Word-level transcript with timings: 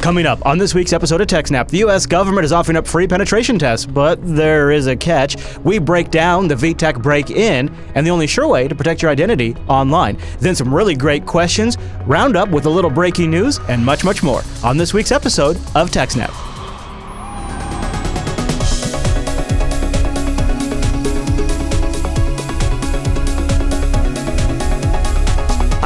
Coming 0.00 0.24
up 0.24 0.44
on 0.46 0.56
this 0.56 0.74
week's 0.74 0.94
episode 0.94 1.20
of 1.20 1.26
TechSnap, 1.26 1.68
the 1.68 1.78
U.S. 1.78 2.06
government 2.06 2.46
is 2.46 2.52
offering 2.52 2.78
up 2.78 2.86
free 2.86 3.06
penetration 3.06 3.58
tests, 3.58 3.84
but 3.84 4.18
there 4.22 4.70
is 4.70 4.86
a 4.86 4.96
catch. 4.96 5.36
We 5.58 5.78
break 5.78 6.10
down 6.10 6.48
the 6.48 6.54
VTech 6.54 7.02
break-in 7.02 7.68
and 7.94 8.06
the 8.06 8.10
only 8.10 8.26
sure 8.26 8.48
way 8.48 8.66
to 8.66 8.74
protect 8.74 9.02
your 9.02 9.10
identity 9.10 9.54
online. 9.68 10.16
Then 10.38 10.54
some 10.54 10.74
really 10.74 10.94
great 10.94 11.26
questions, 11.26 11.76
round 12.06 12.34
up 12.34 12.48
with 12.48 12.64
a 12.64 12.70
little 12.70 12.90
breaking 12.90 13.30
news, 13.30 13.60
and 13.68 13.84
much, 13.84 14.02
much 14.02 14.22
more 14.22 14.40
on 14.64 14.78
this 14.78 14.94
week's 14.94 15.12
episode 15.12 15.56
of 15.74 15.90
TechSnap. 15.90 16.59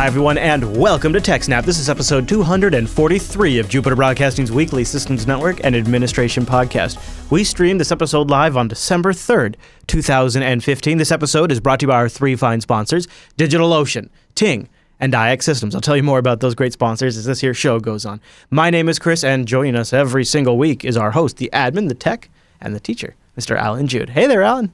Hi, 0.05 0.09
everyone, 0.09 0.37
and 0.37 0.77
welcome 0.77 1.15
to 1.15 1.19
TechSnap. 1.19 1.65
This 1.65 1.79
is 1.79 1.89
episode 1.89 2.29
243 2.29 3.59
of 3.59 3.71
Jupiter 3.71 3.97
Broadcasting's 3.97 4.53
weekly 4.53 4.85
Systems 4.85 5.27
Network 5.27 5.65
and 5.65 5.75
Administration 5.75 6.45
podcast. 6.45 7.01
We 7.31 7.43
streamed 7.43 7.81
this 7.81 7.91
episode 7.91 8.29
live 8.29 8.55
on 8.55 8.69
December 8.69 9.15
3rd, 9.15 9.55
2015. 9.87 10.99
This 10.99 11.11
episode 11.11 11.51
is 11.51 11.59
brought 11.59 11.81
to 11.81 11.85
you 11.85 11.89
by 11.89 11.95
our 11.95 12.11
three 12.11 12.37
fine 12.37 12.61
sponsors 12.61 13.09
DigitalOcean, 13.39 14.11
Ting, 14.35 14.69
and 15.01 15.15
iXsystems. 15.15 15.75
I'll 15.75 15.81
tell 15.81 15.97
you 15.97 16.03
more 16.03 16.19
about 16.19 16.41
those 16.41 16.55
great 16.55 16.75
sponsors 16.75 17.17
as 17.17 17.25
this 17.25 17.41
here 17.41 17.55
show 17.55 17.81
goes 17.81 18.05
on. 18.05 18.21
My 18.51 18.69
name 18.69 18.91
is 18.91 18.99
Chris, 18.99 19.25
and 19.25 19.49
joining 19.49 19.75
us 19.75 19.95
every 19.95 20.27
single 20.27 20.59
week 20.59 20.85
is 20.85 20.99
our 20.99 21.13
host, 21.13 21.39
the 21.39 21.49
admin, 21.55 21.89
the 21.89 21.95
tech, 21.95 22.29
and 22.61 22.75
the 22.75 22.81
teacher, 22.81 23.17
Mr. 23.39 23.57
Allan 23.57 23.87
Jude. 23.87 24.11
Hey 24.11 24.27
there, 24.27 24.43
Alan. 24.43 24.71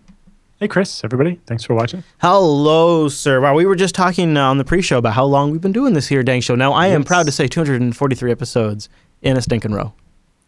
Hey, 0.60 0.68
Chris, 0.68 1.02
everybody. 1.04 1.40
Thanks 1.46 1.64
for 1.64 1.74
watching. 1.74 2.04
Hello, 2.20 3.08
sir. 3.08 3.40
Wow, 3.40 3.54
we 3.54 3.64
were 3.64 3.74
just 3.76 3.94
talking 3.94 4.36
uh, 4.36 4.44
on 4.44 4.58
the 4.58 4.64
pre 4.64 4.82
show 4.82 4.98
about 4.98 5.14
how 5.14 5.24
long 5.24 5.50
we've 5.50 5.60
been 5.62 5.72
doing 5.72 5.94
this 5.94 6.06
here 6.06 6.22
dang 6.22 6.42
show. 6.42 6.54
Now, 6.54 6.74
I 6.74 6.88
am 6.88 7.02
proud 7.02 7.24
to 7.26 7.32
say 7.32 7.48
243 7.48 8.30
episodes 8.30 8.90
in 9.22 9.38
a 9.38 9.40
stinking 9.40 9.72
row. 9.72 9.94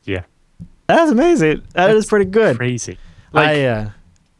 Yeah. 0.05 0.25
That's 0.87 1.11
amazing. 1.11 1.63
That 1.73 1.91
is 1.97 2.05
pretty 2.05 2.27
good. 2.27 2.59
Crazy. 2.59 2.99
Like, 3.33 3.49
I, 3.49 3.65
uh, 3.65 3.91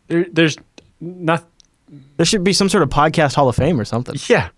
there, 0.09 0.27
there's 0.31 0.59
not. 1.01 1.47
there 2.19 2.27
should 2.27 2.45
be 2.45 2.53
some 2.53 2.69
sort 2.69 2.83
of 2.83 2.91
podcast 2.91 3.35
hall 3.35 3.49
of 3.49 3.57
fame 3.57 3.81
or 3.81 3.87
something. 3.87 4.17
Yeah. 4.29 4.51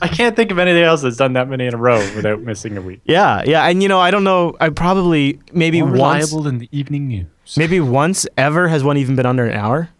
I 0.00 0.08
can't 0.08 0.34
think 0.36 0.50
of 0.50 0.58
anything 0.58 0.84
else 0.84 1.02
that's 1.02 1.18
done 1.18 1.34
that 1.34 1.50
many 1.50 1.66
in 1.66 1.74
a 1.74 1.76
row 1.76 1.98
without 2.16 2.40
missing 2.40 2.78
a 2.78 2.80
week. 2.80 3.02
Yeah, 3.04 3.42
yeah. 3.44 3.66
And, 3.68 3.82
you 3.82 3.90
know, 3.90 4.00
I 4.00 4.10
don't 4.10 4.24
know. 4.24 4.56
I 4.58 4.70
probably, 4.70 5.38
maybe 5.52 5.82
More 5.82 5.90
once, 5.90 5.98
reliable 6.32 6.42
than 6.44 6.58
the 6.58 6.68
evening 6.72 7.08
news. 7.08 7.26
maybe 7.58 7.78
once 7.80 8.26
ever 8.38 8.68
has 8.68 8.82
one 8.82 8.96
even 8.96 9.16
been 9.16 9.26
under 9.26 9.44
an 9.44 9.58
hour? 9.58 9.90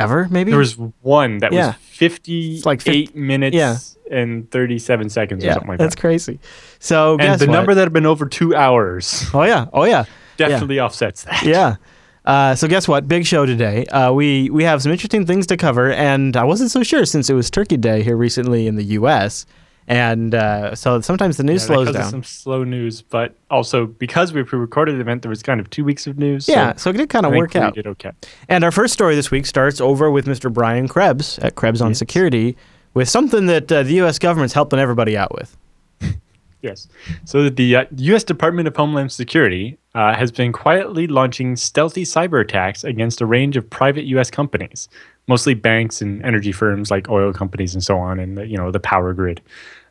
Ever, 0.00 0.26
maybe? 0.30 0.50
There 0.50 0.58
was 0.58 0.76
one 1.02 1.38
that 1.38 1.52
Yeah. 1.52 1.68
was 1.68 1.76
58 1.76 2.66
like 2.66 2.80
fif- 2.80 3.14
minutes 3.14 3.54
yeah. 3.56 3.76
and 4.10 4.50
37 4.50 5.08
seconds 5.10 5.42
or 5.44 5.46
yeah, 5.46 5.52
something 5.54 5.68
like 5.68 5.78
that's 5.78 5.94
that. 5.94 5.96
That's 5.96 6.00
crazy. 6.00 6.40
So, 6.78 7.16
And 7.18 7.38
the 7.40 7.46
what? 7.46 7.52
number 7.52 7.74
that 7.74 7.82
had 7.82 7.92
been 7.92 8.06
over 8.06 8.26
two 8.26 8.54
hours 8.56 9.26
Oh, 9.34 9.42
yeah. 9.44 9.66
Oh, 9.72 9.84
yeah. 9.84 10.04
definitely 10.36 10.80
offsets 10.80 11.24
that. 11.24 11.42
yeah. 11.44 11.76
Uh, 12.24 12.54
so 12.54 12.68
guess 12.68 12.86
what? 12.86 13.08
Big 13.08 13.24
show 13.26 13.46
today. 13.46 13.86
Uh, 13.86 14.12
we 14.12 14.50
we 14.50 14.62
have 14.62 14.82
some 14.82 14.92
interesting 14.92 15.24
things 15.24 15.46
to 15.46 15.56
cover, 15.56 15.90
and 15.90 16.36
I 16.36 16.44
wasn't 16.44 16.70
so 16.70 16.82
sure 16.82 17.06
since 17.06 17.30
it 17.30 17.34
was 17.34 17.50
Turkey 17.50 17.78
Day 17.78 18.02
here 18.02 18.16
recently 18.16 18.66
in 18.66 18.76
the 18.76 18.84
U.S. 19.00 19.46
And 19.88 20.34
uh, 20.34 20.74
so 20.76 21.00
sometimes 21.00 21.36
the 21.36 21.42
news 21.42 21.62
Yeah, 21.62 21.66
slows 21.74 21.92
down. 21.92 22.10
some 22.10 22.22
slow 22.22 22.62
news, 22.62 23.02
but 23.02 23.34
also 23.50 23.86
because 23.86 24.32
we 24.32 24.42
pre-recorded 24.44 24.96
the 24.96 25.00
event, 25.00 25.22
there 25.22 25.30
was 25.30 25.42
kind 25.42 25.58
of 25.60 25.68
two 25.70 25.84
weeks 25.84 26.06
of 26.06 26.16
news. 26.18 26.46
yeah, 26.48 26.72
so 26.74 26.78
so 26.84 26.90
it 26.90 26.96
did 26.96 27.08
kind 27.08 27.26
of 27.26 27.32
work 27.32 27.54
we 27.54 27.60
out. 27.60 27.74
did 27.74 27.86
okay. 27.88 28.12
And 28.48 28.62
our 28.62 28.70
first 28.70 28.92
story 28.92 29.16
this 29.16 29.30
week 29.32 29.46
starts 29.46 29.80
over 29.80 30.10
with 30.10 30.26
Mr. 30.26 30.52
Brian 30.52 30.86
Krebs 30.86 31.38
at 31.40 31.56
Krebs 31.56 31.80
on 31.80 31.90
Yes. 31.90 31.98
Security 31.98 32.56
with 32.94 33.08
something 33.08 33.46
that 33.46 33.70
uh, 33.72 33.82
the 33.82 33.94
U.S. 33.94 34.18
government's 34.18 34.54
helping 34.54 34.78
everybody 34.78 35.16
out 35.16 35.34
with. 35.34 35.56
Yes. 36.62 36.88
So 37.24 37.48
the 37.48 37.74
uh, 37.74 37.84
U.S. 37.96 38.22
Department 38.22 38.68
of 38.68 38.76
Homeland 38.76 39.10
Security 39.12 39.78
uh, 39.94 40.14
has 40.14 40.30
been 40.30 40.52
quietly 40.52 41.06
launching 41.06 41.56
stealthy 41.56 42.04
cyber 42.04 42.38
attacks 42.42 42.84
against 42.84 43.22
a 43.22 43.26
range 43.26 43.56
of 43.56 43.70
private 43.70 44.04
U.S. 44.04 44.30
companies, 44.30 44.86
mostly 45.30 45.54
banks 45.54 46.02
and 46.02 46.22
energy 46.22 46.52
firms 46.52 46.90
like 46.90 47.08
oil 47.08 47.32
companies 47.32 47.72
and 47.74 47.82
so 47.82 47.96
on, 47.98 48.18
and 48.18 48.36
the, 48.36 48.46
you 48.46 48.56
know 48.56 48.70
the 48.70 48.80
power 48.80 49.14
grid. 49.14 49.40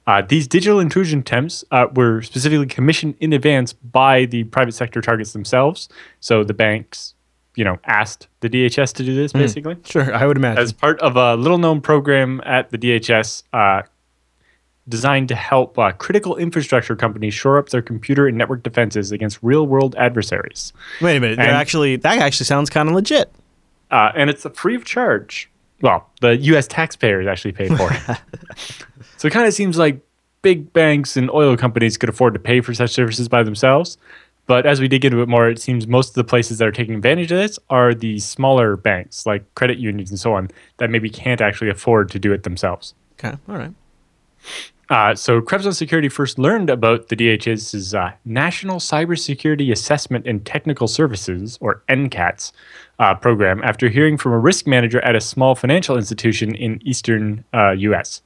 Uh, 0.06 0.22
these 0.28 0.48
digital 0.48 0.80
intrusion 0.80 1.20
attempts 1.20 1.64
uh, 1.72 1.86
were 1.96 2.22
specifically 2.22 2.66
commissioned 2.66 3.16
in 3.20 3.32
advance 3.34 3.74
by 3.74 4.26
the 4.26 4.44
private 4.46 4.74
sector 4.74 5.02
targets 5.02 5.34
themselves. 5.34 5.88
So 6.20 6.44
the 6.44 6.54
banks, 6.54 7.14
you 7.56 7.64
know, 7.64 7.78
asked 7.86 8.28
the 8.40 8.50
DHS 8.50 8.94
to 8.96 9.04
do 9.04 9.16
this 9.16 9.34
basically 9.34 9.78
Sure, 9.86 10.14
I 10.14 10.26
would 10.26 10.38
imagine. 10.38 10.64
as 10.64 10.74
part 10.74 11.00
of 11.02 11.16
a 11.16 11.36
little 11.36 11.60
known 11.60 11.80
program 11.80 12.42
at 12.44 12.72
the 12.72 12.78
DHS 12.78 13.44
uh, 13.54 13.84
designed 14.88 15.28
to 15.30 15.36
help 15.36 15.78
uh, 15.78 15.92
critical 15.92 16.36
infrastructure 16.38 16.96
companies 16.96 17.36
shore 17.36 17.60
up 17.60 17.70
their 17.70 17.84
computer 17.84 18.28
and 18.28 18.36
network 18.36 18.64
defenses 18.64 19.12
against 19.12 19.38
real 19.44 19.68
world 19.68 19.94
adversaries. 19.98 20.74
Wait 21.02 21.18
a 21.18 21.20
minute. 21.20 21.38
They're 21.38 21.52
actually 21.52 21.98
that 21.98 22.18
actually 22.18 22.46
sounds 22.46 22.70
kind 22.72 22.90
of 22.90 22.96
legit. 22.96 23.32
Uh, 23.92 24.12
and 24.16 24.30
it's 24.30 24.46
a 24.46 24.50
free 24.50 24.76
of 24.76 24.86
charge. 24.86 25.50
Well, 25.82 26.10
the 26.22 26.36
US 26.38 26.68
taxpayers 26.68 27.28
actually 27.28 27.54
pay 27.54 27.70
for 27.70 27.92
it. 27.92 28.02
so 29.18 29.28
it 29.28 29.32
kind 29.32 29.48
of 29.48 29.54
seems 29.54 29.78
like 29.78 30.00
big 30.42 30.72
banks 30.74 31.18
and 31.18 31.30
oil 31.32 31.58
companies 31.58 31.98
could 31.98 32.10
afford 32.10 32.34
to 32.34 32.40
pay 32.40 32.62
for 32.62 32.74
such 32.74 32.92
services 32.92 33.28
by 33.28 33.44
themselves. 33.44 33.98
But 34.46 34.66
as 34.66 34.82
we 34.82 34.88
dig 34.88 35.06
into 35.06 35.22
it 35.22 35.30
more, 35.30 35.48
it 35.48 35.62
seems 35.62 35.86
most 35.86 36.10
of 36.10 36.16
the 36.16 36.24
places 36.24 36.58
that 36.58 36.68
are 36.68 36.72
taking 36.72 36.96
advantage 36.96 37.32
of 37.32 37.38
this 37.38 37.60
are 37.70 37.94
the 37.94 38.18
smaller 38.18 38.76
banks, 38.76 39.26
like 39.28 39.44
credit 39.54 39.78
unions 39.78 40.10
and 40.10 40.20
so 40.20 40.34
on, 40.34 40.50
that 40.78 40.90
maybe 40.90 41.08
can't 41.08 41.40
actually 41.40 41.70
afford 41.70 42.10
to 42.12 42.20
do 42.20 42.34
it 42.34 42.42
themselves. 42.44 42.96
Okay, 43.20 43.38
all 43.48 43.58
right. 43.58 43.74
Uh, 44.90 45.14
so 45.14 45.40
Krebs 45.40 45.68
on 45.68 45.74
Security 45.74 46.10
first 46.10 46.40
learned 46.40 46.70
about 46.70 47.10
the 47.10 47.16
DHS's 47.16 47.94
uh, 47.94 48.12
National 48.26 48.78
Cybersecurity 48.78 49.72
Assessment 49.72 50.26
and 50.26 50.44
Technical 50.44 50.88
Services, 50.88 51.60
or 51.62 51.84
NCATS, 51.90 52.52
uh, 52.98 53.14
program 53.14 53.62
after 53.64 53.88
hearing 53.88 54.18
from 54.18 54.32
a 54.32 54.40
risk 54.40 54.66
manager 54.66 55.00
at 55.02 55.16
a 55.16 55.22
small 55.22 55.54
financial 55.54 55.96
institution 55.96 56.56
in 56.56 56.82
eastern 56.84 57.44
uh, 57.54 57.72
U.S. 57.72 58.24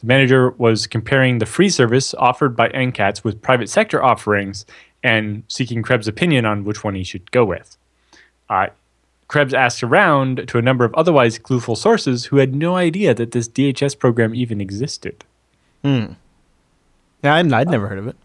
The 0.00 0.06
manager 0.06 0.50
was 0.50 0.86
comparing 0.86 1.38
the 1.38 1.46
free 1.46 1.70
service 1.70 2.12
offered 2.14 2.54
by 2.54 2.68
NCATS 2.68 3.24
with 3.24 3.40
private 3.40 3.70
sector 3.70 4.04
offerings 4.04 4.66
and 5.02 5.42
seeking 5.48 5.82
Krebs' 5.82 6.06
opinion 6.06 6.44
on 6.44 6.64
which 6.64 6.84
one 6.84 6.94
he 6.94 7.04
should 7.04 7.30
go 7.30 7.46
with. 7.46 7.78
Uh, 8.50 8.66
Krebs 9.26 9.54
asked 9.54 9.82
around 9.82 10.46
to 10.48 10.58
a 10.58 10.62
number 10.62 10.84
of 10.84 10.94
otherwise 10.94 11.38
clueful 11.38 11.78
sources 11.78 12.26
who 12.26 12.36
had 12.36 12.54
no 12.54 12.76
idea 12.76 13.14
that 13.14 13.30
this 13.30 13.48
DHS 13.48 13.98
program 13.98 14.34
even 14.34 14.60
existed. 14.60 15.24
Yeah, 17.22 17.34
I'd, 17.36 17.52
I'd 17.52 17.68
never 17.70 17.88
heard 17.88 17.98
of 17.98 18.06
it. 18.08 18.16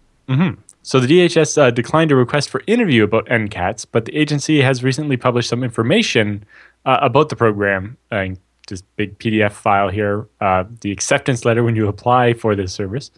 So 0.81 0.99
the 0.99 1.07
DHS 1.07 1.57
uh, 1.57 1.71
declined 1.71 2.11
a 2.11 2.15
request 2.15 2.49
for 2.49 2.61
interview 2.65 3.03
about 3.03 3.25
NCATS, 3.27 3.85
but 3.91 4.05
the 4.05 4.15
agency 4.15 4.61
has 4.61 4.83
recently 4.83 5.17
published 5.17 5.49
some 5.49 5.63
information 5.63 6.45
uh, 6.85 6.97
about 7.01 7.29
the 7.29 7.35
program. 7.35 7.97
Uh, 8.11 8.29
this 8.67 8.81
big 8.95 9.17
PDF 9.19 9.51
file 9.51 9.89
here, 9.89 10.27
uh, 10.41 10.63
the 10.81 10.91
acceptance 10.91 11.43
letter 11.43 11.63
when 11.63 11.75
you 11.75 11.87
apply 11.87 12.33
for 12.33 12.55
this 12.55 12.71
service. 12.71 13.11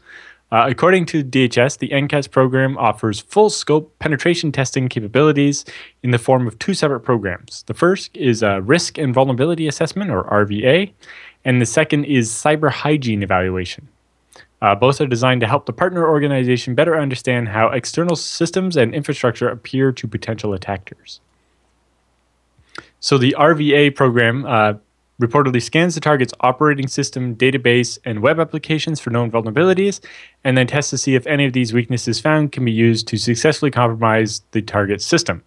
Uh, 0.52 0.66
according 0.68 1.06
to 1.06 1.24
DHS, 1.24 1.78
the 1.78 1.90
NCATS 1.90 2.30
program 2.30 2.78
offers 2.78 3.22
full 3.22 3.50
scope 3.50 3.98
penetration 4.00 4.52
testing 4.52 4.90
capabilities 4.90 5.64
in 6.04 6.12
the 6.12 6.18
form 6.18 6.46
of 6.46 6.60
two 6.60 6.74
separate 6.74 7.02
programs. 7.02 7.64
The 7.68 7.74
first 7.74 8.16
is 8.18 8.44
a 8.44 8.62
risk 8.62 8.98
and 8.98 9.14
vulnerability 9.14 9.68
assessment, 9.68 10.12
or 10.12 10.26
RVA, 10.26 10.92
and 11.46 11.62
the 11.62 11.66
second 11.66 12.04
is 12.06 12.30
cyber 12.30 12.70
hygiene 12.70 13.24
evaluation. 13.24 13.88
Uh, 14.62 14.76
both 14.76 15.02
are 15.02 15.08
designed 15.08 15.42
to 15.42 15.48
help 15.48 15.66
the 15.66 15.74
partner 15.74 16.08
organization 16.08 16.76
better 16.76 17.00
understand 17.00 17.50
how 17.50 17.70
external 17.70 18.16
systems 18.16 18.78
and 18.78 18.94
infrastructure 18.94 19.50
appear 19.50 19.92
to 19.92 20.08
potential 20.08 20.54
attackers. 20.54 21.20
So, 23.00 23.18
the 23.18 23.36
RVA 23.38 23.96
program 23.96 24.46
uh, 24.46 24.74
reportedly 25.22 25.62
scans 25.62 25.96
the 25.96 26.02
target's 26.02 26.34
operating 26.42 26.88
system, 26.88 27.36
database, 27.36 27.98
and 28.06 28.22
web 28.22 28.40
applications 28.40 29.00
for 29.00 29.10
known 29.10 29.32
vulnerabilities, 29.32 30.00
and 30.44 30.58
then 30.58 30.68
tests 30.68 30.92
to 30.92 30.98
see 30.98 31.16
if 31.16 31.26
any 31.28 31.46
of 31.46 31.54
these 31.54 31.74
weaknesses 31.74 32.20
found 32.20 32.52
can 32.52 32.66
be 32.66 32.72
used 32.72 33.08
to 33.08 33.18
successfully 33.18 33.72
compromise 33.72 34.42
the 34.52 34.62
target's 34.62 35.06
system. 35.06 35.44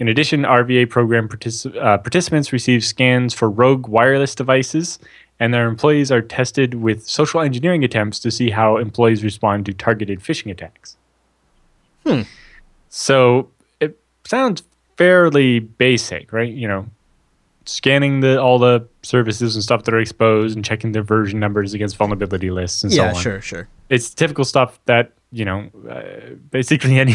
In 0.00 0.08
addition, 0.08 0.42
RVA 0.42 0.90
program 0.90 1.28
uh, 1.80 1.98
participants 1.98 2.52
receive 2.52 2.84
scans 2.84 3.32
for 3.32 3.48
rogue 3.48 3.86
wireless 3.86 4.34
devices, 4.34 4.98
and 5.40 5.52
their 5.52 5.68
employees 5.68 6.12
are 6.12 6.22
tested 6.22 6.74
with 6.74 7.06
social 7.08 7.40
engineering 7.40 7.84
attempts 7.84 8.18
to 8.20 8.30
see 8.30 8.50
how 8.50 8.76
employees 8.76 9.24
respond 9.24 9.66
to 9.66 9.72
targeted 9.72 10.20
phishing 10.20 10.50
attacks. 10.50 10.96
Hmm. 12.06 12.22
So 12.88 13.48
it 13.80 13.98
sounds 14.24 14.62
fairly 14.96 15.58
basic, 15.58 16.32
right? 16.32 16.52
You 16.52 16.68
know, 16.68 16.86
scanning 17.66 18.20
the 18.20 18.40
all 18.40 18.58
the 18.58 18.86
services 19.02 19.54
and 19.54 19.64
stuff 19.64 19.84
that 19.84 19.94
are 19.94 20.00
exposed 20.00 20.54
and 20.56 20.64
checking 20.64 20.92
their 20.92 21.02
version 21.02 21.40
numbers 21.40 21.74
against 21.74 21.96
vulnerability 21.96 22.50
lists 22.50 22.84
and 22.84 22.92
yeah, 22.92 23.10
so 23.12 23.16
on 23.16 23.22
sure, 23.22 23.40
sure. 23.40 23.68
it's 23.88 24.12
typical 24.12 24.44
stuff 24.44 24.78
that 24.84 25.12
you 25.32 25.44
know 25.44 25.68
uh, 25.88 26.34
basically 26.50 26.98
any 27.00 27.14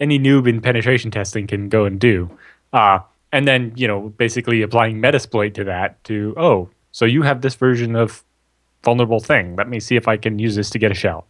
any 0.00 0.18
noob 0.18 0.48
in 0.48 0.60
penetration 0.60 1.10
testing 1.10 1.46
can 1.46 1.68
go 1.68 1.84
and 1.84 2.00
do 2.00 2.28
uh, 2.72 2.98
and 3.32 3.46
then 3.46 3.72
you 3.76 3.86
know 3.86 4.08
basically 4.10 4.62
applying 4.62 5.00
metasploit 5.00 5.54
to 5.54 5.64
that 5.64 6.02
to 6.04 6.34
oh 6.36 6.68
so 6.92 7.04
you 7.04 7.22
have 7.22 7.40
this 7.42 7.54
version 7.54 7.94
of 7.96 8.24
vulnerable 8.84 9.20
thing 9.20 9.56
let 9.56 9.68
me 9.68 9.78
see 9.80 9.96
if 9.96 10.06
i 10.08 10.16
can 10.16 10.38
use 10.38 10.54
this 10.56 10.70
to 10.70 10.78
get 10.78 10.90
a 10.90 10.94
shell 10.94 11.26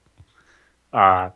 uh, 0.93 1.31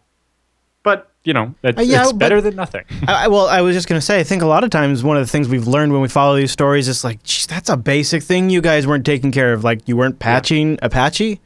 but 0.82 1.10
you 1.24 1.32
know, 1.32 1.54
that's, 1.62 1.78
Uh, 1.78 1.82
yeah, 1.82 2.02
it's 2.02 2.12
better 2.12 2.40
than 2.40 2.56
nothing. 2.56 2.82
I, 3.06 3.28
well, 3.28 3.46
I 3.46 3.60
was 3.60 3.76
just 3.76 3.86
going 3.86 4.00
to 4.00 4.04
say, 4.04 4.18
I 4.18 4.24
think 4.24 4.42
a 4.42 4.46
lot 4.46 4.64
of 4.64 4.70
times 4.70 5.04
one 5.04 5.16
of 5.16 5.22
the 5.24 5.30
things 5.30 5.46
we've 5.48 5.68
learned 5.68 5.92
when 5.92 6.00
we 6.02 6.08
follow 6.08 6.34
these 6.34 6.50
stories 6.50 6.88
is 6.88 7.04
like, 7.04 7.22
geez, 7.22 7.46
that's 7.46 7.68
a 7.68 7.76
basic 7.76 8.24
thing 8.24 8.50
you 8.50 8.60
guys 8.60 8.88
weren't 8.88 9.06
taking 9.06 9.30
care 9.30 9.52
of. 9.52 9.62
Like, 9.62 9.86
you 9.86 9.96
weren't 9.96 10.18
patching 10.18 10.80
Apache. 10.82 11.40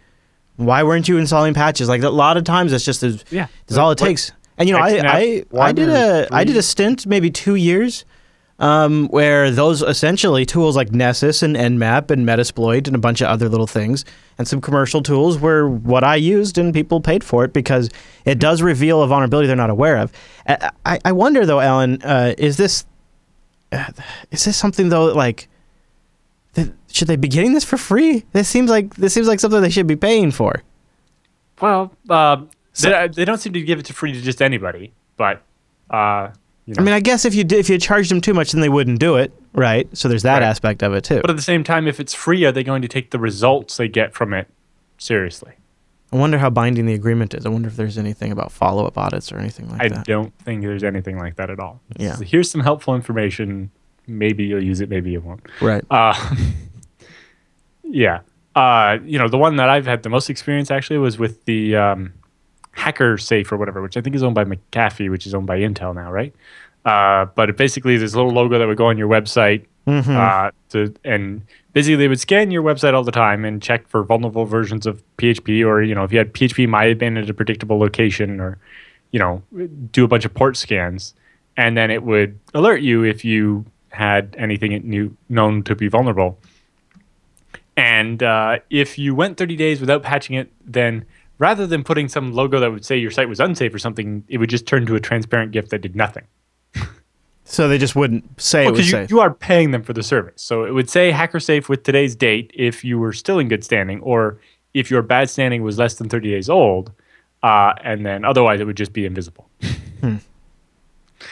Why 0.56 0.82
weren't 0.82 1.08
you 1.08 1.18
installing 1.18 1.52
patches? 1.52 1.88
Like, 1.90 2.02
a 2.02 2.08
lot 2.08 2.38
of 2.38 2.44
times 2.44 2.70
that's 2.70 2.84
just 2.86 3.02
as, 3.02 3.22
Yeah. 3.30 3.48
is 3.68 3.76
all 3.76 3.90
it 3.90 4.00
What- 4.00 4.06
takes. 4.08 4.32
And 4.56 4.66
you 4.66 4.74
know, 4.74 4.80
I, 4.80 5.00
I, 5.04 5.44
I 5.60 5.72
did 5.72 5.90
a 5.90 6.28
I 6.32 6.44
did 6.44 6.56
a 6.56 6.62
stint, 6.62 7.04
maybe 7.06 7.28
two 7.30 7.56
years, 7.56 8.06
um, 8.58 9.08
where 9.08 9.50
those 9.50 9.82
essentially 9.82 10.46
tools 10.46 10.76
like 10.76 10.92
Nessus 10.92 11.42
and 11.42 11.56
Nmap 11.56 12.10
and 12.10 12.26
Metasploit 12.26 12.86
and 12.86 12.96
a 12.96 12.98
bunch 12.98 13.20
of 13.20 13.28
other 13.28 13.48
little 13.48 13.66
things 13.66 14.04
and 14.38 14.48
some 14.48 14.60
commercial 14.60 15.02
tools 15.02 15.38
were 15.38 15.68
what 15.68 16.04
I 16.04 16.16
used 16.16 16.58
and 16.58 16.72
people 16.72 17.00
paid 17.00 17.22
for 17.22 17.44
it 17.44 17.52
because 17.52 17.90
it 18.24 18.38
does 18.38 18.62
reveal 18.62 19.02
a 19.02 19.06
vulnerability 19.06 19.46
they're 19.46 19.56
not 19.56 19.70
aware 19.70 19.96
of. 19.98 20.12
I, 20.46 20.98
I, 21.04 21.12
wonder 21.12 21.44
though, 21.44 21.60
Alan, 21.60 22.02
uh, 22.02 22.34
is 22.38 22.56
this 22.56 22.86
uh, 23.72 23.90
is 24.30 24.44
this 24.44 24.56
something 24.56 24.88
though 24.88 25.06
like 25.06 25.48
that, 26.54 26.72
should 26.90 27.08
they 27.08 27.16
be 27.16 27.28
getting 27.28 27.52
this 27.52 27.64
for 27.64 27.76
free? 27.76 28.24
This 28.32 28.48
seems 28.48 28.70
like 28.70 28.94
this 28.96 29.12
seems 29.12 29.28
like 29.28 29.40
something 29.40 29.60
they 29.60 29.70
should 29.70 29.86
be 29.86 29.96
paying 29.96 30.30
for. 30.30 30.62
Well, 31.60 31.92
uh, 32.08 32.42
So- 32.72 32.90
they, 32.90 33.08
they 33.08 33.24
don't 33.24 33.38
seem 33.38 33.52
to 33.54 33.60
give 33.60 33.78
it 33.78 33.86
to 33.86 33.92
free 33.92 34.12
to 34.12 34.20
just 34.20 34.40
anybody, 34.40 34.92
but 35.16 35.42
uh, 35.90 36.28
you 36.66 36.74
know. 36.74 36.82
I 36.82 36.84
mean, 36.84 36.94
I 36.94 37.00
guess 37.00 37.24
if 37.24 37.34
you 37.34 37.44
did, 37.44 37.58
if 37.60 37.68
you 37.70 37.78
charged 37.78 38.10
them 38.10 38.20
too 38.20 38.34
much, 38.34 38.52
then 38.52 38.60
they 38.60 38.68
wouldn't 38.68 38.98
do 39.00 39.16
it, 39.16 39.32
right? 39.54 39.88
So 39.96 40.08
there's 40.08 40.22
that 40.24 40.34
Right. 40.40 40.42
aspect 40.42 40.82
of 40.82 40.92
it 40.94 41.04
too. 41.04 41.20
but 41.22 41.30
at 41.30 41.36
the 41.36 41.42
same 41.42 41.64
time, 41.64 41.86
if 41.88 41.98
it's 42.00 42.12
free, 42.14 42.44
are 42.44 42.52
they 42.52 42.62
going 42.64 42.82
to 42.82 42.88
take 42.88 43.10
the 43.12 43.18
results 43.18 43.76
they 43.76 43.88
get 43.88 44.14
from 44.14 44.34
it 44.34 44.48
seriously? 44.98 45.52
I 46.12 46.16
wonder 46.16 46.38
how 46.38 46.50
binding 46.50 46.86
the 46.86 46.94
agreement 46.94 47.34
is. 47.34 47.44
I 47.44 47.48
wonder 47.48 47.68
if 47.68 47.76
there's 47.76 47.98
anything 47.98 48.30
about 48.32 48.52
follow 48.52 48.86
up 48.86 48.96
audits 48.96 49.32
or 49.32 49.38
anything 49.38 49.68
like 49.70 49.80
I 49.82 49.88
that. 49.88 49.98
I 49.98 50.02
don't 50.02 50.32
think 50.40 50.62
there's 50.62 50.84
anything 50.84 51.18
like 51.18 51.36
that 51.36 51.50
at 51.50 51.58
all. 51.58 51.80
Yeah. 51.96 52.14
So 52.14 52.24
here's 52.24 52.48
some 52.50 52.60
helpful 52.60 52.94
information. 52.94 53.70
Maybe 54.06 54.44
you'll 54.44 54.62
use 54.62 54.80
it, 54.80 54.88
maybe 54.88 55.10
you 55.10 55.20
won't. 55.20 55.44
Right. 55.60 55.84
Uh, 55.90 56.14
yeah. 57.82 58.20
Uh, 58.54 58.98
you 59.04 59.18
know, 59.18 59.28
the 59.28 59.36
one 59.38 59.56
that 59.56 59.68
I've 59.68 59.84
had 59.86 60.02
the 60.02 60.08
most 60.08 60.30
experience 60.30 60.70
actually 60.70 60.98
was 60.98 61.18
with 61.18 61.44
the 61.44 61.76
um, 61.76 62.12
Hacker 62.76 63.18
Safe 63.18 63.50
or 63.50 63.56
whatever, 63.56 63.82
which 63.82 63.96
I 63.96 64.00
think 64.00 64.14
is 64.14 64.22
owned 64.22 64.34
by 64.34 64.44
McAfee, 64.44 65.10
which 65.10 65.26
is 65.26 65.34
owned 65.34 65.46
by 65.46 65.58
Intel 65.58 65.94
now, 65.94 66.12
right? 66.12 66.32
Uh, 66.84 67.24
but 67.34 67.48
it 67.50 67.56
basically 67.56 67.96
this 67.96 68.14
little 68.14 68.30
logo 68.30 68.58
that 68.58 68.68
would 68.68 68.76
go 68.76 68.86
on 68.86 68.96
your 68.98 69.08
website, 69.08 69.64
Mm-hmm. 69.86 70.16
uh, 70.16 70.50
to, 70.70 70.92
and 71.04 71.42
basically 71.72 71.94
they 71.94 72.08
would 72.08 72.18
scan 72.18 72.50
your 72.50 72.64
website 72.64 72.92
all 72.92 73.04
the 73.04 73.12
time 73.12 73.44
and 73.44 73.62
check 73.62 73.86
for 73.86 74.02
vulnerable 74.02 74.44
versions 74.44 74.84
of 74.84 75.00
PHP, 75.16 75.64
or 75.64 75.80
you 75.80 75.94
know, 75.94 76.02
if 76.02 76.10
you 76.10 76.18
had 76.18 76.32
PHP 76.32 76.68
might 76.68 76.88
have 76.88 76.98
been 76.98 77.16
at 77.16 77.30
a 77.30 77.34
predictable 77.34 77.78
location, 77.78 78.40
or 78.40 78.58
you 79.12 79.20
know, 79.20 79.42
do 79.92 80.04
a 80.04 80.08
bunch 80.08 80.24
of 80.24 80.34
port 80.34 80.56
scans, 80.56 81.14
and 81.56 81.76
then 81.76 81.92
it 81.92 82.02
would 82.02 82.36
alert 82.52 82.80
you 82.82 83.04
if 83.04 83.24
you 83.24 83.64
had 83.90 84.34
anything 84.36 84.72
it 84.72 84.84
knew 84.84 85.16
known 85.28 85.62
to 85.62 85.76
be 85.76 85.86
vulnerable. 85.86 86.36
And 87.76 88.22
uh, 88.22 88.58
if 88.70 88.98
you 88.98 89.14
went 89.14 89.36
30 89.36 89.54
days 89.54 89.80
without 89.80 90.02
patching 90.02 90.34
it, 90.34 90.50
then 90.64 91.04
rather 91.38 91.66
than 91.66 91.84
putting 91.84 92.08
some 92.08 92.32
logo 92.32 92.60
that 92.60 92.70
would 92.70 92.84
say 92.84 92.96
your 92.96 93.10
site 93.10 93.28
was 93.28 93.40
unsafe 93.40 93.74
or 93.74 93.78
something, 93.78 94.24
it 94.28 94.38
would 94.38 94.50
just 94.50 94.66
turn 94.66 94.86
to 94.86 94.94
a 94.94 95.00
transparent 95.00 95.52
GIF 95.52 95.68
that 95.70 95.80
did 95.80 95.96
nothing. 95.96 96.24
So 97.48 97.68
they 97.68 97.78
just 97.78 97.94
wouldn't 97.94 98.40
say 98.40 98.66
it 98.66 98.72
was 98.72 98.80
you, 98.80 98.90
safe. 98.90 99.10
you 99.10 99.20
are 99.20 99.32
paying 99.32 99.70
them 99.70 99.84
for 99.84 99.92
the 99.92 100.02
service. 100.02 100.42
So 100.42 100.64
it 100.64 100.72
would 100.72 100.90
say 100.90 101.12
hacker 101.12 101.38
safe 101.38 101.68
with 101.68 101.84
today's 101.84 102.16
date 102.16 102.50
if 102.52 102.84
you 102.84 102.98
were 102.98 103.12
still 103.12 103.38
in 103.38 103.46
good 103.46 103.62
standing, 103.62 104.00
or 104.00 104.40
if 104.74 104.90
your 104.90 105.00
bad 105.00 105.30
standing 105.30 105.62
was 105.62 105.78
less 105.78 105.94
than 105.94 106.08
30 106.08 106.28
days 106.28 106.50
old, 106.50 106.90
uh, 107.44 107.72
and 107.84 108.04
then 108.04 108.24
otherwise 108.24 108.60
it 108.60 108.64
would 108.64 108.76
just 108.76 108.92
be 108.92 109.06
invisible. 109.06 109.48
Hmm. 110.00 110.16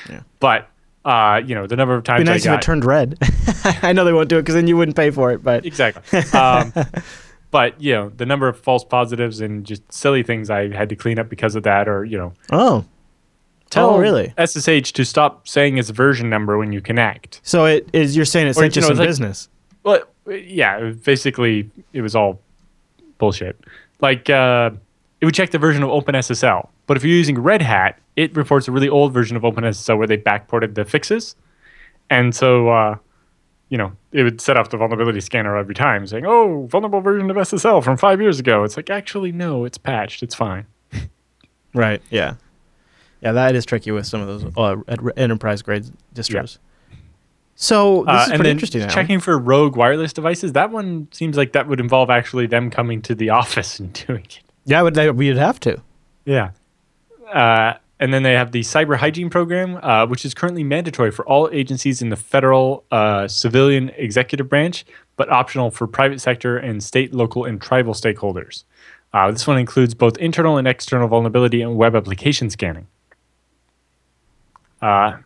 Yeah. 0.09 0.23
But 0.41 0.71
uh, 1.05 1.43
you 1.45 1.55
know 1.55 1.67
the 1.67 1.77
number 1.77 1.95
of 1.95 2.03
times 2.03 2.23
It'd 2.23 2.29
be 2.29 2.33
nice 2.33 2.47
I 2.47 2.53
if 2.53 2.55
got 2.55 2.63
it 2.63 2.67
turned 2.67 2.85
red. 2.87 3.19
I 3.83 3.93
know 3.93 4.07
they 4.07 4.13
won't 4.15 4.31
do 4.31 4.39
it 4.39 4.43
because 4.43 4.55
then 4.55 4.67
you 4.67 4.75
wouldn't 4.79 4.97
pay 4.97 5.11
for 5.11 5.33
it. 5.33 5.43
But 5.43 5.67
exactly. 5.67 6.21
Um, 6.33 6.73
but 7.55 7.81
you 7.81 7.93
know 7.95 8.09
the 8.09 8.27
number 8.27 8.49
of 8.49 8.59
false 8.59 8.83
positives 8.85 9.41
and 9.41 9.65
just 9.65 9.81
silly 9.93 10.25
things 10.25 10.51
I 10.51 10.75
had 10.75 10.89
to 10.89 10.97
clean 10.97 11.21
up 11.21 11.29
because 11.29 11.55
of 11.55 11.63
that, 11.63 11.89
or 11.89 12.05
you 12.05 12.19
know, 12.19 12.33
oh, 12.51 12.85
tell 13.71 13.91
Oh, 13.91 13.99
really? 13.99 14.35
SSH 14.37 14.91
to 14.95 15.05
stop 15.05 15.47
saying 15.47 15.79
its 15.79 15.91
version 15.91 16.29
number 16.29 16.59
when 16.59 16.73
you 16.73 16.81
connect. 16.81 17.41
so 17.45 17.65
it 17.65 17.89
is. 17.93 18.17
You're 18.17 18.25
saying 18.25 18.49
it 18.49 18.51
Or, 18.51 18.55
sent 18.55 18.75
you 18.75 18.83
you 18.83 18.89
know, 18.89 18.89
some 18.89 18.93
it's 18.95 18.99
like- 18.99 19.09
business. 19.09 19.49
Well, 19.85 20.03
yeah, 20.29 20.91
basically 21.05 21.71
it 21.93 22.03
was 22.03 22.17
all 22.17 22.41
bullshit. 23.19 23.57
Like 24.01 24.29
uh, 24.29 24.71
it 25.21 25.25
would 25.25 25.35
check 25.35 25.51
the 25.53 25.59
version 25.59 25.85
of 25.85 25.91
OpenSSL, 25.91 26.69
but 26.89 26.97
if 26.97 27.05
you're 27.05 27.17
using 27.17 27.39
Red 27.39 27.63
Hat, 27.63 28.01
it 28.17 28.35
reports 28.35 28.67
a 28.67 28.73
really 28.73 28.89
old 28.89 29.13
version 29.15 29.37
of 29.37 29.45
OpenSSL 29.45 29.97
where 29.97 30.09
they 30.09 30.19
backported 30.19 30.75
the 30.75 30.85
fixes, 30.85 31.37
and 32.11 32.35
so 32.35 32.69
uh, 32.71 32.97
you 33.75 33.79
know 33.79 33.91
it 34.13 34.23
would 34.23 34.41
set 34.41 34.57
off 34.57 34.71
the 34.71 34.77
vulnerability 34.77 35.21
scanner 35.21 35.57
every 35.57 35.75
time, 35.75 36.07
saying, 36.07 36.25
"Oh, 36.27 36.67
vulnerable 36.71 37.01
version 37.01 37.29
of 37.29 37.37
SSL 37.37 37.83
from 37.83 37.97
five 37.97 38.21
years 38.21 38.39
ago." 38.39 38.63
It's 38.63 38.77
like 38.77 38.89
actually 38.89 39.33
no, 39.33 39.65
it's 39.65 39.79
patched, 39.79 40.23
it's 40.23 40.35
fine. 40.47 40.67
Right. 41.75 42.01
Yeah. 42.09 42.35
Yeah, 43.21 43.33
that 43.33 43.57
is 43.57 43.67
tricky 43.67 43.91
with 43.91 44.07
some 44.07 44.21
of 44.21 44.29
those 44.29 44.53
uh, 44.57 44.77
enterprise 45.17 45.61
grade 45.61 45.87
distros. 46.15 46.59
So 47.57 48.05
this 48.05 48.15
Uh, 48.15 48.27
is 48.31 48.37
pretty 48.37 48.51
interesting. 48.51 48.83
Alan. 48.83 48.95
checking 48.95 49.19
for 49.19 49.37
rogue 49.39 49.75
wireless 49.77 50.13
devices. 50.13 50.53
That 50.53 50.71
one 50.71 51.09
seems 51.11 51.37
like 51.37 51.51
that 51.53 51.67
would 51.67 51.81
involve 51.81 52.11
actually 52.11 52.47
them 52.47 52.71
coming 52.71 53.03
to 53.03 53.15
the 53.15 53.31
office 53.41 53.81
and 53.81 53.93
doing 54.07 54.23
it. 54.25 54.41
Yeah, 54.67 54.83
would 54.83 54.95
they, 54.95 55.11
we'd 55.11 55.37
have 55.37 55.59
to. 55.61 55.81
Yeah. 56.25 56.51
Uh, 57.33 57.75
and 58.01 58.13
then 58.13 58.23
they 58.23 58.33
have 58.33 58.53
the 58.53 58.61
cyber 58.61 58.97
hygiene 58.97 59.31
program, 59.31 59.79
uh, 59.83 60.07
which 60.07 60.25
is 60.25 60.35
currently 60.35 60.65
mandatory 60.65 61.11
for 61.11 61.27
all 61.27 61.49
agencies 61.53 62.03
in 62.03 62.09
the 62.09 62.17
federal, 62.17 62.85
uh, 62.91 63.29
civilian, 63.29 63.91
executive 63.97 64.49
branch, 64.49 64.85
but 65.17 65.31
optional 65.31 65.71
for 65.71 65.87
private 65.87 66.21
sector 66.21 66.57
and 66.57 66.83
state, 66.83 67.15
local, 67.15 67.45
and 67.45 67.61
tribal 67.61 67.95
stakeholders. 67.95 68.65
Uh, 69.13 69.31
this 69.31 69.47
one 69.47 69.59
includes 69.59 69.95
both 69.95 70.17
internal 70.17 70.57
and 70.57 70.67
external 70.67 71.07
vulnerability 71.07 71.63
and 71.63 71.77
web 71.77 71.95
application 71.95 72.51
scanning. 72.51 72.89
Uh, 74.83 75.19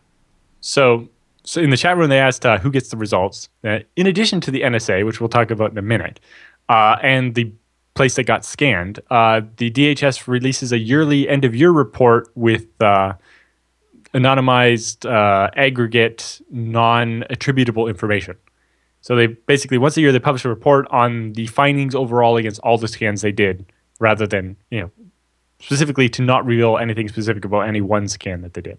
so, 0.61 1.09
so 1.43 1.63
in 1.63 1.71
the 1.71 1.77
chat 1.77 1.97
room, 1.97 2.11
they 2.11 2.21
asked 2.21 2.45
uh, 2.45 2.59
who 2.59 2.71
gets 2.71 2.91
the 2.91 2.99
results. 2.99 3.49
Uh, 3.65 3.79
in 3.97 4.07
addition 4.07 4.43
to 4.43 4.51
the 4.51 4.61
NSA, 4.61 5.07
which 5.07 5.21
we'll 5.21 5.31
talk 5.31 5.51
about 5.51 5.71
in 5.71 5.79
a 5.79 5.83
minute, 5.83 6.21
and 6.69 7.35
the 7.35 7.51
place 7.99 8.15
that 8.15 8.25
got 8.25 8.45
scanned, 8.45 9.01
uh, 9.11 9.41
the 9.57 9.73
DHS 9.73 10.29
releases 10.29 10.71
a 10.71 10.79
yearly 10.79 11.29
end 11.29 11.45
of 11.45 11.53
year 11.53 11.73
report 11.73 12.31
with 12.37 12.67
uh, 12.81 13.15
anonymized, 14.15 15.05
uh, 15.05 15.51
aggregate, 15.57 16.41
non 16.49 17.25
attributable 17.29 17.89
information. 17.89 18.37
So 19.01 19.17
they 19.17 19.27
basically 19.27 19.79
once 19.79 19.97
a 19.97 20.01
year 20.01 20.13
they 20.13 20.21
publish 20.21 20.45
a 20.45 20.49
report 20.49 20.87
on 20.93 21.33
the 21.33 21.49
findings 21.49 21.97
overall 21.97 22.37
against 22.37 22.61
all 22.61 22.79
the 22.79 22.87
scans 22.87 23.23
they 23.23 23.33
did, 23.33 23.67
rather 23.99 24.29
than 24.29 24.57
you 24.71 24.81
know 24.81 24.91
specifically 25.59 26.09
to 26.09 26.23
not 26.23 26.47
reveal 26.47 26.79
anything 26.79 27.09
specific 27.09 27.45
about 27.45 27.63
any 27.63 27.81
one 27.81 28.07
scan 28.07 28.43
that 28.43 28.55
they 28.55 28.61
did. 28.61 28.79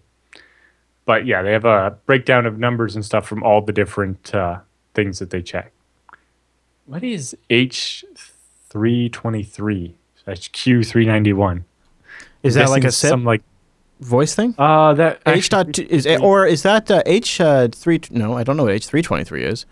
But 1.04 1.26
yeah, 1.26 1.42
they 1.42 1.52
have 1.52 1.66
a 1.66 1.98
breakdown 2.06 2.46
of 2.46 2.58
numbers 2.58 2.94
and 2.94 3.04
stuff 3.04 3.26
from 3.26 3.42
all 3.42 3.60
the 3.60 3.72
different 3.72 4.34
uh, 4.34 4.60
things 4.94 5.18
that 5.18 5.28
they 5.28 5.42
check. 5.42 5.72
What 6.86 7.04
is 7.04 7.36
H 7.50 8.02
three 8.70 9.08
twenty 9.10 9.42
three? 9.42 9.94
That's 10.24 10.48
Q 10.48 10.82
three 10.82 11.04
ninety 11.04 11.32
one. 11.32 11.64
Is 12.42 12.54
that 12.54 12.70
like 12.70 12.84
a 12.84 12.90
SIP 12.92 13.10
some 13.10 13.24
like 13.24 13.42
voice 14.00 14.34
thing? 14.34 14.54
uh 14.58 14.94
that 14.94 15.20
H 15.26 15.48
dot 15.50 15.72
two, 15.74 15.86
is 15.90 16.06
or 16.06 16.46
is 16.46 16.62
that 16.62 16.90
uh, 16.90 17.02
H 17.04 17.40
uh, 17.40 17.68
three? 17.68 18.00
No, 18.10 18.34
I 18.36 18.44
don't 18.44 18.56
know 18.56 18.64
what 18.64 18.72
H 18.72 18.86
three 18.86 19.02
twenty 19.02 19.24
three 19.24 19.44
is. 19.44 19.66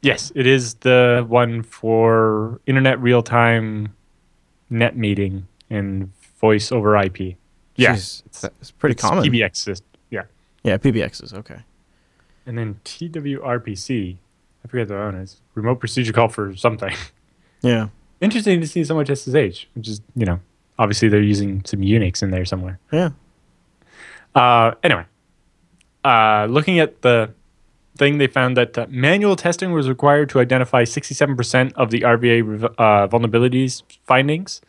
Yes, 0.00 0.30
it 0.36 0.46
is 0.46 0.74
the 0.74 1.24
one 1.26 1.62
for 1.64 2.60
internet 2.66 3.00
real 3.00 3.20
time 3.22 3.94
net 4.70 4.96
meeting 4.96 5.48
and 5.70 6.12
voice 6.40 6.70
over 6.70 6.96
IP. 6.96 7.36
Yeah, 7.74 7.94
Jeez, 7.94 8.22
it's 8.60 8.70
pretty 8.72 8.92
it's 8.92 9.02
common. 9.02 9.24
PBX 9.24 9.56
system. 9.56 9.86
Yeah, 10.10 10.22
Yeah, 10.62 10.76
PBX 10.78 11.22
is 11.24 11.32
okay. 11.34 11.60
and 12.46 12.56
then 12.58 12.78
TWRPC. 12.84 14.16
I 14.64 14.68
forget 14.68 14.88
the 14.88 14.94
one 14.94 15.14
is. 15.16 15.40
Remote 15.54 15.76
procedure 15.80 16.12
call 16.12 16.28
for 16.28 16.54
something. 16.56 16.94
Yeah, 17.60 17.88
Interesting 18.20 18.60
to 18.60 18.66
see 18.66 18.82
so 18.84 18.94
much 18.94 19.08
SSH, 19.08 19.66
which 19.74 19.88
is 19.88 20.00
you 20.16 20.26
know 20.26 20.40
obviously 20.78 21.08
they're 21.08 21.22
using 21.22 21.62
some 21.64 21.80
Unix 21.80 22.22
in 22.22 22.30
there 22.30 22.44
somewhere. 22.44 22.78
yeah. 22.92 23.10
Uh, 24.34 24.72
anyway, 24.84 25.04
uh, 26.04 26.46
looking 26.48 26.78
at 26.78 27.02
the 27.02 27.30
thing, 27.96 28.18
they 28.18 28.26
found 28.28 28.56
that 28.56 28.78
uh, 28.78 28.86
manual 28.88 29.34
testing 29.34 29.72
was 29.72 29.88
required 29.88 30.28
to 30.30 30.38
identify 30.38 30.84
67% 30.84 31.72
of 31.74 31.90
the 31.90 32.02
RVA 32.02 32.42
rev- 32.46 32.64
uh, 32.78 33.08
vulnerabilities 33.08 33.82
findings, 34.06 34.60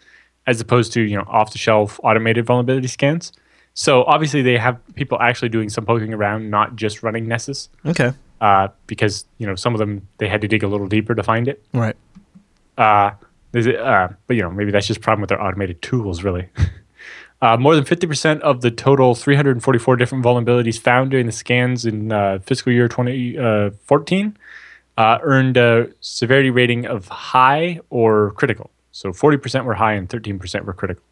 as 0.48 0.60
opposed 0.62 0.92
to 0.94 1.02
you 1.02 1.16
know 1.16 1.26
off-the-shelf 1.28 2.00
automated 2.04 2.46
vulnerability 2.46 2.88
scans. 2.88 3.32
So 3.76 4.04
obviously 4.06 4.42
they 4.42 4.58
have 4.58 4.78
people 4.96 5.20
actually 5.22 5.50
doing 5.50 5.70
some 5.70 5.86
poking 5.86 6.14
around, 6.14 6.50
not 6.50 6.76
just 6.76 7.04
running 7.04 7.28
Nessus, 7.28 7.70
Okay, 7.86 8.12
uh, 8.42 8.70
because 8.88 9.26
you 9.38 9.46
know 9.46 9.56
some 9.56 9.76
of 9.76 9.80
them 9.80 10.08
they 10.18 10.28
had 10.28 10.42
to 10.42 10.48
dig 10.48 10.64
a 10.64 10.68
little 10.68 10.88
deeper 10.88 11.14
to 11.14 11.22
find 11.24 11.48
it. 11.48 11.64
right. 11.74 11.96
Uh, 13.50 13.62
there's 13.62 13.68
uh, 13.68 14.14
but 14.28 14.36
you 14.36 14.44
know 14.44 14.52
maybe 14.52 14.72
that's 14.72 14.88
just 14.88 15.00
a 15.00 15.02
problem 15.02 15.22
with 15.22 15.30
their 15.30 15.42
automated 15.42 15.82
tools, 15.82 16.24
really. 16.24 16.50
Uh, 17.42 17.56
more 17.56 17.74
than 17.74 17.86
50% 17.86 18.42
of 18.42 18.60
the 18.60 18.70
total 18.70 19.16
344 19.16 19.96
different 19.96 20.26
vulnerabilities 20.26 20.78
found 20.78 21.10
during 21.10 21.26
the 21.26 21.32
scans 21.32 21.86
in 21.86 22.12
uh, 22.12 22.40
fiscal 22.40 22.74
year 22.74 22.90
2014 22.90 24.38
uh, 24.98 25.20
earned 25.22 25.56
a 25.56 25.88
severity 26.02 26.50
rating 26.50 26.86
of 26.86 27.08
high 27.08 27.80
or 27.90 28.32
critical. 28.32 28.70
So 28.92 29.12
40% 29.12 29.64
were 29.64 29.76
high 29.76 29.94
and 29.94 30.10
13% 30.10 30.66
were 30.66 30.74
critical. 30.74 31.04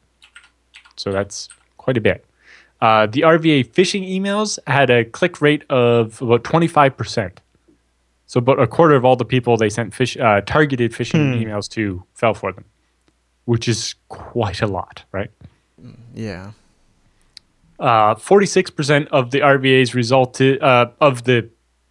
So 0.98 1.14
that's 1.14 1.48
quite 1.78 1.96
a 1.96 2.02
bit. 2.02 2.26
Uh, 2.82 3.08
the 3.08 3.22
RVA 3.22 3.66
phishing 3.66 4.08
emails 4.08 4.60
had 4.68 4.90
a 4.90 5.06
click 5.06 5.42
rate 5.42 5.64
of 5.70 6.22
about 6.22 6.44
25%. 6.44 7.38
So 8.28 8.40
about 8.40 8.60
a 8.60 8.68
quarter 8.68 8.96
of 8.96 9.06
all 9.06 9.16
the 9.16 9.26
people 9.26 9.56
they 9.58 9.70
sent 9.70 9.94
fish, 9.94 10.18
uh, 10.18 10.42
targeted 10.42 10.92
phishing 10.92 11.34
Hmm. 11.38 11.42
emails 11.44 11.70
to 11.72 12.04
fell 12.14 12.34
for 12.34 12.52
them, 12.52 12.66
which 13.46 13.68
is 13.68 13.96
quite 14.10 14.62
a 14.62 14.68
lot, 14.68 15.04
right? 15.12 15.32
Yeah. 16.14 16.52
Uh, 17.80 18.16
46% 18.16 19.08
of 19.12 19.32
the 19.32 19.40
RVAs 19.42 19.94
resulted, 19.94 20.62
uh, 20.64 20.88
of 21.00 21.24
the 21.24 21.48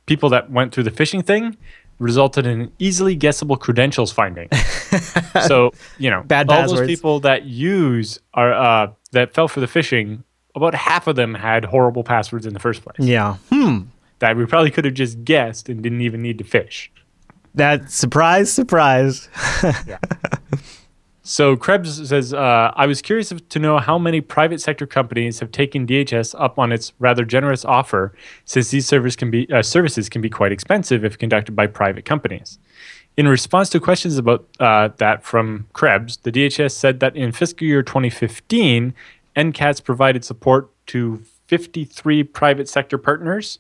people 0.07 0.29
that 0.31 0.51
went 0.51 0.73
through 0.75 0.83
the 0.85 0.91
phishing 0.91 1.25
thing 1.25 1.57
resulted 1.99 2.45
in 2.45 2.61
an 2.61 2.73
easily 2.79 3.15
guessable 3.15 3.57
credentials 3.57 4.13
finding. 4.13 4.49
so, 5.47 5.73
you 5.99 6.11
know, 6.11 6.23
Bad 6.25 6.51
all 6.51 6.57
passwords. 6.57 6.81
those 6.81 6.87
people 6.89 7.21
that 7.21 7.45
use 7.45 8.19
are, 8.35 8.53
uh, 8.53 8.93
that 9.13 9.33
fell 9.33 9.49
for 9.49 9.61
the 9.61 9.67
phishing, 9.67 10.23
about 10.55 10.75
half 10.75 11.07
of 11.07 11.17
them 11.17 11.35
had 11.35 11.65
horrible 11.67 12.03
passwords 12.05 12.45
in 12.47 12.53
the 12.53 12.61
first 12.61 12.83
place 12.83 12.97
Yeah. 12.99 13.37
Hmm. 13.51 13.83
That 14.19 14.37
we 14.37 14.47
probably 14.47 14.71
could 14.71 14.85
have 14.85 14.95
just 14.95 15.25
guessed 15.25 15.69
and 15.69 15.83
didn't 15.83 16.01
even 16.01 16.23
need 16.23 16.39
to 16.39 16.45
fish. 16.45 16.91
That 17.55 17.91
surprise, 17.91 18.53
surprise. 18.53 19.29
yeah. 19.87 19.99
So 21.27 21.57
Krebs 21.57 22.09
says, 22.09 22.33
uh, 22.33 22.71
I 22.77 22.87
was 22.87 23.03
curious 23.03 23.33
to 23.49 23.59
know 23.59 23.79
how 23.79 23.99
many 23.99 24.21
private 24.21 24.61
sector 24.61 24.87
companies 24.87 25.41
have 25.41 25.51
taken 25.51 25.85
DHS 25.85 26.41
up 26.41 26.57
on 26.57 26.71
its 26.71 26.93
rather 27.01 27.25
generous 27.25 27.65
offer, 27.65 28.13
since 28.45 28.71
these 28.71 28.87
service 28.87 29.17
can 29.17 29.33
be, 29.33 29.51
uh, 29.51 29.61
services 29.61 30.09
can 30.09 30.23
be 30.23 30.31
quite 30.31 30.53
expensive 30.53 31.05
if 31.05 31.19
conducted 31.19 31.57
by 31.57 31.67
private 31.67 32.05
companies. 32.05 32.61
In 33.17 33.27
response 33.27 33.71
to 33.71 33.81
questions 33.81 34.19
about 34.19 34.47
uh, 34.61 34.91
that 34.99 35.25
from 35.25 35.67
Krebs, 35.73 36.19
the 36.19 36.31
DHS 36.31 36.71
said 36.71 37.01
that 37.01 37.17
in 37.17 37.33
fiscal 37.33 37.67
year 37.67 37.83
2015, 37.83 38.95
NCATS 39.35 39.83
provided 39.83 40.25
support 40.25 40.71
to 40.87 41.25
53 41.49 42.23
private 42.23 42.69
sector 42.69 42.99
partners. 42.99 43.59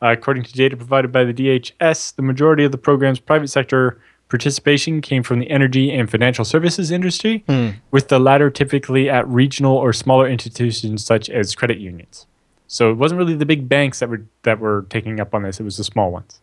Uh, 0.00 0.08
according 0.08 0.44
to 0.44 0.52
data 0.52 0.76
provided 0.76 1.10
by 1.10 1.24
the 1.24 1.34
DHS, 1.34 2.14
the 2.14 2.22
majority 2.22 2.64
of 2.64 2.70
the 2.72 2.78
program's 2.78 3.18
private 3.18 3.48
sector 3.48 4.00
participation 4.28 5.00
came 5.00 5.22
from 5.22 5.40
the 5.40 5.50
energy 5.50 5.90
and 5.90 6.10
financial 6.10 6.44
services 6.44 6.90
industry, 6.90 7.44
with 7.90 8.08
the 8.08 8.18
latter 8.18 8.50
typically 8.50 9.08
at 9.10 9.26
regional 9.26 9.74
or 9.76 9.92
smaller 9.92 10.28
institutions 10.28 11.04
such 11.04 11.28
as 11.30 11.54
credit 11.54 11.78
unions. 11.78 12.26
So 12.66 12.90
it 12.90 12.94
wasn't 12.94 13.18
really 13.18 13.34
the 13.34 13.46
big 13.46 13.68
banks 13.68 13.98
that 14.00 14.08
were 14.10 14.22
that 14.42 14.60
were 14.60 14.84
taking 14.90 15.18
up 15.18 15.34
on 15.34 15.42
this; 15.42 15.58
it 15.58 15.62
was 15.64 15.78
the 15.78 15.84
small 15.84 16.12
ones. 16.12 16.40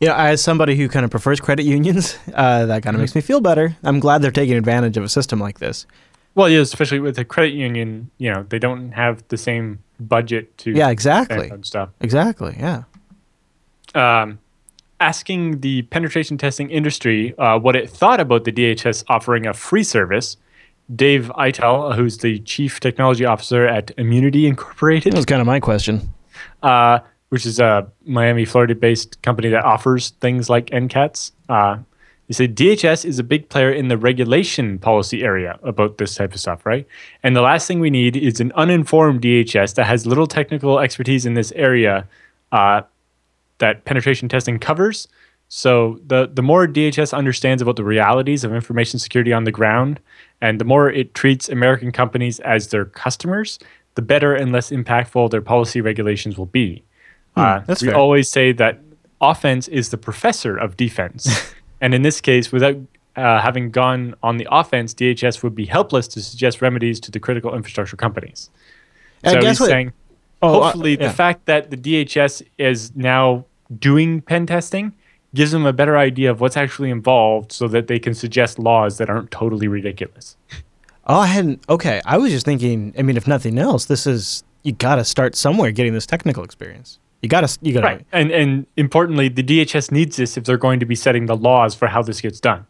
You 0.00 0.08
know, 0.08 0.14
as 0.14 0.42
somebody 0.42 0.76
who 0.76 0.88
kind 0.88 1.04
of 1.04 1.10
prefers 1.10 1.40
credit 1.40 1.62
unions, 1.64 2.18
uh, 2.34 2.66
that 2.66 2.82
kind 2.82 2.94
of 2.94 3.00
makes 3.00 3.14
me 3.14 3.20
feel 3.22 3.40
better. 3.40 3.76
I'm 3.82 3.98
glad 3.98 4.20
they're 4.20 4.30
taking 4.30 4.56
advantage 4.56 4.96
of 4.96 5.04
a 5.04 5.08
system 5.08 5.40
like 5.40 5.58
this. 5.58 5.86
Well, 6.34 6.48
yeah, 6.48 6.60
especially 6.60 6.98
with 7.00 7.18
a 7.18 7.24
credit 7.24 7.52
union, 7.54 8.10
you 8.18 8.32
know, 8.32 8.44
they 8.48 8.58
don't 8.58 8.92
have 8.92 9.22
the 9.28 9.36
same 9.36 9.78
budget 10.00 10.56
to 10.58 10.72
Yeah, 10.72 10.88
exactly. 10.90 11.50
stuff. 11.62 11.90
Exactly. 12.00 12.56
Yeah. 12.58 12.84
Um, 13.94 14.38
asking 15.00 15.60
the 15.60 15.82
penetration 15.82 16.38
testing 16.38 16.70
industry 16.70 17.36
uh, 17.38 17.58
what 17.58 17.74
it 17.74 17.90
thought 17.90 18.20
about 18.20 18.44
the 18.44 18.52
DHS 18.52 19.04
offering 19.08 19.46
a 19.46 19.52
free 19.52 19.82
service. 19.84 20.36
Dave 20.94 21.30
Aitel, 21.36 21.94
who's 21.96 22.18
the 22.18 22.38
chief 22.40 22.78
technology 22.80 23.24
officer 23.24 23.66
at 23.66 23.90
Immunity 23.96 24.46
Incorporated, 24.46 25.12
That 25.12 25.16
was 25.16 25.24
kind 25.26 25.40
of 25.40 25.46
my 25.46 25.58
question. 25.60 26.08
uh, 26.62 26.98
which 27.30 27.46
is 27.46 27.58
a 27.58 27.86
Miami, 28.04 28.44
Florida-based 28.44 29.22
company 29.22 29.48
that 29.48 29.64
offers 29.64 30.10
things 30.20 30.50
like 30.50 30.66
NCATs. 30.66 31.32
Uh, 31.48 31.78
he 32.28 32.34
said 32.34 32.54
DHS 32.54 33.04
is 33.06 33.18
a 33.18 33.22
big 33.24 33.48
player 33.48 33.72
in 33.72 33.88
the 33.88 33.96
regulation 33.96 34.78
policy 34.78 35.22
area 35.22 35.58
about 35.62 35.98
this 35.98 36.14
type 36.14 36.34
of 36.34 36.40
stuff, 36.40 36.66
right? 36.66 36.86
And 37.22 37.34
the 37.34 37.40
last 37.40 37.66
thing 37.66 37.80
we 37.80 37.90
need 37.90 38.16
is 38.16 38.38
an 38.40 38.52
uninformed 38.54 39.22
DHS 39.22 39.74
that 39.76 39.86
has 39.86 40.06
little 40.06 40.26
technical 40.26 40.78
expertise 40.78 41.24
in 41.26 41.34
this 41.34 41.52
area 41.52 42.06
uh, 42.52 42.82
that 43.62 43.84
penetration 43.86 44.28
testing 44.28 44.58
covers. 44.58 45.08
So 45.48 45.98
the 46.06 46.20
the 46.38 46.42
more 46.42 46.66
DHS 46.66 47.12
understands 47.16 47.62
about 47.62 47.76
the 47.76 47.84
realities 47.84 48.44
of 48.44 48.50
information 48.54 48.98
security 48.98 49.32
on 49.32 49.44
the 49.44 49.52
ground, 49.60 50.00
and 50.40 50.58
the 50.60 50.64
more 50.64 50.90
it 50.90 51.14
treats 51.14 51.48
American 51.48 51.90
companies 51.92 52.40
as 52.40 52.68
their 52.68 52.84
customers, 52.86 53.58
the 53.94 54.02
better 54.02 54.34
and 54.34 54.52
less 54.52 54.70
impactful 54.70 55.30
their 55.30 55.42
policy 55.42 55.80
regulations 55.80 56.36
will 56.38 56.50
be. 56.60 56.68
uh, 57.36 57.58
Hmm, 57.60 57.64
that's 57.66 57.82
we 57.82 57.88
fair. 57.88 57.96
always 57.96 58.28
say 58.30 58.52
that 58.52 58.74
offense 59.20 59.68
is 59.68 59.88
the 59.90 59.98
professor 59.98 60.56
of 60.64 60.76
defense, 60.76 61.22
and 61.82 61.94
in 61.94 62.02
this 62.02 62.20
case, 62.20 62.50
without 62.52 62.76
uh, 63.16 63.40
having 63.40 63.70
gone 63.70 64.14
on 64.22 64.38
the 64.38 64.48
offense, 64.50 64.94
DHS 64.94 65.42
would 65.42 65.54
be 65.54 65.66
helpless 65.66 66.08
to 66.14 66.20
suggest 66.22 66.62
remedies 66.62 66.98
to 67.00 67.10
the 67.10 67.20
critical 67.20 67.54
infrastructure 67.54 67.96
companies. 68.06 68.48
And 69.22 69.32
so 69.34 69.40
guess 69.40 69.50
he's 69.50 69.60
what? 69.60 69.68
saying 69.70 69.92
Oh, 70.40 70.48
uh, 70.48 70.52
hopefully 70.64 70.92
yeah. 70.98 71.08
the 71.08 71.12
fact 71.12 71.44
that 71.44 71.70
the 71.70 71.76
DHS 71.76 72.42
is 72.58 72.78
now 72.96 73.44
doing 73.78 74.20
pen 74.20 74.46
testing 74.46 74.92
gives 75.34 75.50
them 75.50 75.64
a 75.64 75.72
better 75.72 75.96
idea 75.96 76.30
of 76.30 76.40
what's 76.40 76.56
actually 76.56 76.90
involved 76.90 77.52
so 77.52 77.66
that 77.68 77.86
they 77.86 77.98
can 77.98 78.14
suggest 78.14 78.58
laws 78.58 78.98
that 78.98 79.08
aren't 79.08 79.30
totally 79.30 79.68
ridiculous. 79.68 80.36
Oh, 81.06 81.20
I 81.20 81.26
hadn't. 81.26 81.62
Okay, 81.68 82.00
I 82.04 82.18
was 82.18 82.30
just 82.30 82.44
thinking. 82.44 82.94
I 82.96 83.02
mean, 83.02 83.16
if 83.16 83.26
nothing 83.26 83.58
else, 83.58 83.86
this 83.86 84.06
is 84.06 84.44
you 84.62 84.72
got 84.72 84.96
to 84.96 85.04
start 85.04 85.34
somewhere 85.34 85.72
getting 85.72 85.94
this 85.94 86.06
technical 86.06 86.44
experience. 86.44 86.98
You 87.22 87.28
got 87.28 87.48
to. 87.48 87.58
You 87.60 87.72
got 87.72 87.80
to. 87.80 87.86
Right. 87.86 88.06
And 88.12 88.30
and 88.30 88.66
importantly, 88.76 89.28
the 89.28 89.42
DHS 89.42 89.90
needs 89.90 90.16
this 90.16 90.36
if 90.36 90.44
they're 90.44 90.56
going 90.56 90.80
to 90.80 90.86
be 90.86 90.94
setting 90.94 91.26
the 91.26 91.36
laws 91.36 91.74
for 91.74 91.88
how 91.88 92.02
this 92.02 92.20
gets 92.20 92.40
done. 92.40 92.66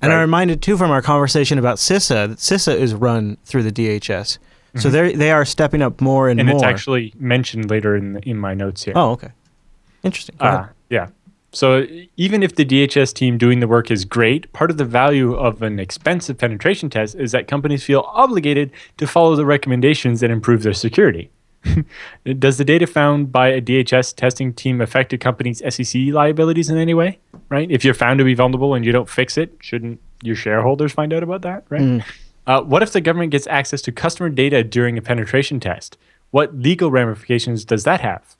And 0.00 0.12
I'm 0.12 0.20
reminded 0.20 0.62
too 0.62 0.76
from 0.76 0.90
our 0.90 1.00
conversation 1.00 1.58
about 1.58 1.76
CISA 1.76 2.28
that 2.28 2.38
CISA 2.38 2.74
is 2.74 2.92
run 2.92 3.36
through 3.44 3.62
the 3.62 3.70
DHS, 3.70 4.38
so 4.76 4.88
they 4.90 5.14
they 5.14 5.30
are 5.30 5.44
stepping 5.44 5.82
up 5.82 6.00
more 6.00 6.28
and, 6.28 6.40
Mm-hmm. 6.40 6.48
And 6.48 6.56
it's 6.56 6.64
actually 6.64 7.12
mentioned 7.18 7.70
later 7.70 7.96
in 7.96 8.18
in 8.18 8.38
my 8.38 8.54
notes 8.54 8.84
here. 8.84 8.94
oh, 8.96 9.10
okay, 9.12 9.30
interesting. 10.02 10.36
Uh, 10.40 10.66
yeah. 10.90 11.08
So 11.54 11.86
even 12.16 12.42
if 12.42 12.56
the 12.56 12.64
DHS 12.64 13.12
team 13.12 13.36
doing 13.36 13.60
the 13.60 13.68
work 13.68 13.90
is 13.90 14.06
great, 14.06 14.50
part 14.54 14.70
of 14.70 14.78
the 14.78 14.86
value 14.86 15.34
of 15.34 15.60
an 15.60 15.78
expensive 15.78 16.38
penetration 16.38 16.88
test 16.88 17.14
is 17.14 17.32
that 17.32 17.46
companies 17.46 17.84
feel 17.84 18.04
obligated 18.08 18.70
to 18.96 19.06
follow 19.06 19.36
the 19.36 19.44
recommendations 19.44 20.20
that 20.20 20.30
improve 20.30 20.62
their 20.62 20.72
security. 20.72 21.30
Does 22.38 22.56
the 22.56 22.64
data 22.64 22.86
found 22.86 23.30
by 23.30 23.48
a 23.48 23.60
DHS 23.60 24.16
testing 24.16 24.54
team 24.54 24.80
affect 24.80 25.12
a 25.12 25.18
company's 25.18 25.62
SEC 25.74 26.00
liabilities 26.10 26.70
in 26.70 26.78
any 26.78 26.94
way? 26.94 27.18
Right? 27.50 27.70
If 27.70 27.84
you're 27.84 27.92
found 27.92 28.18
to 28.18 28.24
be 28.24 28.32
vulnerable 28.34 28.72
and 28.74 28.82
you 28.84 28.90
don't 28.90 29.08
fix 29.08 29.36
it, 29.36 29.54
shouldn't 29.60 30.00
your 30.22 30.36
shareholders 30.36 30.92
find 30.92 31.12
out 31.12 31.22
about 31.22 31.42
that? 31.42 31.64
Right? 31.68 32.02
Uh, 32.46 32.60
what 32.62 32.82
if 32.82 32.92
the 32.92 33.00
government 33.00 33.30
gets 33.30 33.46
access 33.46 33.82
to 33.82 33.92
customer 33.92 34.28
data 34.28 34.64
during 34.64 34.98
a 34.98 35.02
penetration 35.02 35.60
test? 35.60 35.96
What 36.30 36.56
legal 36.56 36.90
ramifications 36.90 37.64
does 37.64 37.84
that 37.84 38.00
have? 38.00 38.36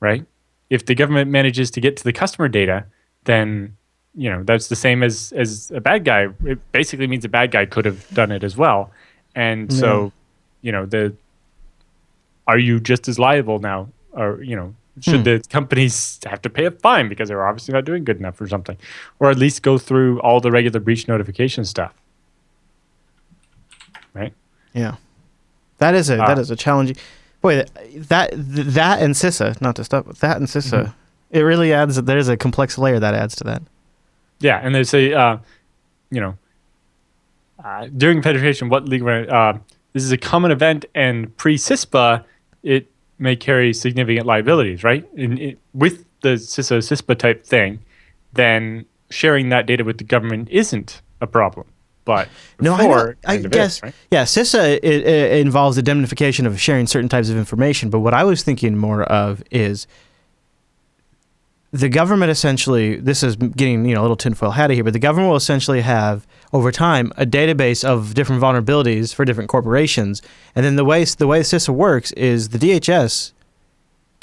Right? 0.00 0.24
If 0.70 0.86
the 0.86 0.94
government 0.94 1.30
manages 1.30 1.70
to 1.72 1.80
get 1.80 1.96
to 1.98 2.04
the 2.04 2.12
customer 2.12 2.48
data, 2.48 2.86
then 3.24 3.76
you 4.14 4.30
know 4.30 4.42
that's 4.44 4.68
the 4.68 4.76
same 4.76 5.02
as 5.02 5.32
as 5.36 5.70
a 5.72 5.80
bad 5.80 6.04
guy. 6.04 6.28
It 6.44 6.58
basically 6.72 7.06
means 7.06 7.24
a 7.24 7.28
bad 7.28 7.50
guy 7.50 7.66
could 7.66 7.84
have 7.84 8.08
done 8.14 8.32
it 8.32 8.44
as 8.44 8.56
well, 8.56 8.90
and 9.34 9.72
so 9.72 10.12
you 10.62 10.72
know 10.72 10.86
the 10.86 11.14
are 12.46 12.58
you 12.58 12.80
just 12.80 13.08
as 13.08 13.18
liable 13.18 13.58
now, 13.58 13.88
or 14.12 14.42
you 14.42 14.56
know 14.56 14.74
should 15.00 15.24
the 15.24 15.44
companies 15.50 16.20
have 16.24 16.40
to 16.42 16.50
pay 16.50 16.66
a 16.66 16.70
fine 16.70 17.08
because 17.08 17.28
they're 17.28 17.46
obviously 17.46 17.72
not 17.72 17.84
doing 17.84 18.04
good 18.04 18.18
enough 18.18 18.40
or 18.40 18.46
something, 18.46 18.76
or 19.18 19.30
at 19.30 19.36
least 19.38 19.62
go 19.62 19.76
through 19.76 20.20
all 20.20 20.40
the 20.40 20.50
regular 20.50 20.78
breach 20.80 21.08
notification 21.08 21.64
stuff, 21.64 21.92
right? 24.14 24.32
Yeah, 24.72 24.96
that 25.78 25.94
is 25.94 26.10
a 26.10 26.16
that 26.16 26.38
Uh, 26.38 26.40
is 26.40 26.50
a 26.50 26.56
challenging. 26.56 26.96
Boy, 27.42 27.64
that 27.94 28.30
that, 28.34 29.02
and 29.02 29.14
CISA, 29.14 29.60
not 29.60 29.76
to 29.76 29.84
stop, 29.84 30.06
that 30.16 30.36
and 30.38 30.46
CISA, 30.46 30.84
Mm-hmm. 30.84 30.92
it 31.36 31.40
really 31.42 31.72
adds. 31.72 32.00
There's 32.00 32.28
a 32.28 32.36
complex 32.36 32.78
layer 32.78 32.98
that 32.98 33.14
adds 33.14 33.36
to 33.36 33.44
that. 33.44 33.62
Yeah, 34.40 34.60
and 34.62 34.74
they 34.74 34.84
say, 34.84 35.12
uh, 35.12 35.36
you 36.10 36.20
know, 36.20 36.36
uh, 37.64 37.88
during 37.96 38.22
penetration, 38.22 38.68
what 38.68 38.88
legal 38.88 39.08
uh, 39.30 39.58
this 39.92 40.02
is 40.02 40.12
a 40.12 40.16
common 40.18 40.50
event, 40.50 40.84
and 40.94 41.34
pre-CISPA, 41.36 42.24
it 42.62 42.90
may 43.18 43.36
carry 43.36 43.72
significant 43.72 44.26
liabilities, 44.26 44.82
right? 44.82 45.06
In, 45.14 45.38
it, 45.38 45.58
with 45.72 46.04
the 46.22 46.30
CISA 46.36 46.78
CISPA 46.78 47.16
type 47.18 47.44
thing, 47.44 47.78
then 48.32 48.84
sharing 49.10 49.50
that 49.50 49.66
data 49.66 49.84
with 49.84 49.98
the 49.98 50.04
government 50.04 50.48
isn't 50.50 51.00
a 51.20 51.26
problem. 51.26 51.66
But 52.04 52.28
No, 52.60 52.74
I, 52.74 53.14
I 53.26 53.36
guess 53.38 53.82
right? 53.82 53.94
yeah. 54.10 54.24
CISA 54.24 54.74
it, 54.76 54.84
it 54.84 55.40
involves 55.40 55.76
the 55.76 55.80
indemnification 55.80 56.46
of 56.46 56.60
sharing 56.60 56.86
certain 56.86 57.08
types 57.08 57.30
of 57.30 57.36
information, 57.36 57.90
but 57.90 58.00
what 58.00 58.12
I 58.14 58.24
was 58.24 58.42
thinking 58.42 58.76
more 58.76 59.02
of 59.04 59.42
is 59.50 59.86
the 61.72 61.88
government 61.88 62.30
essentially 62.30 62.96
this 62.96 63.22
is 63.24 63.34
getting 63.34 63.84
you 63.84 63.94
know 63.94 64.00
a 64.00 64.04
little 64.04 64.16
tinfoil 64.16 64.52
hatty 64.52 64.74
here, 64.76 64.84
but 64.84 64.92
the 64.92 64.98
government 64.98 65.30
will 65.30 65.36
essentially 65.36 65.80
have 65.80 66.26
over 66.52 66.70
time 66.70 67.12
a 67.16 67.26
database 67.26 67.82
of 67.84 68.14
different 68.14 68.40
vulnerabilities 68.40 69.12
for 69.14 69.24
different 69.24 69.48
corporations, 69.50 70.22
and 70.54 70.64
then 70.64 70.76
the 70.76 70.84
way 70.84 71.04
the 71.04 71.26
way 71.26 71.40
CISA 71.40 71.74
works 71.74 72.12
is 72.12 72.50
the 72.50 72.58
DHS 72.58 73.32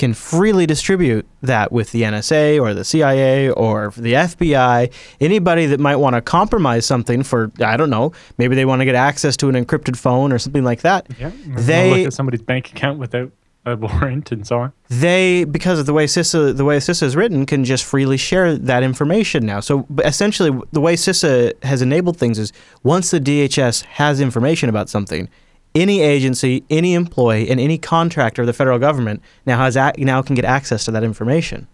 can 0.02 0.14
freely 0.14 0.66
distribute 0.66 1.26
that 1.42 1.72
with 1.72 1.92
the 1.92 2.02
NSA 2.02 2.60
or 2.62 2.74
the 2.74 2.84
CIA 2.84 3.50
or 3.50 3.94
the 3.96 4.14
FBI, 4.14 4.92
anybody 5.22 5.66
that 5.68 5.80
might 5.80 5.96
want 5.98 6.16
to 6.16 6.22
compromise 6.22 6.86
something 6.86 7.24
for 7.24 7.52
I 7.64 7.78
don't 7.78 7.90
know, 7.90 8.12
maybe 8.38 8.56
they 8.56 8.66
want 8.66 8.82
to 8.82 8.86
get 8.86 8.96
access 8.96 9.38
to 9.38 9.48
an 9.50 9.56
encrypted 9.56 9.96
phone 9.96 10.34
or 10.34 10.40
something 10.40 10.64
like 10.64 10.82
that. 10.82 11.08
Yeah, 11.20 11.32
They- 11.46 11.98
look 12.00 12.08
at 12.08 12.14
somebody's 12.14 12.42
bank 12.42 12.70
account 12.72 13.00
without 13.00 13.32
a 13.64 13.76
warrant 13.76 14.32
and 14.32 14.46
so 14.48 14.58
on. 14.60 14.74
they 14.90 15.44
because 15.44 15.78
of 15.80 15.86
the 15.86 15.94
way 15.94 16.08
CISA 16.08 16.58
the 16.58 16.66
way 16.66 16.78
CISA 16.80 17.04
is 17.04 17.16
written 17.16 17.46
can 17.46 17.64
just 17.64 17.84
freely 17.86 18.18
share 18.18 18.58
that 18.58 18.82
information 18.82 19.46
now. 19.46 19.60
So 19.60 19.86
essentially, 20.04 20.50
the 20.72 20.82
way 20.82 20.96
CISA 20.96 21.64
has 21.64 21.84
enabled 21.84 22.18
things 22.18 22.40
is 22.40 22.52
once 22.82 23.12
the 23.12 23.20
DHS 23.20 23.84
has 24.02 24.20
information 24.20 24.68
about 24.68 24.90
something, 24.90 25.30
any 25.76 26.02
agency, 26.02 26.64
any 26.70 26.94
employee, 26.94 27.50
and 27.50 27.60
any 27.60 27.78
contractor 27.78 28.44
of 28.44 28.46
the 28.46 28.54
federal 28.54 28.80
government 28.80 29.22
now 29.46 29.58
has 29.58 29.78
ac 29.78 30.04
now 30.04 30.22
can 30.22 30.36
get 30.36 30.46
access 30.46 30.86
to 30.86 30.92
that 30.92 31.04
information. 31.04 31.68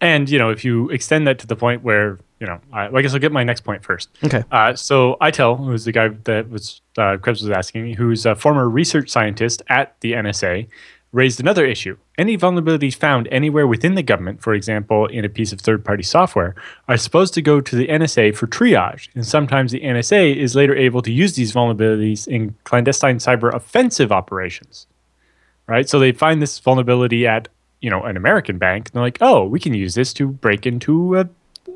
And 0.00 0.28
you 0.28 0.38
know, 0.38 0.50
if 0.50 0.64
you 0.64 0.90
extend 0.90 1.26
that 1.26 1.38
to 1.40 1.46
the 1.46 1.56
point 1.56 1.82
where 1.82 2.18
you 2.40 2.46
know, 2.46 2.60
I, 2.72 2.88
I 2.88 3.02
guess 3.02 3.14
I'll 3.14 3.20
get 3.20 3.32
my 3.32 3.44
next 3.44 3.62
point 3.62 3.82
first. 3.82 4.10
Okay. 4.22 4.44
Uh, 4.50 4.74
so 4.74 5.16
Aitel, 5.20 5.56
who's 5.56 5.84
the 5.84 5.92
guy 5.92 6.08
that 6.08 6.50
was 6.50 6.82
uh, 6.98 7.16
Krebs 7.16 7.42
was 7.42 7.50
asking, 7.50 7.94
who's 7.94 8.26
a 8.26 8.34
former 8.34 8.68
research 8.68 9.08
scientist 9.08 9.62
at 9.68 9.98
the 10.00 10.12
NSA, 10.12 10.68
raised 11.16 11.40
another 11.40 11.64
issue. 11.64 11.96
Any 12.18 12.36
vulnerabilities 12.36 12.94
found 12.94 13.26
anywhere 13.32 13.66
within 13.66 13.94
the 13.94 14.02
government, 14.02 14.42
for 14.42 14.52
example, 14.52 15.06
in 15.06 15.24
a 15.24 15.30
piece 15.30 15.50
of 15.50 15.60
third-party 15.62 16.02
software, 16.02 16.54
are 16.88 16.98
supposed 16.98 17.32
to 17.34 17.42
go 17.42 17.60
to 17.62 17.74
the 17.74 17.88
NSA 17.88 18.36
for 18.36 18.46
triage, 18.46 19.08
and 19.14 19.26
sometimes 19.26 19.72
the 19.72 19.80
NSA 19.80 20.36
is 20.36 20.54
later 20.54 20.76
able 20.76 21.00
to 21.00 21.10
use 21.10 21.34
these 21.34 21.54
vulnerabilities 21.54 22.28
in 22.28 22.54
clandestine 22.64 23.16
cyber 23.16 23.52
offensive 23.52 24.12
operations. 24.12 24.86
Right? 25.66 25.88
So 25.88 25.98
they 25.98 26.12
find 26.12 26.40
this 26.42 26.58
vulnerability 26.60 27.26
at 27.26 27.48
you 27.80 27.90
know 27.90 28.02
an 28.02 28.16
American 28.16 28.58
bank, 28.58 28.88
and 28.88 28.92
they're 28.94 29.02
like, 29.02 29.18
"Oh, 29.20 29.44
we 29.44 29.58
can 29.58 29.72
use 29.74 29.94
this 29.94 30.12
to 30.14 30.28
break 30.28 30.66
into 30.66 31.16
a, 31.16 31.28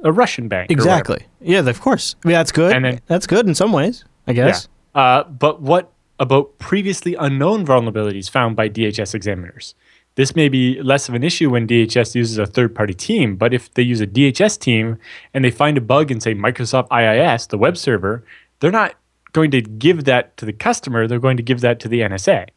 a 0.05 0.13
Russian 0.13 0.49
bank." 0.49 0.71
Exactly. 0.71 1.25
Yeah, 1.41 1.61
of 1.67 1.81
course. 1.81 2.15
I 2.25 2.29
mean, 2.29 2.35
that's 2.35 2.53
good. 2.53 2.73
And 2.77 2.85
then- 2.85 3.01
that's 3.07 3.27
good 3.27 3.47
in 3.49 3.55
some 3.55 3.73
ways, 3.73 4.05
I 4.27 4.33
guess. 4.35 4.69
Yeah. 4.95 5.01
Uh, 5.03 5.25
but 5.25 5.61
what 5.63 5.93
about 6.21 6.57
previously 6.59 7.17
unknown 7.17 7.67
vulnerabilities 7.67 8.31
found 8.31 8.55
by 8.55 8.69
DHS 8.69 9.15
examiners? 9.15 9.75
This 10.17 10.37
may 10.37 10.49
be 10.49 10.81
less 10.83 11.09
of 11.09 11.15
an 11.15 11.25
issue 11.25 11.51
when 11.51 11.67
DHS 11.67 12.15
uses 12.15 12.39
a 12.39 12.47
third 12.47 12.75
party 12.75 12.95
team, 12.95 13.37
but 13.37 13.55
if 13.55 13.73
they 13.75 13.83
use 13.83 14.01
a 14.01 14.07
DHS 14.07 14.59
team 14.59 14.99
and 15.33 15.45
they 15.45 15.51
find 15.51 15.79
a 15.79 15.81
bug 15.81 16.11
in, 16.11 16.21
say, 16.21 16.35
Microsoft 16.35 16.89
IIS, 16.93 17.47
the 17.47 17.59
web 17.59 17.77
server, 17.77 18.25
they're 18.59 18.71
not 18.71 18.95
going 19.33 19.51
to 19.53 19.63
give 19.63 20.05
that 20.05 20.37
to 20.37 20.45
the 20.45 20.53
customer, 20.53 21.07
they're 21.07 21.19
going 21.19 21.37
to 21.37 21.43
give 21.43 21.61
that 21.61 21.81
to 21.81 21.89
the 21.89 22.01
NSA, 22.01 22.49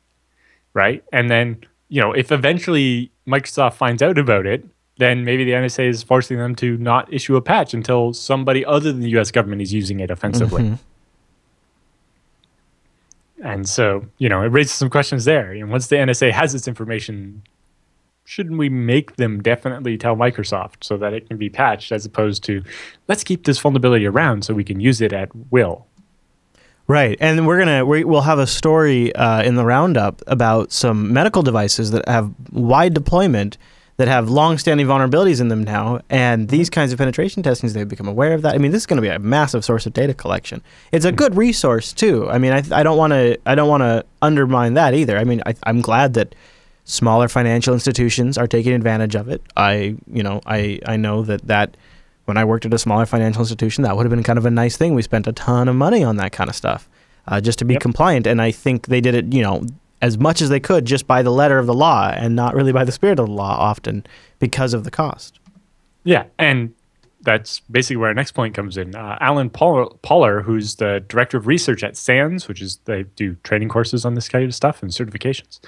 right? 0.74 1.04
And 1.14 1.30
then, 1.30 1.64
you 1.90 2.02
know, 2.02 2.12
if 2.12 2.32
eventually 2.32 3.12
Microsoft 3.28 3.76
finds 3.76 4.02
out 4.02 4.18
about 4.18 4.46
it, 4.46 4.66
then 4.98 5.24
maybe 5.24 5.44
the 5.44 5.52
NSA 5.52 5.90
is 5.90 6.04
forcing 6.04 6.38
them 6.38 6.56
to 6.56 6.78
not 6.78 7.12
issue 7.14 7.36
a 7.36 7.42
patch 7.42 7.74
until 7.74 8.14
somebody 8.14 8.66
other 8.66 8.92
than 8.92 9.02
the 9.02 9.10
US 9.20 9.32
government 9.32 9.62
is 9.62 9.74
using 9.74 10.00
it 10.00 10.12
offensively. 10.12 10.64
Mm-hmm. 10.64 10.76
And 13.44 13.68
so, 13.68 14.06
you 14.18 14.30
know, 14.30 14.42
it 14.42 14.48
raises 14.48 14.72
some 14.72 14.90
questions 14.90 15.26
there. 15.26 15.52
And 15.52 15.70
once 15.70 15.88
the 15.88 15.98
NSA 15.98 16.32
has 16.32 16.54
this 16.54 16.66
information, 16.66 17.44
shouldn't 18.24 18.58
we 18.58 18.70
make 18.70 19.18
them 19.18 19.44
definitely 19.44 19.98
tell 19.98 20.16
Microsoft 20.16 20.84
so 20.84 20.96
that 20.96 21.14
it 21.14 21.28
can 21.28 21.38
be 21.38 21.50
patched 21.50 21.92
as 21.92 22.06
opposed 22.06 22.44
to 22.46 22.64
let's 23.10 23.24
keep 23.24 23.44
this 23.44 23.60
vulnerability 23.60 24.06
around 24.06 24.46
so 24.46 24.54
we 24.54 24.64
can 24.64 24.80
use 24.80 25.02
it 25.02 25.12
at 25.12 25.30
will? 25.52 25.86
Right, 26.88 27.18
and 27.22 27.46
we're 27.48 27.60
gonna 27.60 27.86
we, 27.86 28.04
we'll 28.04 28.22
have 28.22 28.40
a 28.40 28.48
story 28.48 29.16
uh, 29.16 29.42
in 29.42 29.56
the 29.56 29.64
roundup 29.64 30.22
about 30.28 30.74
some 30.74 31.14
medical 31.14 31.42
devices 31.42 31.92
that 31.92 32.08
have 32.10 32.34
wide 32.52 32.94
deployment 32.94 33.58
that 33.98 34.08
have 34.08 34.30
long-standing 34.30 34.88
vulnerabilities 34.88 35.40
in 35.40 35.50
them 35.50 35.64
now, 35.64 36.00
and 36.10 36.50
these 36.50 36.70
kinds 36.70 36.92
of 36.92 36.98
penetration 36.98 37.44
testings 37.44 37.74
they've 37.74 37.88
become 37.88 38.08
aware 38.08 38.34
of 38.34 38.42
that. 38.42 38.56
I 38.56 38.58
mean, 38.58 38.72
this 38.72 38.82
is 38.82 38.86
going 38.88 38.98
to 38.98 39.02
be 39.02 39.08
a 39.08 39.20
massive 39.20 39.64
source 39.64 39.86
of 39.86 39.94
data 39.94 40.14
collection. 40.14 40.64
It's 40.92 41.06
a 41.06 41.12
good 41.12 41.38
resource 41.38 41.94
too. 41.94 42.28
I 42.30 42.38
mean, 42.40 42.54
I, 42.54 42.64
I 42.72 42.82
don't 42.84 42.98
want 42.98 43.14
to 43.14 43.38
I 43.46 43.54
don't 43.56 43.70
want 43.70 43.82
to 43.82 44.04
undermine 44.22 44.74
that 44.74 44.94
either. 44.96 45.18
I 45.18 45.24
mean, 45.24 45.44
I, 45.46 45.54
I'm 45.64 45.82
glad 45.82 46.16
that 46.16 46.34
smaller 46.86 47.28
financial 47.28 47.74
institutions 47.74 48.38
are 48.38 48.48
taking 48.48 48.74
advantage 48.74 49.16
of 49.16 49.30
it. 49.30 49.42
I 49.56 49.96
you 50.12 50.24
know 50.24 50.42
I 50.46 50.80
I 50.86 50.98
know 50.98 51.22
that 51.24 51.48
that 51.48 51.78
when 52.26 52.38
I 52.38 52.46
worked 52.46 52.66
at 52.66 52.74
a 52.74 52.80
smaller 52.80 53.06
financial 53.06 53.42
institution, 53.42 53.84
that 53.84 53.96
would 53.96 54.06
have 54.06 54.10
been 54.12 54.24
kind 54.24 54.40
of 54.40 54.46
a 54.46 54.52
nice 54.52 54.76
thing. 54.78 54.96
We 54.96 55.02
spent 55.02 55.28
a 55.28 55.34
ton 55.34 55.68
of 55.68 55.76
money 55.76 56.04
on 56.04 56.16
that 56.18 56.32
kind 56.32 56.50
of 56.50 56.56
stuff 56.56 56.90
uh, 57.28 57.42
just 57.42 57.60
to 57.60 57.66
be 57.66 57.74
Yep. 57.76 57.82
compliant, 57.82 58.28
and 58.28 58.42
I 58.42 58.52
think 58.52 58.88
they 58.88 59.02
did 59.02 59.14
it, 59.14 59.34
you 59.34 59.44
know, 59.44 59.64
as 60.04 60.18
much 60.18 60.42
as 60.42 60.50
they 60.50 60.60
could 60.60 60.84
just 60.86 61.08
by 61.08 61.22
the 61.24 61.32
letter 61.32 61.58
of 61.58 61.66
the 61.66 61.74
law 61.74 62.10
and 62.14 62.36
not 62.36 62.54
really 62.54 62.74
by 62.74 62.84
the 62.84 62.92
spirit 62.92 63.18
of 63.20 63.26
the 63.26 63.32
law 63.32 63.56
often 63.58 64.06
because 64.38 64.74
of 64.74 64.84
the 64.84 64.92
cost. 64.92 65.40
Yeah, 66.04 66.26
and 66.38 66.74
that's 67.22 67.62
basically 67.72 67.96
where 67.96 68.10
our 68.10 68.14
next 68.14 68.34
point 68.34 68.54
comes 68.54 68.76
in. 68.76 68.94
Uh, 68.96 69.18
Alan 69.22 69.50
Paul- 69.50 69.98
Paller, 70.04 70.44
who's 70.44 70.76
the 70.76 71.02
director 71.08 71.38
of 71.38 71.48
research 71.48 71.86
at 71.86 71.96
SANS, 71.96 72.50
which 72.50 72.62
is 72.62 72.80
they 72.84 73.04
do 73.16 73.38
training 73.44 73.70
courses 73.70 74.04
on 74.04 74.14
this 74.16 74.28
kind 74.28 74.44
of 74.44 74.54
stuff 74.54 74.84
and 74.84 74.92
certifications. 74.92 75.62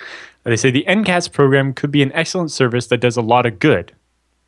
Uh, 0.46 0.50
They 0.50 0.58
say 0.58 0.70
the 0.70 0.84
NCATS 0.86 1.32
program 1.32 1.74
could 1.74 1.90
be 1.92 2.04
an 2.04 2.12
excellent 2.12 2.52
service 2.52 2.88
that 2.88 2.98
does 3.00 3.16
a 3.16 3.22
lot 3.22 3.46
of 3.46 3.58
good, 3.58 3.94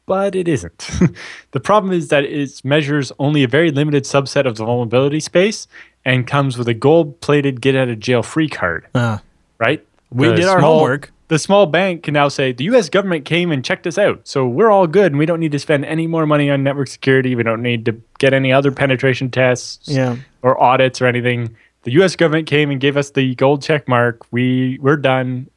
but 0.06 0.36
it 0.36 0.50
isn't. 0.50 0.90
the 1.52 1.62
problem 1.62 1.94
is 1.94 2.10
that 2.10 2.26
it 2.26 2.60
measures 2.66 3.14
only 3.20 3.42
a 3.44 3.48
very 3.48 3.72
limited 3.72 4.04
subset 4.04 4.46
of 4.46 4.58
the 4.58 4.66
vulnerability 4.66 5.22
space 5.22 5.66
and 6.04 6.28
comes 6.28 6.58
with 6.58 6.68
a 6.68 6.74
gold-plated 6.74 7.62
get-out-of-jail-free 7.62 8.50
card. 8.50 8.86
Uh, 8.94 9.20
Right? 9.60 9.86
We 10.12 10.28
The 10.28 10.36
did 10.36 10.46
our 10.46 10.60
small- 10.60 10.80
homework. 10.80 11.12
the 11.28 11.40
small 11.40 11.66
bank 11.66 12.04
can 12.04 12.14
now 12.14 12.30
say 12.30 12.54
the 12.54 12.64
U.S. 12.66 12.90
government 12.90 13.26
came 13.26 13.52
and 13.52 13.64
checked 13.66 13.86
us 13.88 13.98
out, 13.98 14.28
so 14.28 14.48
we're 14.48 14.72
all 14.72 14.88
good, 14.88 15.12
and 15.12 15.20
we 15.20 15.26
don't 15.26 15.40
need 15.40 15.52
to 15.52 15.60
spend 15.60 15.84
any 15.86 16.08
more 16.08 16.26
money 16.26 16.50
on 16.50 16.64
network 16.64 16.88
security. 16.88 17.36
We 17.36 17.44
don't 17.44 17.62
need 17.62 17.86
to 17.86 18.02
get 18.20 18.34
any 18.34 18.54
other 18.54 18.72
penetration 18.72 19.30
tests 19.32 19.90
yeah. 19.90 20.16
or 20.42 20.62
audits 20.62 21.02
or 21.02 21.08
anything. 21.08 21.56
The 21.84 21.92
U.S. 21.94 22.16
government 22.16 22.48
came 22.48 22.70
and 22.72 22.80
gave 22.80 22.96
us 22.98 23.12
the 23.12 23.36
gold 23.36 23.62
check 23.62 23.88
mark. 23.88 24.26
We 24.32 24.78
we're 24.82 24.98
done. 24.98 25.50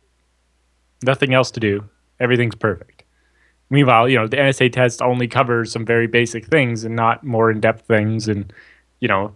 Nothing 1.02 1.32
else 1.34 1.50
to 1.52 1.60
do. 1.60 1.84
Everything's 2.18 2.54
perfect. 2.54 3.04
Meanwhile, 3.70 4.08
you 4.08 4.16
know 4.18 4.26
the 4.26 4.36
NSA 4.36 4.72
test 4.72 5.00
only 5.00 5.28
covers 5.28 5.70
some 5.72 5.84
very 5.86 6.06
basic 6.08 6.46
things 6.46 6.84
and 6.84 6.96
not 6.96 7.22
more 7.24 7.50
in-depth 7.50 7.86
things, 7.86 8.26
and 8.28 8.52
you 8.98 9.06
know 9.08 9.34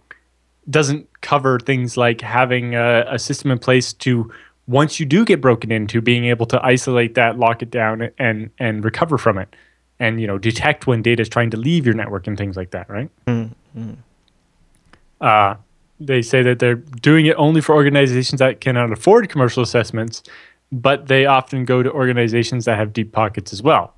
doesn't 0.68 1.08
cover 1.20 1.58
things 1.60 1.96
like 1.96 2.20
having 2.22 2.74
a, 2.74 3.04
a 3.10 3.18
system 3.18 3.50
in 3.50 3.58
place 3.58 3.92
to 3.92 4.32
once 4.66 4.98
you 4.98 5.06
do 5.06 5.24
get 5.24 5.40
broken 5.40 5.70
into 5.70 6.00
being 6.00 6.24
able 6.26 6.46
to 6.46 6.64
isolate 6.64 7.14
that 7.14 7.38
lock 7.38 7.62
it 7.62 7.70
down 7.70 8.10
and 8.18 8.50
and 8.58 8.84
recover 8.84 9.18
from 9.18 9.38
it. 9.38 9.54
And 10.00 10.20
you 10.20 10.26
know 10.26 10.38
detect 10.38 10.86
when 10.86 11.02
data 11.02 11.22
is 11.22 11.28
trying 11.28 11.50
to 11.50 11.56
leave 11.56 11.86
your 11.86 11.94
network 11.94 12.26
and 12.26 12.36
things 12.36 12.56
like 12.56 12.70
that 12.72 12.88
right? 12.90 13.10
Uh, 15.20 15.54
they 16.00 16.20
say 16.22 16.42
that 16.42 16.58
they're 16.58 16.74
doing 16.74 17.26
it 17.26 17.34
only 17.38 17.60
for 17.60 17.74
organizations 17.74 18.38
that 18.40 18.60
cannot 18.60 18.92
afford 18.92 19.28
commercial 19.28 19.62
assessments 19.62 20.22
but 20.72 21.06
they 21.06 21.24
often 21.24 21.64
go 21.64 21.82
to 21.84 21.92
organizations 21.92 22.64
that 22.64 22.76
have 22.76 22.92
deep 22.92 23.12
pockets 23.12 23.52
as 23.52 23.62
well. 23.62 23.94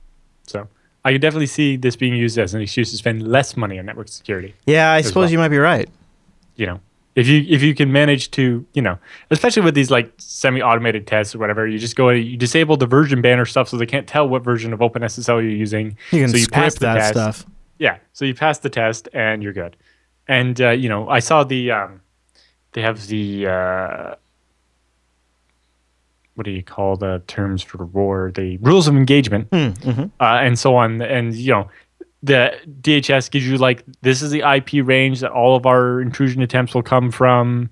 So 0.46 0.68
i 1.04 1.12
can 1.12 1.20
definitely 1.20 1.46
see 1.46 1.76
this 1.76 1.96
being 1.96 2.14
used 2.14 2.36
as 2.36 2.52
an 2.52 2.60
excuse 2.60 2.90
to 2.90 2.96
spend 2.96 3.26
less 3.26 3.56
money 3.56 3.78
on 3.78 3.86
network 3.86 4.08
security 4.08 4.54
Yeah, 4.66 4.90
I 4.92 5.00
suppose 5.00 5.22
well. 5.26 5.30
you 5.32 5.38
might 5.38 5.48
be 5.48 5.58
right. 5.58 5.88
you 6.56 6.66
know 6.66 6.80
if 7.16 7.26
you 7.26 7.44
if 7.48 7.62
you 7.62 7.74
can 7.74 7.90
manage 7.90 8.30
to 8.30 8.64
you 8.74 8.80
know 8.82 8.96
especially 9.30 9.62
with 9.62 9.74
these 9.74 9.90
like 9.90 10.12
semi-automated 10.18 11.06
tests 11.06 11.34
or 11.34 11.38
whatever 11.38 11.66
you 11.66 11.78
just 11.78 11.96
go 11.96 12.10
you 12.10 12.36
disable 12.36 12.76
the 12.76 12.86
version 12.86 13.20
banner 13.20 13.44
stuff 13.44 13.68
so 13.68 13.76
they 13.76 13.86
can't 13.86 14.06
tell 14.06 14.28
what 14.28 14.44
version 14.44 14.72
of 14.72 14.78
OpenSSL 14.80 15.42
you're 15.42 15.50
using 15.50 15.96
You 16.12 16.20
can 16.20 16.28
so 16.28 16.36
you 16.36 16.46
pass 16.46 16.74
that 16.76 16.94
test. 16.94 17.10
stuff. 17.12 17.46
yeah 17.78 17.96
so 18.12 18.24
you 18.24 18.34
pass 18.34 18.58
the 18.60 18.70
test 18.70 19.08
and 19.12 19.42
you're 19.42 19.52
good 19.54 19.76
and 20.28 20.60
uh, 20.60 20.70
you 20.70 20.88
know 20.88 21.08
I 21.08 21.18
saw 21.20 21.42
the 21.42 21.70
um, 21.72 22.00
they 22.72 22.82
have 22.82 23.06
the 23.08 23.46
uh, 23.46 24.14
what 26.34 26.44
do 26.44 26.50
you 26.50 26.62
call 26.62 26.96
the 26.96 27.22
terms 27.26 27.62
for 27.62 27.78
the 27.78 27.84
war 27.86 28.30
the 28.34 28.58
rules 28.58 28.86
of 28.88 28.94
engagement 28.96 29.48
Mm-hmm. 29.50 30.04
uh, 30.20 30.24
and 30.46 30.58
so 30.58 30.76
on. 30.76 31.00
And 31.00 31.34
you 31.34 31.52
know, 31.52 31.68
the 32.26 32.52
DHS 32.82 33.30
gives 33.30 33.46
you 33.46 33.56
like 33.58 33.84
this 34.02 34.20
is 34.22 34.30
the 34.30 34.40
IP 34.40 34.86
range 34.86 35.20
that 35.20 35.30
all 35.30 35.56
of 35.56 35.64
our 35.66 36.00
intrusion 36.00 36.42
attempts 36.42 36.74
will 36.74 36.82
come 36.82 37.10
from. 37.10 37.70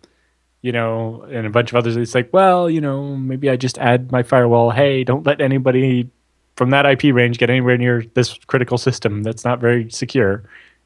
You 0.63 0.73
know, 0.73 1.27
and 1.31 1.47
a 1.47 1.51
bunch 1.51 1.73
of 1.73 1.77
others. 1.77 1.95
It's 1.95 2.15
like, 2.15 2.33
well, 2.33 2.71
you 2.71 2.81
know, 2.81 3.15
maybe 3.17 3.51
I 3.51 3.57
just 3.57 3.77
add 3.77 4.11
my 4.11 4.23
firewall. 4.23 4.71
Hey, 4.71 5.05
don't 5.05 5.27
let 5.27 5.43
anybody 5.43 6.09
from 6.57 6.71
that 6.71 6.87
IP 6.87 7.15
range 7.15 7.37
get 7.37 7.51
anywhere 7.51 7.77
near 7.77 8.03
this 8.15 8.39
critical 8.47 8.79
system 8.79 9.23
that's 9.25 9.45
not 9.45 9.61
very 9.61 9.91
secure, 9.91 10.43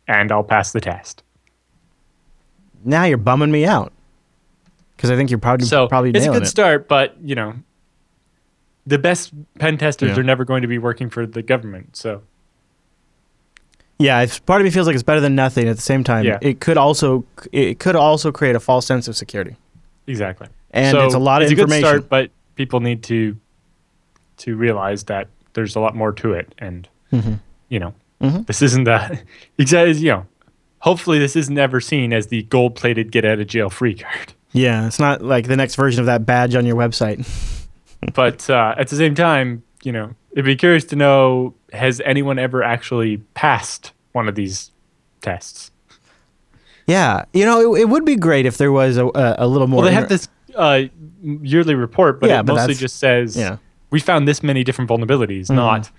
and 0.09 0.33
I'll 0.33 0.42
pass 0.42 0.72
the 0.72 0.81
test. 0.81 1.22
Now 2.85 3.04
you're 3.04 3.18
bumming 3.18 3.52
me 3.52 3.66
out 3.66 3.92
because 4.96 5.12
I 5.12 5.16
think 5.16 5.31
you're 5.31 5.38
probably 5.38 5.66
So 5.66 5.87
probably 5.87 6.11
it's 6.11 6.26
a 6.26 6.31
good 6.31 6.42
it. 6.42 6.46
start, 6.46 6.88
but 6.88 7.16
you 7.22 7.37
know, 7.37 7.54
the 8.87 8.98
best 8.98 9.33
pen 9.61 9.78
testers 9.78 10.16
Yeah. 10.16 10.20
are 10.20 10.24
never 10.24 10.44
going 10.44 10.62
to 10.62 10.68
be 10.68 10.78
working 10.78 11.09
for 11.09 11.24
the 11.26 11.42
government. 11.42 11.96
So 11.96 12.22
Yeah, 13.98 14.20
it's, 14.20 14.38
part 14.38 14.61
of 14.61 14.64
me 14.64 14.70
feels 14.70 14.87
like 14.87 14.94
it's 14.94 15.02
better 15.02 15.20
than 15.20 15.34
nothing. 15.34 15.66
At 15.68 15.76
the 15.76 15.82
same 15.82 16.04
time, 16.04 16.24
Yeah. 16.24 16.38
it 16.40 16.61
could 16.61 16.76
also 16.78 17.24
it 17.52 17.78
could 17.80 17.96
also 17.96 18.30
create 18.30 18.54
a 18.56 18.61
false 18.61 18.87
sense 18.87 19.08
of 19.08 19.16
security. 19.16 19.56
Exactly. 20.06 20.46
And 20.70 20.94
So 20.96 21.04
it's 21.04 21.14
a 21.14 21.18
lot 21.18 21.42
of 21.42 21.50
information. 21.50 21.82
good 21.82 21.88
start, 21.88 22.08
but 22.08 22.30
people 22.54 22.80
need 22.80 23.02
to 23.04 23.37
to 24.38 24.56
realize 24.56 25.04
that 25.04 25.26
there's 25.54 25.74
a 25.74 25.80
lot 25.80 25.96
more 25.96 26.12
to 26.12 26.32
it, 26.32 26.54
and 26.58 26.88
Mhm. 27.12 27.40
you 27.68 27.80
know, 27.80 27.92
Mhm. 28.22 28.46
this 28.46 28.62
isn't 28.62 28.84
the 28.84 29.18
exactly 29.58 29.94
you 29.98 30.11
know. 30.12 30.26
Hopefully, 30.80 31.18
this 31.18 31.34
is 31.34 31.50
never 31.50 31.80
seen 31.80 32.12
as 32.12 32.28
the 32.28 32.44
gold-plated 32.44 33.11
get 33.11 33.24
out 33.24 33.40
of 33.40 33.48
jail 33.48 33.68
free 33.68 33.94
card. 33.94 34.32
Yeah, 34.52 34.87
it's 34.87 35.00
not 35.00 35.22
like 35.22 35.48
the 35.48 35.56
next 35.56 35.74
version 35.74 35.98
of 35.98 36.06
that 36.06 36.24
badge 36.24 36.54
on 36.54 36.64
your 36.64 36.76
website. 36.76 37.26
but 38.14 38.48
uh, 38.48 38.76
at 38.78 38.87
the 38.87 38.94
same 38.96 39.16
time, 39.16 39.64
you 39.88 39.92
know, 39.92 40.14
it'd 40.33 40.44
be 40.44 40.55
curious 40.55 40.85
to 40.85 40.96
know 40.96 41.55
has 41.72 42.03
anyone 42.05 42.38
ever 42.38 42.62
actually 42.62 43.16
passed 43.33 43.92
one 44.12 44.29
of 44.29 44.35
these 44.35 44.70
tests? 45.22 45.70
Yeah, 46.87 47.24
you 47.33 47.46
know, 47.46 47.74
it, 47.74 47.81
it 47.81 47.85
would 47.87 48.05
be 48.05 48.16
great 48.16 48.44
if 48.44 48.59
there 48.59 48.70
was 48.70 48.98
a, 48.98 49.07
a, 49.07 49.37
a 49.38 49.46
little 49.46 49.66
more. 49.66 49.81
Well, 49.81 49.88
they 49.88 49.94
have 49.94 50.11
this 50.11 50.29
uh, 50.55 50.83
yearly 51.22 51.74
report, 51.74 52.20
but 52.20 52.29
Yeah, 52.29 52.40
it 52.40 52.42
but 52.42 52.57
mostly 52.57 52.74
just 52.74 52.96
says 52.96 53.35
yeah. 53.35 53.57
we 53.88 53.98
found 53.98 54.29
this 54.29 54.42
many 54.42 54.62
different 54.62 54.90
vulnerabilities, 54.90 55.51
not. 55.51 55.90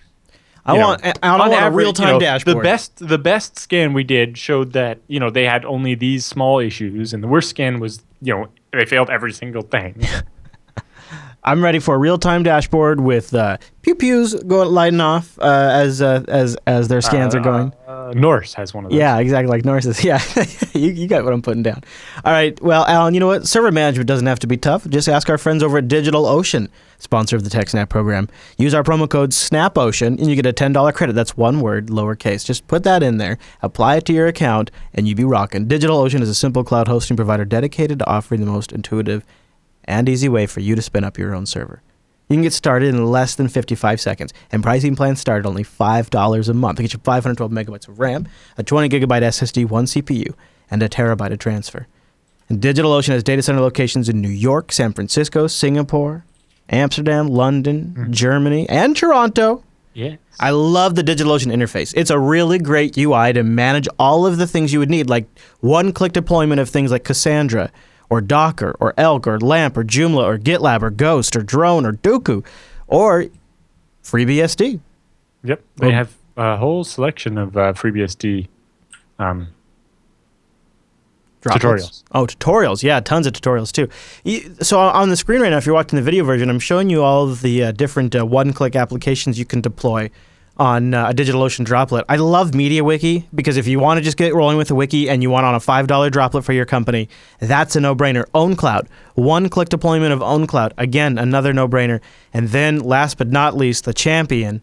I 0.68 0.78
know, 0.78 0.88
want. 0.90 1.20
I 1.24 1.36
want 1.36 1.52
average, 1.54 1.74
a 1.74 1.76
real 1.76 1.94
time 1.94 2.08
you 2.08 2.14
know, 2.14 2.20
dashboard. 2.20 2.58
The 2.58 2.62
best, 2.62 3.08
the 3.08 3.18
best 3.18 3.58
scan 3.58 3.94
we 3.94 4.04
did 4.04 4.38
showed 4.38 4.74
that 4.74 5.00
you 5.08 5.20
know 5.20 5.32
they 5.32 5.46
had 5.46 5.66
only 5.66 5.96
these 5.96 6.28
small 6.28 6.60
issues, 6.60 7.12
and 7.12 7.24
the 7.24 7.28
worst 7.28 7.50
scan 7.50 7.80
was 7.80 8.04
you 8.22 8.36
know 8.36 8.50
they 8.72 8.86
failed 8.86 9.10
every 9.10 9.34
single 9.34 9.64
thing. 9.64 10.00
I'm 11.44 11.64
ready 11.64 11.80
for 11.80 11.96
a 11.96 11.98
real 11.98 12.18
time 12.18 12.44
dashboard 12.44 13.00
with 13.00 13.34
uh, 13.34 13.58
pew 13.82 13.96
pews 13.96 14.34
going 14.36 14.70
lighting 14.70 15.00
off 15.00 15.40
uh, 15.40 15.70
as 15.72 16.02
uh, 16.02 16.24
as 16.28 16.58
as 16.68 16.88
their 16.90 17.02
scans 17.02 17.34
are 17.34 17.40
going. 17.40 17.74
Uh, 17.88 18.14
Norse 18.14 18.54
has 18.56 18.74
one 18.74 18.86
of 18.86 18.92
those. 18.92 18.98
Yeah, 18.98 19.18
exactly 19.20 19.50
like 19.50 19.66
Norse's. 19.66 20.04
Yeah, 20.10 20.22
you, 20.74 20.92
you 20.92 21.08
got 21.08 21.24
what 21.24 21.34
I'm 21.34 21.42
putting 21.42 21.64
down. 21.64 21.84
All 22.26 22.32
right. 22.32 22.60
Well, 22.62 22.86
Alan, 22.86 23.14
you 23.14 23.20
know 23.20 23.28
what? 23.28 23.48
Server 23.48 23.72
management 23.72 24.08
doesn't 24.08 24.26
have 24.26 24.40
to 24.40 24.48
be 24.48 24.58
tough. 24.58 24.88
Just 24.90 25.08
ask 25.08 25.30
our 25.30 25.38
friends 25.38 25.62
over 25.62 25.78
at 25.78 25.88
DigitalOcean, 25.88 26.70
sponsor 26.98 27.36
of 27.36 27.44
the 27.44 27.50
TechSnap 27.50 27.90
program. 27.90 28.28
Use 28.58 28.74
our 28.74 28.84
promo 28.84 29.10
code 29.10 29.32
SNAPOcean 29.32 30.18
and 30.20 30.28
you 30.28 30.36
get 30.36 30.46
a 30.46 30.54
$10 30.54 30.94
credit. 30.94 31.14
That's 31.14 31.38
one 31.38 31.60
word, 31.62 31.88
lowercase. 31.88 32.44
Just 32.46 32.68
put 32.68 32.84
that 32.84 33.04
in 33.04 33.18
there, 33.18 33.38
apply 33.62 33.98
it 33.98 34.06
to 34.06 34.14
your 34.14 34.28
account, 34.28 34.72
and 34.94 35.08
you 35.08 35.16
be 35.16 35.24
rocking. 35.24 35.68
DigitalOcean 35.68 36.22
is 36.22 36.30
a 36.30 36.36
simple 36.36 36.64
cloud 36.64 36.88
hosting 36.88 37.18
provider 37.18 37.46
dedicated 37.46 38.00
to 38.00 38.08
offering 38.10 38.42
the 38.42 38.48
most 38.52 38.72
intuitive 38.72 39.24
and 39.90 40.08
easy 40.08 40.30
way 40.30 40.46
for 40.46 40.62
you 40.62 40.76
to 40.76 40.82
spin 40.82 41.04
up 41.04 41.18
your 41.18 41.36
own 41.36 41.46
server. 41.46 41.82
You 42.30 42.36
can 42.36 42.44
get 42.44 42.54
started 42.54 42.90
in 42.90 43.06
less 43.08 43.34
than 43.34 43.48
55 43.48 44.00
seconds, 44.00 44.34
and 44.52 44.62
pricing 44.62 44.96
plans 44.96 45.20
start 45.20 45.46
at 45.46 45.50
only 45.50 45.64
$5 45.64 46.50
a 46.50 46.54
month. 46.54 46.78
They 46.78 46.84
get 46.84 46.94
you 46.94 47.00
512 47.04 47.52
megabytes 47.52 47.88
of 47.88 48.00
RAM, 48.00 48.28
a 48.56 48.64
20 48.64 48.88
gigabyte 48.88 49.24
SSD, 49.24 49.68
one 49.68 49.86
CPU, 49.86 50.36
and 50.70 50.84
a 50.84 50.88
terabyte 50.88 51.32
of 51.32 51.40
transfer. 51.40 51.88
And 52.48 52.62
DigitalOcean 52.62 53.10
has 53.10 53.24
data 53.24 53.42
center 53.42 53.62
locations 53.62 54.10
in 54.10 54.22
New 54.22 54.30
York, 54.30 54.72
San 54.72 54.94
Francisco, 54.94 55.48
Singapore, 55.48 56.24
Amsterdam, 56.70 57.28
London, 57.28 57.96
mm-hmm. 57.98 58.12
Germany, 58.12 58.70
and 58.70 58.96
Toronto. 58.96 59.64
yeah. 59.94 60.16
I 60.40 60.52
love 60.52 60.96
the 60.96 61.04
DigitalOcean 61.04 61.52
interface. 61.52 61.94
It's 61.98 62.12
a 62.12 62.20
really 62.20 62.60
great 62.60 62.96
UI 62.96 63.34
to 63.34 63.44
manage 63.44 63.88
all 63.98 64.26
of 64.26 64.38
the 64.38 64.48
things 64.48 64.72
you 64.72 64.80
would 64.80 64.90
need, 64.90 65.10
like 65.10 65.26
one 65.62 65.92
click 65.92 66.14
deployment 66.14 66.62
of 66.62 66.70
things 66.70 66.92
like 66.92 67.04
Cassandra, 67.04 67.72
or 68.10 68.22
Docker, 68.22 68.76
or 68.80 68.94
Elk, 68.98 69.28
or 69.28 69.40
LAMP, 69.40 69.78
or 69.78 69.84
Joomla, 69.84 70.24
or 70.24 70.38
GitLab, 70.38 70.82
or 70.82 70.90
Ghost, 70.90 71.36
or 71.36 71.44
Drone, 71.44 71.86
or 71.86 71.94
Dokku, 71.94 72.46
or 72.88 73.28
FreeBSD. 74.04 74.80
Yep. 75.44 75.64
They 75.78 75.92
have 75.92 76.16
a 76.36 76.58
whole 76.58 76.84
selection 76.84 77.38
of 77.38 77.56
uh, 77.56 77.74
FreeBSD 77.74 78.48
um, 79.20 79.50
Droplets. 81.42 81.64
Tutorials. 81.64 82.04
Oh, 82.12 82.26
tutorials. 82.26 82.84
Yeah, 82.84 83.00
tons 83.00 83.26
of 83.26 83.34
tutorials 83.34 83.72
too. 83.72 83.88
So 84.62 84.80
on 84.80 85.10
the 85.10 85.16
screen 85.16 85.42
right 85.42 85.50
now, 85.50 85.58
if 85.58 85.66
you're 85.66 85.76
watching 85.76 85.96
the 85.96 86.04
video 86.04 86.26
version, 86.26 86.50
I'm 86.50 86.60
showing 86.60 86.90
you 86.90 87.02
all 87.02 87.30
of 87.30 87.42
the 87.42 87.64
uh, 87.64 87.72
different 87.72 88.14
uh, 88.16 88.26
one-click 88.26 88.76
applications 88.76 89.40
you 89.40 89.46
can 89.46 89.62
deploy 89.62 90.10
on 90.60 90.94
uh, 90.94 91.10
a 91.10 91.14
DigitalOcean 91.14 91.64
droplet. 91.64 92.06
I 92.10 92.18
love 92.18 92.52
MediaWiki 92.52 93.28
because 93.34 93.56
if 93.56 93.66
you 93.66 93.80
want 93.80 93.98
to 93.98 94.04
just 94.04 94.18
get 94.18 94.36
rolling 94.36 94.58
with 94.58 94.70
a 94.70 94.76
wiki 94.76 95.10
and 95.10 95.24
you 95.24 95.30
want 95.30 95.46
on 95.46 95.56
a 95.56 95.60
$5 95.60 96.12
droplet 96.12 96.44
for 96.44 96.54
your 96.54 96.66
company, 96.66 97.08
that's 97.40 97.76
a 97.78 97.80
no-brainer. 97.80 98.26
OwnCloud, 98.36 98.88
one-click 99.16 99.70
deployment 99.70 100.12
of 100.12 100.20
OwnCloud. 100.20 100.74
Again, 100.78 101.18
another 101.18 101.54
no-brainer. 101.54 102.02
And 102.34 102.50
then 102.50 102.80
last 102.80 103.18
but 103.18 103.30
not 103.30 103.56
least, 103.56 103.86
the 103.86 103.94
champion, 103.94 104.62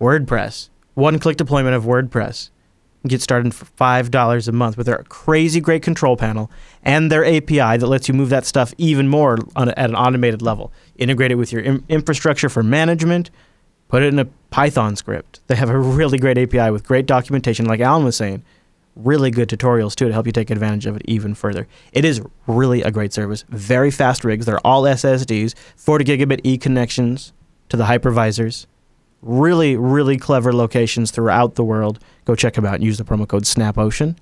WordPress. 0.00 0.68
One-click 0.92 1.38
deployment 1.38 1.74
of 1.74 1.84
WordPress. 1.84 2.50
Get 3.06 3.20
started 3.20 3.54
for 3.54 3.66
five 3.66 4.10
dollars 4.10 4.48
a 4.48 4.52
month 4.52 4.78
with 4.78 4.86
their 4.86 5.04
crazy 5.10 5.60
great 5.60 5.82
control 5.82 6.16
panel 6.16 6.50
and 6.82 7.12
their 7.12 7.22
API 7.22 7.76
that 7.76 7.86
lets 7.86 8.08
you 8.08 8.14
move 8.14 8.30
that 8.30 8.46
stuff 8.46 8.72
even 8.78 9.08
more 9.08 9.36
a, 9.56 9.78
at 9.78 9.90
an 9.90 9.94
automated 9.94 10.40
level. 10.40 10.72
Integrate 10.96 11.30
it 11.30 11.34
with 11.34 11.52
your 11.52 11.60
im- 11.60 11.84
infrastructure 11.90 12.48
for 12.48 12.62
management. 12.62 13.30
Put 13.88 14.02
it 14.02 14.12
in 14.12 14.18
a 14.18 14.24
Python 14.50 14.96
script. 14.96 15.40
They 15.46 15.56
have 15.56 15.70
a 15.70 15.78
really 15.78 16.18
great 16.18 16.38
API 16.38 16.70
with 16.70 16.86
great 16.86 17.06
documentation, 17.06 17.66
like 17.66 17.80
Alan 17.80 18.04
was 18.04 18.16
saying. 18.16 18.42
Really 18.96 19.30
good 19.30 19.48
tutorials 19.48 19.94
too 19.94 20.06
to 20.06 20.12
help 20.12 20.26
you 20.26 20.32
take 20.32 20.50
advantage 20.50 20.86
of 20.86 20.96
it 20.96 21.02
even 21.06 21.34
further. 21.34 21.66
It 21.92 22.04
is 22.04 22.22
really 22.46 22.82
a 22.82 22.90
great 22.90 23.12
service. 23.12 23.44
Very 23.48 23.90
fast 23.90 24.24
rigs. 24.24 24.46
They're 24.46 24.64
all 24.64 24.82
SSDs, 24.82 25.54
40 25.76 26.04
gigabit 26.04 26.40
E 26.44 26.56
connections 26.58 27.32
to 27.68 27.76
the 27.76 27.84
hypervisors 27.84 28.66
really, 29.24 29.76
really 29.76 30.18
clever 30.18 30.52
locations 30.52 31.10
throughout 31.10 31.54
the 31.56 31.64
world. 31.64 31.98
Go 32.24 32.36
check 32.36 32.54
them 32.54 32.66
out 32.66 32.74
and 32.74 32.84
use 32.84 32.98
the 32.98 33.04
promo 33.04 33.26
code 33.26 33.44
SNAPOcean. 33.44 34.16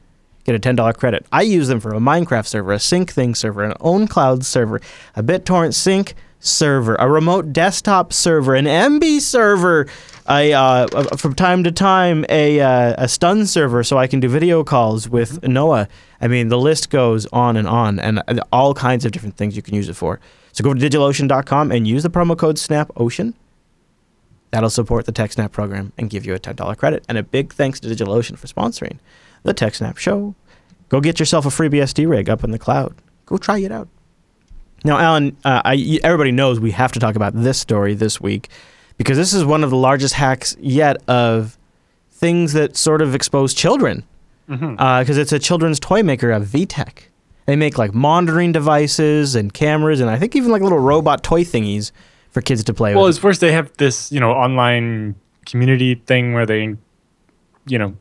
Get 0.45 0.55
a 0.55 0.59
$10 0.59 0.97
credit. 0.97 1.27
I 1.31 1.43
use 1.43 1.69
them 1.69 1.81
for 1.81 1.95
a 1.95 2.01
Minecraft 2.01 2.47
server, 2.47 2.73
a 2.73 2.77
Syncthing 2.77 3.37
server, 3.37 3.63
an 3.63 3.75
OwnCloud 3.75 4.45
server, 4.45 4.81
a 5.15 5.23
BitTorrent 5.23 5.75
Sync 5.75 6.15
server, 6.43 6.97
a 6.97 7.09
remote 7.09 7.53
desktop 7.53 8.13
server, 8.13 8.55
an 8.55 8.67
Emby 8.67 9.21
server, 9.21 9.87
a, 10.29 10.53
uh, 10.53 11.17
from 11.17 11.35
time 11.35 11.65
to 11.65 11.73
time 11.73 12.27
a, 12.29 12.61
uh, 12.61 12.95
a 12.99 13.09
stun 13.09 13.47
server 13.47 13.83
so 13.83 13.97
I 13.97 14.07
can 14.07 14.21
do 14.21 14.29
video 14.29 14.63
calls 14.65 15.09
with 15.09 15.43
Noah. 15.43 15.89
I 16.21 16.29
mean, 16.29 16.49
the 16.49 16.59
list 16.59 16.91
goes 16.91 17.27
on 17.27 17.57
and 17.57 17.67
on, 17.67 17.99
and 17.99 18.23
uh, 18.29 18.41
all 18.53 18.75
kinds 18.75 19.05
of 19.05 19.13
different 19.13 19.37
things 19.37 19.57
you 19.57 19.63
can 19.63 19.75
use 19.75 19.89
it 19.89 19.95
for. 19.95 20.21
So 20.53 20.63
go 20.63 20.75
to 20.75 20.81
digitalocean.com 20.81 21.73
and 21.73 21.89
use 21.89 22.03
the 22.03 22.11
promo 22.11 22.37
code 22.37 22.57
SNAPOcean. 22.57 23.35
That'll 24.51 24.69
support 24.69 25.07
the 25.07 25.13
TechSnap 25.13 25.51
program 25.51 25.93
and 25.97 26.11
give 26.11 26.27
you 26.27 26.35
a 26.35 26.39
$10 26.39 26.77
credit. 26.77 27.05
And 27.09 27.17
a 27.17 27.23
big 27.23 27.55
thanks 27.55 27.81
to 27.81 27.89
DigitalOcean 27.89 28.37
for 28.37 28.47
sponsoring 28.49 28.99
the 29.45 29.55
TechSnap 29.55 29.97
show. 29.97 30.35
Go 30.91 31.01
get 31.01 31.19
yourself 31.19 31.47
a 31.47 31.51
free 31.51 31.71
BSD 31.71 32.07
rig 32.07 32.29
up 32.29 32.45
in 32.45 32.51
the 32.51 32.59
cloud. 32.59 32.95
Go 33.25 33.39
try 33.39 33.59
it 33.61 33.73
out. 33.73 33.89
Now, 34.85 34.99
Alan, 34.99 35.37
uh, 35.45 35.63
I, 35.65 36.01
everybody 36.03 36.33
knows 36.33 36.59
we 36.61 36.73
have 36.73 36.93
to 36.93 37.01
talk 37.01 37.15
about 37.15 37.35
this 37.35 37.59
story 37.59 37.95
this 37.95 38.21
week 38.21 38.49
because 38.99 39.17
this 39.17 39.33
is 39.33 39.45
one 39.45 39.63
of 39.65 39.71
the 39.71 39.77
largest 39.77 40.15
hacks 40.15 40.57
yet 40.61 40.97
of 41.09 41.57
things 42.11 42.53
that 42.53 42.77
sort 42.77 43.03
of 43.03 43.15
expose 43.15 43.55
children. 43.55 44.05
Because 44.49 45.17
it's 45.17 45.33
a 45.33 45.39
children's 45.39 45.81
toy 45.81 46.03
maker, 46.03 46.31
a 46.31 46.39
VTech. 46.41 47.05
They 47.47 47.57
make 47.57 47.79
like 47.79 47.95
monitoring 47.95 48.53
devices 48.53 49.35
and 49.35 49.53
cameras, 49.53 50.01
and 50.01 50.11
I 50.11 50.19
think 50.19 50.37
even 50.37 50.51
like 50.51 50.61
little 50.63 50.79
robot 50.79 51.23
toy 51.25 51.43
thingies 51.43 51.91
for 52.31 52.43
kids 52.43 52.63
to 52.65 52.75
play 52.75 52.91
Well, 52.95 53.05
with. 53.05 53.05
Well, 53.05 53.09
it's 53.11 53.23
worse. 53.23 53.39
They 53.39 53.53
have 53.53 53.75
this, 53.79 54.13
you 54.13 54.21
know, 54.21 54.33
online 54.33 55.15
community 55.47 55.95
thing 55.95 56.35
where 56.35 56.45
they, 56.45 56.77
you 57.67 57.79
know, 57.79 57.97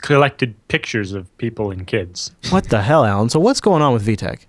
collected 0.00 0.54
pictures 0.68 1.12
of 1.12 1.36
people 1.38 1.70
and 1.70 1.86
kids. 1.86 2.34
What 2.50 2.70
the 2.70 2.82
hell, 2.82 3.04
Alan? 3.04 3.28
So 3.28 3.38
what's 3.40 3.60
going 3.60 3.82
on 3.82 3.92
with 3.92 4.06
VTech? 4.06 4.46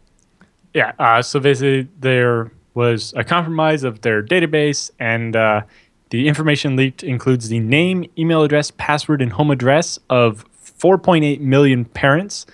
Yeah. 0.73 0.93
Uh, 0.99 1.21
so 1.21 1.39
basically, 1.39 1.87
there 1.99 2.51
was 2.73 3.13
a 3.15 3.23
compromise 3.23 3.83
of 3.83 4.01
their 4.01 4.23
database, 4.23 4.91
and 4.99 5.35
uh, 5.35 5.61
the 6.09 6.27
information 6.27 6.75
leaked 6.75 7.03
includes 7.03 7.49
the 7.49 7.59
name, 7.59 8.05
email 8.17 8.43
address, 8.43 8.71
password, 8.77 9.21
and 9.21 9.33
home 9.33 9.51
address 9.51 9.99
of 10.09 10.45
4.8 10.79 11.39
million 11.41 11.85
parents 11.85 12.45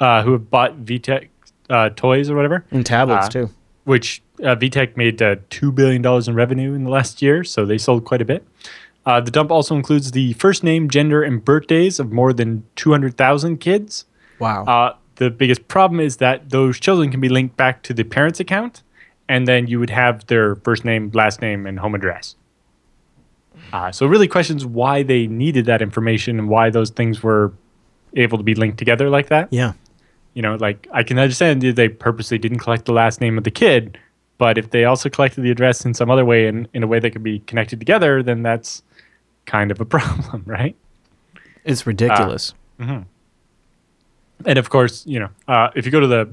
uh, 0.00 0.22
who 0.22 0.32
have 0.32 0.50
bought 0.50 0.84
VTech 0.84 1.28
uh, 1.70 1.88
toys 1.90 2.28
or 2.28 2.36
whatever. 2.36 2.64
And 2.70 2.84
tablets 2.84 3.26
Uh, 3.26 3.30
too. 3.30 3.50
which 3.84 4.22
uh, 4.42 4.54
VTech 4.56 4.96
made 4.96 5.22
uh, 5.22 5.36
$2 5.50 5.74
billion 5.74 6.04
in 6.28 6.34
revenue 6.34 6.74
in 6.74 6.84
the 6.84 6.90
last 6.90 7.22
year, 7.22 7.42
so 7.44 7.64
they 7.64 7.78
sold 7.78 8.04
quite 8.04 8.20
a 8.20 8.24
bit. 8.24 8.46
Uh, 9.04 9.20
the 9.20 9.30
dump 9.32 9.50
also 9.50 9.74
includes 9.74 10.12
the 10.12 10.32
first 10.34 10.62
name, 10.62 10.88
gender, 10.88 11.22
and 11.22 11.44
birthdays 11.44 11.98
of 11.98 12.12
more 12.12 12.32
than 12.32 12.62
200,000 12.76 13.56
kids. 13.58 14.04
Wow. 14.38 14.98
Uh, 15.12 15.24
the 15.24 15.30
biggest 15.30 15.68
problem 15.68 16.00
is 16.00 16.16
that 16.18 16.50
those 16.50 16.80
children 16.80 17.10
can 17.10 17.20
be 17.20 17.28
linked 17.28 17.56
back 17.56 17.82
to 17.84 17.94
the 17.94 18.04
parent's 18.04 18.40
account, 18.40 18.82
and 19.28 19.46
then 19.46 19.66
you 19.66 19.78
would 19.78 19.90
have 19.90 20.26
their 20.26 20.56
first 20.56 20.84
name, 20.84 21.10
last 21.14 21.40
name, 21.40 21.66
and 21.66 21.78
home 21.78 21.94
address. 21.94 22.36
Uh, 23.72 23.92
so 23.92 24.06
really 24.06 24.28
questions 24.28 24.64
why 24.64 25.02
they 25.02 25.26
needed 25.26 25.66
that 25.66 25.82
information 25.82 26.38
and 26.38 26.48
why 26.48 26.70
those 26.70 26.90
things 26.90 27.22
were 27.22 27.52
able 28.14 28.38
to 28.38 28.44
be 28.44 28.54
linked 28.54 28.78
together 28.78 29.08
like 29.08 29.28
that 29.28 29.48
yeah. 29.50 29.72
you 30.34 30.42
know, 30.42 30.56
like 30.56 30.86
I 30.92 31.02
can 31.02 31.18
understand 31.18 31.62
they 31.62 31.88
purposely 31.88 32.38
didn't 32.38 32.58
collect 32.58 32.84
the 32.84 32.92
last 32.92 33.20
name 33.20 33.38
of 33.38 33.44
the 33.44 33.50
kid, 33.50 33.98
but 34.38 34.58
if 34.58 34.70
they 34.70 34.84
also 34.84 35.08
collected 35.08 35.42
the 35.42 35.50
address 35.50 35.84
in 35.84 35.94
some 35.94 36.10
other 36.10 36.24
way 36.24 36.46
and 36.46 36.68
in 36.74 36.82
a 36.82 36.86
way 36.86 36.98
that 36.98 37.10
could 37.10 37.22
be 37.22 37.40
connected 37.40 37.78
together, 37.78 38.22
then 38.22 38.42
that's 38.42 38.82
kind 39.46 39.70
of 39.70 39.80
a 39.80 39.84
problem, 39.96 40.42
right? 40.46 40.76
It's 41.64 41.86
ridiculous. 41.86 42.54
And 44.46 44.58
of 44.58 44.70
course, 44.70 45.06
you 45.06 45.20
know, 45.20 45.28
uh, 45.48 45.68
if 45.74 45.84
you 45.86 45.92
go 45.92 46.00
to 46.00 46.06
the 46.06 46.28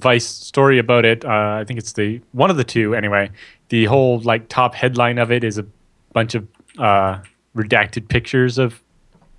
Vice 0.00 0.26
story 0.26 0.78
about 0.78 1.04
it, 1.04 1.24
uh, 1.24 1.58
I 1.60 1.64
think 1.64 1.78
it's 1.78 1.92
the 1.92 2.20
one 2.32 2.50
of 2.50 2.56
the 2.56 2.64
two 2.64 2.94
anyway. 2.94 3.30
The 3.68 3.84
whole 3.84 4.18
like 4.20 4.48
top 4.48 4.74
headline 4.74 5.18
of 5.18 5.30
it 5.30 5.44
is 5.44 5.56
a 5.58 5.64
bunch 6.12 6.34
of 6.34 6.46
uh, 6.78 7.18
redacted 7.56 8.08
pictures 8.08 8.58
of 8.58 8.82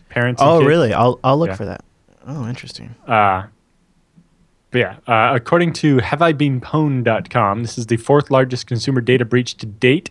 parents. 0.10 0.42
and 0.42 0.50
oh, 0.50 0.62
really? 0.64 0.94
I'll 0.94 1.20
I'll 1.26 1.38
look 1.38 1.50
Yeah. 1.50 1.56
for 1.56 1.66
that. 1.66 1.84
Oh, 2.26 2.48
interesting. 2.48 2.96
Uh, 3.06 3.48
but 4.72 4.80
yeah, 4.80 4.96
uh, 5.08 5.36
according 5.36 5.74
to 5.74 5.98
haveibeenpwned.com, 5.98 7.62
this 7.62 7.78
is 7.78 7.88
the 7.88 7.98
fourth 7.98 8.32
largest 8.32 8.68
consumer 8.68 9.02
data 9.02 9.26
breach 9.26 9.56
to 9.58 9.66
date. 9.66 10.10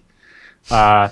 Uh, 0.71 1.09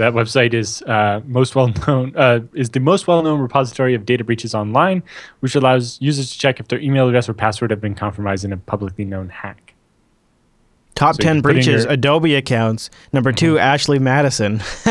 that 0.00 0.12
website 0.12 0.52
is 0.54 0.82
uh, 0.82 1.20
most 1.26 1.54
well 1.54 1.72
known 1.86 2.12
uh, 2.16 2.40
is 2.54 2.70
the 2.70 2.80
most 2.80 3.06
well 3.06 3.22
known 3.22 3.40
repository 3.40 3.94
of 3.94 4.04
data 4.04 4.24
breaches 4.24 4.54
online, 4.54 5.02
which 5.40 5.54
allows 5.54 5.96
users 6.00 6.30
to 6.30 6.38
check 6.38 6.60
if 6.60 6.68
their 6.68 6.80
email 6.80 7.08
address 7.08 7.28
or 7.28 7.34
password 7.34 7.70
have 7.70 7.80
been 7.80 7.94
compromised 7.94 8.44
in 8.44 8.52
a 8.52 8.56
publicly 8.56 9.04
known 9.04 9.28
hack. 9.28 9.74
Top 10.96 11.14
So 11.14 11.22
10 11.22 11.36
can 11.36 11.42
put 11.42 11.50
in 11.50 11.54
breaches, 11.54 11.66
your- 11.66 11.78
Mm-hmm. 11.84 11.92
Adobe 11.92 12.34
accounts. 12.34 12.90
Number 13.12 13.32
two, 13.32 13.58
Ashley 13.58 13.98
Madison. 13.98 14.58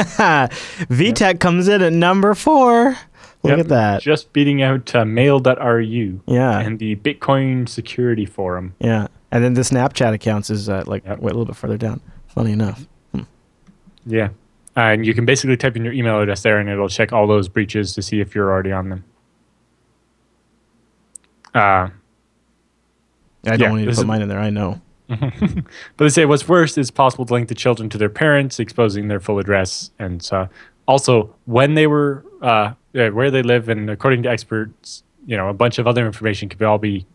VTech 0.87 1.39
comes 1.39 1.67
in 1.67 1.81
at 1.81 1.93
number 1.93 2.33
four. 2.33 2.97
Look 3.43 3.51
Yep, 3.51 3.59
at 3.59 3.67
that. 3.69 4.01
Just 4.01 4.33
beating 4.33 4.61
out 4.61 4.93
uh, 4.95 5.05
mail.ru 5.05 6.21
Yeah. 6.25 6.59
and 6.59 6.79
the 6.79 6.95
Bitcoin 6.97 7.69
Security 7.69 8.25
Forum. 8.25 8.73
Yeah. 8.79 9.07
And 9.31 9.43
then 9.43 9.53
the 9.53 9.61
Snapchat 9.61 10.13
accounts 10.13 10.49
is 10.49 10.67
uh, 10.69 10.83
like 10.87 11.05
Yep. 11.05 11.19
wait, 11.19 11.31
a 11.31 11.37
little 11.37 11.45
bit 11.45 11.55
further 11.55 11.77
down. 11.77 12.01
Funny 12.27 12.51
enough. 12.53 12.85
Yeah. 14.05 14.29
And 14.79 15.05
you 15.05 15.13
can 15.13 15.25
basically 15.25 15.57
type 15.57 15.75
in 15.75 15.83
your 15.83 15.91
email 15.93 16.19
address 16.21 16.41
there 16.41 16.57
and 16.57 16.69
it'll 16.69 16.87
check 16.87 17.11
all 17.11 17.27
those 17.27 17.49
breaches 17.49 17.93
to 17.95 18.01
see 18.01 18.21
if 18.21 18.33
you're 18.33 18.49
already 18.49 18.71
on 18.71 18.87
them. 18.89 19.03
Uh, 21.53 21.89
I 23.45 23.57
don't 23.57 23.75
need 23.75 23.85
to 23.85 23.91
put 23.91 23.99
is- 23.99 24.05
mine 24.05 24.21
in 24.21 24.29
there. 24.29 24.39
I 24.39 24.49
know. 24.49 24.81
but 25.09 25.63
they 25.97 26.09
say 26.09 26.25
what's 26.25 26.47
worse 26.47 26.77
is 26.77 26.91
possible 26.91 27.25
to 27.25 27.33
link 27.33 27.47
the 27.49 27.55
children 27.55 27.89
to 27.89 27.97
their 27.97 28.09
parents, 28.09 28.59
exposing 28.59 29.07
their 29.07 29.19
full 29.19 29.39
address, 29.39 29.89
and 29.97 30.21
so 30.21 30.47
also 30.87 31.33
when 31.45 31.73
they 31.73 31.87
were, 31.87 32.23
uh, 32.43 32.73
uh, 32.95 33.09
where 33.09 33.31
they 33.31 33.41
live, 33.41 33.69
and 33.69 33.89
according 33.89 34.21
to 34.21 34.29
experts, 34.29 35.01
you 35.25 35.35
know, 35.35 35.49
a 35.49 35.53
bunch 35.53 35.79
of 35.79 35.87
other 35.87 36.05
information 36.05 36.47
could 36.47 36.61
all 36.61 36.77
be 36.77 37.07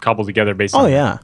cobbled 0.00 0.28
together 0.28 0.54
based 0.54 0.72
Oh 0.76 0.84
on. 0.84 0.90
yeah. 0.92 1.18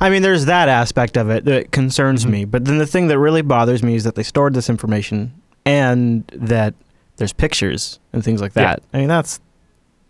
I 0.00 0.10
mean, 0.10 0.22
there's 0.22 0.46
that 0.46 0.68
aspect 0.68 1.16
of 1.16 1.30
it 1.30 1.44
that 1.46 1.70
concerns 1.72 2.22
Mm-hmm. 2.24 2.32
me. 2.32 2.44
But 2.44 2.64
then 2.64 2.78
the 2.78 2.86
thing 2.86 3.08
that 3.08 3.18
really 3.18 3.42
bothers 3.42 3.82
me 3.82 3.94
is 3.94 4.04
that 4.04 4.14
they 4.16 4.22
stored 4.22 4.54
this 4.54 4.68
information 4.68 5.32
and 5.64 6.24
that 6.34 6.74
there's 7.16 7.32
pictures 7.32 7.98
and 8.12 8.22
things 8.24 8.40
like 8.40 8.52
Yeah. 8.56 8.62
that. 8.64 8.82
I 8.92 8.98
mean, 8.98 9.08
that's 9.08 9.40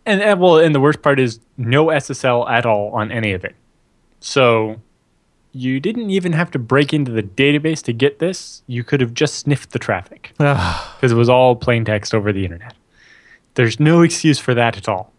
And, 0.07 0.21
and 0.23 0.41
well, 0.41 0.59
and 0.59 0.75
the 0.75 0.81
worst 0.81 1.03
part 1.03 1.19
is 1.21 1.41
no 1.57 1.87
SSL 1.87 2.49
at 2.51 2.67
all 2.67 2.91
on 2.93 3.11
any 3.13 3.33
of 3.33 3.45
it. 3.45 3.55
So 4.21 4.81
you 5.53 5.79
didn't 5.81 6.11
even 6.11 6.33
have 6.33 6.51
to 6.51 6.59
break 6.59 6.93
into 6.93 7.13
the 7.13 7.23
database 7.23 7.83
to 7.85 7.93
get 7.93 8.19
this. 8.19 8.63
You 8.67 8.83
could 8.85 9.01
have 9.01 9.15
just 9.15 9.35
sniffed 9.37 9.71
the 9.71 9.79
traffic 9.79 10.33
because 10.39 11.13
it 11.13 11.15
was 11.15 11.29
all 11.29 11.55
plain 11.57 11.85
text 11.85 12.15
over 12.15 12.33
the 12.33 12.45
internet. 12.45 12.75
There's 13.55 13.79
no 13.79 14.03
excuse 14.03 14.39
for 14.41 14.53
that 14.55 14.77
at 14.77 14.89
all. 14.89 15.13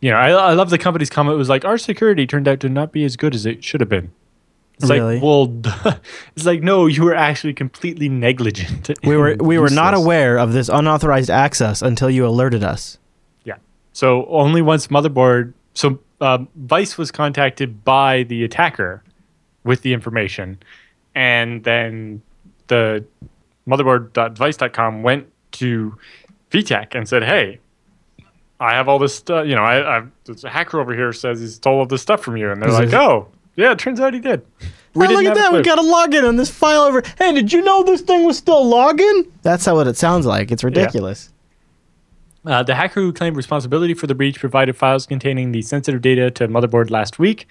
You 0.00 0.10
know, 0.10 0.16
I, 0.16 0.30
I 0.30 0.52
love 0.54 0.70
the 0.70 0.78
company's 0.78 1.10
comment. 1.10 1.34
It 1.34 1.38
was 1.38 1.48
like 1.48 1.64
our 1.64 1.76
security 1.78 2.26
turned 2.26 2.48
out 2.48 2.60
to 2.60 2.68
not 2.68 2.90
be 2.92 3.04
as 3.04 3.16
good 3.16 3.34
as 3.34 3.44
it 3.46 3.62
should 3.62 3.80
have 3.80 3.88
been. 3.90 4.10
It's 4.76 4.88
Really? 4.88 5.16
like, 5.16 5.22
well, 5.22 5.54
it's 6.36 6.46
like 6.46 6.62
no, 6.62 6.86
you 6.86 7.04
were 7.04 7.14
actually 7.14 7.52
completely 7.52 8.08
negligent. 8.08 8.90
we 9.04 9.14
were 9.16 9.36
we 9.38 9.58
were 9.58 9.68
not 9.68 9.92
aware 9.92 10.38
of 10.38 10.54
this 10.54 10.70
unauthorized 10.70 11.28
access 11.28 11.82
until 11.82 12.08
you 12.08 12.26
alerted 12.26 12.64
us. 12.64 12.96
Yeah. 13.44 13.56
So 13.92 14.24
only 14.26 14.62
once 14.62 14.86
motherboard. 14.86 15.52
So 15.74 15.98
um, 16.22 16.48
Vice 16.56 16.96
was 16.96 17.10
contacted 17.10 17.84
by 17.84 18.22
the 18.22 18.42
attacker 18.42 19.02
with 19.64 19.82
the 19.82 19.92
information, 19.92 20.58
and 21.14 21.62
then 21.64 22.22
the 22.68 23.04
motherboard.vice.com 23.68 25.02
went 25.02 25.26
to 25.52 25.96
VTech 26.50 26.94
and 26.94 27.08
said, 27.08 27.22
"Hey, 27.24 27.58
I 28.60 28.74
have 28.74 28.88
all 28.88 28.98
this 28.98 29.14
stuff. 29.14 29.46
You 29.46 29.56
know, 29.56 29.64
I, 29.64 29.98
I 29.98 30.02
there's 30.24 30.44
a 30.44 30.50
hacker 30.50 30.80
over 30.80 30.94
here 30.94 31.12
says 31.12 31.40
he 31.40 31.46
stole 31.46 31.78
all 31.78 31.86
this 31.86 32.02
stuff 32.02 32.22
from 32.22 32.36
you." 32.36 32.50
And 32.50 32.62
they're 32.62 32.70
like, 32.70 32.92
"Oh, 32.92 33.28
yeah, 33.56 33.72
it 33.72 33.78
turns 33.78 33.98
out 33.98 34.14
he 34.14 34.20
did." 34.20 34.46
We 34.94 35.06
didn't 35.06 35.24
look 35.24 35.36
at 35.36 35.36
that. 35.36 35.52
We 35.52 35.62
clue. 35.62 35.76
got 35.76 35.78
a 35.78 35.82
login 35.82 36.28
on 36.28 36.36
this 36.36 36.50
file 36.50 36.82
over. 36.82 37.02
Hey, 37.18 37.32
did 37.32 37.52
you 37.52 37.62
know 37.62 37.82
this 37.82 38.00
thing 38.00 38.24
was 38.24 38.36
still 38.36 38.64
logging? 38.64 39.32
That's 39.42 39.64
how 39.64 39.76
what 39.76 39.86
it 39.86 39.96
sounds 39.96 40.26
like. 40.26 40.50
It's 40.50 40.64
ridiculous. 40.64 41.30
Uh, 42.44 42.62
the 42.62 42.74
hacker 42.74 43.00
who 43.00 43.12
claimed 43.12 43.36
responsibility 43.36 43.92
for 43.92 44.06
the 44.06 44.14
breach 44.14 44.40
provided 44.40 44.74
files 44.74 45.06
containing 45.06 45.52
the 45.52 45.60
sensitive 45.60 46.00
data 46.00 46.30
to 46.30 46.48
Motherboard 46.48 46.90
last 46.90 47.18
week. 47.18 47.46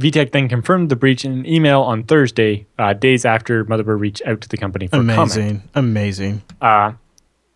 VTech 0.00 0.32
then 0.32 0.48
confirmed 0.48 0.90
the 0.90 0.96
breach 0.96 1.24
in 1.24 1.32
an 1.32 1.46
email 1.46 1.82
on 1.82 2.02
Thursday, 2.02 2.66
uh, 2.78 2.92
days 2.92 3.24
after 3.24 3.64
Motherboard 3.64 4.00
reached 4.00 4.22
out 4.26 4.40
to 4.40 4.48
the 4.48 4.56
company 4.56 4.88
for 4.88 4.96
comment. 4.96 5.18
Amazing. 5.18 5.62
Amazing. 5.74 6.42
Uh, 6.60 6.92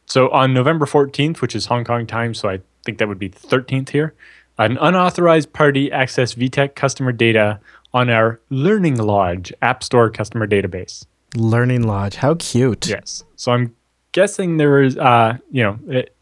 so 0.06 0.28
on 0.30 0.54
November 0.54 0.86
14th, 0.86 1.40
which 1.40 1.56
is 1.56 1.66
Hong 1.66 1.84
Kong 1.84 2.06
time, 2.06 2.34
so 2.34 2.48
I 2.48 2.60
think 2.86 2.98
that 2.98 3.08
would 3.08 3.18
be 3.18 3.28
the 3.28 3.38
13th 3.38 3.90
here, 3.90 4.14
an 4.56 4.78
unauthorized 4.80 5.52
party 5.52 5.90
accessed 5.90 6.36
VTech 6.36 6.74
customer 6.74 7.12
data 7.12 7.60
on 7.92 8.08
our 8.08 8.40
Learning 8.48 8.96
Lodge 8.96 9.52
App 9.60 9.82
Store 9.82 10.08
customer 10.08 10.46
database. 10.46 11.04
Learning 11.34 11.82
Lodge. 11.82 12.16
How 12.16 12.34
cute. 12.36 12.86
Yes. 12.86 13.24
So 13.36 13.52
I'm 13.52 13.74
guessing 14.12 14.56
there 14.56 14.80
was, 14.80 14.96
uh, 14.96 15.38
you 15.50 15.62
know, 15.62 15.78
it, 15.88 16.14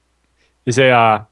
is 0.67 0.79
a 0.79 0.91
uh, 0.91 1.25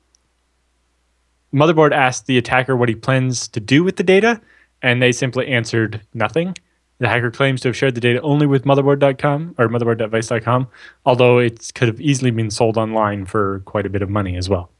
motherboard 1.55 1.93
asked 1.93 2.27
the 2.27 2.39
attacker 2.39 2.77
what 2.77 2.89
he 2.89 2.95
plans 2.95 3.49
to 3.49 3.61
do 3.61 3.83
with 3.83 3.97
the 3.97 4.03
data, 4.03 4.41
and 4.83 5.01
they 5.01 5.13
simply 5.13 5.49
answered 5.49 6.03
nothing. 6.13 6.55
The 6.99 7.09
hacker 7.09 7.31
claims 7.31 7.61
to 7.63 7.69
have 7.69 7.77
shared 7.77 7.95
the 7.95 8.01
data 8.01 8.21
only 8.21 8.47
with 8.47 8.65
motherboard.com 8.65 9.57
or 9.59 9.69
motherboard.vice.com, 9.69 10.69
although 11.05 11.39
it 11.39 11.73
could 11.75 11.89
have 11.89 12.01
easily 12.01 12.31
been 12.31 12.51
sold 12.51 12.77
online 12.77 13.27
for 13.27 13.61
quite 13.65 13.87
a 13.87 13.91
bit 13.91 14.03
of 14.03 14.11
money 14.11 14.37
as 14.37 14.49
well. 14.49 14.72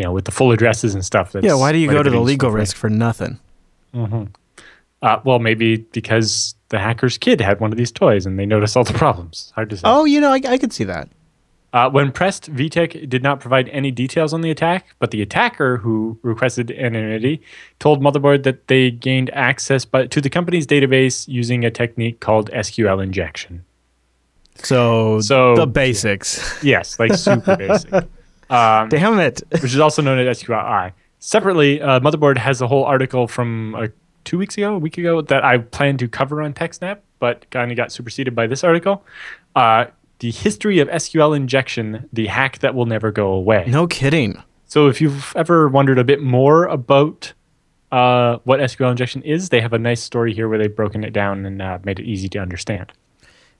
You 0.00 0.04
know, 0.06 0.12
with 0.12 0.24
the 0.24 0.30
full 0.30 0.50
addresses 0.50 0.94
and 0.94 1.04
stuff. 1.04 1.32
That's 1.32 1.44
Yeah, 1.44 1.56
why 1.56 1.72
do 1.72 1.78
you 1.78 1.90
go 1.90 2.02
to 2.02 2.08
the 2.08 2.20
legal 2.20 2.50
risk 2.50 2.74
for 2.74 2.88
nothing? 2.88 3.38
Uh, 3.94 5.20
well, 5.24 5.38
maybe 5.38 5.76
because 5.76 6.54
the 6.70 6.78
hacker's 6.78 7.18
kid 7.18 7.38
had 7.38 7.60
one 7.60 7.70
of 7.70 7.76
these 7.76 7.92
toys 7.92 8.24
and 8.24 8.38
they 8.38 8.46
noticed 8.46 8.78
all 8.78 8.84
the 8.84 8.94
problems. 8.94 9.52
Hard 9.54 9.68
to 9.68 9.76
say. 9.76 9.82
Oh, 9.84 10.06
you 10.06 10.18
know, 10.18 10.30
I, 10.32 10.40
I 10.48 10.56
could 10.56 10.72
see 10.72 10.84
that. 10.84 11.10
Uh, 11.74 11.90
when 11.90 12.12
pressed, 12.12 12.50
VTech 12.50 13.10
did 13.10 13.22
not 13.22 13.40
provide 13.40 13.68
any 13.68 13.90
details 13.90 14.32
on 14.32 14.40
the 14.40 14.50
attack, 14.50 14.86
but 15.00 15.10
the 15.10 15.20
attacker, 15.20 15.76
who 15.76 16.18
requested 16.22 16.70
anonymity, 16.70 17.42
told 17.78 18.00
Motherboard 18.02 18.42
that 18.44 18.68
they 18.68 18.90
gained 18.90 19.28
access 19.34 19.84
but 19.84 20.10
to 20.12 20.22
the 20.22 20.30
company's 20.30 20.66
database 20.66 21.28
using 21.28 21.62
a 21.62 21.70
technique 21.70 22.20
called 22.20 22.50
SQL 22.52 23.02
injection. 23.02 23.66
So, 24.56 25.20
So- 25.20 25.56
the 25.56 25.66
basics. 25.66 26.58
Yes, 26.64 26.98
like 26.98 27.12
super 27.12 27.54
basic, 27.64 27.92
um, 28.50 28.88
Damn 28.88 29.18
it. 29.20 29.42
which 29.52 29.72
is 29.72 29.78
also 29.78 30.02
known 30.02 30.18
as 30.18 30.42
SQLi. 30.42 30.92
Separately, 31.18 31.80
uh, 31.80 32.00
Motherboard 32.00 32.38
has 32.38 32.60
a 32.60 32.66
whole 32.66 32.84
article 32.84 33.28
from 33.28 33.74
uh, 33.74 33.88
two 34.24 34.38
weeks 34.38 34.56
ago, 34.56 34.74
a 34.74 34.78
week 34.78 34.98
ago, 34.98 35.20
that 35.22 35.44
I 35.44 35.58
planned 35.58 35.98
to 36.00 36.08
cover 36.08 36.42
on 36.42 36.54
TechSnap, 36.54 36.98
but 37.18 37.48
kind 37.50 37.70
of 37.70 37.76
got 37.76 37.92
superseded 37.92 38.34
by 38.34 38.46
this 38.46 38.64
article. 38.64 39.04
Uh, 39.54 39.86
the 40.20 40.30
history 40.30 40.78
of 40.80 40.88
SQL 40.88 41.34
injection, 41.34 42.08
the 42.12 42.26
hack 42.26 42.58
that 42.60 42.74
will 42.74 42.86
never 42.86 43.10
go 43.10 43.28
away. 43.28 43.64
No 43.68 43.86
kidding. 43.86 44.42
So 44.66 44.88
if 44.88 45.00
you've 45.00 45.32
ever 45.34 45.68
wondered 45.68 45.98
a 45.98 46.04
bit 46.04 46.22
more 46.22 46.64
about 46.66 47.32
uh, 47.90 48.38
what 48.44 48.60
SQL 48.60 48.90
injection 48.90 49.22
is, 49.22 49.48
they 49.48 49.60
have 49.60 49.72
a 49.72 49.78
nice 49.78 50.02
story 50.02 50.32
here 50.32 50.48
where 50.48 50.58
they've 50.58 50.74
broken 50.74 51.04
it 51.04 51.12
down 51.12 51.44
and 51.44 51.60
uh, 51.60 51.78
made 51.84 51.98
it 51.98 52.04
easy 52.04 52.28
to 52.30 52.38
understand. 52.38 52.92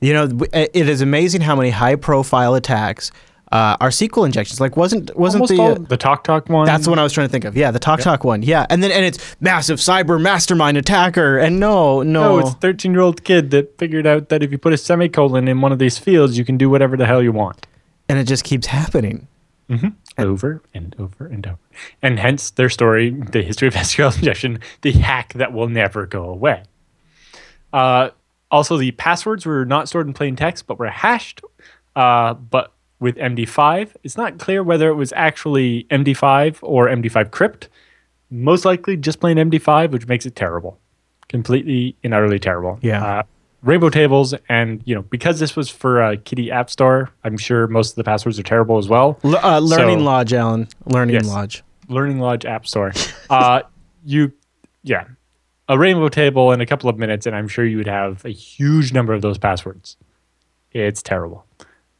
You 0.00 0.14
know, 0.14 0.46
it 0.53 0.88
is 0.88 1.03
amazing 1.03 1.42
how 1.42 1.57
many 1.57 1.70
high-profile 1.70 2.55
attacks 2.55 3.11
uh, 3.52 3.76
are 3.80 3.88
SQL 3.90 4.24
injections. 4.26 4.60
Like, 4.60 4.76
wasn't 4.76 5.14
wasn't 5.16 5.42
Almost 5.42 5.52
the 5.52 5.60
all, 5.60 5.70
uh, 5.72 5.74
the 5.88 5.96
Talk 5.96 6.22
Talk 6.24 6.48
one. 6.48 6.66
that's 6.66 6.84
the 6.84 6.90
one 6.90 6.98
I 6.98 7.02
was 7.02 7.12
trying 7.12 7.26
to 7.26 7.32
think 7.32 7.44
of? 7.44 7.56
Yeah, 7.56 7.70
the 7.72 7.78
Talk 7.80 8.00
Talk 8.00 8.22
one. 8.24 8.42
Yeah, 8.42 8.64
and 8.70 8.82
then 8.82 8.92
and 8.92 9.04
it's 9.04 9.36
massive 9.40 9.78
cyber 9.78 10.20
mastermind 10.20 10.76
attacker. 10.76 11.38
And 11.38 11.58
no, 11.58 12.02
no, 12.02 12.36
No, 12.36 12.38
it's 12.38 12.50
a 12.50 12.54
13 12.54 12.92
year 12.92 13.00
old 13.00 13.24
kid 13.24 13.50
that 13.50 13.76
figured 13.78 14.06
out 14.06 14.28
that 14.28 14.42
if 14.42 14.52
you 14.52 14.58
put 14.58 14.72
a 14.72 14.78
semicolon 14.78 15.48
in 15.48 15.60
one 15.60 15.72
of 15.72 15.78
these 15.80 15.98
fields, 15.98 16.38
you 16.38 16.44
can 16.44 16.56
do 16.56 16.70
whatever 16.70 16.96
the 16.96 17.06
hell 17.06 17.22
you 17.22 17.32
want. 17.32 17.66
and 18.08 18.18
it 18.18 18.24
just 18.24 18.44
keeps 18.44 18.66
happening. 18.68 19.26
Over 20.18 20.62
and 20.74 20.96
over 20.98 21.26
and 21.26 21.46
over. 21.46 21.58
And 22.02 22.18
hence 22.18 22.50
their 22.50 22.68
story, 22.68 23.10
the 23.10 23.40
history 23.42 23.68
of 23.68 23.74
SQL 23.86 24.16
injection, 24.16 24.58
the 24.82 24.90
hack 24.92 25.32
that 25.34 25.52
will 25.52 25.68
never 25.68 26.06
go 26.06 26.24
away. 26.24 26.64
Uh, 27.72 28.10
also, 28.50 28.76
the 28.76 28.90
passwords 28.92 29.46
were 29.46 29.64
not 29.64 29.88
stored 29.88 30.06
in 30.08 30.12
plain 30.12 30.34
text, 30.36 30.66
but 30.66 30.78
were 30.78 30.88
hashed. 30.88 31.40
Uh, 31.94 32.34
but 32.34 32.72
with 33.00 33.16
MD5, 33.16 33.96
it's 34.04 34.16
not 34.16 34.38
clear 34.38 34.62
whether 34.62 34.88
it 34.88 34.94
was 34.94 35.12
actually 35.16 35.84
MD5 35.90 36.58
or 36.62 36.86
MD5 36.86 37.30
crypt. 37.30 37.68
Most 38.30 38.64
likely 38.64 38.96
just 38.96 39.18
plain 39.20 39.36
MD5, 39.38 39.90
which 39.90 40.06
makes 40.06 40.26
it 40.26 40.36
terrible. 40.36 40.78
Completely 41.28 41.96
and 42.04 42.12
utterly 42.14 42.38
terrible. 42.38 42.78
Yeah. 42.82 43.04
Uh, 43.04 43.22
rainbow 43.62 43.88
tables, 43.90 44.34
and 44.48 44.82
you 44.84 44.94
know 44.94 45.02
because 45.02 45.38
this 45.40 45.54
was 45.56 45.68
for 45.70 46.02
a 46.02 46.16
Kitty 46.16 46.50
App 46.50 46.70
Store, 46.70 47.10
I'm 47.24 47.36
sure 47.36 47.66
most 47.66 47.90
of 47.90 47.96
the 47.96 48.04
passwords 48.04 48.38
are 48.38 48.42
terrible 48.44 48.78
as 48.78 48.88
well. 48.88 49.18
L- 49.24 49.36
uh, 49.36 49.58
Learning 49.60 49.98
So- 50.00 50.04
Lodge, 50.04 50.32
Alan. 50.32 50.68
Learning 50.86 51.14
Yes. 51.14 51.26
Lodge. 51.28 51.62
Learning 51.88 52.18
Lodge 52.20 52.44
App 52.44 52.66
Store. 52.66 52.92
Uh, 53.30 53.62
you, 54.04 54.32
yeah, 54.82 55.04
a 55.68 55.78
rainbow 55.78 56.08
table 56.08 56.50
in 56.50 56.60
a 56.60 56.66
couple 56.66 56.90
of 56.90 56.98
minutes, 56.98 57.26
and 57.26 57.36
I'm 57.36 57.46
sure 57.46 57.64
you 57.64 57.76
would 57.76 57.86
have 57.86 58.24
a 58.24 58.30
huge 58.30 58.92
number 58.92 59.12
of 59.12 59.22
those 59.22 59.38
passwords. 59.38 59.96
It's 60.72 61.00
terrible. 61.00 61.46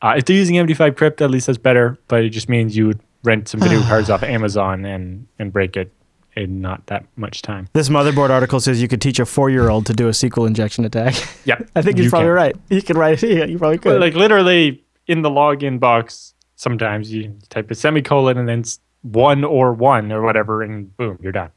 Uh, 0.02 0.14
if 0.16 0.24
they're 0.24 0.36
using 0.36 0.56
MD5 0.56 0.96
Crypt, 0.96 1.20
at 1.20 1.30
least 1.30 1.46
that's 1.46 1.58
better, 1.58 1.98
but 2.08 2.24
it 2.24 2.30
just 2.30 2.48
means 2.48 2.76
you 2.76 2.86
would 2.86 3.00
rent 3.22 3.48
some 3.48 3.60
video 3.60 3.80
cards 3.90 4.08
off 4.10 4.22
Amazon 4.22 4.84
and 4.84 5.26
and 5.38 5.52
break 5.52 5.76
it 5.76 5.92
in 6.36 6.60
not 6.60 6.86
that 6.86 7.04
much 7.16 7.42
time. 7.42 7.68
This 7.72 7.88
motherboard 7.88 8.30
article 8.30 8.60
says 8.60 8.80
you 8.80 8.88
could 8.88 9.00
teach 9.00 9.18
a 9.18 9.26
four-year-old 9.26 9.84
to 9.86 9.92
do 9.92 10.06
a 10.08 10.12
SQL 10.12 10.46
injection 10.46 10.84
attack. 10.84 11.14
Yep, 11.44 11.70
I 11.76 11.82
think 11.82 11.96
he's 11.96 12.04
you 12.04 12.10
probably 12.10 12.26
can. 12.28 12.34
right. 12.34 12.56
You 12.68 12.82
could 12.82 12.96
write. 12.96 13.22
It. 13.22 13.30
Yeah, 13.38 13.44
you 13.46 13.58
probably 13.58 13.78
could. 13.78 13.90
But 13.90 14.00
like 14.00 14.14
literally 14.14 14.84
in 15.06 15.22
the 15.22 15.30
login 15.30 15.80
box, 15.80 16.34
sometimes 16.56 17.12
you 17.12 17.36
type 17.48 17.70
a 17.70 17.74
semicolon 17.74 18.38
and 18.38 18.48
then 18.48 18.62
one 19.02 19.42
or 19.44 19.72
one 19.72 20.12
or 20.12 20.22
whatever, 20.22 20.62
and 20.62 20.94
boom, 20.96 21.18
you're 21.22 21.32
done. 21.32 21.50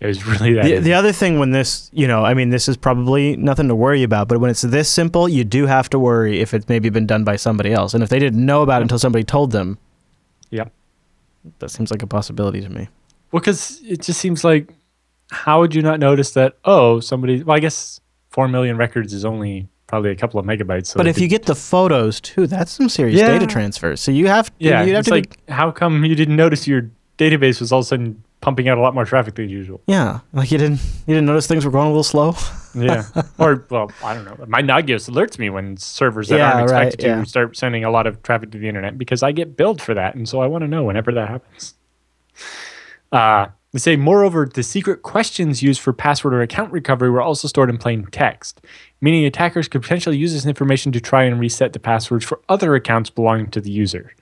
It 0.00 0.06
was 0.06 0.24
really 0.26 0.52
that. 0.54 0.64
The, 0.64 0.78
the 0.78 0.94
other 0.94 1.10
thing 1.12 1.38
when 1.40 1.50
this, 1.50 1.90
you 1.92 2.06
know, 2.06 2.24
I 2.24 2.32
mean, 2.34 2.50
this 2.50 2.68
is 2.68 2.76
probably 2.76 3.36
nothing 3.36 3.66
to 3.68 3.74
worry 3.74 4.02
about, 4.04 4.28
but 4.28 4.38
when 4.38 4.48
it's 4.50 4.62
this 4.62 4.88
simple, 4.88 5.28
you 5.28 5.42
do 5.44 5.66
have 5.66 5.90
to 5.90 5.98
worry 5.98 6.40
if 6.40 6.54
it's 6.54 6.68
maybe 6.68 6.88
been 6.88 7.06
done 7.06 7.24
by 7.24 7.34
somebody 7.36 7.72
else. 7.72 7.94
And 7.94 8.02
if 8.02 8.08
they 8.08 8.20
didn't 8.20 8.44
know 8.44 8.62
about 8.62 8.80
it 8.80 8.82
until 8.82 8.98
somebody 9.00 9.24
told 9.24 9.50
them, 9.50 9.76
Yeah. 10.50 10.66
that 11.58 11.70
seems 11.70 11.90
like 11.90 12.02
a 12.02 12.06
possibility 12.06 12.60
to 12.60 12.68
me. 12.68 12.88
Well, 13.32 13.40
because 13.40 13.80
it 13.84 14.02
just 14.02 14.20
seems 14.20 14.44
like, 14.44 14.72
how 15.30 15.60
would 15.60 15.74
you 15.74 15.82
not 15.82 15.98
notice 15.98 16.30
that? 16.32 16.56
Oh, 16.64 17.00
somebody. 17.00 17.42
Well, 17.42 17.56
I 17.56 17.60
guess 17.60 18.00
four 18.30 18.46
million 18.48 18.76
records 18.76 19.12
is 19.12 19.24
only 19.24 19.68
probably 19.88 20.10
a 20.10 20.16
couple 20.16 20.38
of 20.38 20.46
megabytes. 20.46 20.86
So 20.88 20.96
But 20.96 21.06
if 21.08 21.18
you 21.18 21.26
get 21.28 21.44
the 21.46 21.54
photos 21.54 22.20
too, 22.20 22.46
that's 22.46 22.70
some 22.70 22.88
serious 22.88 23.18
Yeah. 23.18 23.28
data 23.32 23.46
transfer. 23.46 23.96
So 23.96 24.12
you 24.12 24.28
have, 24.28 24.50
yeah, 24.58 24.82
you'd 24.84 24.92
have 24.94 25.00
it's 25.00 25.08
to, 25.08 25.14
like, 25.14 25.36
how 25.48 25.70
come 25.72 26.04
you 26.04 26.14
didn't 26.14 26.36
notice 26.36 26.68
your 26.68 26.90
database 27.18 27.58
was 27.60 27.72
all 27.72 27.80
of 27.80 27.84
a 27.84 27.88
sudden 27.88 28.22
pumping 28.40 28.68
out 28.68 28.78
a 28.78 28.80
lot 28.80 28.94
more 28.94 29.04
traffic 29.04 29.34
than 29.34 29.48
usual? 29.48 29.80
yeah, 29.86 30.20
like 30.32 30.50
you 30.50 30.58
didn't, 30.58 30.80
you 31.06 31.14
didn't 31.14 31.26
notice 31.26 31.46
things 31.46 31.64
were 31.64 31.70
going 31.70 31.86
a 31.86 31.90
little 31.90 32.02
slow. 32.04 32.34
Yeah. 32.74 33.04
or 33.38 33.66
well, 33.70 33.90
I 34.04 34.14
don't 34.14 34.24
know. 34.24 34.44
My 34.46 34.62
Nagios 34.62 35.08
alerts 35.10 35.38
me 35.38 35.48
when 35.50 35.78
servers 35.78 36.28
that 36.28 36.36
Yeah, 36.36 36.52
aren't 36.52 36.70
right, 36.70 36.86
expected 36.86 37.06
yeah. 37.08 37.20
to 37.22 37.26
start 37.28 37.56
sending 37.56 37.82
a 37.82 37.90
lot 37.90 38.06
of 38.06 38.22
traffic 38.22 38.50
to 38.52 38.58
the 38.58 38.68
internet 38.68 38.98
because 38.98 39.22
I 39.22 39.32
get 39.32 39.56
billed 39.56 39.80
for 39.82 39.94
that, 39.94 40.14
and 40.14 40.28
so 40.28 40.42
I 40.42 40.46
want 40.46 40.62
to 40.62 40.68
know 40.68 40.84
whenever 40.84 41.10
that 41.12 41.28
happens. 41.28 41.74
Uh, 43.10 43.46
they 43.72 43.78
say, 43.78 43.96
moreover, 43.96 44.48
the 44.52 44.62
secret 44.62 45.02
questions 45.02 45.62
used 45.62 45.80
for 45.80 45.92
password 45.92 46.34
or 46.34 46.42
account 46.42 46.70
recovery 46.72 47.10
were 47.10 47.22
also 47.22 47.48
stored 47.48 47.70
in 47.70 47.78
plain 47.78 48.06
text, 48.12 48.60
meaning 49.00 49.24
attackers 49.24 49.66
could 49.66 49.82
potentially 49.82 50.16
use 50.16 50.32
this 50.32 50.46
information 50.46 50.92
to 50.92 51.00
try 51.00 51.24
and 51.24 51.40
reset 51.40 51.72
the 51.72 51.78
passwords 51.78 52.24
for 52.24 52.40
other 52.48 52.74
accounts 52.74 53.10
belonging 53.10 53.50
to 53.50 53.60
the 53.60 53.70
user. 53.70 54.14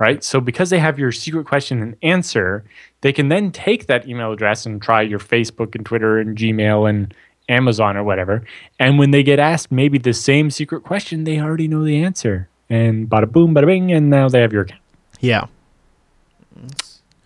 Right? 0.00 0.24
So, 0.24 0.40
because 0.40 0.70
they 0.70 0.78
have 0.78 0.98
your 0.98 1.12
secret 1.12 1.46
question 1.46 1.82
and 1.82 1.94
answer, 2.02 2.64
they 3.02 3.12
can 3.12 3.28
then 3.28 3.52
take 3.52 3.86
that 3.86 4.08
email 4.08 4.32
address 4.32 4.64
and 4.64 4.80
try 4.80 5.02
your 5.02 5.18
Facebook 5.18 5.74
and 5.74 5.84
Twitter 5.84 6.18
and 6.18 6.36
Gmail 6.36 6.88
and 6.88 7.14
Amazon 7.50 7.96
or 7.96 8.02
whatever. 8.02 8.42
And 8.78 8.98
when 8.98 9.10
they 9.10 9.22
get 9.22 9.38
asked 9.38 9.70
maybe 9.70 9.98
the 9.98 10.14
same 10.14 10.50
secret 10.50 10.84
question, 10.84 11.24
they 11.24 11.38
already 11.38 11.68
know 11.68 11.84
the 11.84 12.02
answer. 12.02 12.48
And 12.70 13.10
bada 13.10 13.30
boom, 13.30 13.54
bada 13.54 13.66
bing, 13.66 13.92
and 13.92 14.08
now 14.08 14.28
they 14.28 14.40
have 14.40 14.52
your 14.52 14.62
account. 14.62 14.80
Yeah. 15.20 15.46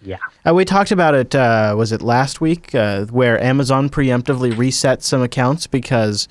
Yeah. 0.03 0.19
Uh, 0.47 0.55
we 0.55 0.65
talked 0.65 0.91
about 0.91 1.15
it. 1.15 1.35
Uh, 1.35 1.75
was 1.77 1.93
it 1.93 2.03
last 2.03 2.41
week 2.41 2.75
uh, 2.75 3.07
where 3.07 3.43
Amazon 3.43 3.89
preemptively 3.89 4.57
reset 4.57 5.03
some 5.03 5.23
accounts 5.23 5.67
because 5.67 6.29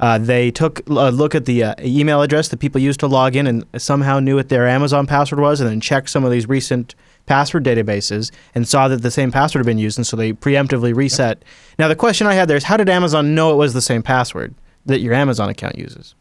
uh, 0.00 0.18
they 0.18 0.50
took 0.50 0.80
a 0.88 1.10
look 1.10 1.34
at 1.34 1.44
the 1.44 1.62
uh, 1.62 1.74
email 1.80 2.22
address 2.22 2.48
that 2.48 2.56
people 2.58 2.80
used 2.80 3.00
to 3.00 3.06
log 3.06 3.36
in 3.36 3.46
and 3.46 3.64
somehow 3.76 4.18
knew 4.18 4.36
what 4.36 4.48
their 4.48 4.66
Amazon 4.66 5.06
password 5.06 5.40
was, 5.40 5.60
and 5.60 5.70
then 5.70 5.80
checked 5.80 6.10
some 6.10 6.24
of 6.24 6.30
these 6.30 6.48
recent 6.48 6.94
password 7.26 7.64
databases 7.64 8.32
and 8.54 8.66
saw 8.66 8.88
that 8.88 9.02
the 9.02 9.10
same 9.10 9.30
password 9.30 9.60
had 9.60 9.66
been 9.66 9.78
used, 9.78 9.98
and 9.98 10.06
so 10.06 10.16
they 10.16 10.32
preemptively 10.32 10.94
reset. 10.94 11.44
Now 11.78 11.86
the 11.86 11.96
question 11.96 12.26
I 12.26 12.34
had 12.34 12.48
there 12.48 12.56
is, 12.56 12.64
how 12.64 12.76
did 12.76 12.88
Amazon 12.88 13.34
know 13.34 13.52
it 13.52 13.56
was 13.56 13.74
the 13.74 13.82
same 13.82 14.02
password 14.02 14.54
that 14.86 15.00
your 15.00 15.14
Amazon 15.14 15.48
account 15.48 15.78
uses? 15.78 16.14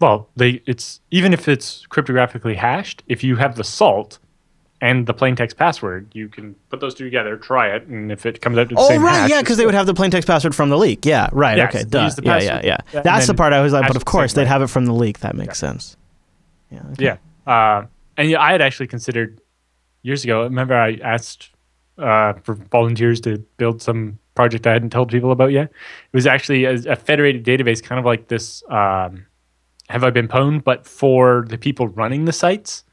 Well, 0.00 0.28
they 0.36 0.62
it's 0.66 1.00
even 1.10 1.32
if 1.32 1.48
it's 1.48 1.86
cryptographically 1.88 2.56
hashed, 2.56 3.02
if 3.08 3.24
you 3.24 3.36
have 3.36 3.56
the 3.56 3.64
salt 3.64 4.18
and 4.80 5.06
the 5.06 5.14
plain 5.14 5.34
text 5.34 5.56
password, 5.56 6.08
you 6.12 6.28
can 6.28 6.54
put 6.68 6.80
those 6.80 6.94
two 6.94 7.04
together, 7.04 7.36
try 7.36 7.68
it, 7.68 7.86
and 7.86 8.12
if 8.12 8.24
it 8.26 8.40
comes 8.40 8.58
out 8.58 8.68
to 8.68 8.74
the 8.74 8.80
Oh 8.80 8.88
same 8.88 9.02
right, 9.02 9.12
hash, 9.12 9.30
yeah, 9.30 9.40
because 9.40 9.56
they 9.56 9.66
would 9.66 9.74
have 9.74 9.86
the 9.86 9.94
plain 9.94 10.10
text 10.10 10.26
password 10.26 10.54
from 10.54 10.68
the 10.68 10.78
leak. 10.78 11.04
Yeah, 11.04 11.28
right. 11.32 11.56
Yes, 11.56 11.74
okay, 11.74 11.84
duh. 11.84 12.10
Yeah, 12.22 12.38
yeah, 12.62 12.80
yeah. 12.92 13.02
That's 13.02 13.26
the 13.26 13.34
part 13.34 13.52
I 13.52 13.60
was 13.60 13.72
like, 13.72 13.88
but 13.88 13.96
of 13.96 14.04
course 14.04 14.34
they'd 14.34 14.42
way. 14.42 14.48
have 14.48 14.62
it 14.62 14.68
from 14.68 14.86
the 14.86 14.94
leak. 14.94 15.20
That 15.20 15.34
makes 15.34 15.58
sense. 15.58 15.96
Yeah. 16.70 16.82
okay. 16.92 17.04
Yeah. 17.04 17.16
Uh, 17.52 17.86
and 18.16 18.30
yeah, 18.30 18.40
I 18.40 18.52
had 18.52 18.60
actually 18.60 18.86
considered 18.88 19.40
years 20.02 20.24
ago. 20.24 20.42
Remember, 20.42 20.74
I 20.74 20.94
asked 21.02 21.50
uh, 21.98 22.34
for 22.42 22.54
volunteers 22.54 23.20
to 23.22 23.38
build 23.56 23.82
some 23.82 24.18
project 24.34 24.66
I 24.68 24.72
hadn't 24.72 24.90
told 24.90 25.10
people 25.10 25.32
about 25.32 25.50
yet. 25.50 25.64
It 25.64 26.16
was 26.16 26.26
actually 26.26 26.64
a, 26.64 26.74
a 26.92 26.96
federated 26.96 27.44
database, 27.44 27.82
kind 27.82 27.98
of 27.98 28.04
like 28.04 28.28
this 28.28 28.62
um, 28.70 29.26
Have 29.88 30.04
I 30.04 30.10
Been 30.10 30.28
Pwned, 30.28 30.62
but 30.62 30.86
for 30.86 31.44
the 31.48 31.58
people 31.58 31.88
running 31.88 32.24
the 32.24 32.32
sites. 32.32 32.84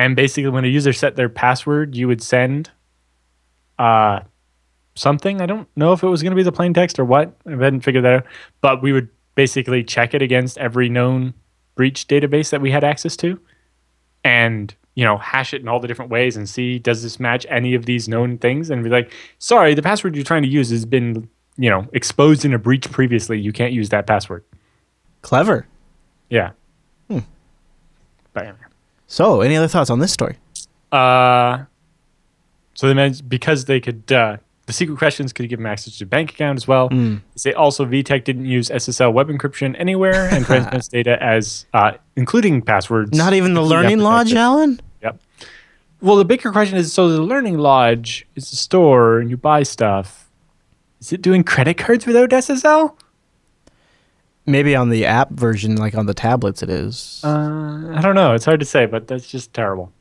And 0.00 0.16
basically, 0.16 0.48
when 0.48 0.64
a 0.64 0.68
user 0.68 0.94
set 0.94 1.16
their 1.16 1.28
password, 1.28 1.94
you 1.94 2.08
would 2.08 2.22
send 2.22 2.70
uh, 3.78 4.20
something. 4.94 5.42
I 5.42 5.46
don't 5.46 5.68
know 5.76 5.92
if 5.92 6.02
it 6.02 6.06
was 6.06 6.22
going 6.22 6.30
to 6.30 6.36
be 6.36 6.42
the 6.42 6.50
plain 6.50 6.72
text 6.72 6.98
or 6.98 7.04
what. 7.04 7.36
I 7.46 7.50
hadn't 7.50 7.82
figured 7.82 8.04
that 8.04 8.14
out. 8.14 8.26
But 8.62 8.82
we 8.82 8.94
would 8.94 9.10
basically 9.34 9.84
check 9.84 10.14
it 10.14 10.22
against 10.22 10.56
every 10.56 10.88
known 10.88 11.34
breach 11.74 12.08
database 12.08 12.48
that 12.48 12.62
we 12.62 12.70
had 12.70 12.82
access 12.82 13.14
to 13.18 13.38
and 14.24 14.74
you 14.94 15.04
know 15.04 15.18
hash 15.18 15.52
it 15.52 15.60
in 15.60 15.68
all 15.68 15.80
the 15.80 15.88
different 15.88 16.10
ways 16.10 16.34
and 16.34 16.48
see 16.48 16.78
does 16.78 17.02
this 17.02 17.20
match 17.20 17.46
any 17.48 17.74
of 17.74 17.86
these 17.86 18.08
known 18.08 18.36
things 18.36 18.68
and 18.68 18.84
be 18.84 18.90
like 18.90 19.10
sorry 19.38 19.72
the 19.72 19.80
password 19.80 20.14
you're 20.14 20.24
trying 20.24 20.42
to 20.42 20.48
use 20.48 20.68
has 20.68 20.84
been 20.84 21.26
you 21.56 21.70
know 21.70 21.86
exposed 21.94 22.44
in 22.44 22.52
a 22.52 22.58
breach 22.58 22.90
previously 22.90 23.38
you 23.40 23.52
can't 23.52 23.72
use 23.72 23.88
that 23.88 24.06
password 24.06 24.44
Clever. 25.22 25.66
yeah 26.28 26.50
Hmm. 27.08 27.20
but 28.34 28.42
anyway. 28.44 28.69
So, 29.10 29.40
any 29.40 29.56
other 29.56 29.66
thoughts 29.66 29.90
on 29.90 29.98
this 29.98 30.12
story? 30.12 30.36
uh 30.92 31.64
so 32.74 32.88
they 32.88 32.94
meant 32.94 33.28
because 33.28 33.66
they 33.66 33.78
could 33.78 34.10
uh 34.10 34.38
the 34.66 34.72
secret 34.72 34.98
questions 34.98 35.32
could 35.32 35.48
give 35.48 35.58
them 35.58 35.66
access 35.66 35.98
to 35.98 36.04
a 36.04 36.06
bank 36.06 36.30
account 36.32 36.56
as 36.56 36.68
well. 36.68 36.88
Hmm. 36.88 37.16
They 37.34 37.38
say 37.38 37.52
also 37.52 37.84
VTech 37.84 38.22
didn't 38.22 38.46
use 38.46 38.68
SSL 38.68 39.12
web 39.12 39.28
encryption 39.28 39.74
anywhere 39.78 40.28
and 40.32 40.44
transmits 40.50 40.86
data 40.86 41.20
as 41.20 41.66
uh, 41.74 41.92
including 42.14 42.62
passwords. 42.62 43.16
Not 43.16 43.32
even 43.34 43.54
the 43.54 43.62
Learning 43.62 43.98
Lodge. 43.98 44.32
Allan? 44.32 44.80
Yep. 45.02 45.20
Well, 46.00 46.16
the 46.16 46.24
bigger 46.24 46.52
question 46.52 46.78
is: 46.78 46.92
so 46.92 47.08
the 47.08 47.20
Learning 47.20 47.58
Lodge 47.58 48.26
is 48.36 48.52
a 48.52 48.56
store, 48.56 49.18
and 49.18 49.28
you 49.28 49.36
buy 49.36 49.64
stuff. 49.64 50.30
Is 51.00 51.12
it 51.12 51.20
doing 51.20 51.42
credit 51.42 51.76
cards 51.76 52.06
without 52.06 52.30
SSL? 52.30 52.94
Maybe 54.50 54.74
on 54.76 54.90
the 54.90 55.06
app 55.06 55.30
version, 55.30 55.76
like 55.76 55.94
on 55.94 56.06
the 56.06 56.14
tablets, 56.14 56.62
it 56.62 56.70
is. 56.70 57.20
Uh, 57.24 57.92
I 57.94 58.00
don't 58.02 58.14
know. 58.14 58.34
It's 58.34 58.44
hard 58.44 58.60
to 58.60 58.66
say, 58.66 58.86
but 58.86 59.06
that's 59.06 59.26
just 59.28 59.52
terrible. 59.54 59.92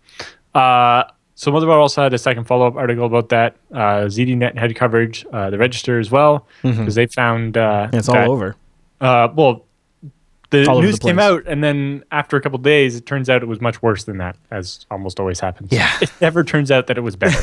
Uh, 0.53 1.03
so 1.35 1.51
Motherboard 1.51 1.79
also 1.79 2.03
had 2.03 2.13
a 2.13 2.17
second 2.17 2.43
follow-up 2.45 2.75
article 2.75 3.05
about 3.05 3.29
that. 3.29 3.55
Uh, 3.71 4.05
ZDNet 4.07 4.57
had 4.57 4.75
coverage, 4.75 5.25
uh, 5.31 5.49
the 5.49 5.57
Register 5.57 5.99
as 5.99 6.11
well, 6.11 6.47
because 6.63 6.95
they 6.95 7.05
found 7.05 7.57
uh, 7.57 7.87
Mm-hmm. 7.87 7.95
it's 7.97 8.09
all 8.09 8.31
over. 8.31 8.55
Uh, 8.99 9.29
well, 9.33 9.65
the 10.49 10.67
All 10.67 10.81
news 10.81 10.97
the 10.99 11.07
came 11.07 11.19
out, 11.19 11.43
and 11.45 11.63
then 11.63 12.03
after 12.11 12.35
a 12.35 12.41
couple 12.41 12.57
days, 12.57 12.95
it 12.95 13.05
turns 13.05 13.29
out 13.29 13.43
it 13.43 13.47
was 13.47 13.61
much 13.61 13.81
worse 13.83 14.03
than 14.05 14.17
that, 14.17 14.35
as 14.49 14.85
almost 14.89 15.19
always 15.19 15.39
happens. 15.39 15.71
Yeah. 15.71 15.89
it 16.01 16.11
never 16.19 16.43
turns 16.43 16.71
out 16.71 16.87
that 16.87 16.97
it 16.97 17.01
was 17.01 17.15
better. 17.15 17.39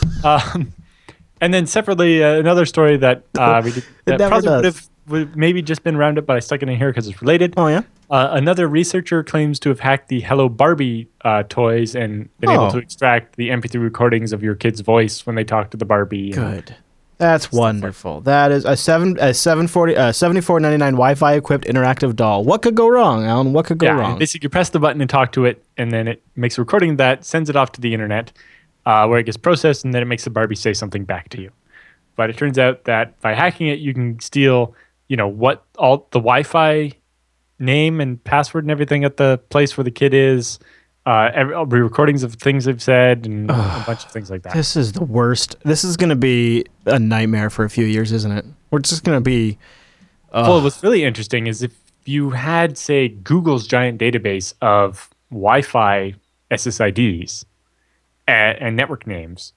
um, 0.24 0.72
and 1.40 1.54
then 1.54 1.66
separately, 1.66 2.22
uh, 2.22 2.32
another 2.34 2.66
story 2.66 2.96
that 2.96 3.22
uh, 3.38 3.62
we 3.64 3.70
did, 3.72 3.84
that 4.06 4.18
probably 4.28 4.50
would 4.50 4.64
have 4.64 4.88
would 5.08 5.36
maybe 5.36 5.62
just 5.62 5.82
been 5.82 5.96
rounded, 5.96 6.26
but 6.26 6.36
I 6.36 6.40
stuck 6.40 6.62
it 6.62 6.68
in 6.68 6.76
here 6.76 6.90
because 6.90 7.08
it's 7.08 7.20
related. 7.22 7.54
Oh, 7.56 7.66
yeah? 7.68 7.82
Uh, 8.10 8.28
another 8.32 8.66
researcher 8.68 9.22
claims 9.22 9.58
to 9.60 9.68
have 9.68 9.80
hacked 9.80 10.08
the 10.08 10.20
Hello 10.20 10.48
Barbie 10.48 11.08
uh, 11.24 11.42
toys 11.48 11.94
and 11.94 12.28
been 12.40 12.50
Oh. 12.50 12.54
able 12.54 12.70
to 12.70 12.78
extract 12.78 13.36
the 13.36 13.50
MP3 13.50 13.82
recordings 13.82 14.32
of 14.32 14.42
your 14.42 14.54
kid's 14.54 14.80
voice 14.80 15.26
when 15.26 15.36
they 15.36 15.44
talk 15.44 15.70
to 15.70 15.76
the 15.76 15.84
Barbie. 15.84 16.30
Good. 16.32 16.74
That's 17.18 17.50
wonderful. 17.50 18.20
That 18.20 18.52
is 18.52 18.64
a 18.64 18.76
seven 18.76 19.18
a 19.18 19.34
seven 19.34 19.66
forty 19.66 19.96
uh 19.96 20.12
seventy 20.12 20.40
four 20.40 20.60
ninety 20.60 20.76
nine 20.76 20.92
Wi 20.92 21.16
Fi 21.16 21.34
equipped 21.34 21.64
interactive 21.66 22.14
doll. 22.14 22.44
What 22.44 22.62
could 22.62 22.76
go 22.76 22.86
wrong, 22.88 23.24
Allan? 23.26 23.52
What 23.52 23.64
could 23.66 23.78
go 23.78 23.86
yeah, 23.86 23.98
wrong? 23.98 24.18
basically 24.20 24.44
you 24.46 24.50
press 24.50 24.70
the 24.70 24.78
button 24.78 25.00
and 25.00 25.10
talk 25.10 25.32
to 25.32 25.44
it, 25.44 25.64
and 25.76 25.90
then 25.90 26.06
it 26.06 26.22
makes 26.36 26.56
a 26.58 26.60
recording 26.60 26.90
of 26.92 26.96
that, 26.98 27.24
sends 27.24 27.50
it 27.50 27.56
off 27.56 27.72
to 27.72 27.80
the 27.80 27.92
internet, 27.92 28.30
uh, 28.86 29.04
where 29.08 29.18
it 29.18 29.24
gets 29.24 29.36
processed, 29.36 29.84
and 29.84 29.92
then 29.92 30.00
it 30.00 30.04
makes 30.04 30.22
the 30.22 30.30
Barbie 30.30 30.54
say 30.54 30.72
something 30.72 31.02
back 31.04 31.28
to 31.30 31.40
you. 31.40 31.50
But 32.14 32.30
it 32.30 32.36
turns 32.36 32.56
out 32.56 32.84
that 32.84 33.20
by 33.20 33.34
hacking 33.34 33.66
it, 33.66 33.80
you 33.80 33.92
can 33.92 34.20
steal, 34.20 34.76
you 35.08 35.16
know, 35.16 35.28
what 35.28 35.64
all 35.76 36.08
the 36.12 36.20
Wi-Fi 36.20 36.92
name 37.58 38.00
and 38.00 38.22
password 38.22 38.64
and 38.64 38.70
everything 38.70 39.04
at 39.04 39.16
the 39.16 39.40
place 39.50 39.76
where 39.76 39.84
the 39.84 39.90
kid 39.90 40.14
is, 40.14 40.58
uh, 41.06 41.30
every, 41.34 41.82
recordings 41.82 42.22
of 42.22 42.34
things 42.34 42.66
they've 42.66 42.82
said, 42.82 43.26
and 43.26 43.50
a 43.50 43.82
bunch 43.86 44.04
of 44.04 44.12
things 44.12 44.30
like 44.30 44.42
that. 44.42 44.52
This 44.52 44.76
is 44.76 44.92
the 44.92 45.04
worst. 45.04 45.56
This 45.64 45.82
is 45.82 45.96
going 45.96 46.10
to 46.10 46.16
be 46.16 46.66
a 46.84 46.98
nightmare 46.98 47.48
for 47.48 47.64
a 47.64 47.70
few 47.70 47.86
years, 47.86 48.12
isn't 48.12 48.30
it? 48.30 48.44
We're 48.70 48.80
just 48.80 49.04
going 49.04 49.16
to 49.16 49.22
be 49.22 49.58
Well, 50.32 50.62
what's 50.62 50.82
really 50.82 51.04
interesting 51.04 51.46
is 51.46 51.62
if 51.62 51.72
you 52.04 52.30
had, 52.30 52.76
say, 52.76 53.08
Google's 53.08 53.66
giant 53.66 53.98
database 53.98 54.52
of 54.60 55.08
Wi-Fi 55.30 56.14
SSIDs 56.50 57.44
and, 58.26 58.58
and 58.58 58.76
network 58.76 59.06
names, 59.06 59.54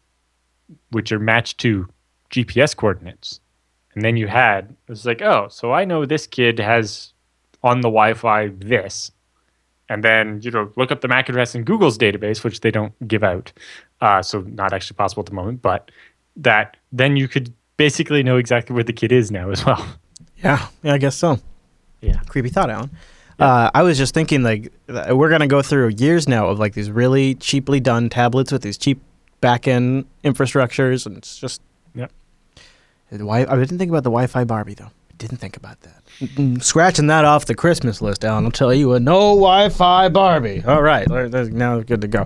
which 0.92 1.12
are 1.12 1.20
matched 1.20 1.58
to 1.60 1.88
GPS 2.30 2.76
coordinates, 2.76 3.41
and 3.96 4.04
then 4.04 4.18
you 4.18 4.28
had 4.28 4.76
it's 4.88 5.06
like, 5.06 5.22
oh, 5.22 5.48
so 5.50 5.72
I 5.72 5.86
know 5.86 6.06
this 6.06 6.28
kid 6.28 6.60
has 6.60 7.14
on 7.64 7.82
the 7.82 7.90
Wi-Fi 7.90 8.48
this, 8.58 9.12
and 9.90 10.04
then 10.04 10.40
you 10.42 10.52
know 10.52 10.72
look 10.76 10.92
up 10.92 11.02
the 11.02 11.08
MAC 11.08 11.30
address 11.30 11.56
in 11.56 11.64
Google's 11.64 11.98
database, 11.98 12.44
which 12.44 12.62
they 12.62 12.72
don't 12.72 12.94
give 13.08 13.24
out, 13.24 13.52
uh, 14.02 14.22
so 14.22 14.42
not 14.42 14.74
actually 14.74 14.96
possible 14.96 15.22
at 15.22 15.28
the 15.28 15.36
moment, 15.36 15.62
but 15.62 15.92
that 16.36 16.78
then 16.92 17.18
you 17.18 17.28
could 17.28 17.54
basically 17.78 18.24
know 18.24 18.38
exactly 18.38 18.74
where 18.74 18.84
the 18.84 18.94
kid 18.94 19.12
is 19.12 19.32
now 19.32 19.50
as 19.56 19.66
well. 19.66 19.86
Yeah, 20.44 20.68
yeah, 20.84 20.94
I 20.94 20.98
guess 20.98 21.16
so. 21.16 21.40
Yeah. 22.02 22.20
Creepy 22.28 22.50
thought, 22.50 22.70
Allan. 22.70 22.90
Uh, 23.40 23.72
I 23.74 23.82
was 23.82 23.98
just 23.98 24.14
thinking, 24.14 24.44
like, 24.44 24.72
we're 24.88 25.30
gonna 25.30 25.48
go 25.48 25.62
through 25.64 25.90
years 25.90 26.28
now 26.28 26.48
of 26.48 26.60
like 26.60 26.74
these 26.74 26.92
really 26.92 27.34
cheaply 27.36 27.80
done 27.80 28.08
tablets 28.10 28.52
with 28.52 28.62
these 28.62 28.78
cheap 28.78 29.02
back 29.40 29.68
end 29.68 30.06
infrastructures, 30.24 31.06
and 31.06 31.18
it's 31.18 31.38
just. 31.38 31.62
Yep. 33.12 33.20
The 33.20 33.26
Wi- 33.26 33.46
I 33.50 33.56
didn't 33.58 33.78
think 33.78 33.90
about 33.90 34.04
the 34.04 34.10
Wi-Fi 34.10 34.44
Barbie 34.46 34.74
though. 34.74 34.86
I 34.86 35.14
didn't 35.18 35.38
think 35.38 35.56
about 35.58 35.80
that. 35.82 36.02
Mm, 36.20 36.64
Scratching 36.64 37.08
that 37.08 37.26
off 37.26 37.46
the 37.46 37.54
Christmas 37.56 38.02
list, 38.02 38.26
Allan. 38.26 38.46
I'll 38.46 38.52
tell 38.52 38.74
you 38.74 38.94
a 38.94 39.00
no 39.00 39.36
Wi-Fi 39.36 40.10
Barbie. 40.10 40.64
All 40.66 40.82
right, 40.82 41.08
now 41.10 41.76
we're 41.78 41.84
good 41.84 42.02
to 42.02 42.08
go. 42.08 42.26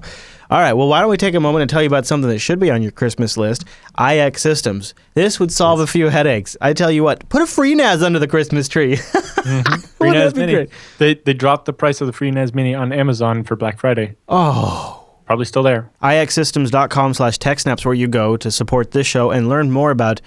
All 0.49 0.59
right, 0.59 0.73
well, 0.73 0.87
why 0.87 1.01
don't 1.01 1.09
we 1.09 1.17
take 1.17 1.33
a 1.33 1.39
moment 1.39 1.61
and 1.63 1.69
tell 1.69 1.81
you 1.81 1.87
about 1.87 2.05
something 2.05 2.29
that 2.29 2.39
should 2.39 2.59
be 2.59 2.69
on 2.71 2.81
your 2.81 2.91
Christmas 2.91 3.35
list? 3.35 3.65
iXsystems. 3.97 4.93
This 5.15 5.39
would 5.39 5.51
solve 5.51 5.79
a 5.79 5.87
few 5.87 6.09
headaches. 6.09 6.55
I 6.61 6.73
tell 6.73 6.91
you 6.91 7.03
what, 7.03 7.27
put 7.29 7.41
a 7.41 7.45
FreeNAS 7.45 8.03
under 8.03 8.19
the 8.19 8.27
Christmas 8.27 8.67
tree. 8.67 8.95
Free 9.45 9.63
Wouldn't 9.99 10.17
NAS 10.17 10.35
Mini. 10.35 10.53
great? 10.53 10.69
They 10.99 11.15
they 11.15 11.33
dropped 11.33 11.65
the 11.65 11.73
price 11.73 11.99
of 12.01 12.07
the 12.07 12.13
FreeNAS 12.13 12.53
Mini 12.53 12.75
on 12.75 12.93
Amazon 12.93 13.43
for 13.43 13.55
Black 13.55 13.79
Friday. 13.79 14.15
Oh. 14.29 15.01
Probably 15.25 15.45
still 15.45 15.63
there. 15.63 15.89
ixsystems.com 16.03 17.15
slash 17.15 17.39
techsnaps 17.39 17.83
where 17.83 17.95
you 17.95 18.07
go 18.07 18.37
to 18.37 18.51
support 18.51 18.91
this 18.91 19.07
show 19.07 19.31
and 19.31 19.49
learn 19.49 19.71
more 19.71 19.89
about 19.89 20.21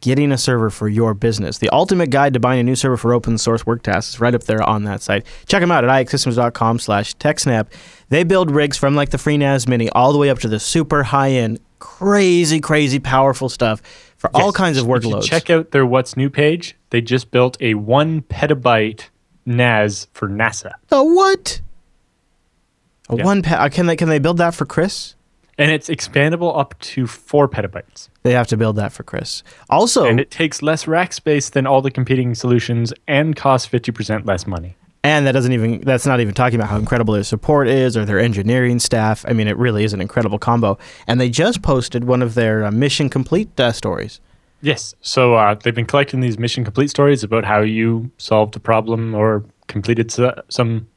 getting 0.00 0.30
a 0.32 0.38
server 0.38 0.70
for 0.70 0.88
your 0.88 1.12
business. 1.14 1.58
The 1.58 1.68
ultimate 1.70 2.10
guide 2.10 2.32
to 2.34 2.40
buying 2.40 2.60
a 2.60 2.62
new 2.62 2.76
server 2.76 2.96
for 2.96 3.12
open 3.12 3.36
source 3.38 3.66
work 3.66 3.82
tasks 3.82 4.14
is 4.14 4.20
right 4.20 4.34
up 4.34 4.44
there 4.44 4.62
on 4.62 4.84
that 4.84 5.02
site. 5.02 5.26
Check 5.46 5.60
them 5.60 5.70
out 5.72 5.84
at 5.84 5.90
ixsystems.com 5.90 6.78
slash 6.78 7.16
techsnap. 7.16 7.66
They 8.08 8.22
build 8.24 8.50
rigs 8.50 8.76
from 8.78 8.94
like 8.94 9.10
the 9.10 9.18
FreeNAS 9.18 9.66
Mini 9.68 9.88
all 9.90 10.12
the 10.12 10.18
way 10.18 10.30
up 10.30 10.38
to 10.40 10.48
the 10.48 10.60
super 10.60 11.02
high-end, 11.02 11.58
crazy, 11.78 12.60
crazy 12.60 12.98
powerful 13.00 13.48
stuff 13.48 13.82
for 14.16 14.30
all 14.34 14.52
kinds 14.52 14.78
of 14.78 14.86
workloads. 14.86 15.24
check 15.24 15.50
out 15.50 15.72
their 15.72 15.84
What's 15.86 16.16
New 16.16 16.30
page. 16.30 16.76
They 16.90 17.00
just 17.00 17.30
built 17.30 17.56
a 17.60 17.74
one 17.74 18.22
petabyte 18.22 19.08
NAS 19.46 20.06
for 20.12 20.28
NASA, 20.28 20.72
a 20.90 21.02
what? 21.04 21.60
A 23.10 23.16
Yeah. 23.16 23.24
one 23.24 23.42
pa- 23.42 23.56
uh, 23.56 23.68
can 23.68 23.86
they 23.86 23.96
can 23.96 24.08
they 24.08 24.18
build 24.18 24.36
that 24.38 24.54
for 24.54 24.64
Chris? 24.66 25.14
And 25.58 25.70
it's 25.70 25.88
expandable 25.88 26.56
up 26.58 26.78
to 26.78 27.06
four 27.06 27.48
petabytes. 27.48 28.08
They 28.22 28.32
have 28.32 28.46
to 28.48 28.56
build 28.56 28.76
that 28.76 28.92
for 28.92 29.02
Chris. 29.02 29.42
Also, 29.68 30.06
And 30.06 30.20
it 30.20 30.30
takes 30.30 30.62
less 30.62 30.86
rack 30.86 31.12
space 31.12 31.50
than 31.50 31.66
all 31.66 31.82
the 31.82 31.90
competing 31.90 32.34
solutions 32.34 32.94
and 33.06 33.36
costs 33.36 33.66
fifty 33.66 33.92
percent 33.92 34.24
less 34.24 34.46
money. 34.46 34.76
And 35.04 35.26
that 35.26 35.32
doesn't 35.32 35.52
even 35.52 35.80
that's 35.82 36.06
not 36.06 36.20
even 36.20 36.34
talking 36.34 36.58
about 36.58 36.68
how 36.70 36.76
incredible 36.76 37.14
their 37.14 37.24
support 37.24 37.68
is 37.68 37.96
or 37.96 38.04
their 38.04 38.18
engineering 38.18 38.78
staff. 38.78 39.24
I 39.28 39.32
mean, 39.32 39.48
it 39.48 39.56
really 39.56 39.84
is 39.84 39.92
an 39.92 40.00
incredible 40.00 40.38
combo. 40.38 40.78
And 41.06 41.20
they 41.20 41.30
just 41.30 41.62
posted 41.62 42.04
one 42.04 42.22
of 42.22 42.34
their 42.34 42.64
uh, 42.64 42.70
mission 42.70 43.08
complete 43.08 43.58
uh, 43.58 43.72
stories. 43.72 44.20
Yes. 44.60 44.94
So 45.00 45.34
uh, 45.34 45.54
they've 45.54 45.74
been 45.74 45.86
collecting 45.86 46.20
these 46.20 46.36
mission 46.36 46.64
complete 46.64 46.90
stories 46.90 47.22
about 47.22 47.44
how 47.44 47.60
you 47.60 48.10
solved 48.18 48.56
a 48.56 48.60
problem 48.60 49.14
or 49.14 49.44
completed 49.68 50.10
some 50.48 50.88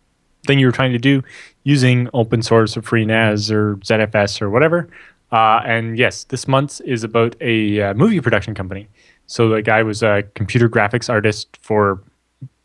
thing 0.47 0.57
you 0.57 0.65
were 0.65 0.71
trying 0.71 0.93
to 0.93 0.97
do 0.97 1.21
using 1.63 2.09
open 2.13 2.41
source 2.41 2.75
or 2.75 2.81
FreeNAS 2.81 3.51
or 3.51 3.75
ZFS 3.77 4.41
or 4.41 4.49
whatever. 4.49 4.89
Uh, 5.31 5.61
and 5.65 5.97
yes, 5.97 6.25
this 6.25 6.47
month 6.47 6.81
is 6.85 7.03
about 7.03 7.35
a 7.41 7.81
uh, 7.81 7.93
movie 7.93 8.19
production 8.19 8.53
company. 8.53 8.87
So 9.27 9.47
the 9.47 9.61
guy 9.61 9.83
was 9.83 10.03
a 10.03 10.23
computer 10.35 10.67
graphics 10.67 11.09
artist 11.09 11.57
for 11.61 12.01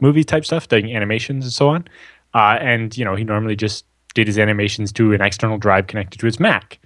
movie 0.00 0.24
type 0.24 0.44
stuff, 0.44 0.68
doing 0.68 0.94
animations 0.94 1.44
and 1.44 1.52
so 1.52 1.68
on. 1.68 1.86
Uh, 2.34 2.58
and 2.60 2.96
you 2.96 3.04
know, 3.04 3.14
he 3.14 3.24
normally 3.24 3.56
just 3.56 3.84
did 4.14 4.26
his 4.26 4.38
animations 4.38 4.92
to 4.92 5.12
an 5.12 5.20
external 5.20 5.58
drive 5.58 5.86
connected 5.86 6.18
to 6.18 6.26
his 6.26 6.40
Mac. 6.40 6.78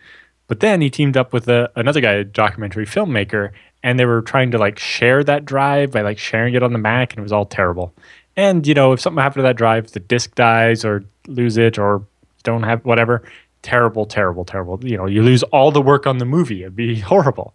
But 0.49 0.61
then 0.61 0.81
he 0.81 0.91
teamed 0.91 1.17
up 1.17 1.33
with 1.33 1.49
a, 1.49 1.71
another 1.77 2.01
guy, 2.01 2.13
a 2.13 2.25
documentary 2.25 2.85
filmmaker, 2.85 3.53
and 3.83 3.99
they 3.99 4.05
were 4.05 4.21
trying 4.21 4.51
to 4.51 4.59
like 4.59 4.79
share 4.79 5.23
that 5.25 5.45
drive 5.45 5.93
by 5.93 6.03
like 6.03 6.19
sharing 6.19 6.55
it 6.55 6.63
on 6.63 6.73
the 6.73 6.79
Mac, 6.79 7.13
and 7.13 7.21
it 7.21 7.23
was 7.23 7.33
all 7.33 7.47
terrible. 7.47 7.95
And 8.37 8.67
you 8.67 8.75
know, 8.75 8.93
if 8.93 9.01
something 9.01 9.23
happened 9.23 9.41
to 9.41 9.43
that 9.43 9.57
drive, 9.57 9.93
the 9.93 10.01
disk 10.01 10.35
dies 10.35 10.85
or 10.85 11.05
lose 11.31 11.57
it 11.57 11.79
or 11.79 12.05
don't 12.43 12.63
have 12.63 12.85
whatever, 12.85 13.23
terrible, 13.63 14.07
terrible, 14.07 14.45
terrible. 14.45 14.79
You 14.85 14.97
know, 14.97 15.07
you 15.07 15.23
lose 15.23 15.43
all 15.45 15.71
the 15.71 15.83
work 15.83 16.07
on 16.07 16.19
the 16.19 16.25
movie. 16.25 16.63
It'd 16.63 16.77
be 16.77 16.99
horrible. 17.01 17.55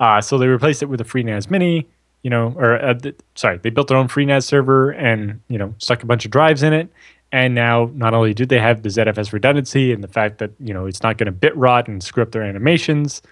Uh, 0.00 0.20
so 0.20 0.38
they 0.38 0.48
replaced 0.48 0.82
it 0.82 0.86
with 0.86 1.00
a 1.00 1.04
FreeNAS 1.04 1.50
Mini. 1.50 1.86
You 2.22 2.30
know, 2.30 2.54
or 2.56 2.74
uh, 2.80 2.94
th- 2.94 3.16
sorry, 3.34 3.58
they 3.58 3.70
built 3.70 3.88
their 3.88 3.96
own 3.96 4.06
FreeNAS 4.06 4.44
server 4.44 4.90
and 4.90 5.40
you 5.48 5.58
know 5.58 5.74
stuck 5.78 6.04
a 6.04 6.06
bunch 6.06 6.24
of 6.24 6.30
drives 6.30 6.62
in 6.62 6.72
it. 6.72 6.88
And 7.32 7.54
now, 7.54 7.90
not 7.94 8.14
only 8.14 8.34
do 8.34 8.44
they 8.46 8.60
have 8.60 8.82
the 8.82 8.90
ZFS 8.90 9.32
redundancy 9.32 9.92
and 9.92 10.04
the 10.04 10.08
fact 10.08 10.38
that 10.38 10.52
you 10.60 10.72
know 10.72 10.86
it's 10.86 11.02
not 11.02 11.18
going 11.18 11.26
to 11.26 11.32
bit 11.32 11.56
rot 11.56 11.88
and 11.88 12.00
screw 12.02 12.22
up 12.22 12.30
their 12.30 12.44
animations, 12.44 13.22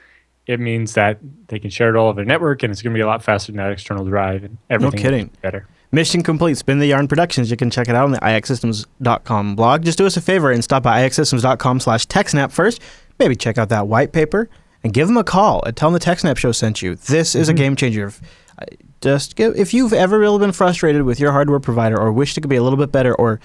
it 0.47 0.59
means 0.59 0.95
that 0.95 1.19
they 1.49 1.61
can 1.61 1.71
share 1.71 1.91
it 1.91 1.97
all 1.97 2.09
over 2.09 2.17
their 2.17 2.25
network 2.25 2.63
and 2.65 2.73
it's 2.73 2.83
going 2.83 2.93
to 2.93 2.99
be 2.99 3.03
a 3.03 3.07
lot 3.07 3.23
faster 3.23 3.53
than 3.53 3.59
that 3.59 3.71
external 3.71 4.05
drive 4.05 4.43
and 4.43 4.59
everything. 4.69 4.97
will 4.97 5.03
kidding. 5.03 5.31
Better. 5.43 5.69
Mission 5.93 6.23
complete. 6.23 6.57
Spin 6.57 6.79
the 6.79 6.87
Yarn 6.87 7.09
Productions. 7.09 7.51
You 7.51 7.57
can 7.57 7.71
check 7.71 7.89
it 7.89 7.95
out 7.95 8.05
on 8.05 8.13
the 8.13 8.21
ixsystems.com 8.21 9.57
blog. 9.57 9.85
Just 9.85 9.99
do 9.99 10.07
us 10.07 10.17
a 10.17 10.21
favor 10.21 10.51
and 10.53 10.63
stop 10.63 10.83
by 10.83 11.09
ixsystems.com 11.09 11.81
slash 11.81 12.07
techsnap 12.07 12.53
first. 12.53 12.81
Maybe 13.19 13.35
check 13.35 13.59
out 13.59 13.69
that 13.71 13.89
white 13.89 14.13
paper 14.13 14.49
and 14.83 14.93
give 14.93 15.09
them 15.09 15.17
a 15.17 15.25
call 15.25 15.63
and 15.65 15.77
tell 15.77 15.91
them 15.91 15.99
the 15.99 16.05
TechSnap 16.05 16.37
show 16.37 16.53
sent 16.53 16.83
you. 16.83 16.95
This 16.95 17.35
is 17.35 17.49
a 17.49 17.53
mm-hmm. 17.53 17.59
game 17.59 17.77
changer. 17.77 18.07
If- 18.07 18.21
uh, 18.59 18.67
Just 19.01 19.37
give, 19.37 19.57
if 19.57 19.75
you've 19.75 19.93
ever 19.93 20.19
really 20.19 20.39
been 20.39 20.53
frustrated 20.53 21.03
with 21.03 21.21
your 21.21 21.33
hardware 21.33 21.61
provider 21.61 21.99
or 21.99 22.13
wished 22.13 22.39
it 22.39 22.43
could 22.43 22.51
be 22.51 22.57
a 22.57 22.63
little 22.63 22.79
bit 22.79 22.93
better 22.93 23.15
or 23.15 23.41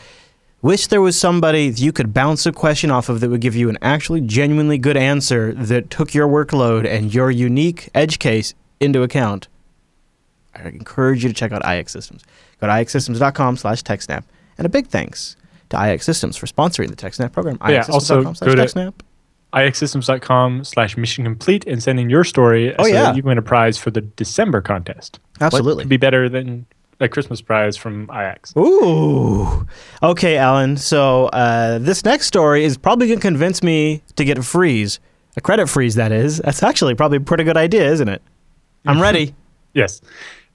wish 0.62 0.88
there 0.88 1.02
was 1.02 1.20
somebody 1.20 1.72
you 1.76 1.91
could 1.91 2.14
bounce 2.14 2.46
a 2.46 2.52
question 2.52 2.89
off 2.89 3.10
of 3.10 3.20
that 3.20 3.30
would 3.30 3.41
give 3.41 3.56
you 3.56 3.70
an 3.70 3.78
actually 3.82 4.22
genuinely 4.22 4.78
good 4.78 4.98
answer 4.98 5.54
that 5.54 5.89
took 5.89 6.14
your 6.14 6.28
workload 6.28 6.88
and 6.88 7.14
your 7.14 7.30
unique 7.32 7.89
edge 7.93 8.20
case 8.20 8.54
into 8.80 9.04
account, 9.04 9.48
I 10.56 10.68
encourage 10.70 11.24
you 11.24 11.30
to 11.30 11.36
check 11.36 11.51
out 11.51 11.62
iXsystems. 11.64 12.24
Go 12.62 12.68
to 12.68 12.74
ixsystems.com 12.74 13.58
slash 13.58 13.84
TechSnap. 13.84 14.24
And 14.58 14.66
a 14.66 14.70
big 14.70 14.88
thanks 14.88 15.36
to 15.70 15.78
iXsystems 15.78 16.38
for 16.38 16.45
sponsoring 16.45 16.89
the 16.89 16.95
TechSnap 16.95 17.32
program. 17.34 17.58
Yeah, 17.68 17.86
also 17.89 18.22
ixsystems.com 18.24 18.36
slash 18.36 18.47
go 18.47 18.56
to- 18.56 18.62
TechSnap. 18.64 18.93
ixsystems.com 19.53 20.64
slash 20.64 20.97
mission 20.97 21.24
complete 21.24 21.66
and 21.68 21.82
send 21.82 21.99
in 21.99 22.10
your 22.10 22.24
story 22.24 22.76
Oh, 22.78 22.84
so 22.84 22.89
yeah. 22.89 23.03
that 23.03 23.16
you 23.16 23.22
can 23.22 23.30
win 23.30 23.38
a 23.38 23.41
prize 23.41 23.78
for 23.78 23.91
the 23.91 24.01
December 24.01 24.62
contest. 24.62 25.20
What 25.38 25.47
Absolutely. 25.47 25.84
could 25.84 25.89
be 25.89 25.97
better 25.97 26.30
than 26.30 26.66
a 26.99 27.10
Christmas 27.10 27.41
prize 27.41 27.76
from 27.76 28.10
IX? 28.10 28.53
Ooh. 28.58 29.68
Okay, 30.01 30.38
Allan. 30.38 30.78
So 30.78 31.26
uh, 31.28 31.80
this 31.80 32.06
next 32.06 32.28
story 32.28 32.64
is 32.64 32.78
probably 32.78 33.08
going 33.08 33.20
to 33.20 33.22
convince 33.28 33.62
me 33.64 34.01
to 34.16 34.24
get 34.26 34.38
a 34.38 34.43
freeze, 34.43 34.99
a 35.36 35.41
credit 35.41 35.68
freeze, 35.68 35.95
that 35.95 36.12
is. 36.12 36.38
That's 36.39 36.64
actually 36.64 36.95
probably 36.95 37.18
a 37.18 37.22
pretty 37.22 37.43
good 37.43 37.58
idea, 37.58 37.91
isn't 37.91 38.08
it? 38.10 38.22
I'm 38.86 39.01
ready. 39.10 39.36
Yes. 39.74 39.99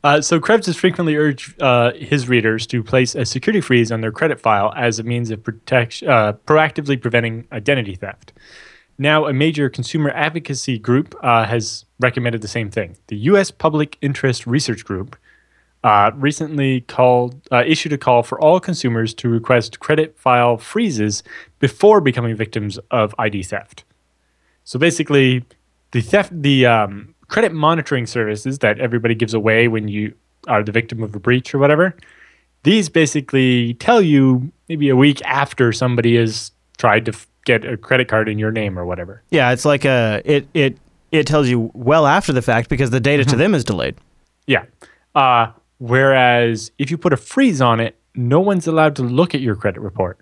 Uh, 0.02 0.20
so 0.20 0.40
Krebs 0.40 0.66
has 0.66 0.76
frequently 0.76 1.16
urged 1.16 1.60
uh, 1.60 1.92
his 1.92 2.28
readers 2.28 2.66
to 2.68 2.82
place 2.82 3.14
a 3.14 3.24
security 3.24 3.60
freeze 3.60 3.92
on 3.92 4.00
their 4.00 4.12
credit 4.12 4.40
file 4.40 4.72
as 4.74 4.98
a 4.98 5.02
means 5.02 5.30
of 5.30 5.42
protect, 5.42 6.02
uh, 6.02 6.32
proactively 6.46 7.00
preventing 7.00 7.46
identity 7.52 7.94
theft. 7.94 8.32
Now, 8.96 9.26
a 9.26 9.32
major 9.32 9.68
consumer 9.68 10.10
advocacy 10.10 10.78
group 10.78 11.14
uh, 11.22 11.44
has 11.44 11.84
recommended 12.00 12.42
the 12.42 12.48
same 12.48 12.70
thing. 12.70 12.96
The 13.08 13.16
U.S. 13.16 13.50
Public 13.50 13.96
Interest 14.00 14.46
Research 14.46 14.84
Group 14.84 15.16
uh, 15.82 16.10
recently 16.14 16.82
called 16.82 17.40
uh, 17.50 17.64
issued 17.66 17.92
a 17.92 17.98
call 17.98 18.22
for 18.22 18.38
all 18.40 18.60
consumers 18.60 19.14
to 19.14 19.28
request 19.28 19.80
credit 19.80 20.18
file 20.18 20.58
freezes 20.58 21.22
before 21.58 22.00
becoming 22.00 22.36
victims 22.36 22.78
of 22.90 23.14
ID 23.18 23.42
theft. 23.42 23.84
So 24.64 24.78
basically, 24.78 25.44
the 25.92 26.02
theft, 26.02 26.42
the 26.42 26.66
um, 26.66 27.14
credit 27.30 27.52
monitoring 27.52 28.06
services 28.06 28.58
that 28.58 28.78
everybody 28.78 29.14
gives 29.14 29.32
away 29.32 29.68
when 29.68 29.88
you 29.88 30.12
are 30.48 30.62
the 30.62 30.72
victim 30.72 31.02
of 31.02 31.14
a 31.14 31.20
breach 31.20 31.54
or 31.54 31.58
whatever, 31.58 31.94
these 32.64 32.88
basically 32.88 33.74
tell 33.74 34.02
you 34.02 34.52
maybe 34.68 34.88
a 34.88 34.96
week 34.96 35.22
after 35.24 35.72
somebody 35.72 36.16
has 36.16 36.50
tried 36.76 37.04
to 37.06 37.12
f- 37.12 37.26
get 37.44 37.64
a 37.64 37.76
credit 37.76 38.08
card 38.08 38.28
in 38.28 38.38
your 38.38 38.50
name 38.50 38.78
or 38.78 38.84
whatever. 38.84 39.22
Yeah, 39.30 39.52
it's 39.52 39.64
like 39.64 39.84
a 39.84 40.20
it 40.24 40.46
it 40.54 40.76
it 41.12 41.26
tells 41.26 41.48
you 41.48 41.70
well 41.72 42.06
after 42.06 42.32
the 42.32 42.42
fact 42.42 42.68
because 42.68 42.90
the 42.90 43.00
data 43.00 43.24
to 43.24 43.36
them 43.36 43.54
is 43.54 43.64
delayed. 43.64 43.96
Yeah. 44.46 44.64
Uh, 45.14 45.52
whereas 45.78 46.72
if 46.78 46.90
you 46.90 46.98
put 46.98 47.12
a 47.12 47.16
freeze 47.16 47.60
on 47.60 47.80
it, 47.80 47.96
no 48.14 48.40
one's 48.40 48.66
allowed 48.66 48.96
to 48.96 49.02
look 49.02 49.34
at 49.34 49.40
your 49.40 49.54
credit 49.54 49.80
report. 49.80 50.18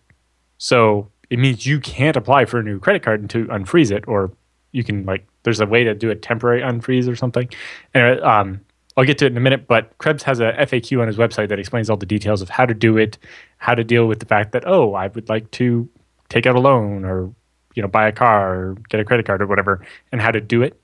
So 0.58 1.10
it 1.30 1.38
means 1.38 1.66
you 1.66 1.80
can't 1.80 2.16
apply 2.16 2.44
for 2.44 2.58
a 2.58 2.62
new 2.62 2.78
credit 2.78 3.02
card 3.02 3.20
until 3.20 3.42
you 3.42 3.46
unfreeze 3.48 3.90
it, 3.90 4.06
or 4.06 4.30
you 4.72 4.84
can 4.84 5.04
like 5.06 5.26
there's 5.42 5.60
a 5.60 5.66
way 5.66 5.84
to 5.84 5.94
do 5.94 6.10
a 6.10 6.14
temporary 6.14 6.60
unfreeze 6.60 7.08
or 7.08 7.16
something. 7.16 7.48
And 7.94 8.20
um, 8.20 8.60
I'll 8.96 9.04
get 9.04 9.18
to 9.18 9.26
it 9.26 9.32
in 9.32 9.36
a 9.36 9.40
minute, 9.40 9.66
but 9.66 9.96
Krebs 9.98 10.22
has 10.24 10.40
a 10.40 10.52
FAQ 10.52 11.00
on 11.00 11.06
his 11.06 11.16
website 11.16 11.48
that 11.48 11.58
explains 11.58 11.88
all 11.88 11.96
the 11.96 12.06
details 12.06 12.42
of 12.42 12.48
how 12.48 12.66
to 12.66 12.74
do 12.74 12.96
it, 12.96 13.16
how 13.58 13.74
to 13.74 13.84
deal 13.84 14.06
with 14.06 14.20
the 14.20 14.26
fact 14.26 14.52
that 14.52 14.66
oh, 14.66 14.94
I 14.94 15.06
would 15.08 15.28
like 15.28 15.50
to 15.52 15.88
take 16.28 16.46
out 16.46 16.56
a 16.56 16.60
loan 16.60 17.04
or 17.04 17.32
you 17.74 17.82
know 17.82 17.88
buy 17.88 18.08
a 18.08 18.12
car 18.12 18.54
or 18.54 18.74
get 18.88 19.00
a 19.00 19.04
credit 19.04 19.26
card 19.26 19.40
or 19.40 19.46
whatever, 19.46 19.84
and 20.12 20.20
how 20.20 20.30
to 20.30 20.40
do 20.40 20.62
it. 20.62 20.80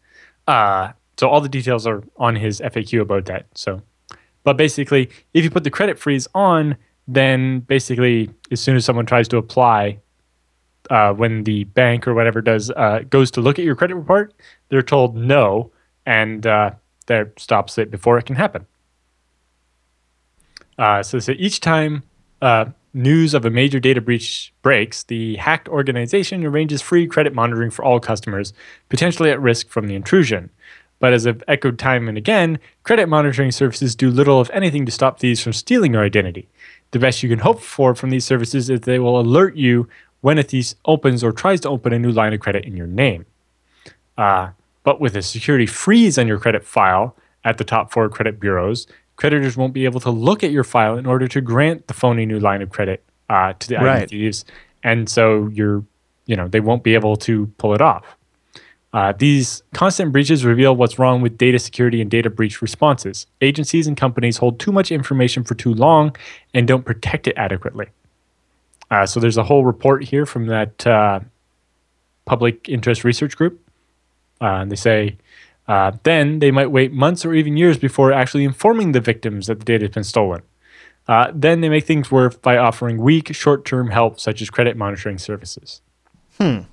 Uh, 0.46 0.92
so 1.16 1.28
all 1.28 1.40
the 1.40 1.48
details 1.48 1.86
are 1.86 2.02
on 2.16 2.36
his 2.36 2.60
FAQ 2.60 3.00
about 3.00 3.26
that. 3.26 3.46
So, 3.54 3.82
but 4.42 4.56
basically, 4.56 5.10
if 5.32 5.44
you 5.44 5.50
put 5.50 5.64
the 5.64 5.70
credit 5.70 5.98
freeze 5.98 6.28
on, 6.34 6.76
then 7.06 7.60
basically 7.60 8.30
as 8.50 8.60
soon 8.60 8.76
as 8.76 8.84
someone 8.84 9.06
tries 9.06 9.28
to 9.28 9.36
apply, 9.36 9.98
uh, 10.90 11.12
when 11.12 11.44
the 11.44 11.64
bank 11.64 12.06
or 12.06 12.14
whatever 12.14 12.40
does 12.40 12.70
uh, 12.70 13.00
goes 13.10 13.30
to 13.32 13.40
look 13.40 13.58
at 13.58 13.64
your 13.64 13.74
credit 13.74 13.94
report, 13.94 14.34
they're 14.68 14.82
told 14.82 15.16
no, 15.16 15.70
and 16.06 16.46
uh, 16.46 16.70
that 17.06 17.38
stops 17.38 17.78
it 17.78 17.90
before 17.90 18.18
it 18.18 18.26
can 18.26 18.36
happen. 18.36 18.66
Uh, 20.78 21.02
so, 21.02 21.18
so 21.18 21.32
each 21.38 21.60
time 21.60 22.02
uh, 22.42 22.66
news 22.92 23.34
of 23.34 23.44
a 23.44 23.50
major 23.50 23.80
data 23.80 24.00
breach 24.00 24.52
breaks, 24.62 25.04
the 25.04 25.36
hacked 25.36 25.68
organization 25.68 26.44
arranges 26.44 26.82
free 26.82 27.06
credit 27.06 27.34
monitoring 27.34 27.70
for 27.70 27.84
all 27.84 28.00
customers, 28.00 28.52
potentially 28.88 29.30
at 29.30 29.40
risk 29.40 29.68
from 29.68 29.86
the 29.86 29.94
intrusion. 29.94 30.50
But 31.00 31.12
as 31.12 31.26
I've 31.26 31.42
echoed 31.48 31.78
time 31.78 32.08
and 32.08 32.16
again, 32.16 32.58
credit 32.82 33.08
monitoring 33.08 33.50
services 33.50 33.94
do 33.94 34.10
little, 34.10 34.40
if 34.40 34.50
anything, 34.50 34.86
to 34.86 34.92
stop 34.92 35.18
thieves 35.18 35.40
from 35.40 35.52
stealing 35.52 35.92
your 35.92 36.04
identity. 36.04 36.48
The 36.92 36.98
best 36.98 37.22
you 37.22 37.28
can 37.28 37.40
hope 37.40 37.60
for 37.60 37.94
from 37.94 38.10
these 38.10 38.24
services 38.24 38.70
is 38.70 38.80
they 38.80 39.00
will 39.00 39.20
alert 39.20 39.56
you 39.56 39.88
when 40.24 40.38
a 40.38 40.42
thief 40.42 40.72
opens 40.86 41.22
or 41.22 41.32
tries 41.32 41.60
to 41.60 41.68
open 41.68 41.92
a 41.92 41.98
new 41.98 42.10
line 42.10 42.32
of 42.32 42.40
credit 42.40 42.64
in 42.64 42.74
your 42.74 42.86
name. 42.86 43.26
Uh, 44.16 44.48
but 44.82 44.98
with 44.98 45.14
a 45.14 45.20
security 45.20 45.66
freeze 45.66 46.16
on 46.16 46.26
your 46.26 46.38
credit 46.38 46.64
file 46.64 47.14
at 47.44 47.58
the 47.58 47.64
top 47.64 47.92
four 47.92 48.08
credit 48.08 48.40
bureaus, 48.40 48.86
creditors 49.16 49.54
won't 49.54 49.74
be 49.74 49.84
able 49.84 50.00
to 50.00 50.10
look 50.10 50.42
at 50.42 50.50
your 50.50 50.64
file 50.64 50.96
in 50.96 51.04
order 51.04 51.28
to 51.28 51.42
grant 51.42 51.88
the 51.88 51.92
phony 51.94 52.24
new 52.24 52.40
line 52.40 52.62
of 52.62 52.70
credit 52.70 53.02
uh, 53.28 53.52
to 53.58 53.68
the 53.68 53.76
Right. 53.76 54.08
thieves, 54.08 54.46
and 54.82 55.10
so 55.10 55.48
you're, 55.52 55.84
you 56.24 56.36
know, 56.36 56.48
they 56.48 56.60
won't 56.60 56.82
be 56.84 56.94
able 56.94 57.16
to 57.16 57.46
pull 57.58 57.74
it 57.74 57.82
off. 57.82 58.16
Uh, 58.94 59.12
these 59.18 59.62
constant 59.74 60.10
breaches 60.10 60.42
reveal 60.42 60.74
what's 60.74 60.98
wrong 60.98 61.20
with 61.20 61.36
data 61.36 61.58
security 61.58 62.00
and 62.00 62.10
data 62.10 62.30
breach 62.30 62.62
responses. 62.62 63.26
Agencies 63.42 63.86
and 63.86 63.94
companies 63.98 64.38
hold 64.38 64.58
too 64.58 64.72
much 64.72 64.90
information 64.90 65.44
for 65.44 65.54
too 65.54 65.74
long 65.74 66.16
and 66.54 66.66
don't 66.66 66.86
protect 66.86 67.26
it 67.26 67.34
adequately. 67.36 67.88
Uh, 68.94 69.04
so 69.04 69.18
there's 69.18 69.36
a 69.36 69.42
whole 69.42 69.64
report 69.64 70.04
here 70.04 70.24
from 70.24 70.46
that 70.46 70.86
uh, 70.86 71.18
public 72.26 72.68
interest 72.68 73.02
research 73.02 73.36
group. 73.36 73.60
Uh, 74.40 74.60
and 74.62 74.70
they 74.70 74.76
say 74.76 75.16
uh, 75.66 75.90
then 76.04 76.38
they 76.38 76.52
might 76.52 76.70
wait 76.70 76.92
months 76.92 77.24
or 77.24 77.34
even 77.34 77.56
years 77.56 77.76
before 77.76 78.12
actually 78.12 78.44
informing 78.44 78.92
the 78.92 79.00
victims 79.00 79.48
that 79.48 79.58
the 79.58 79.64
data 79.64 79.86
has 79.86 79.94
been 79.94 80.04
stolen. 80.04 80.42
Uh, 81.08 81.32
then 81.34 81.60
they 81.60 81.68
make 81.68 81.84
things 81.84 82.12
worse 82.12 82.36
by 82.36 82.56
offering 82.56 82.98
weak, 82.98 83.34
short 83.34 83.64
term 83.64 83.90
help, 83.90 84.20
such 84.20 84.40
as 84.40 84.48
credit 84.48 84.76
monitoring 84.76 85.18
services. 85.18 85.80
Hmm. 86.38 86.44
And 86.44 86.66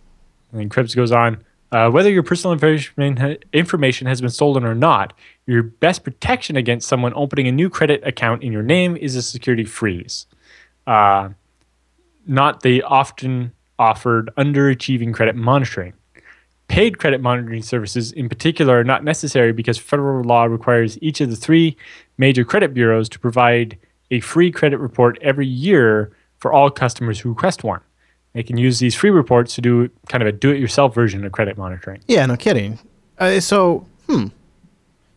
then 0.53 0.69
Krebs 0.69 0.93
goes 0.93 1.11
on 1.11 1.43
uh, 1.71 1.89
whether 1.89 2.11
your 2.11 2.21
personal 2.21 2.53
information, 2.53 3.37
information 3.51 4.05
has 4.05 4.21
been 4.21 4.29
stolen 4.29 4.63
or 4.63 4.75
not, 4.75 5.13
your 5.47 5.63
best 5.63 6.03
protection 6.03 6.55
against 6.55 6.87
someone 6.87 7.13
opening 7.15 7.47
a 7.47 7.51
new 7.51 7.69
credit 7.69 8.05
account 8.05 8.43
in 8.43 8.51
your 8.51 8.61
name 8.61 8.95
is 8.95 9.15
a 9.15 9.23
security 9.23 9.63
freeze. 9.65 10.27
Uh, 10.85 11.29
not 12.25 12.61
the 12.61 12.83
often 12.83 13.51
offered 13.79 14.29
underachieving 14.37 15.13
credit 15.13 15.35
monitoring. 15.35 15.93
Paid 16.67 16.99
credit 16.99 17.19
monitoring 17.19 17.63
services, 17.63 18.11
in 18.13 18.29
particular, 18.29 18.79
are 18.79 18.83
not 18.83 19.03
necessary 19.03 19.51
because 19.51 19.77
federal 19.77 20.23
law 20.23 20.45
requires 20.45 20.97
each 21.01 21.19
of 21.19 21.29
the 21.29 21.35
three 21.35 21.75
major 22.17 22.45
credit 22.45 22.73
bureaus 22.73 23.09
to 23.09 23.19
provide 23.19 23.77
a 24.09 24.19
free 24.21 24.51
credit 24.51 24.77
report 24.77 25.17
every 25.21 25.47
year 25.47 26.15
for 26.37 26.53
all 26.53 26.69
customers 26.69 27.19
who 27.19 27.29
request 27.29 27.63
one. 27.63 27.81
They 28.33 28.43
can 28.43 28.57
use 28.57 28.79
these 28.79 28.95
free 28.95 29.09
reports 29.09 29.55
to 29.55 29.61
do 29.61 29.89
kind 30.07 30.21
of 30.21 30.27
a 30.27 30.31
do 30.31 30.51
it 30.51 30.59
yourself 30.59 30.95
version 30.95 31.25
of 31.25 31.31
credit 31.31 31.57
monitoring. 31.57 32.01
Yeah, 32.07 32.25
no 32.25 32.37
kidding. 32.37 32.79
Uh, 33.17 33.39
so, 33.39 33.85
hmm. 34.07 34.27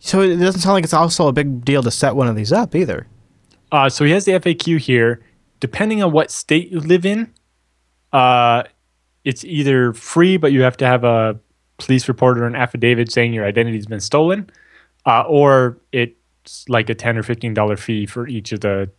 So 0.01 0.21
it 0.21 0.37
doesn't 0.37 0.61
sound 0.61 0.75
like 0.75 0.85
it's 0.85 0.93
also 0.93 1.29
a 1.29 1.33
big 1.33 1.65
deal 1.65 1.83
to 1.83 1.91
set 1.91 2.17
one 2.17 2.29
of 2.29 2.37
these 2.37 2.53
up 2.53 2.75
either. 2.75 3.07
Uh, 3.73 3.89
so 3.89 4.05
he 4.05 4.11
has 4.11 4.25
the 4.25 4.33
FAQ 4.33 4.79
here. 4.79 5.23
Depending 5.61 6.03
on 6.03 6.13
what 6.13 6.31
state 6.31 6.71
you 6.71 6.81
live 6.81 7.07
in, 7.07 7.33
uh, 8.13 8.65
it's 9.25 9.45
either 9.45 9.93
free, 9.93 10.37
but 10.37 10.53
you 10.53 10.63
have 10.63 10.77
to 10.79 10.87
have 10.87 11.05
a 11.05 11.39
police 11.79 12.09
report 12.09 12.39
or 12.39 12.47
an 12.47 12.55
affidavit 12.55 13.11
saying 13.11 13.33
your 13.33 13.45
identity's 13.45 13.87
been 13.87 14.01
stolen, 14.01 14.51
uh, 15.07 15.23
or 15.23 15.79
it's 15.93 16.69
like 16.69 16.89
a 16.91 16.95
ten 16.95 17.17
or 17.17 17.23
fifteen 17.23 17.55
dollar 17.55 17.77
fee 17.77 18.07
for 18.07 18.29
each 18.29 18.53
of 18.53 18.61
the 18.61 18.91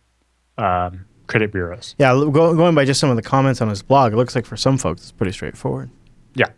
um, 0.58 1.04
credit 1.26 1.52
bureaus. 1.52 1.94
Yeah, 1.98 2.12
go, 2.12 2.54
going 2.54 2.74
by 2.74 2.84
just 2.84 3.00
some 3.00 3.10
of 3.10 3.16
the 3.16 3.22
comments 3.22 3.60
on 3.60 3.68
his 3.68 3.82
blog, 3.82 4.12
it 4.12 4.16
looks 4.16 4.34
like 4.34 4.46
for 4.46 4.56
some 4.56 4.78
folks 4.78 5.02
it's 5.02 5.12
pretty 5.12 5.32
straightforward. 5.32 5.90
Yeah, 6.34 6.48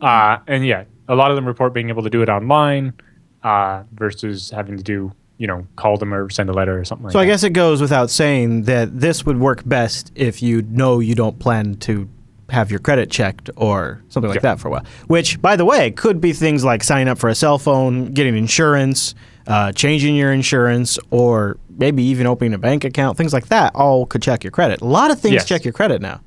uh, 0.00 0.38
and 0.46 0.64
yeah, 0.64 0.84
a 1.08 1.14
lot 1.14 1.30
of 1.30 1.36
them 1.36 1.46
report 1.46 1.74
being 1.74 1.88
able 1.88 2.02
to 2.02 2.10
do 2.10 2.22
it 2.22 2.28
online 2.28 2.94
uh, 3.42 3.82
versus 3.92 4.50
having 4.50 4.76
to 4.76 4.82
do 4.82 5.12
you 5.38 5.46
know 5.46 5.66
call 5.76 5.96
them 5.98 6.12
or 6.14 6.30
send 6.30 6.48
a 6.48 6.52
letter 6.52 6.78
or 6.78 6.84
something 6.84 7.04
like 7.04 7.12
So 7.12 7.18
that. 7.18 7.24
I 7.24 7.26
guess 7.26 7.42
it 7.42 7.50
goes 7.50 7.80
without 7.80 8.10
saying 8.10 8.62
that 8.62 8.98
this 9.00 9.24
would 9.26 9.38
work 9.38 9.62
best 9.66 10.12
if 10.14 10.42
you 10.42 10.62
know 10.62 10.98
you 11.00 11.14
don't 11.14 11.38
plan 11.38 11.74
to 11.76 12.08
have 12.48 12.70
your 12.70 12.78
credit 12.80 13.10
checked 13.10 13.50
or 13.56 14.02
something 14.08 14.28
like 14.28 14.36
Yeah. 14.36 14.54
that 14.54 14.60
for 14.60 14.68
a 14.68 14.70
while. 14.70 14.84
Which, 15.08 15.42
by 15.42 15.56
the 15.56 15.64
way, 15.64 15.90
could 15.90 16.20
be 16.20 16.32
things 16.32 16.64
like 16.64 16.84
signing 16.84 17.08
up 17.08 17.18
for 17.18 17.28
a 17.28 17.34
cell 17.34 17.58
phone, 17.58 18.12
getting 18.12 18.36
insurance, 18.36 19.14
uh, 19.48 19.72
changing 19.72 20.14
your 20.14 20.32
insurance, 20.32 20.96
or 21.10 21.58
maybe 21.76 22.04
even 22.04 22.26
opening 22.26 22.54
a 22.54 22.58
bank 22.58 22.84
account. 22.84 23.18
Things 23.18 23.32
like 23.32 23.46
that 23.48 23.74
all 23.74 24.06
could 24.06 24.22
check 24.22 24.44
your 24.44 24.52
credit. 24.52 24.80
A 24.80 24.84
lot 24.84 25.10
of 25.10 25.18
things 25.20 25.34
Yes. 25.34 25.44
check 25.44 25.64
your 25.64 25.72
credit 25.72 26.00
now. 26.00 26.20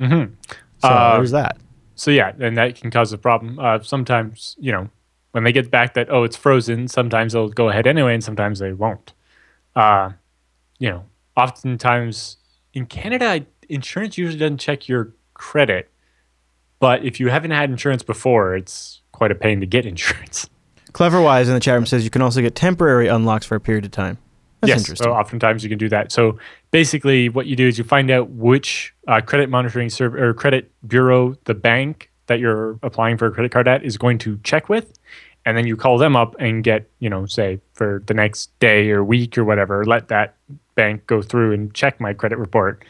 Mhm. 0.00 0.30
So 0.82 0.88
Uh, 0.88 1.16
there's 1.16 1.30
that. 1.30 1.56
So 1.94 2.10
yeah, 2.10 2.32
and 2.40 2.56
that 2.56 2.74
can 2.80 2.90
cause 2.90 3.12
a 3.12 3.18
problem. 3.18 3.58
Uh, 3.58 3.78
sometimes, 3.80 4.56
you 4.58 4.72
know, 4.72 4.88
when 5.32 5.44
they 5.44 5.52
get 5.52 5.70
back 5.70 5.94
that 5.94 6.10
oh 6.10 6.24
it's 6.24 6.36
frozen, 6.36 6.88
sometimes 6.88 7.32
they'll 7.32 7.48
go 7.48 7.68
ahead 7.68 7.86
anyway, 7.86 8.14
and 8.14 8.24
sometimes 8.24 8.58
they 8.58 8.72
won't. 8.72 9.12
Uh, 9.76 10.10
you 10.78 10.90
know, 10.90 11.04
oftentimes 11.36 12.36
in 12.74 12.86
Canada, 12.86 13.44
insurance 13.68 14.18
usually 14.18 14.38
doesn't 14.38 14.58
check 14.58 14.88
your 14.88 15.14
credit, 15.34 15.90
but 16.78 17.04
if 17.04 17.20
you 17.20 17.28
haven't 17.28 17.52
had 17.52 17.70
insurance 17.70 18.02
before, 18.02 18.56
it's 18.56 19.02
quite 19.12 19.30
a 19.30 19.34
pain 19.34 19.60
to 19.60 19.66
get 19.66 19.86
insurance. 19.94 20.48
Cleverwise 20.92 21.46
in 21.46 21.54
the 21.54 21.60
chat 21.60 21.74
room 21.74 21.86
says 21.86 22.02
you 22.02 22.10
can 22.10 22.22
also 22.22 22.40
get 22.40 22.54
temporary 22.54 23.06
unlocks 23.06 23.46
for 23.46 23.54
a 23.54 23.60
period 23.60 23.84
of 23.84 23.92
time. 23.92 24.18
That's 24.60 24.68
yes, 24.68 24.78
interesting. 24.80 25.04
so 25.04 25.12
oftentimes 25.12 25.62
you 25.62 25.70
can 25.70 25.78
do 25.78 25.88
that. 25.88 26.12
So 26.12 26.38
basically, 26.70 27.28
what 27.30 27.46
you 27.46 27.56
do 27.56 27.66
is 27.66 27.78
you 27.78 27.84
find 27.84 28.10
out 28.10 28.28
which 28.30 28.92
uh, 29.08 29.20
credit 29.22 29.48
monitoring 29.48 29.88
serv- 29.88 30.14
or 30.14 30.34
credit 30.34 30.70
bureau 30.86 31.34
the 31.44 31.54
bank 31.54 32.09
that 32.30 32.38
you're 32.40 32.78
applying 32.84 33.18
for 33.18 33.26
a 33.26 33.30
credit 33.32 33.50
card 33.52 33.66
at 33.68 33.84
is 33.84 33.98
going 33.98 34.16
to 34.18 34.38
check 34.44 34.68
with, 34.68 34.98
and 35.44 35.56
then 35.56 35.66
you 35.66 35.76
call 35.76 35.98
them 35.98 36.14
up 36.16 36.34
and 36.38 36.62
get 36.64 36.88
you 37.00 37.10
know 37.10 37.26
say 37.26 37.60
for 37.74 38.02
the 38.06 38.14
next 38.14 38.56
day 38.60 38.90
or 38.90 39.02
week 39.04 39.36
or 39.36 39.44
whatever, 39.44 39.84
let 39.84 40.08
that 40.08 40.36
bank 40.76 41.06
go 41.06 41.20
through 41.20 41.52
and 41.52 41.74
check 41.74 42.00
my 42.00 42.14
credit 42.14 42.38
report. 42.38 42.82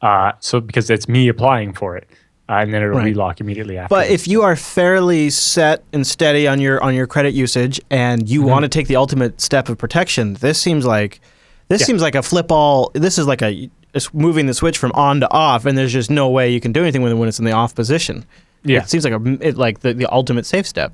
Uh, 0.00 0.32
so 0.38 0.60
because 0.60 0.88
it's 0.90 1.08
me 1.08 1.26
applying 1.28 1.72
for 1.72 1.96
it, 1.96 2.08
uh, 2.48 2.52
and 2.62 2.72
then 2.72 2.82
it'll 2.84 2.96
Right. 2.98 3.06
relock 3.12 3.40
immediately 3.40 3.76
after. 3.78 3.92
But 3.92 4.10
if 4.10 4.28
you 4.28 4.42
are 4.42 4.54
fairly 4.54 5.28
set 5.30 5.82
and 5.92 6.06
steady 6.06 6.46
on 6.46 6.60
your 6.60 6.80
on 6.84 6.94
your 6.94 7.08
credit 7.08 7.34
usage 7.34 7.80
and 7.90 8.28
you 8.28 8.40
Mm-hmm. 8.42 8.48
want 8.50 8.62
to 8.62 8.68
take 8.68 8.86
the 8.86 8.96
ultimate 8.96 9.40
step 9.40 9.68
of 9.68 9.76
protection, 9.76 10.34
this 10.34 10.60
seems 10.60 10.86
like 10.86 11.20
this 11.68 11.80
Yeah. 11.80 11.86
seems 11.86 12.00
like 12.02 12.14
a 12.14 12.22
flip 12.22 12.52
all. 12.52 12.92
This 12.94 13.18
is 13.18 13.26
like 13.26 13.42
a 13.42 13.68
it's 13.92 14.12
moving 14.12 14.46
the 14.46 14.54
switch 14.54 14.76
from 14.76 14.90
on 14.92 15.20
to 15.20 15.30
off, 15.32 15.64
and 15.66 15.78
there's 15.78 15.92
just 15.92 16.10
no 16.10 16.28
way 16.28 16.50
you 16.50 16.60
can 16.60 16.72
do 16.72 16.82
anything 16.82 17.00
with 17.02 17.12
it 17.12 17.14
when 17.14 17.28
it's 17.28 17.38
in 17.38 17.44
the 17.44 17.52
off 17.52 17.74
position. 17.76 18.24
Yeah. 18.64 18.82
it 18.82 18.88
seems 18.88 19.04
like 19.04 19.12
a 19.12 19.46
it, 19.46 19.56
like 19.56 19.80
the, 19.80 19.92
the 19.94 20.10
ultimate 20.10 20.46
safe 20.46 20.66
step. 20.66 20.92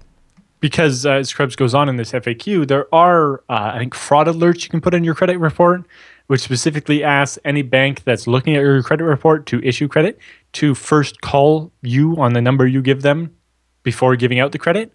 because 0.60 1.06
uh, 1.06 1.12
as 1.12 1.32
Krebs 1.32 1.56
goes 1.56 1.74
on 1.74 1.88
in 1.88 1.96
this 1.96 2.12
FAQ, 2.12 2.66
there 2.68 2.92
are 2.94 3.40
uh, 3.48 3.72
I 3.74 3.78
think 3.78 3.94
fraud 3.94 4.26
alerts 4.26 4.64
you 4.64 4.68
can 4.70 4.80
put 4.80 4.92
in 4.94 5.04
your 5.04 5.14
credit 5.14 5.38
report, 5.38 5.86
which 6.26 6.40
specifically 6.40 7.02
asks 7.02 7.38
any 7.44 7.62
bank 7.62 8.04
that's 8.04 8.26
looking 8.26 8.56
at 8.56 8.60
your 8.62 8.82
credit 8.82 9.04
report 9.04 9.46
to 9.46 9.60
issue 9.62 9.88
credit 9.88 10.18
to 10.54 10.74
first 10.74 11.20
call 11.20 11.72
you 11.82 12.16
on 12.16 12.32
the 12.34 12.40
number 12.40 12.66
you 12.66 12.82
give 12.82 13.02
them 13.02 13.34
before 13.82 14.16
giving 14.16 14.38
out 14.40 14.52
the 14.52 14.58
credit. 14.58 14.92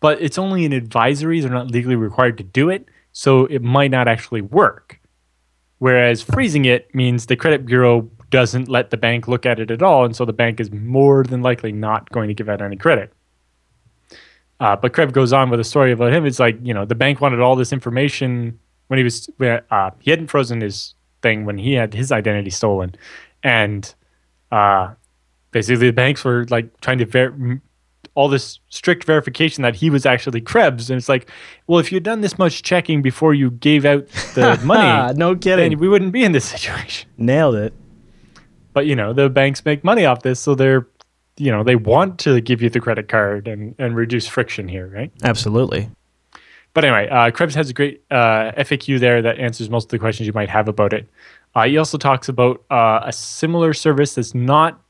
But 0.00 0.20
it's 0.20 0.38
only 0.38 0.64
an 0.64 0.72
advisory; 0.72 1.40
they're 1.40 1.50
not 1.50 1.70
legally 1.70 1.96
required 1.96 2.38
to 2.38 2.44
do 2.44 2.70
it, 2.70 2.88
so 3.12 3.46
it 3.46 3.62
might 3.62 3.90
not 3.90 4.08
actually 4.08 4.40
work. 4.40 4.98
Whereas 5.78 6.22
freezing 6.22 6.64
it 6.64 6.94
means 6.94 7.26
the 7.26 7.36
credit 7.36 7.66
bureau 7.66 8.08
doesn't 8.32 8.66
let 8.66 8.90
the 8.90 8.96
bank 8.96 9.28
look 9.28 9.46
at 9.46 9.60
it 9.60 9.70
at 9.70 9.82
all, 9.82 10.04
and 10.04 10.16
so 10.16 10.24
the 10.24 10.32
bank 10.32 10.58
is 10.58 10.72
more 10.72 11.22
than 11.22 11.42
likely 11.42 11.70
not 11.70 12.10
going 12.10 12.26
to 12.26 12.34
give 12.34 12.48
out 12.48 12.60
any 12.60 12.76
credit. 12.76 13.12
Uh, 14.58 14.74
but 14.74 14.92
Krebs 14.92 15.12
goes 15.12 15.32
on 15.32 15.50
with 15.50 15.60
a 15.60 15.64
story 15.64 15.92
about 15.92 16.12
him. 16.12 16.26
It's 16.26 16.40
like 16.40 16.58
you 16.62 16.74
know 16.74 16.84
the 16.84 16.96
bank 16.96 17.20
wanted 17.20 17.40
all 17.40 17.54
this 17.54 17.72
information 17.72 18.58
when 18.88 18.98
he 18.98 19.04
was 19.04 19.30
uh, 19.70 19.90
he 20.00 20.10
hadn't 20.10 20.28
frozen 20.28 20.60
his 20.60 20.94
thing 21.20 21.44
when 21.44 21.58
he 21.58 21.74
had 21.74 21.94
his 21.94 22.10
identity 22.10 22.50
stolen, 22.50 22.96
and 23.44 23.94
uh, 24.50 24.94
basically 25.52 25.86
the 25.86 25.92
banks 25.92 26.24
were 26.24 26.46
like 26.48 26.80
trying 26.80 26.98
to 26.98 27.06
ver- 27.06 27.60
all 28.14 28.28
this 28.28 28.60
strict 28.68 29.04
verification 29.04 29.62
that 29.62 29.76
he 29.76 29.90
was 29.90 30.04
actually 30.06 30.40
Krebs. 30.40 30.90
And 30.90 30.98
it's 30.98 31.08
like, 31.08 31.30
well, 31.66 31.78
if 31.78 31.90
you'd 31.92 32.02
done 32.02 32.20
this 32.20 32.38
much 32.38 32.62
checking 32.62 33.00
before 33.02 33.32
you 33.34 33.50
gave 33.50 33.84
out 33.84 34.06
the 34.34 34.60
money, 34.64 35.14
no 35.18 35.34
kidding. 35.34 35.70
then 35.70 35.78
we 35.78 35.88
wouldn't 35.88 36.12
be 36.12 36.22
in 36.24 36.32
this 36.32 36.44
situation. 36.44 37.08
Nailed 37.16 37.54
it. 37.56 37.74
But 38.72 38.86
you 38.86 38.96
know, 38.96 39.12
the 39.12 39.28
banks 39.28 39.64
make 39.64 39.84
money 39.84 40.06
off 40.06 40.22
this, 40.22 40.40
so 40.40 40.54
they're 40.54 40.86
you 41.36 41.50
know, 41.50 41.64
they 41.64 41.76
want 41.76 42.18
to 42.20 42.40
give 42.40 42.62
you 42.62 42.68
the 42.68 42.80
credit 42.80 43.08
card 43.08 43.48
and, 43.48 43.74
and 43.78 43.96
reduce 43.96 44.26
friction 44.26 44.68
here, 44.68 44.86
right? 44.88 45.10
Absolutely. 45.22 45.88
But 46.74 46.84
anyway, 46.84 47.08
uh, 47.08 47.30
Krebs 47.30 47.54
has 47.54 47.70
a 47.70 47.72
great 47.72 48.02
uh, 48.10 48.52
FAQ 48.52 48.98
there 48.98 49.20
that 49.22 49.38
answers 49.38 49.68
most 49.68 49.84
of 49.84 49.90
the 49.90 49.98
questions 49.98 50.26
you 50.26 50.32
might 50.32 50.48
have 50.48 50.68
about 50.68 50.92
it. 50.92 51.08
Uh, 51.54 51.66
he 51.66 51.76
also 51.76 51.98
talks 51.98 52.28
about 52.28 52.62
uh, 52.70 53.00
a 53.04 53.12
similar 53.12 53.74
service 53.74 54.14
that's 54.14 54.34
not 54.34 54.80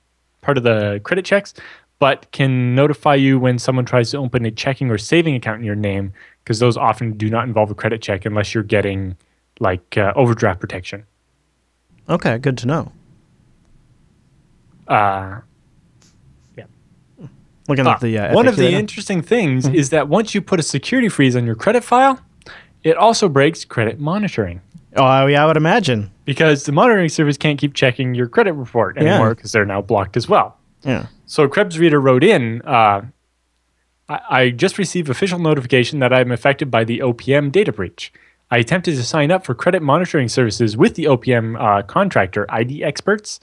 part 0.43 0.59
of 0.59 0.64
the 0.64 1.01
credit 1.03 1.24
checks, 1.24 1.55
but 1.99 2.30
can 2.33 2.74
notify 2.74 3.14
you 3.14 3.39
when 3.39 3.59
someone 3.59 3.85
tries 3.85 4.11
to 4.12 4.18
open 4.18 4.45
a 4.45 4.51
checking 4.51 4.91
or 4.91 4.99
saving 4.99 5.35
account 5.35 5.61
in 5.61 5.64
your 5.64 5.74
name, 5.74 6.12
because 6.45 6.59
those 6.59 6.76
often 6.76 7.16
do 7.16 7.30
not 7.30 7.47
involve 7.47 7.70
a 7.70 7.74
credit 7.74 8.01
check 8.01 8.24
unless 8.26 8.55
you're 8.55 8.62
getting 8.62 9.16
like 9.59 9.97
uh, 9.97 10.12
overdraft 10.14 10.61
protection. 10.61 11.05
Okay, 12.09 12.39
good 12.39 12.59
to 12.59 12.66
know. 12.66 12.93
Uh, 14.89 15.41
Looking 17.68 17.87
Ah, 17.87 17.93
at 17.95 18.01
the 18.01 18.18
uh, 18.18 18.35
one 18.35 18.49
of 18.49 18.57
the 18.57 18.72
now. 18.72 18.78
interesting 18.78 19.22
things 19.22 19.66
Mm-hmm. 19.66 19.76
is 19.76 19.91
that 19.91 20.09
once 20.09 20.35
you 20.35 20.43
put 20.43 20.59
a 20.59 20.64
security 20.64 21.09
freeze 21.09 21.37
on 21.37 21.47
your 21.47 21.55
credit 21.55 21.85
file, 21.85 22.18
it 22.83 22.97
also 22.97 23.28
breaks 23.28 23.64
credit 23.64 24.01
monitoring 24.01 24.61
Oh 24.97 25.26
yeah, 25.26 25.45
I 25.45 25.47
would 25.47 25.57
imagine. 25.57 26.11
because 26.24 26.64
the 26.64 26.72
monitoring 26.72 27.09
service 27.09 27.37
can't 27.39 27.59
keep 27.61 27.72
checking 27.72 28.14
your 28.16 28.26
credit 28.26 28.53
report 28.55 28.99
anymore 28.99 29.35
because 29.37 29.53
they're 29.53 29.64
now 29.64 29.80
blocked 29.80 30.16
as 30.16 30.28
well. 30.28 30.59
Yeah. 30.83 31.07
So 31.24 31.47
Krebs 31.49 31.78
Reader 31.78 32.01
wrote 32.01 32.24
in, 32.24 32.61
uh, 32.62 33.03
I, 34.09 34.20
I 34.28 34.51
just 34.51 34.76
received 34.76 35.09
official 35.09 35.39
notification 35.39 36.01
that 36.01 36.12
I'm 36.12 36.33
affected 36.33 36.68
by 36.70 36.83
the 36.85 36.99
OPM 36.99 37.53
data 37.53 37.72
breach. 37.72 38.12
I 38.51 38.59
attempted 38.59 38.97
to 38.97 39.03
sign 39.05 39.30
up 39.30 39.47
for 39.47 39.55
credit 39.55 39.83
monitoring 39.83 40.28
services 40.28 40.76
with 40.76 40.97
the 40.97 41.05
OPM 41.05 41.57
uh, 41.59 41.83
contractor, 41.85 42.45
ID 42.51 42.83
Experts, 42.85 43.39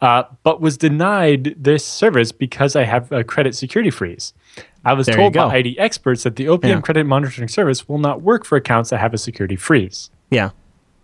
uh, 0.00 0.24
but 0.42 0.60
was 0.60 0.76
denied 0.76 1.54
this 1.58 1.84
service 1.84 2.32
because 2.32 2.76
I 2.76 2.84
have 2.84 3.10
a 3.12 3.24
credit 3.24 3.54
security 3.54 3.90
freeze. 3.90 4.32
I 4.84 4.92
was 4.94 5.06
There 5.06 5.16
told 5.16 5.34
by. 5.34 5.46
ID 5.56 5.78
Experts 5.78 6.22
that 6.22 6.36
the 6.36 6.46
OPM 6.48 6.68
Yeah. 6.68 6.80
credit 6.80 7.04
monitoring 7.04 7.48
service 7.48 7.88
will 7.88 7.98
not 7.98 8.22
work 8.22 8.44
for 8.44 8.56
accounts 8.56 8.90
that 8.90 8.98
have 8.98 9.12
a 9.12 9.18
security 9.18 9.56
freeze. 9.56 10.10
Yeah. 10.30 10.50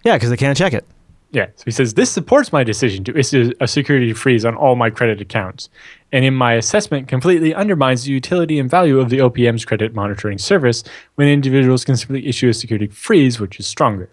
Yeah, 0.04 0.16
because 0.16 0.30
they 0.30 0.36
can't 0.36 0.56
check 0.56 0.72
it. 0.74 0.84
Yeah. 1.32 1.46
So 1.56 1.64
he 1.64 1.72
says, 1.72 1.94
This 1.94 2.10
supports 2.10 2.52
my 2.52 2.62
decision 2.62 3.02
to 3.04 3.18
issue 3.18 3.52
a 3.60 3.66
security 3.66 4.12
freeze 4.12 4.44
on 4.44 4.54
all 4.54 4.76
my 4.76 4.90
credit 4.90 5.20
accounts. 5.20 5.68
And 6.12 6.24
in 6.24 6.34
my 6.34 6.52
assessment, 6.54 7.08
completely 7.08 7.52
undermines 7.52 8.04
the 8.04 8.12
utility 8.12 8.60
and 8.60 8.70
value 8.70 9.00
of 9.00 9.10
the 9.10 9.18
OPM's 9.20 9.64
credit 9.64 9.92
monitoring 9.94 10.38
service 10.38 10.84
when 11.16 11.26
individuals 11.26 11.84
can 11.84 11.96
simply 11.96 12.28
issue 12.28 12.48
a 12.48 12.54
security 12.54 12.86
freeze, 12.86 13.40
which 13.40 13.58
is 13.58 13.66
stronger. 13.66 14.08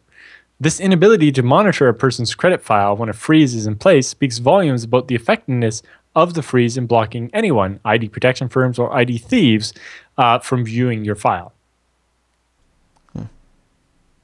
This 0.62 0.80
inability 0.80 1.32
to 1.32 1.42
monitor 1.42 1.88
a 1.88 1.94
person's 1.96 2.36
credit 2.36 2.62
file 2.62 2.96
when 2.96 3.10
a 3.10 3.14
freeze 3.14 3.56
is 3.56 3.66
in 3.66 3.78
place 3.78 4.08
speaks 4.08 4.38
volumes 4.38 4.84
about 4.84 5.08
the 5.08 5.16
effectiveness 5.16 5.82
of 6.16 6.36
the 6.36 6.44
freeze 6.44 6.78
in 6.78 6.86
blocking 6.86 7.32
anyone, 7.34 7.80
ID 7.84 8.10
protection 8.10 8.48
firms 8.48 8.78
or 8.78 8.96
ID 8.96 9.18
thieves, 9.18 9.74
uh, 10.20 10.38
from 10.38 10.64
viewing 10.64 11.04
your 11.04 11.16
file. 11.16 11.52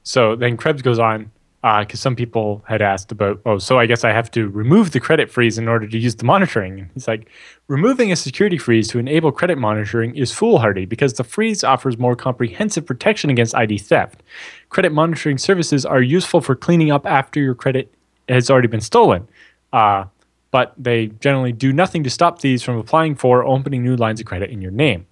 So 0.04 0.36
then 0.36 0.58
Krebs 0.58 0.84
goes 0.84 1.00
on 1.00 1.32
because 1.68 2.00
some 2.00 2.16
people 2.16 2.64
had 2.68 2.82
asked 2.82 3.12
about, 3.12 3.42
oh, 3.46 3.58
so 3.58 3.78
I 3.78 3.86
guess 3.86 4.04
I 4.04 4.12
have 4.12 4.32
to 4.32 4.48
remove 4.48 4.92
the 4.92 5.00
credit 5.00 5.30
freeze 5.30 5.58
in 5.58 5.68
order 5.68 5.88
to 5.88 5.98
use 5.98 6.16
the 6.16 6.24
monitoring. 6.24 6.90
He's 6.94 7.08
like, 7.08 7.30
removing 7.68 8.12
a 8.12 8.16
security 8.16 8.58
freeze 8.58 8.88
to 8.90 9.00
enable 9.00 9.32
credit 9.32 9.58
monitoring 9.58 10.16
is 10.16 10.32
foolhardy 10.32 10.86
because 10.86 11.14
the 11.14 11.24
freeze 11.24 11.64
offers 11.64 11.98
more 11.98 12.16
comprehensive 12.16 12.86
protection 12.86 13.30
against 13.30 13.56
ID 13.56 13.80
theft. 13.80 14.24
Credit 14.70 14.92
monitoring 14.92 15.38
services 15.38 15.86
are 15.86 16.02
useful 16.02 16.42
for 16.42 16.56
cleaning 16.56 16.92
up 16.92 17.06
after 17.06 17.42
your 17.42 17.56
credit 17.56 17.94
has 18.30 18.50
already 18.50 18.68
been 18.68 18.82
stolen. 18.82 19.28
Uh, 19.74 20.06
but 20.52 20.74
they 20.78 21.08
generally 21.20 21.52
do 21.52 21.74
nothing 21.74 22.04
to 22.04 22.10
stop 22.10 22.40
thieves 22.40 22.64
from 22.64 22.78
applying 22.78 23.16
for 23.16 23.44
or 23.44 23.58
opening 23.58 23.84
new 23.84 23.96
lines 23.96 24.20
of 24.20 24.26
credit 24.26 24.50
in 24.50 24.62
your 24.62 24.72
name. 24.72 25.06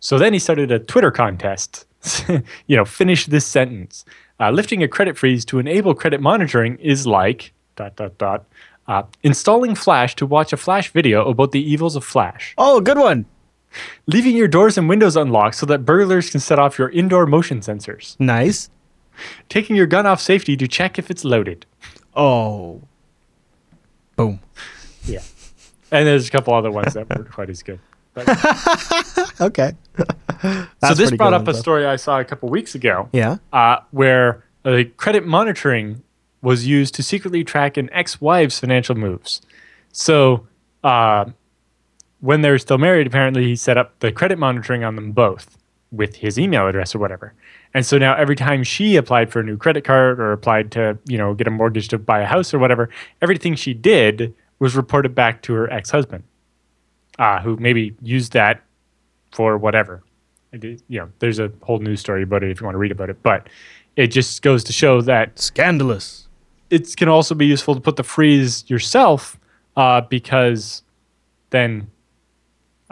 So 0.00 0.18
then 0.18 0.32
he 0.32 0.38
started 0.38 0.70
a 0.70 0.78
Twitter 0.78 1.10
contest. 1.10 1.86
you 2.66 2.76
know, 2.76 2.84
finish 2.84 3.26
this 3.26 3.46
sentence. 3.46 4.04
Uh, 4.42 4.50
lifting 4.50 4.82
a 4.82 4.88
credit 4.88 5.16
freeze 5.16 5.44
to 5.44 5.60
enable 5.60 5.94
credit 5.94 6.20
monitoring 6.20 6.76
is 6.78 7.06
like 7.06 7.52
dot 7.76 7.94
dot 7.94 8.18
dot. 8.18 8.44
Uh, 8.88 9.04
installing 9.22 9.76
Flash 9.76 10.16
to 10.16 10.26
watch 10.26 10.52
a 10.52 10.56
Flash 10.56 10.90
video 10.90 11.28
about 11.28 11.52
the 11.52 11.62
evils 11.62 11.94
of 11.94 12.04
Flash. 12.04 12.52
Oh, 12.58 12.80
good 12.80 12.98
one. 12.98 13.26
Leaving 14.08 14.36
your 14.36 14.48
doors 14.48 14.76
and 14.76 14.88
windows 14.88 15.16
unlocked 15.16 15.54
so 15.54 15.66
that 15.66 15.84
burglars 15.84 16.28
can 16.28 16.40
set 16.40 16.58
off 16.58 16.76
your 16.76 16.88
indoor 16.88 17.24
motion 17.24 17.60
sensors. 17.60 18.18
Nice. 18.18 18.68
Taking 19.48 19.76
your 19.76 19.86
gun 19.86 20.06
off 20.06 20.20
safety 20.20 20.56
to 20.56 20.66
check 20.66 20.98
if 20.98 21.08
it's 21.08 21.24
loaded. 21.24 21.64
Oh. 22.16 22.82
Boom. 24.16 24.40
Yeah. 25.04 25.22
And 25.92 26.08
there's 26.08 26.26
a 26.26 26.30
couple 26.32 26.52
other 26.52 26.72
ones 26.72 26.94
that 26.94 27.08
weren't 27.08 27.30
quite 27.30 27.48
as 27.48 27.62
good. 27.62 27.78
But, 28.14 28.26
Okay. 29.40 29.72
so 30.80 30.94
this 30.94 31.10
brought 31.12 31.34
up 31.34 31.48
a 31.48 31.54
story 31.54 31.86
I 31.86 31.96
saw 31.96 32.20
a 32.20 32.24
couple 32.24 32.48
weeks 32.48 32.74
ago. 32.74 33.08
Yeah. 33.12 33.36
uh, 33.52 33.78
where 33.90 34.44
uh, 34.64 34.82
credit 34.96 35.26
monitoring 35.26 36.02
was 36.42 36.66
used 36.66 36.94
to 36.96 37.02
secretly 37.02 37.44
track 37.44 37.76
an 37.76 37.88
ex-wife's 37.92 38.58
financial 38.58 38.94
moves. 38.96 39.40
So 39.92 40.46
uh, 40.82 41.26
when 42.20 42.42
they 42.42 42.50
were 42.50 42.58
still 42.58 42.78
married, 42.78 43.06
apparently 43.06 43.44
he 43.44 43.56
set 43.56 43.76
up 43.78 43.98
the 44.00 44.10
credit 44.12 44.38
monitoring 44.38 44.82
on 44.84 44.96
them 44.96 45.12
both 45.12 45.56
with 45.90 46.16
his 46.16 46.38
email 46.38 46.66
address 46.66 46.94
or 46.94 46.98
whatever. 46.98 47.34
And 47.74 47.84
so 47.86 47.98
now 47.98 48.14
every 48.16 48.34
time 48.36 48.64
she 48.64 48.96
applied 48.96 49.30
for 49.30 49.40
a 49.40 49.44
new 49.44 49.56
credit 49.56 49.84
card 49.84 50.18
or 50.20 50.32
applied 50.32 50.70
to, 50.72 50.98
you 51.06 51.16
know, 51.18 51.34
get 51.34 51.46
a 51.46 51.50
mortgage 51.50 51.88
to 51.88 51.98
buy 51.98 52.20
a 52.20 52.26
house 52.26 52.52
or 52.52 52.58
whatever, 52.58 52.88
everything 53.20 53.54
she 53.54 53.72
did 53.74 54.34
was 54.58 54.74
reported 54.76 55.14
back 55.14 55.42
to 55.42 55.52
her 55.54 55.70
ex-husband, 55.72 56.24
uh, 57.18 57.40
who 57.40 57.56
maybe 57.56 57.94
used 58.02 58.32
that 58.32 58.62
for 59.32 59.58
whatever. 59.58 60.02
You 60.60 60.78
know, 60.88 61.08
there's 61.20 61.38
a 61.38 61.50
whole 61.62 61.78
news 61.78 62.00
story 62.00 62.22
about 62.22 62.42
it 62.42 62.50
if 62.50 62.60
you 62.60 62.64
want 62.66 62.74
to 62.74 62.78
read 62.78 62.92
about 62.92 63.08
it, 63.10 63.22
but 63.22 63.48
it 63.96 64.08
just 64.08 64.42
goes 64.42 64.62
to 64.64 64.72
show 64.72 65.00
that 65.02 65.38
Scandalous. 65.38 66.28
it 66.70 66.94
can 66.96 67.08
also 67.08 67.34
be 67.34 67.46
useful 67.46 67.74
to 67.74 67.80
put 67.80 67.96
the 67.96 68.02
freeze 68.02 68.68
yourself 68.68 69.38
uh, 69.76 70.00
because 70.02 70.82
then 71.50 71.90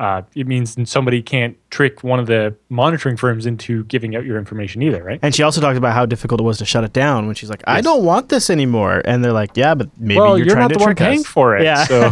uh, 0.00 0.22
it 0.34 0.46
means 0.46 0.76
somebody 0.90 1.20
can't 1.20 1.56
trick 1.70 2.02
one 2.02 2.18
of 2.18 2.26
the 2.26 2.54
monitoring 2.70 3.16
firms 3.18 3.44
into 3.44 3.84
giving 3.84 4.16
out 4.16 4.24
your 4.24 4.38
information 4.38 4.80
either, 4.82 5.04
right? 5.04 5.20
And 5.22 5.34
she 5.34 5.42
also 5.42 5.60
talked 5.60 5.76
about 5.76 5.92
how 5.92 6.06
difficult 6.06 6.40
it 6.40 6.44
was 6.44 6.56
to 6.58 6.64
shut 6.64 6.84
it 6.84 6.92
down 6.94 7.26
when 7.26 7.34
she's 7.34 7.50
like, 7.50 7.62
I 7.66 7.76
Yes. 7.76 7.84
don't 7.84 8.02
want 8.04 8.30
this 8.30 8.48
anymore. 8.48 9.02
And 9.04 9.22
they're 9.22 9.34
like, 9.34 9.56
yeah, 9.56 9.74
but 9.74 9.90
maybe 9.98 10.18
well, 10.18 10.38
you're, 10.38 10.46
you're, 10.46 10.56
not 10.56 10.72
the 10.72 10.78
one 10.78 10.94
paying 10.96 11.20
us. 11.20 11.26
for 11.26 11.56
it. 11.58 11.64
Yeah. 11.64 11.84
So, 11.84 12.10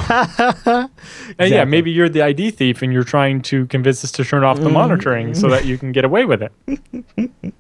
and 1.38 1.50
yeah, 1.50 1.64
maybe 1.64 1.90
you're 1.90 2.10
the 2.10 2.20
ID 2.22 2.50
thief 2.50 2.82
and 2.82 2.92
you're 2.92 3.04
trying 3.04 3.40
to 3.42 3.64
convince 3.66 4.04
us 4.04 4.12
to 4.12 4.24
turn 4.24 4.44
off 4.44 4.56
Mm-hmm. 4.58 4.64
the 4.64 4.70
monitoring 4.70 5.34
so 5.34 5.48
that 5.48 5.64
you 5.64 5.78
can 5.78 5.90
get 5.92 6.04
away 6.04 6.26
with 6.26 6.42
it. 6.42 6.52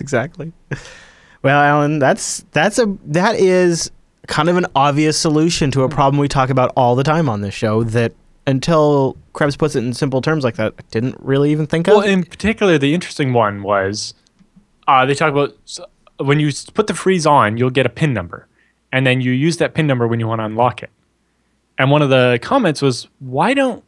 exactly. 0.00 0.52
Well, 1.42 1.60
Allan, 1.60 1.98
that's 2.00 2.44
that's 2.50 2.78
a 2.78 2.96
that 3.06 3.36
is 3.36 3.90
kind 4.26 4.48
of 4.48 4.56
an 4.56 4.66
obvious 4.74 5.16
solution 5.16 5.70
to 5.70 5.82
a 5.84 5.88
problem 5.88 6.18
we 6.18 6.28
talk 6.28 6.50
about 6.50 6.72
all 6.76 6.96
the 6.96 7.04
time 7.04 7.28
on 7.28 7.40
this 7.42 7.54
show 7.54 7.84
that 7.84 8.12
until 8.48 9.16
Krebs 9.34 9.56
puts 9.56 9.76
it 9.76 9.80
in 9.84 9.92
simple 9.92 10.20
terms 10.22 10.42
like 10.42 10.56
that, 10.56 10.74
I 10.78 10.82
didn't 10.90 11.16
really 11.20 11.52
even 11.52 11.66
think 11.66 11.86
Well, 11.86 11.98
of. 11.98 12.04
Well, 12.04 12.12
in 12.12 12.24
particular, 12.24 12.78
the 12.78 12.94
interesting 12.94 13.32
one 13.32 13.62
was 13.62 14.14
uh, 14.88 15.04
they 15.04 15.14
talk 15.14 15.30
about 15.30 15.54
s- 15.64 15.80
when 16.16 16.40
you 16.40 16.50
put 16.74 16.86
the 16.86 16.94
freeze 16.94 17.26
on, 17.26 17.58
you'll 17.58 17.70
get 17.70 17.84
a 17.86 17.90
PIN 17.90 18.14
number, 18.14 18.48
and 18.90 19.06
then 19.06 19.20
you 19.20 19.32
use 19.32 19.58
that 19.58 19.74
PIN 19.74 19.86
number 19.86 20.08
when 20.08 20.18
you 20.18 20.26
want 20.26 20.40
to 20.40 20.44
unlock 20.44 20.82
it. 20.82 20.90
And 21.76 21.90
one 21.90 22.00
of 22.02 22.08
the 22.10 22.38
comments 22.42 22.80
was, 22.82 23.06
"Why 23.20 23.52
don't 23.54 23.84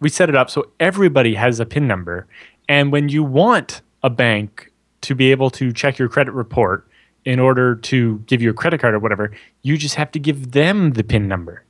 we 0.00 0.08
set 0.08 0.28
it 0.28 0.34
up 0.34 0.50
so 0.50 0.70
everybody 0.80 1.34
has 1.36 1.60
a 1.60 1.64
PIN 1.64 1.86
number, 1.86 2.26
and 2.68 2.90
when 2.92 3.08
you 3.08 3.22
want 3.22 3.82
a 4.02 4.10
bank 4.10 4.70
to 5.02 5.14
be 5.14 5.30
able 5.30 5.48
to 5.50 5.72
check 5.72 5.96
your 5.98 6.08
credit 6.08 6.32
report 6.32 6.86
in 7.24 7.38
order 7.38 7.74
to 7.76 8.18
give 8.26 8.42
you 8.42 8.50
a 8.50 8.52
credit 8.52 8.80
card 8.80 8.94
or 8.94 8.98
whatever, 8.98 9.30
you 9.62 9.76
just 9.78 9.94
have 9.94 10.10
to 10.10 10.18
give 10.18 10.50
them 10.52 10.92
the 10.94 11.04
PIN 11.04 11.28
number." 11.28 11.62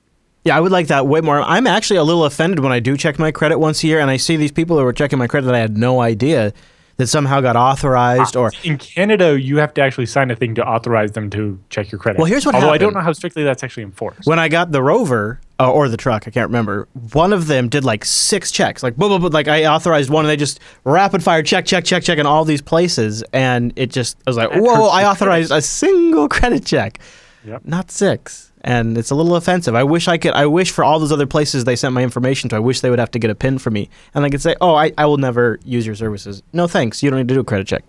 Yeah, 0.47 0.57
I 0.57 0.61
would 0.61 0.73
like 0.73 0.87
that 0.89 1.07
way 1.07 1.21
more. 1.21 1.41
I'm 1.41 1.67
actually 1.67 1.97
a 1.97 2.05
little 2.05 2.25
offended 2.25 2.61
when 2.61 2.73
I 2.73 2.81
do 2.81 2.97
check 2.97 3.19
my 3.19 3.33
credit 3.33 3.59
once 3.59 3.83
a 3.83 3.87
year 3.89 4.01
and 4.01 4.11
I 4.11 4.17
see 4.17 4.37
these 4.37 4.53
people 4.53 4.79
who 4.79 4.85
are 4.87 4.93
checking 4.93 5.19
my 5.19 5.27
credit 5.27 5.47
that 5.47 5.55
I 5.55 5.59
had 5.59 5.77
no 5.77 6.01
idea 6.01 6.53
that 6.99 7.09
somehow 7.09 7.41
got 7.41 7.57
authorized 7.57 8.37
or 8.37 8.53
in 8.65 8.79
Canada, 8.79 9.39
you 9.39 9.59
have 9.59 9.75
to 9.75 9.83
actually 9.83 10.07
sign 10.07 10.31
a 10.31 10.37
thing 10.37 10.55
to 10.55 10.67
authorize 10.67 11.13
them 11.13 11.29
to 11.31 11.59
check 11.69 11.93
your 11.93 11.99
credit. 11.99 12.19
Well, 12.19 12.27
here's 12.27 12.47
what 12.47 12.55
Although 12.55 12.71
I 12.71 12.79
don't 12.79 12.95
know 12.95 13.01
how 13.01 13.13
strictly 13.13 13.45
that's 13.45 13.63
actually 13.63 13.83
enforced. 13.83 14.27
when 14.27 14.39
I 14.39 14.49
got 14.49 14.73
the 14.73 14.83
Rover 14.83 15.41
uh, 15.61 15.71
or 15.71 15.89
the 15.89 15.97
truck, 15.97 16.27
I 16.27 16.31
can't 16.31 16.49
remember. 16.49 16.89
One 17.13 17.33
of 17.33 17.49
them 17.49 17.69
did 17.69 17.85
like 17.85 18.05
six 18.05 18.51
checks, 18.51 18.83
like 18.83 18.97
blah 18.97 19.09
blah 19.09 19.19
blah. 19.19 19.29
Like 19.29 19.49
I 19.49 19.67
authorized 19.67 20.09
one, 20.09 20.25
and 20.25 20.31
they 20.31 20.37
just 20.37 20.61
rapid 20.85 21.23
fire 21.23 21.43
check, 21.43 21.67
check, 21.67 21.85
check, 21.85 22.03
check 22.03 22.19
in 22.19 22.25
all 22.25 22.45
these 22.45 22.63
places, 22.63 23.23
and 23.33 23.73
it 23.77 23.91
just 23.91 24.17
I 24.27 24.31
was 24.31 24.37
like, 24.37 24.51
That 24.51 24.63
whoa! 24.63 24.87
I 24.89 25.05
authorized 25.05 25.53
a 25.53 25.61
single 25.61 26.29
credit 26.31 26.65
check. 26.65 26.99
Yep. 27.45 27.65
not 27.65 27.91
six. 27.91 28.53
And 28.67 28.99
it's 28.99 29.11
a 29.11 29.15
little 29.15 29.37
offensive. 29.37 29.77
I 29.77 29.85
wish 29.85 30.09
I 30.09 30.19
could. 30.19 30.33
I 30.33 30.47
wish 30.47 30.73
for 30.73 30.83
all 30.83 30.99
those 30.99 31.13
other 31.13 31.25
places 31.25 31.65
they 31.65 31.77
sent 31.77 31.95
my 31.95 32.03
information 32.03 32.51
to. 32.51 32.57
I 32.57 32.59
wish 32.59 32.81
they 32.81 32.91
would 32.91 32.99
have 32.99 33.13
to 33.13 33.19
get 33.21 33.31
a 33.31 33.35
pin 33.37 33.59
for 33.59 33.71
me, 33.71 33.89
and 34.13 34.25
I 34.25 34.29
could 34.29 34.43
say, 34.43 34.57
"Oh, 34.61 34.75
I, 34.75 34.93
I 34.99 35.07
will 35.07 35.19
never 35.19 35.61
use 35.65 35.87
your 35.87 35.95
services." 35.95 36.43
No, 36.53 36.67
thanks. 36.67 37.01
You 37.01 37.09
don't 37.11 37.21
need 37.21 37.29
to 37.29 37.35
do 37.35 37.41
a 37.41 37.45
credit 37.45 37.69
check. 37.69 37.85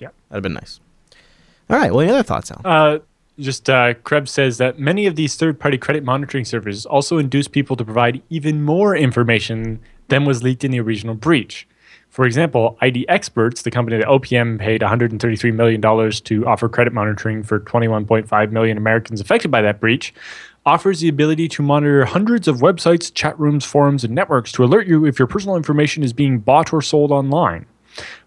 Yeah. 0.00 0.08
that'd 0.28 0.38
have 0.38 0.42
been 0.42 0.54
nice. 0.54 0.80
All 1.70 1.78
right. 1.78 1.92
Well, 1.92 2.00
any 2.00 2.10
other 2.10 2.24
thoughts, 2.24 2.50
Al? 2.50 2.60
Uh, 2.64 2.98
just 3.38 3.70
uh, 3.70 3.94
Krebs 3.94 4.32
says 4.32 4.58
that 4.58 4.80
many 4.80 5.06
of 5.06 5.14
these 5.14 5.36
third-party 5.36 5.78
credit 5.78 6.02
monitoring 6.02 6.44
services 6.44 6.84
also 6.84 7.18
induce 7.18 7.46
people 7.46 7.76
to 7.76 7.84
provide 7.84 8.20
even 8.30 8.64
more 8.64 8.96
information 8.96 9.80
than 10.08 10.24
was 10.24 10.42
leaked 10.42 10.64
in 10.64 10.72
the 10.72 10.80
original 10.80 11.14
breach. 11.14 11.68
For 12.14 12.24
example, 12.26 12.78
ID 12.80 13.08
Experts, 13.08 13.62
the 13.62 13.72
company 13.72 13.98
that 13.98 14.06
OPM 14.06 14.60
paid 14.60 14.82
$133 14.82 15.52
million 15.52 15.80
to 15.80 16.46
offer 16.46 16.68
credit 16.68 16.92
monitoring 16.92 17.42
for 17.42 17.58
21.5 17.58 18.52
million 18.52 18.76
Americans 18.76 19.20
affected 19.20 19.50
by 19.50 19.62
that 19.62 19.80
breach, 19.80 20.14
offers 20.64 21.00
the 21.00 21.08
ability 21.08 21.48
to 21.48 21.60
monitor 21.60 22.04
hundreds 22.04 22.46
of 22.46 22.58
websites, 22.58 23.12
chat 23.12 23.36
rooms, 23.36 23.64
forums, 23.64 24.04
and 24.04 24.14
networks 24.14 24.52
to 24.52 24.62
alert 24.62 24.86
you 24.86 25.04
if 25.04 25.18
your 25.18 25.26
personal 25.26 25.56
information 25.56 26.04
is 26.04 26.12
being 26.12 26.38
bought 26.38 26.72
or 26.72 26.80
sold 26.80 27.10
online. 27.10 27.66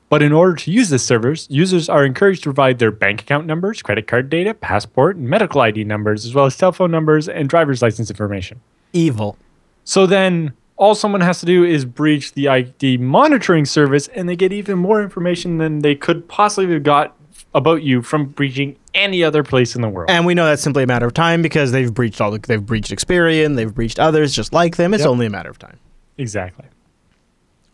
But 0.09 0.21
in 0.21 0.33
order 0.33 0.57
to 0.57 0.69
use 0.69 0.89
this 0.89 1.05
service, 1.05 1.47
users 1.49 1.87
are 1.87 2.03
encouraged 2.03 2.43
to 2.43 2.47
provide 2.47 2.79
their 2.79 2.91
bank 2.91 3.21
account 3.21 3.45
numbers, 3.45 3.81
credit 3.81 4.05
card 4.05 4.29
data, 4.29 4.53
passport, 4.53 5.15
and 5.15 5.29
medical 5.29 5.61
ID 5.61 5.85
numbers, 5.85 6.25
as 6.25 6.35
well 6.35 6.45
as 6.45 6.55
cell 6.55 6.73
phone 6.73 6.91
numbers 6.91 7.29
and 7.29 7.47
driver's 7.47 7.81
license 7.81 8.09
information. 8.09 8.59
Evil. 8.91 9.37
So 9.85 10.05
then 10.05 10.51
all 10.77 10.95
someone 10.95 11.21
has 11.21 11.39
to 11.41 11.45
do 11.45 11.63
is 11.63 11.85
breach 11.85 12.33
the 12.33 12.47
ID 12.47 12.97
monitoring 12.97 13.65
service, 13.65 14.07
and 14.09 14.29
they 14.29 14.35
get 14.35 14.53
even 14.53 14.77
more 14.77 15.01
information 15.01 15.57
than 15.57 15.79
they 15.79 15.95
could 15.95 16.27
possibly 16.27 16.71
have 16.73 16.83
got 16.83 17.15
about 17.53 17.81
you 17.83 18.01
from 18.01 18.25
breaching 18.25 18.75
any 18.93 19.23
other 19.23 19.43
place 19.43 19.75
in 19.75 19.81
the 19.81 19.89
world. 19.89 20.09
And 20.09 20.25
we 20.25 20.33
know 20.33 20.45
that's 20.45 20.61
simply 20.61 20.83
a 20.83 20.87
matter 20.87 21.07
of 21.07 21.13
time 21.13 21.41
because 21.41 21.71
they've 21.71 21.93
breached 21.93 22.21
all. 22.21 22.31
The, 22.31 22.39
they've 22.39 22.63
breached 22.65 22.91
Experian. 22.91 23.55
They've 23.55 23.73
breached 23.73 23.99
others 23.99 24.33
just 24.35 24.53
like 24.53 24.75
them. 24.75 24.93
It's 24.93 25.01
Yep. 25.01 25.09
only 25.09 25.25
a 25.25 25.29
matter 25.29 25.49
of 25.49 25.57
time. 25.59 25.79
exactly. 26.17 26.65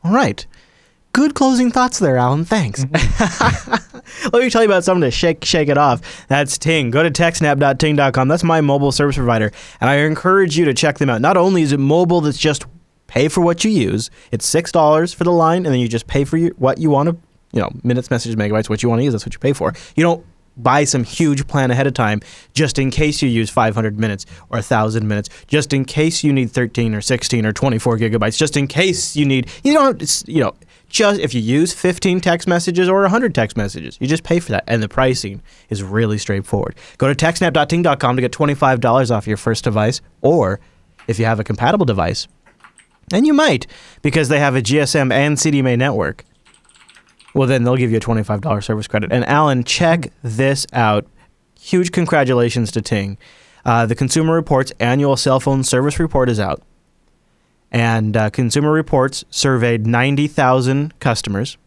All 0.04 0.12
right. 0.12 0.46
Good 1.14 1.34
closing 1.36 1.72
thoughts 1.72 2.00
there, 2.00 2.18
Allan. 2.18 2.44
Thanks. 2.44 2.84
Mm-hmm. 2.86 4.30
Let 4.34 4.44
me 4.44 4.50
tell 4.50 4.64
you 4.64 4.68
about 4.70 4.84
something 4.84 5.02
to 5.02 5.12
shake 5.12 5.46
shake 5.46 5.70
it 5.70 5.78
off. 5.78 6.28
That's 6.28 6.58
Ting. 6.58 6.90
Go 6.92 7.04
to 7.04 7.12
techsnap.ting.com. 7.12 8.28
That's 8.28 8.44
my 8.44 8.62
mobile 8.62 8.92
service 8.92 9.16
provider, 9.16 9.52
and 9.80 9.90
I 9.90 9.96
encourage 9.98 10.58
you 10.58 10.66
to 10.66 10.74
check 10.74 10.98
them 10.98 11.10
out. 11.10 11.22
Not 11.22 11.38
only 11.38 11.62
is 11.62 11.72
it 11.72 11.80
mobile, 11.80 12.20
that's 12.22 12.38
just 12.38 12.66
pay 13.14 13.28
for 13.28 13.42
what 13.42 13.64
you 13.64 13.70
use. 13.70 14.10
It's 14.32 14.46
six 14.46 14.72
dollars 14.72 15.14
for 15.14 15.24
the 15.24 15.32
line, 15.32 15.66
and 15.66 15.74
then 15.74 15.80
you 15.80 15.88
just 15.88 16.08
pay 16.08 16.24
for 16.26 16.38
your, 16.38 16.52
what 16.56 16.80
you 16.80 16.90
want 16.90 17.10
to, 17.10 17.18
you 17.52 17.62
know, 17.62 17.70
minutes, 17.84 18.10
messages, 18.10 18.36
megabytes, 18.36 18.70
what 18.70 18.82
you 18.82 18.90
want 18.90 19.02
to 19.02 19.04
use. 19.04 19.14
That's 19.14 19.26
what 19.26 19.34
you 19.34 19.40
pay 19.40 19.54
for. 19.54 19.72
You 19.96 20.04
don't 20.04 20.26
buy 20.58 20.84
some 20.84 21.04
huge 21.04 21.48
plan 21.48 21.70
ahead 21.70 21.86
of 21.86 21.94
time 21.94 22.22
just 22.54 22.78
in 22.80 22.90
case 22.90 23.22
you 23.22 23.30
use 23.30 23.50
500 23.50 24.00
minutes 24.00 24.26
or 24.50 24.58
1000 24.58 25.08
minutes 25.08 25.30
just 25.48 25.74
in 25.74 25.84
case 25.84 26.24
you 26.24 26.32
need 26.32 26.52
13 26.52 26.94
or 26.94 27.02
16 27.02 27.44
or 27.44 27.52
24 27.52 27.98
gigabytes 27.98 28.38
just 28.38 28.56
in 28.56 28.68
case 28.68 29.16
you 29.16 29.26
need 29.26 29.50
you 29.64 29.74
don't 29.74 30.24
you 30.28 30.42
know 30.42 30.54
just 30.90 31.20
if 31.20 31.34
you 31.34 31.42
use 31.42 31.74
15 31.74 32.22
text 32.22 32.48
messages 32.48 32.88
or 32.88 33.02
100 33.02 33.34
text 33.34 33.58
messages 33.58 33.98
you 34.00 34.06
just 34.06 34.24
pay 34.24 34.40
for 34.40 34.52
that 34.52 34.64
and 34.68 34.84
the 34.84 34.88
pricing 34.88 35.42
is 35.70 35.82
really 35.82 36.20
straightforward 36.20 36.76
go 37.00 37.12
to 37.12 37.16
techsnap.ting.com 37.16 38.16
to 38.16 38.22
get 38.22 38.32
$25 38.32 39.10
off 39.10 39.26
your 39.26 39.38
first 39.38 39.64
device 39.64 40.02
or 40.22 40.60
if 41.08 41.18
you 41.18 41.26
have 41.26 41.40
a 41.40 41.44
compatible 41.44 41.88
device 41.88 42.28
and 43.12 43.28
you 43.28 43.34
might 43.34 43.68
because 44.02 44.30
they 44.30 44.40
have 44.40 44.56
a 44.56 44.62
GSM 44.62 45.12
and 45.12 45.38
CDMA 45.38 45.78
network 45.78 46.24
well, 47.34 47.48
then 47.48 47.64
they'll 47.64 47.76
give 47.76 47.92
you 47.92 47.98
a 47.98 48.02
$25 48.02 48.64
service 48.64 48.88
credit. 48.88 49.12
And 49.12 49.26
Allan, 49.26 49.64
check 49.64 50.12
this 50.22 50.68
out. 50.72 51.08
Huge 51.60 51.92
congratulations 51.92 52.72
to 52.72 52.82
Ting. 52.82 53.18
Uh, 53.66 53.86
the 53.86 53.96
Consumer 53.96 54.34
Reports 54.34 54.72
annual 54.80 55.18
cell 55.18 55.40
phone 55.40 55.64
service 55.64 56.00
report 56.00 56.30
is 56.30 56.40
out. 56.40 56.62
And 57.72 58.16
uh, 58.16 58.30
Consumer 58.30 58.72
Reports 58.72 59.26
surveyed 59.32 59.88
90,000 59.88 61.00
customers. 61.00 61.58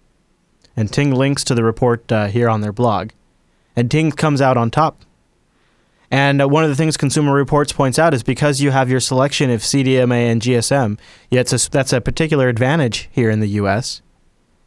And 0.77 0.93
Ting 0.93 1.13
links 1.13 1.43
to 1.45 1.55
the 1.55 1.65
report 1.65 2.11
uh, 2.13 2.27
here 2.29 2.49
on 2.49 2.61
their 2.61 2.73
blog. 2.73 3.11
And 3.75 3.91
Ting 3.91 4.13
comes 4.13 4.41
out 4.41 4.57
on 4.57 4.71
top. 4.71 5.03
And 6.11 6.41
uh, 6.41 6.49
one 6.49 6.63
of 6.63 6.71
the 6.71 6.77
things 6.77 6.97
Consumer 6.97 7.33
Reports 7.33 7.73
points 7.73 7.99
out 7.99 8.15
is 8.15 8.23
because 8.23 8.61
you 8.61 8.71
have 8.71 8.89
your 8.89 9.01
selection 9.01 9.51
of 9.51 9.61
CDMA 9.61 10.31
and 10.31 10.41
GSM, 10.41 10.99
yeah, 11.31 11.41
a, 11.41 11.71
that's 11.71 11.93
a 11.93 12.01
particular 12.01 12.49
advantage 12.49 13.09
here 13.13 13.31
in 13.31 13.41
the 13.41 13.49
U.S 13.49 14.03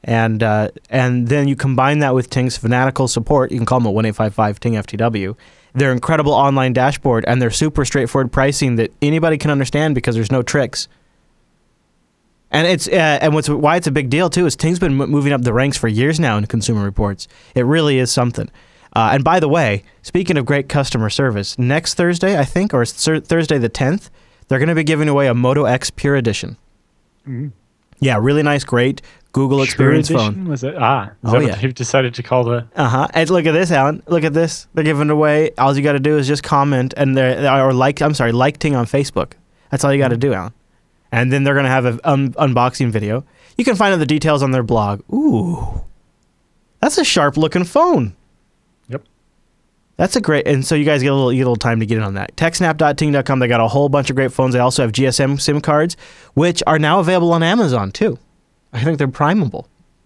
and 0.03 0.41
uh, 0.41 0.69
and 0.89 1.27
then 1.27 1.47
you 1.47 1.55
combine 1.55 1.99
that 1.99 2.15
with 2.15 2.29
Ting's 2.29 2.57
fanatical 2.57 3.07
support. 3.07 3.51
You 3.51 3.57
can 3.57 3.65
call 3.65 3.79
them 3.79 3.87
at 3.87 3.93
one 3.93 4.05
eight 4.05 4.15
five 4.15 4.33
five 4.33 4.59
Ting 4.59 4.73
FTW. 4.73 5.35
Their 5.73 5.91
incredible 5.91 6.31
online 6.31 6.73
dashboard 6.73 7.25
and 7.27 7.41
their 7.41 7.51
super 7.51 7.85
straightforward 7.85 8.31
pricing 8.31 8.75
that 8.77 8.91
anybody 9.01 9.37
can 9.37 9.51
understand 9.51 9.95
because 9.95 10.15
there's 10.15 10.31
no 10.31 10.41
tricks. 10.41 10.87
And 12.51 12.65
it's 12.65 12.87
uh, 12.87 13.19
and 13.21 13.33
what's 13.33 13.49
why 13.49 13.75
it's 13.75 13.87
a 13.87 13.91
big 13.91 14.09
deal 14.09 14.29
too 14.29 14.45
is 14.45 14.55
Ting's 14.55 14.79
been 14.79 14.95
moving 14.95 15.33
up 15.33 15.41
the 15.41 15.53
ranks 15.53 15.77
for 15.77 15.87
years 15.87 16.19
now 16.19 16.37
in 16.37 16.45
Consumer 16.47 16.83
Reports. 16.83 17.27
It 17.53 17.65
really 17.65 17.99
is 17.99 18.11
something. 18.11 18.49
Uh, 18.95 19.11
and 19.13 19.23
by 19.23 19.39
the 19.39 19.47
way, 19.49 19.83
speaking 20.01 20.37
of 20.37 20.45
great 20.45 20.67
customer 20.69 21.09
service, 21.09 21.57
next 21.59 21.93
Thursday 21.95 22.37
I 22.39 22.43
think 22.45 22.73
or 22.73 22.85
Thur- 22.85 23.19
Thursday 23.19 23.57
the 23.57 23.69
tenth, 23.69 24.09
they're 24.47 24.59
going 24.59 24.69
to 24.69 24.75
be 24.75 24.83
giving 24.83 25.07
away 25.07 25.27
a 25.27 25.33
Moto 25.33 25.65
X 25.65 25.89
Pure 25.91 26.15
Edition. 26.15 26.57
Mhm. 27.27 27.51
Yeah, 27.99 28.17
really 28.19 28.43
nice, 28.43 28.63
great 28.63 29.01
Google 29.33 29.61
Experience 29.61 30.09
phone. 30.09 30.45
Was 30.47 30.63
it? 30.63 30.73
Ah, 30.77 31.07
is 31.07 31.09
Oh, 31.25 31.31
that 31.33 31.41
yeah. 31.41 31.49
what 31.51 31.61
they've 31.61 31.73
decided 31.73 32.13
to 32.15 32.23
call 32.23 32.43
the? 32.45 32.65
Uh 32.75 32.87
huh. 32.87 33.07
And 33.13 33.29
look 33.29 33.45
at 33.45 33.51
this, 33.51 33.71
Allan. 33.71 34.01
Look 34.07 34.23
at 34.23 34.33
this. 34.33 34.67
They're 34.73 34.85
giving 34.85 35.09
away. 35.09 35.51
All 35.57 35.75
you 35.75 35.83
got 35.83 35.93
to 35.93 35.99
do 35.99 36.17
is 36.17 36.25
just 36.25 36.41
comment 36.41 36.93
and 36.97 37.15
they're 37.15 37.47
or 37.61 37.73
like. 37.73 38.01
I'm 38.01 38.13
sorry, 38.13 38.31
like 38.31 38.57
Ting 38.57 38.75
on 38.75 38.85
Facebook. 38.85 39.33
That's 39.69 39.83
all 39.83 39.91
you 39.93 39.99
got 39.99 40.07
to 40.07 40.17
do, 40.17 40.33
Alan. 40.33 40.53
And 41.11 41.31
then 41.31 41.43
they're 41.43 41.55
gonna 41.55 41.67
have 41.69 41.85
an 41.85 41.99
un- 42.05 42.33
unboxing 42.33 42.89
video. 42.89 43.23
You 43.57 43.65
can 43.65 43.75
find 43.75 43.93
out 43.93 43.97
the 43.97 44.05
details 44.05 44.41
on 44.41 44.51
their 44.51 44.63
blog. 44.63 45.01
Ooh, 45.13 45.81
that's 46.79 46.97
a 46.97 47.03
sharp 47.03 47.35
looking 47.35 47.65
phone. 47.65 48.15
That's 49.99 50.15
a 50.15 50.21
great. 50.21 50.47
And 50.47 50.65
so 50.65 50.75
you 50.75 50.85
guys 50.85 51.03
get 51.03 51.11
a 51.11 51.13
little, 51.13 51.29
get 51.31 51.39
a 51.39 51.43
little 51.43 51.57
time 51.57 51.81
to 51.81 51.85
get 51.85 51.97
in 51.97 52.05
on 52.05 52.13
that. 52.13 52.33
TechSnap.ting.com. 52.37 53.39
They 53.39 53.49
got 53.49 53.59
a 53.59 53.67
whole 53.67 53.89
bunch 53.89 54.09
of 54.09 54.15
great 54.15 54.31
phones. 54.31 54.53
They 54.53 54.59
also 54.61 54.81
have 54.81 54.93
GSM 54.93 55.41
SIM 55.41 55.59
cards, 55.59 55.97
which 56.35 56.63
are 56.65 56.79
now 56.79 57.01
available 57.01 57.33
on 57.33 57.43
Amazon 57.43 57.91
too. 57.91 58.17
I 58.71 58.81
think 58.81 58.97
they're 58.97 59.09
primable, 59.09 59.65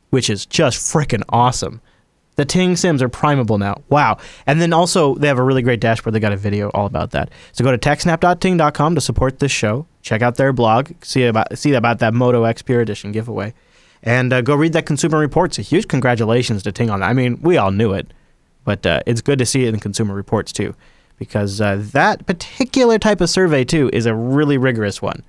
which 0.10 0.32
is 0.32 0.48
just 0.48 0.80
freaking 0.80 1.22
awesome. 1.30 1.80
The 2.38 2.44
Ting 2.44 2.76
Sims 2.76 3.04
are 3.04 3.10
primable 3.10 3.60
now. 3.60 3.84
Wow. 3.90 4.18
And 4.48 4.60
then 4.60 4.74
also, 4.74 5.14
they 5.14 5.28
have 5.28 5.38
a 5.38 5.44
really 5.44 5.62
great 5.62 5.80
dashboard. 5.80 6.16
They 6.16 6.20
got 6.20 6.34
a 6.34 6.38
video 6.38 6.70
all 6.70 6.88
about 6.88 7.12
that. 7.12 7.30
So 7.52 7.64
go 7.64 7.70
to 7.70 7.78
techsnap.ting.com 7.78 8.96
to 8.96 9.02
support 9.02 9.38
this 9.38 9.52
show. 9.52 9.86
Check 10.02 10.24
out 10.24 10.38
their 10.38 10.54
blog. 10.54 10.90
See 11.04 11.24
about 11.26 11.56
see 11.56 11.74
about 11.74 12.00
that 12.00 12.16
Moto 12.16 12.46
X 12.46 12.64
Pure 12.64 12.82
Edition 12.82 13.12
giveaway. 13.12 13.54
And 14.02 14.34
uh, 14.34 14.42
go 14.42 14.56
read 14.56 14.74
that 14.74 14.88
Consumer 14.88 15.20
Reports. 15.20 15.60
A 15.60 15.62
huge 15.62 15.88
congratulations 15.88 16.64
to 16.64 16.72
Ting 16.72 16.90
on 16.90 17.02
that. 17.02 17.10
I 17.12 17.14
mean, 17.14 17.40
we 17.44 17.58
all 17.58 17.70
knew 17.70 17.94
it, 17.94 18.12
but 18.64 18.86
uh, 18.86 19.02
it's 19.06 19.22
good 19.22 19.40
to 19.40 19.46
see 19.46 19.66
it 19.66 19.74
in 19.74 19.80
Consumer 19.80 20.16
Reports 20.16 20.52
too, 20.52 20.76
because 21.18 21.60
uh, 21.62 21.78
that 21.92 22.26
particular 22.26 22.98
type 22.98 23.22
of 23.22 23.30
survey 23.30 23.64
too 23.64 23.90
is 23.94 24.06
a 24.06 24.16
really 24.16 24.58
rigorous 24.58 25.02
one. 25.02 25.24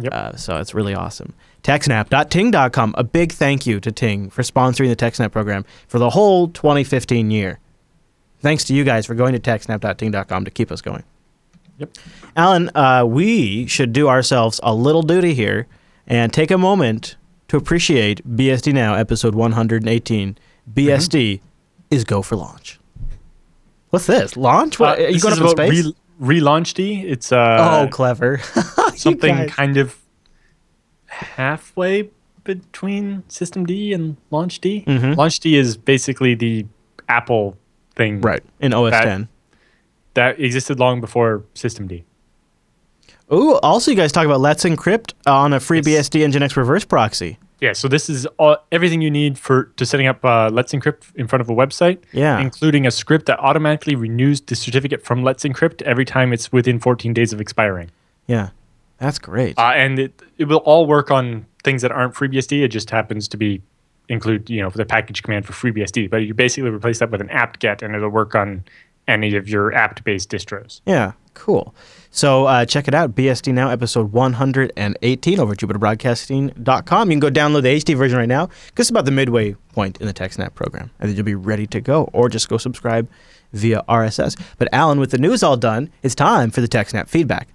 Yep. 0.00 0.12
Uh, 0.12 0.36
so 0.36 0.56
it's 0.56 0.74
really 0.74 0.94
awesome. 0.94 1.34
TechSnap.ting.com. 1.64 2.94
A 2.96 3.04
big 3.04 3.32
thank 3.32 3.66
you 3.66 3.80
to 3.80 3.90
Ting 3.90 4.30
for 4.30 4.42
sponsoring 4.42 4.88
the 4.88 4.96
TechSnap 4.96 5.32
program 5.32 5.64
for 5.88 5.98
the 5.98 6.10
whole 6.10 6.48
2015 6.48 7.30
year. 7.30 7.58
Thanks 8.40 8.64
to 8.64 8.74
you 8.74 8.84
guys 8.84 9.06
for 9.06 9.14
going 9.14 9.32
to 9.32 9.40
TechSnap.ting.com 9.40 10.44
to 10.44 10.50
keep 10.50 10.70
us 10.70 10.80
going. 10.80 11.02
Yep. 11.78 11.90
Allan, 12.36 12.70
uh, 12.74 13.04
we 13.06 13.66
should 13.66 13.92
do 13.92 14.08
ourselves 14.08 14.60
a 14.62 14.74
little 14.74 15.02
duty 15.02 15.34
here 15.34 15.66
and 16.06 16.32
take 16.32 16.50
a 16.50 16.58
moment 16.58 17.16
to 17.48 17.56
appreciate 17.56 18.26
BSD 18.36 18.72
Now, 18.72 18.94
episode 18.94 19.34
118. 19.34 20.38
BSD 20.72 21.40
is 21.90 22.04
go 22.04 22.22
for 22.22 22.36
launch. 22.36 22.77
What's 23.90 24.06
this? 24.06 24.36
Launch? 24.36 24.78
What, 24.78 24.98
Uh, 24.98 25.02
you 25.02 25.12
this 25.14 25.22
going 25.22 25.34
up 25.34 25.40
in 25.42 25.48
space? 25.72 25.92
Re- 26.18 26.40
relaunched. 26.40 27.04
It's 27.04 27.32
uh, 27.32 27.82
oh, 27.86 27.88
clever. 27.90 28.38
Something 28.96 29.48
kind 29.48 29.76
of 29.76 29.96
halfway 31.06 32.10
between 32.44 33.22
systemd 33.28 33.94
and 33.94 34.16
launchd. 34.32 34.84
Mhm. 34.84 35.14
launchd 35.16 35.52
is 35.56 35.76
basically 35.76 36.34
the 36.34 36.66
Apple 37.08 37.56
thing 37.96 38.20
Right, 38.20 38.42
in 38.60 38.72
OS 38.74 38.90
That- 38.92 39.04
10. 39.04 39.28
that 40.14 40.40
existed 40.40 40.78
long 40.78 41.00
before 41.00 41.44
systemd. 41.54 42.04
Ooh, 43.32 43.56
also 43.58 43.90
you 43.90 43.96
guys 43.96 44.10
talk 44.12 44.24
about 44.24 44.40
Let's 44.40 44.64
Encrypt 44.64 45.12
on 45.26 45.52
a 45.52 45.60
free 45.60 45.82
Yes. 45.84 46.08
Nginx 46.08 46.56
reverse 46.56 46.84
proxy. 46.84 47.38
Yeah, 47.60 47.72
so 47.72 47.88
this 47.88 48.08
is 48.08 48.24
all, 48.38 48.56
everything 48.70 49.00
you 49.02 49.10
need 49.10 49.36
for 49.38 49.64
to 49.76 49.84
setting 49.84 50.06
up 50.06 50.24
uh, 50.24 50.48
Let's 50.52 50.72
Encrypt 50.72 51.14
in 51.16 51.26
front 51.26 51.40
of 51.40 51.50
a 51.50 51.54
website, 51.54 51.98
Yeah. 52.12 52.38
including 52.38 52.86
a 52.86 52.90
script 52.90 53.26
that 53.26 53.38
automatically 53.40 53.96
renews 53.96 54.40
the 54.40 54.54
certificate 54.54 55.04
from 55.04 55.24
Let's 55.24 55.42
Encrypt 55.44 55.82
every 55.82 56.04
time 56.04 56.32
it's 56.32 56.52
within 56.52 56.78
14 56.78 57.12
days 57.12 57.32
of 57.32 57.40
expiring. 57.40 57.90
Yeah. 58.26 58.50
That's 58.98 59.18
great. 59.18 59.58
Uh, 59.58 59.72
and 59.74 59.98
it, 59.98 60.22
it 60.38 60.44
will 60.44 60.58
all 60.58 60.86
work 60.86 61.10
on 61.10 61.46
things 61.64 61.82
that 61.82 61.90
aren't 61.92 62.14
FreeBSD. 62.14 62.62
It 62.62 62.68
just 62.68 62.90
happens 62.90 63.28
to 63.28 63.36
be 63.36 63.60
include 64.08 64.48
you 64.48 64.62
know 64.62 64.70
the 64.70 64.86
package 64.86 65.22
command 65.22 65.46
for 65.46 65.52
FreeBSD. 65.52 66.08
But 66.10 66.18
you 66.18 66.34
basically 66.34 66.70
replace 66.70 66.98
that 67.00 67.10
with 67.10 67.20
an 67.20 67.30
apt-get, 67.30 67.82
and 67.82 67.94
it'll 67.94 68.08
work 68.08 68.34
on 68.34 68.64
any 69.08 69.34
of 69.34 69.48
your 69.48 69.72
apt-based 69.74 70.30
distros. 70.30 70.80
Yeah, 70.86 71.12
cool. 71.34 71.74
So 72.10 72.46
uh, 72.46 72.64
check 72.64 72.88
it 72.88 72.94
out, 72.94 73.14
BSD 73.14 73.52
Now, 73.52 73.70
episode 73.70 74.12
118 74.12 75.40
over 75.40 75.52
at 75.52 75.58
jupiterbroadcasting.com. 75.58 77.10
You 77.10 77.14
can 77.14 77.20
go 77.20 77.30
download 77.30 77.62
the 77.62 77.76
HD 77.76 77.96
version 77.96 78.18
right 78.18 78.28
now 78.28 78.46
because 78.46 78.84
it's 78.84 78.90
about 78.90 79.04
the 79.04 79.10
midway 79.10 79.54
point 79.72 80.00
in 80.00 80.06
the 80.06 80.14
TechSnap 80.14 80.54
program. 80.54 80.90
And 81.00 81.08
then 81.08 81.16
you'll 81.16 81.24
be 81.24 81.34
ready 81.34 81.66
to 81.68 81.80
go, 81.80 82.04
or 82.12 82.28
just 82.28 82.48
go 82.48 82.56
subscribe 82.56 83.08
via 83.52 83.82
RSS. 83.88 84.40
But 84.58 84.68
Allan, 84.72 85.00
with 85.00 85.10
the 85.10 85.18
news 85.18 85.42
all 85.42 85.56
done, 85.56 85.90
it's 86.02 86.14
time 86.14 86.50
for 86.50 86.60
the 86.60 86.68
TechSnap 86.68 87.08
feedback. 87.08 87.48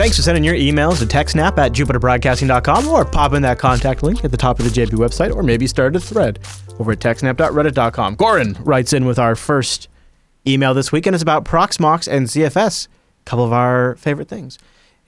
Thanks 0.00 0.16
for 0.16 0.22
sending 0.22 0.42
your 0.42 0.54
emails 0.54 0.98
to 1.00 1.04
techsnap 1.04 1.58
at 1.58 1.72
jupiterbroadcasting.com 1.72 2.88
or 2.88 3.04
pop 3.04 3.34
in 3.34 3.42
that 3.42 3.58
contact 3.58 4.02
link 4.02 4.24
at 4.24 4.30
the 4.30 4.36
top 4.38 4.58
of 4.58 4.64
the 4.64 4.70
JB 4.70 4.92
website 4.92 5.36
or 5.36 5.42
maybe 5.42 5.66
start 5.66 5.94
a 5.94 6.00
thread 6.00 6.38
over 6.78 6.92
at 6.92 7.00
techsnap.reddit.com. 7.00 8.16
Goran 8.16 8.56
writes 8.64 8.94
in 8.94 9.04
with 9.04 9.18
our 9.18 9.36
first 9.36 9.88
email 10.46 10.72
this 10.72 10.90
week 10.90 11.04
and 11.04 11.14
it's 11.14 11.22
about 11.22 11.44
Proxmox 11.44 12.08
and 12.10 12.28
ZFS, 12.28 12.86
a 12.86 12.90
couple 13.26 13.44
of 13.44 13.52
our 13.52 13.94
favorite 13.96 14.28
things. 14.28 14.58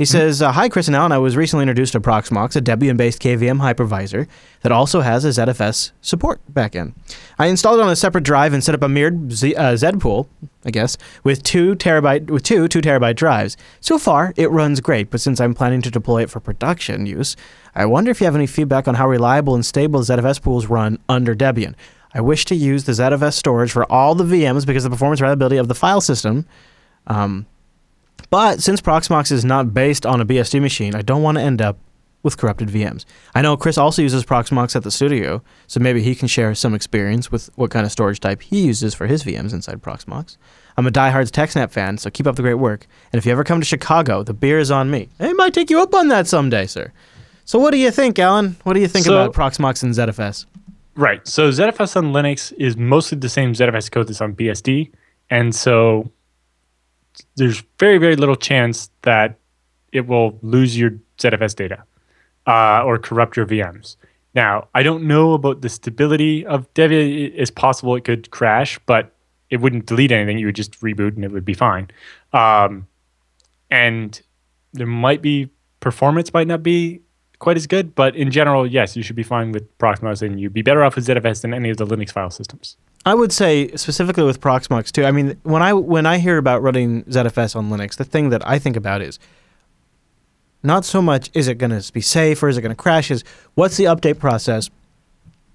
He 0.03 0.07
says, 0.07 0.43
uh, 0.43 0.51
Hi, 0.51 0.69
Chris 0.69 0.89
and 0.89 0.97
Allan. 0.97 1.13
I 1.13 1.19
was 1.19 1.37
recently 1.37 1.63
introduced 1.63 1.93
to 1.93 2.01
Proxmox, 2.01 2.57
a 2.57 2.61
Debian 2.61 2.97
based 2.97 3.23
KVM 3.23 3.61
hypervisor 3.61 4.27
that 4.63 4.73
also 4.73 5.01
has 5.01 5.25
a 5.25 5.29
ZFS 5.29 5.93
support 6.01 6.41
backend. 6.53 6.95
I 7.39 7.47
installed 7.47 7.79
it 7.79 7.85
on 7.85 7.89
a 7.89 7.95
separate 7.95 8.25
drive 8.25 8.53
and 8.53 8.65
set 8.65 8.75
up 8.75 8.83
a 8.83 8.89
mirrored 8.89 9.31
Z, 9.31 9.55
uh, 9.55 9.77
Z 9.77 9.93
pool, 10.01 10.29
I 10.65 10.73
guess, 10.73 10.99
with 11.23 11.45
two 11.45 11.77
terabyte 11.77 12.31
with 12.31 12.43
two 12.43 12.67
two 12.67 12.81
terabyte 12.81 13.15
drives. 13.15 13.57
So 13.79 13.97
far, 13.97 14.35
it 14.37 14.51
runs 14.51 14.81
great, 14.81 15.09
but 15.09 15.21
since 15.21 15.41
I'm 15.41 15.55
planning 15.55 15.83
to 15.83 15.91
deploy 15.93 16.23
it 16.23 16.31
for 16.31 16.41
production 16.41 17.07
use, 17.07 17.37
I 17.77 17.87
wonder 17.87 18.11
if 18.11 18.21
you 18.21 18.25
have 18.25 18.35
any 18.35 18.49
feedback 18.49 18.89
on 18.89 18.97
how 18.97 19.09
reliable 19.09 19.55
and 19.55 19.65
stable 19.65 20.01
ZFS 20.01 20.43
pools 20.43 20.67
run 20.67 20.99
under 21.09 21.33
Debian. 21.33 21.77
I 22.13 22.23
wish 22.23 22.45
to 22.47 22.57
use 22.57 22.83
the 22.83 22.93
ZFS 22.93 23.35
storage 23.35 23.71
for 23.71 23.85
all 23.85 24.17
the 24.17 24.25
VMs 24.25 24.67
because 24.67 24.85
of 24.85 24.91
the 24.91 24.97
performance 24.97 25.21
reliability 25.21 25.59
of 25.59 25.69
the 25.69 25.77
file 25.77 26.01
system. 26.01 26.45
Um, 27.07 27.47
but 28.33 28.63
since 28.63 28.81
Proxmox 28.81 29.31
is 29.31 29.45
not 29.45 29.75
based 29.75 30.07
on 30.07 30.19
a 30.19 30.25
BSD 30.25 30.59
machine, 30.63 30.95
I 30.95 31.03
don't 31.03 31.23
want 31.23 31.37
to 31.37 31.43
end 31.43 31.61
up 31.61 31.77
with 32.23 32.39
corrupted 32.39 32.69
VMs. 32.69 33.05
I 33.35 33.43
know 33.43 33.59
Chris 33.59 33.77
also 33.77 34.01
uses 34.01 34.25
Proxmox 34.25 34.75
at 34.75 34.85
the 34.85 34.91
studio, 34.91 35.43
so 35.67 35.81
maybe 35.81 36.03
he 36.03 36.15
can 36.15 36.29
share 36.29 36.55
some 36.55 36.73
experience 36.75 37.31
with 37.31 37.51
what 37.57 37.71
kind 37.71 37.85
of 37.85 37.93
storage 37.93 38.21
type 38.21 38.41
he 38.41 38.63
uses 38.65 38.95
for 38.95 39.07
his 39.07 39.23
VMs 39.23 39.53
inside 39.53 39.83
Proxmox. 39.83 40.39
I'm 40.79 40.87
a 40.87 40.91
diehard 40.91 41.31
TechSnap 41.31 41.73
fan, 41.73 41.99
so 41.99 42.09
keep 42.09 42.27
up 42.27 42.37
the 42.37 42.43
great 42.43 42.55
work. 42.55 42.87
And 43.13 43.19
if 43.19 43.27
you 43.27 43.33
ever 43.33 43.45
come 43.45 43.61
to 43.61 43.67
Chicago, 43.67 44.23
the 44.23 44.33
beer 44.33 44.59
is 44.59 44.71
on 44.71 44.91
me. 44.91 45.11
I 45.21 45.35
might 45.35 45.53
take 45.53 45.69
you 45.69 45.83
up 45.83 45.93
on 45.95 46.09
that 46.09 46.27
someday, 46.27 46.67
sir. 46.67 46.91
So 47.45 47.59
what 47.59 47.73
do 47.73 47.77
you 47.77 47.91
think, 47.91 48.19
Allan? 48.19 48.57
What 48.63 48.73
do 48.73 48.81
you 48.81 48.89
think 48.89 49.05
So- 49.05 49.13
about 49.15 49.35
Proxmox 49.35 49.83
and 49.83 49.93
ZFS? 49.93 50.47
Right. 50.95 51.27
So 51.29 51.51
ZFS 51.51 51.97
on 51.97 52.13
Linux 52.15 52.51
is 52.57 52.79
mostly 52.79 53.19
the 53.19 53.29
same 53.29 53.53
ZFS 53.53 53.91
code 53.91 54.09
that's 54.09 54.23
on 54.23 54.33
BSD, 54.35 54.91
and 55.29 55.55
so 55.55 56.11
there's 57.37 57.63
very 57.79 57.99
very 57.99 58.17
little 58.17 58.37
chance 58.37 58.91
that 59.03 59.39
it 59.93 60.07
will 60.07 60.39
lose 60.43 60.79
your 60.79 60.91
ZFS 61.19 61.55
data 61.55 61.85
uh, 62.47 62.83
or 62.85 62.99
corrupt 62.99 63.37
your 63.37 63.47
VMs. 63.47 63.97
Now, 64.35 64.69
I 64.75 64.83
don't 64.83 65.05
know 65.05 65.35
about 65.35 65.61
the 65.61 65.69
stability 65.69 66.47
of 66.47 66.73
Debian. 66.75 67.33
It's 67.35 67.51
possible 67.51 67.95
it 67.97 68.05
could 68.05 68.31
crash, 68.31 68.79
but 68.87 69.13
it 69.51 69.61
wouldn't 69.61 69.87
delete 69.87 70.11
anything. 70.11 70.39
You 70.39 70.47
would 70.47 70.57
just 70.57 70.81
reboot 70.81 71.17
and 71.17 71.25
it 71.25 71.31
would 71.31 71.45
be 71.45 71.55
fine. 71.55 71.91
Um, 72.33 72.87
and 73.71 74.21
there 74.73 74.87
might 74.87 75.21
be 75.21 75.51
performance 75.81 76.33
might 76.33 76.47
not 76.47 76.63
be 76.63 77.03
quite 77.39 77.57
as 77.57 77.67
good, 77.67 77.95
but 77.95 78.17
in 78.17 78.31
general, 78.31 78.67
yes, 78.67 78.97
you 78.97 79.03
should 79.03 79.17
be 79.17 79.23
fine 79.23 79.53
with 79.53 79.77
Proxmox, 79.79 80.23
and 80.23 80.41
you'd 80.41 80.53
be 80.55 80.63
better 80.63 80.83
off 80.83 80.95
with 80.95 81.07
ZFS 81.07 81.43
than 81.43 81.53
any 81.53 81.71
of 81.71 81.77
the 81.77 81.87
Linux 81.87 82.11
file 82.13 82.31
systems. 82.31 82.77
I 83.05 83.15
would 83.15 83.33
say 83.33 83.75
specifically 83.75 84.25
with 84.25 84.41
Proxmox 84.41 84.93
too. 84.93 85.05
I 85.05 85.11
mean, 85.11 85.39
when 85.43 85.63
I 85.63 85.73
when 85.73 86.07
I 86.07 86.19
hear 86.19 86.39
about 86.39 86.63
running 86.63 87.03
ZFS 87.05 87.57
on 87.57 87.69
Linux, 87.69 87.97
the 87.97 88.05
thing 88.05 88.31
that 88.31 88.47
I 88.47 88.59
think 88.59 88.77
about 88.77 89.03
is 89.03 89.19
not 90.63 90.85
so 90.85 91.03
much 91.03 91.31
is 91.35 91.49
it 91.49 91.57
going 91.57 91.79
to 91.79 91.93
be 91.93 92.01
safe 92.01 92.43
or 92.43 92.49
is 92.49 92.57
it 92.57 92.63
going 92.63 92.75
to 92.75 92.81
crash. 92.81 93.11
Is 93.11 93.25
what's 93.55 93.77
the 93.77 93.85
update 93.85 94.19
process 94.19 94.71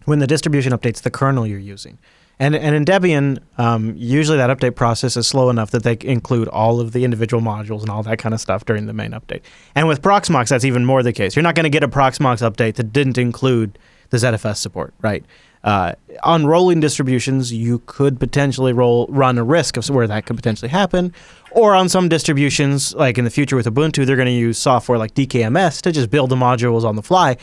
when 0.05 0.19
the 0.19 0.27
distribution 0.27 0.73
updates 0.73 1.01
the 1.01 1.11
kernel 1.11 1.47
you're 1.47 1.59
using? 1.59 1.97
And 2.39 2.55
and 2.55 2.75
in 2.75 2.85
Debian, 2.85 3.39
um, 3.57 3.93
usually 3.97 4.37
that 4.37 4.55
update 4.55 4.75
process 4.75 5.17
is 5.17 5.27
slow 5.27 5.49
enough 5.49 5.71
that 5.71 5.83
they 5.83 5.97
include 6.01 6.47
all 6.49 6.79
of 6.79 6.91
the 6.91 7.03
individual 7.03 7.41
modules 7.41 7.81
and 7.81 7.89
all 7.89 8.03
that 8.03 8.19
kind 8.19 8.35
of 8.35 8.41
stuff 8.41 8.65
during 8.65 8.85
the 8.85 8.93
main 8.93 9.11
update. 9.11 9.41
And 9.73 9.87
with 9.87 10.01
Proxmox, 10.01 10.49
that's 10.49 10.65
even 10.65 10.85
more 10.85 11.01
the 11.01 11.13
case. 11.13 11.35
You're 11.35 11.43
not 11.43 11.55
going 11.55 11.63
to 11.63 11.69
get 11.69 11.83
a 11.83 11.87
Proxmox 11.87 12.47
update 12.47 12.75
that 12.75 12.93
didn't 12.93 13.17
include 13.17 13.79
the 14.09 14.17
ZFS 14.17 14.57
support, 14.57 14.93
right? 15.01 15.25
Uh, 15.63 15.93
on 16.23 16.45
rolling 16.45 16.79
distributions, 16.79 17.51
you 17.51 17.81
could 17.87 18.19
potentially 18.19 18.71
roll 18.71 19.07
run 19.09 19.37
a 19.37 19.43
risk 19.43 19.75
of 19.75 19.89
where 19.89 20.07
that 20.07 20.25
could 20.25 20.35
potentially 20.35 20.69
happen. 20.69 21.11
Or 21.51 21.73
on 21.73 21.89
some 21.89 22.07
distributions, 22.07 22.93
like 22.93 23.17
in 23.17 23.25
the 23.25 23.31
future 23.31 23.55
with 23.55 23.65
Ubuntu, 23.65 24.05
they're 24.05 24.15
going 24.15 24.27
to 24.27 24.31
use 24.31 24.57
software 24.57 24.97
like 24.97 25.15
DKMS 25.15 25.81
to 25.81 25.91
just 25.91 26.09
build 26.11 26.29
the 26.29 26.35
modules 26.35 26.83
on 26.83 26.95
the 26.95 27.01
fly, 27.01 27.37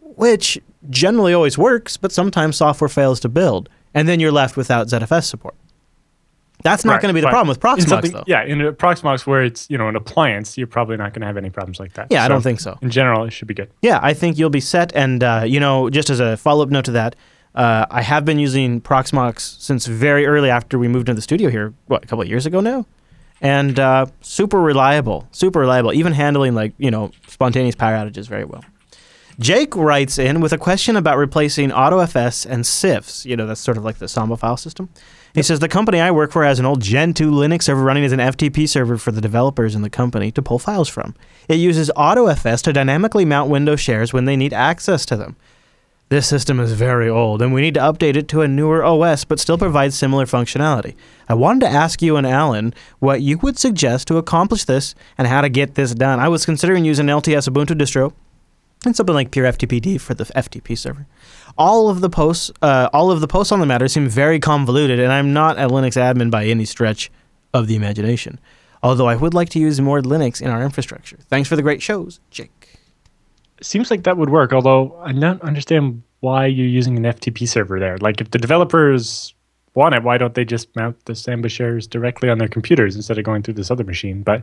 which 0.00 0.60
generally 0.90 1.32
always 1.32 1.56
works, 1.56 1.96
but 1.96 2.12
sometimes 2.12 2.56
software 2.56 2.88
fails 2.88 3.20
to 3.20 3.28
build, 3.28 3.68
and 3.94 4.08
then 4.08 4.20
you're 4.20 4.32
left 4.32 4.56
without 4.56 4.88
ZFS 4.88 5.24
support. 5.24 5.54
That's 6.62 6.84
not 6.84 6.92
Right, 6.94 7.02
going 7.02 7.10
to 7.10 7.14
be 7.14 7.20
the 7.20 7.28
problem 7.28 7.48
with 7.48 7.60
Proxmox, 7.60 8.10
though. 8.10 8.24
Yeah, 8.26 8.42
in 8.42 8.60
a 8.62 8.72
Proxmox 8.72 9.26
where 9.26 9.42
it's 9.42 9.68
you 9.68 9.76
know 9.76 9.88
an 9.88 9.96
appliance, 9.96 10.56
you're 10.56 10.66
probably 10.66 10.96
not 10.96 11.12
going 11.12 11.20
to 11.20 11.26
have 11.26 11.36
any 11.36 11.50
problems 11.50 11.78
like 11.78 11.92
that. 11.94 12.06
Yeah, 12.10 12.24
I 12.24 12.28
don't 12.28 12.40
think 12.42 12.58
so. 12.60 12.78
In 12.80 12.90
general, 12.90 13.24
it 13.24 13.32
should 13.32 13.48
be 13.48 13.54
good. 13.54 13.70
Yeah, 13.82 13.98
I 14.02 14.14
think 14.14 14.38
you'll 14.38 14.48
be 14.50 14.60
set. 14.60 14.94
And, 14.94 15.22
uh, 15.22 15.42
you 15.46 15.60
know, 15.60 15.90
just 15.90 16.08
as 16.08 16.20
a 16.20 16.36
follow 16.38 16.62
up 16.62 16.70
note 16.70 16.86
to 16.86 16.90
that, 16.92 17.16
uh, 17.54 17.84
I 17.90 18.00
have 18.00 18.24
been 18.24 18.38
using 18.38 18.80
Proxmox 18.80 19.60
since 19.60 19.86
very 19.86 20.26
early 20.26 20.48
after 20.48 20.78
we 20.78 20.88
moved 20.88 21.08
into 21.10 21.16
the 21.16 21.22
studio 21.22 21.50
here, 21.50 21.74
what, 21.86 22.02
a 22.02 22.06
couple 22.06 22.22
of 22.22 22.28
years 22.28 22.46
ago 22.46 22.60
now? 22.60 22.86
And 23.42 23.78
uh, 23.78 24.06
super 24.22 24.58
reliable, 24.58 25.28
super 25.32 25.60
reliable, 25.60 25.92
even 25.92 26.14
handling 26.14 26.54
like, 26.54 26.72
you 26.78 26.90
know, 26.90 27.10
spontaneous 27.26 27.74
power 27.74 27.94
outages 27.94 28.26
very 28.26 28.44
well. 28.44 28.64
Jake 29.40 29.74
writes 29.74 30.16
in 30.16 30.40
with 30.40 30.52
a 30.52 30.58
question 30.58 30.94
about 30.94 31.18
replacing 31.18 31.70
AutoFS 31.70 32.46
and 32.46 32.62
CIFS. 32.62 33.24
You 33.24 33.36
know, 33.36 33.46
that's 33.46 33.60
sort 33.60 33.76
of 33.76 33.84
like 33.84 33.98
the 33.98 34.06
Samba 34.06 34.36
file 34.36 34.56
system. 34.56 34.88
He 35.34 35.42
says 35.42 35.58
the 35.58 35.68
company 35.68 36.00
I 36.00 36.12
work 36.12 36.30
for 36.30 36.44
has 36.44 36.60
an 36.60 36.66
old 36.66 36.80
Gentoo 36.80 37.32
Linux 37.32 37.64
server 37.64 37.82
running 37.82 38.04
as 38.04 38.12
an 38.12 38.20
FTP 38.20 38.68
server 38.68 38.96
for 38.96 39.10
the 39.10 39.20
developers 39.20 39.74
in 39.74 39.82
the 39.82 39.90
company 39.90 40.30
to 40.30 40.42
pull 40.42 40.60
files 40.60 40.88
from. 40.88 41.16
It 41.48 41.56
uses 41.56 41.90
AutoFS 41.96 42.62
to 42.62 42.72
dynamically 42.72 43.24
mount 43.24 43.50
Windows 43.50 43.80
shares 43.80 44.12
when 44.12 44.24
they 44.24 44.36
need 44.36 44.52
access 44.52 45.04
to 45.06 45.16
them. 45.16 45.34
This 46.10 46.28
system 46.28 46.60
is 46.60 46.72
very 46.72 47.08
old, 47.08 47.42
and 47.42 47.52
we 47.52 47.62
need 47.62 47.74
to 47.74 47.80
update 47.80 48.14
it 48.14 48.28
to 48.28 48.42
a 48.42 48.48
newer 48.48 48.84
OS, 48.84 49.24
but 49.24 49.40
still 49.40 49.58
provides 49.58 49.96
similar 49.96 50.26
functionality. 50.26 50.94
I 51.28 51.34
wanted 51.34 51.60
to 51.60 51.72
ask 51.72 52.00
you 52.00 52.16
and 52.16 52.26
Allan 52.26 52.72
what 53.00 53.22
you 53.22 53.38
would 53.38 53.58
suggest 53.58 54.06
to 54.08 54.18
accomplish 54.18 54.64
this 54.64 54.94
and 55.18 55.26
how 55.26 55.40
to 55.40 55.48
get 55.48 55.74
this 55.74 55.92
done. 55.94 56.20
I 56.20 56.28
was 56.28 56.44
considering 56.44 56.84
using 56.84 57.06
LTS 57.06 57.48
Ubuntu 57.48 57.76
distro 57.76 58.12
and 58.86 58.96
something 58.96 59.14
like 59.14 59.30
Pure-FTPd 59.30 60.00
for 60.00 60.14
the 60.14 60.24
FTP 60.24 60.76
server. 60.76 61.06
All 61.56 61.88
of 61.88 62.00
the 62.00 62.10
posts, 62.10 62.50
uh, 62.62 62.88
all 62.92 63.10
of 63.10 63.20
the 63.20 63.28
posts 63.28 63.52
on 63.52 63.60
the 63.60 63.66
matter 63.66 63.88
seem 63.88 64.08
very 64.08 64.40
convoluted, 64.40 64.98
and 64.98 65.12
I'm 65.12 65.32
not 65.32 65.58
a 65.58 65.68
Linux 65.68 65.96
admin 65.96 66.30
by 66.30 66.46
any 66.46 66.64
stretch 66.64 67.10
of 67.52 67.66
the 67.66 67.76
imagination. 67.76 68.40
Although 68.82 69.08
I 69.08 69.16
would 69.16 69.32
like 69.32 69.48
to 69.50 69.58
use 69.58 69.80
more 69.80 70.00
Linux 70.02 70.42
in 70.42 70.50
our 70.50 70.62
infrastructure. 70.62 71.16
Thanks 71.30 71.48
for 71.48 71.56
the 71.56 71.62
great 71.62 71.80
shows, 71.80 72.20
Jake. 72.30 72.78
seems 73.62 73.90
like 73.90 74.02
that 74.02 74.18
would 74.18 74.28
work, 74.30 74.52
although 74.52 74.98
I 75.02 75.12
don't 75.12 75.40
understand 75.42 76.02
why 76.20 76.46
you're 76.46 76.66
using 76.66 76.96
an 76.96 77.04
FTP 77.04 77.48
server 77.48 77.80
there. 77.80 77.96
Like, 77.98 78.20
if 78.20 78.30
the 78.30 78.38
developers 78.38 79.34
want 79.74 79.94
it, 79.94 80.02
why 80.02 80.18
don't 80.18 80.34
they 80.34 80.44
just 80.44 80.74
mount 80.76 81.02
the 81.04 81.14
Samba 81.14 81.48
shares 81.48 81.86
directly 81.86 82.28
on 82.28 82.38
their 82.38 82.48
computers 82.48 82.96
instead 82.96 83.18
of 83.18 83.24
going 83.24 83.42
through 83.42 83.54
this 83.54 83.70
other 83.70 83.84
machine? 83.84 84.22
But 84.22 84.42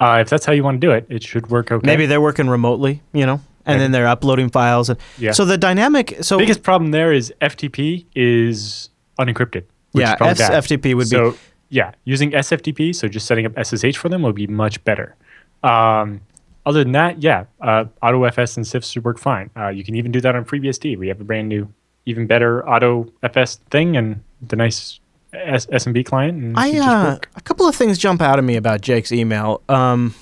uh, 0.00 0.18
if 0.20 0.30
that's 0.30 0.44
how 0.44 0.52
you 0.52 0.62
want 0.62 0.80
to 0.80 0.86
do 0.86 0.92
it, 0.92 1.06
it 1.08 1.22
should 1.22 1.50
work 1.50 1.70
okay. 1.70 1.86
Maybe 1.86 2.06
they're 2.06 2.20
working 2.20 2.48
remotely, 2.48 3.02
you 3.12 3.26
know, 3.26 3.40
and 3.66 3.80
then 3.80 3.92
they're 3.92 4.06
uploading 4.06 4.50
files. 4.50 4.88
And 4.90 4.98
Yeah. 5.18 5.32
So 5.32 5.44
the 5.44 5.58
dynamic. 5.58 6.16
So 6.22 6.38
biggest 6.38 6.62
problem 6.62 6.90
there 6.90 7.12
is 7.12 7.32
FTP 7.40 8.06
is 8.14 8.90
unencrypted. 9.18 9.64
Which 9.92 10.02
yeah, 10.02 10.12
is 10.12 10.16
probably 10.16 10.34
bad. 10.38 10.64
SFTP 10.64 10.94
would 10.94 11.08
so, 11.08 11.32
be. 11.32 11.38
yeah, 11.68 11.92
using 12.04 12.32
SFTP, 12.32 12.94
so 12.94 13.06
just 13.06 13.26
setting 13.26 13.46
up 13.46 13.52
SSH 13.56 13.96
for 13.96 14.08
them 14.08 14.22
would 14.22 14.34
be 14.34 14.48
much 14.48 14.82
better. 14.84 15.14
Um, 15.62 16.20
other 16.66 16.82
than 16.82 16.92
that, 16.92 17.22
yeah, 17.22 17.44
uh, 17.60 17.84
AutoFS 18.02 18.56
and 18.56 18.66
CIFS 18.66 18.90
should 18.90 19.04
work 19.04 19.18
fine. 19.18 19.50
Uh, 19.56 19.68
you 19.68 19.84
can 19.84 19.94
even 19.94 20.10
do 20.10 20.20
that 20.20 20.34
on 20.34 20.44
FreeBSD. 20.44 20.98
We 20.98 21.08
have 21.08 21.20
a 21.20 21.24
brand 21.24 21.48
new, 21.48 21.72
even 22.06 22.26
better 22.26 22.62
AutoFS 22.62 23.58
thing 23.70 23.96
and 23.96 24.22
the 24.42 24.56
nice 24.56 24.98
S- 25.32 25.66
SMB 25.66 26.06
client. 26.06 26.42
And 26.42 26.58
I 26.58 26.78
uh, 26.78 27.18
a 27.36 27.40
couple 27.42 27.68
of 27.68 27.74
things 27.76 27.98
jump 27.98 28.22
out 28.22 28.38
at 28.38 28.44
me 28.44 28.56
about 28.56 28.80
Jake's 28.80 29.12
email. 29.12 29.62
Um, 29.68 30.14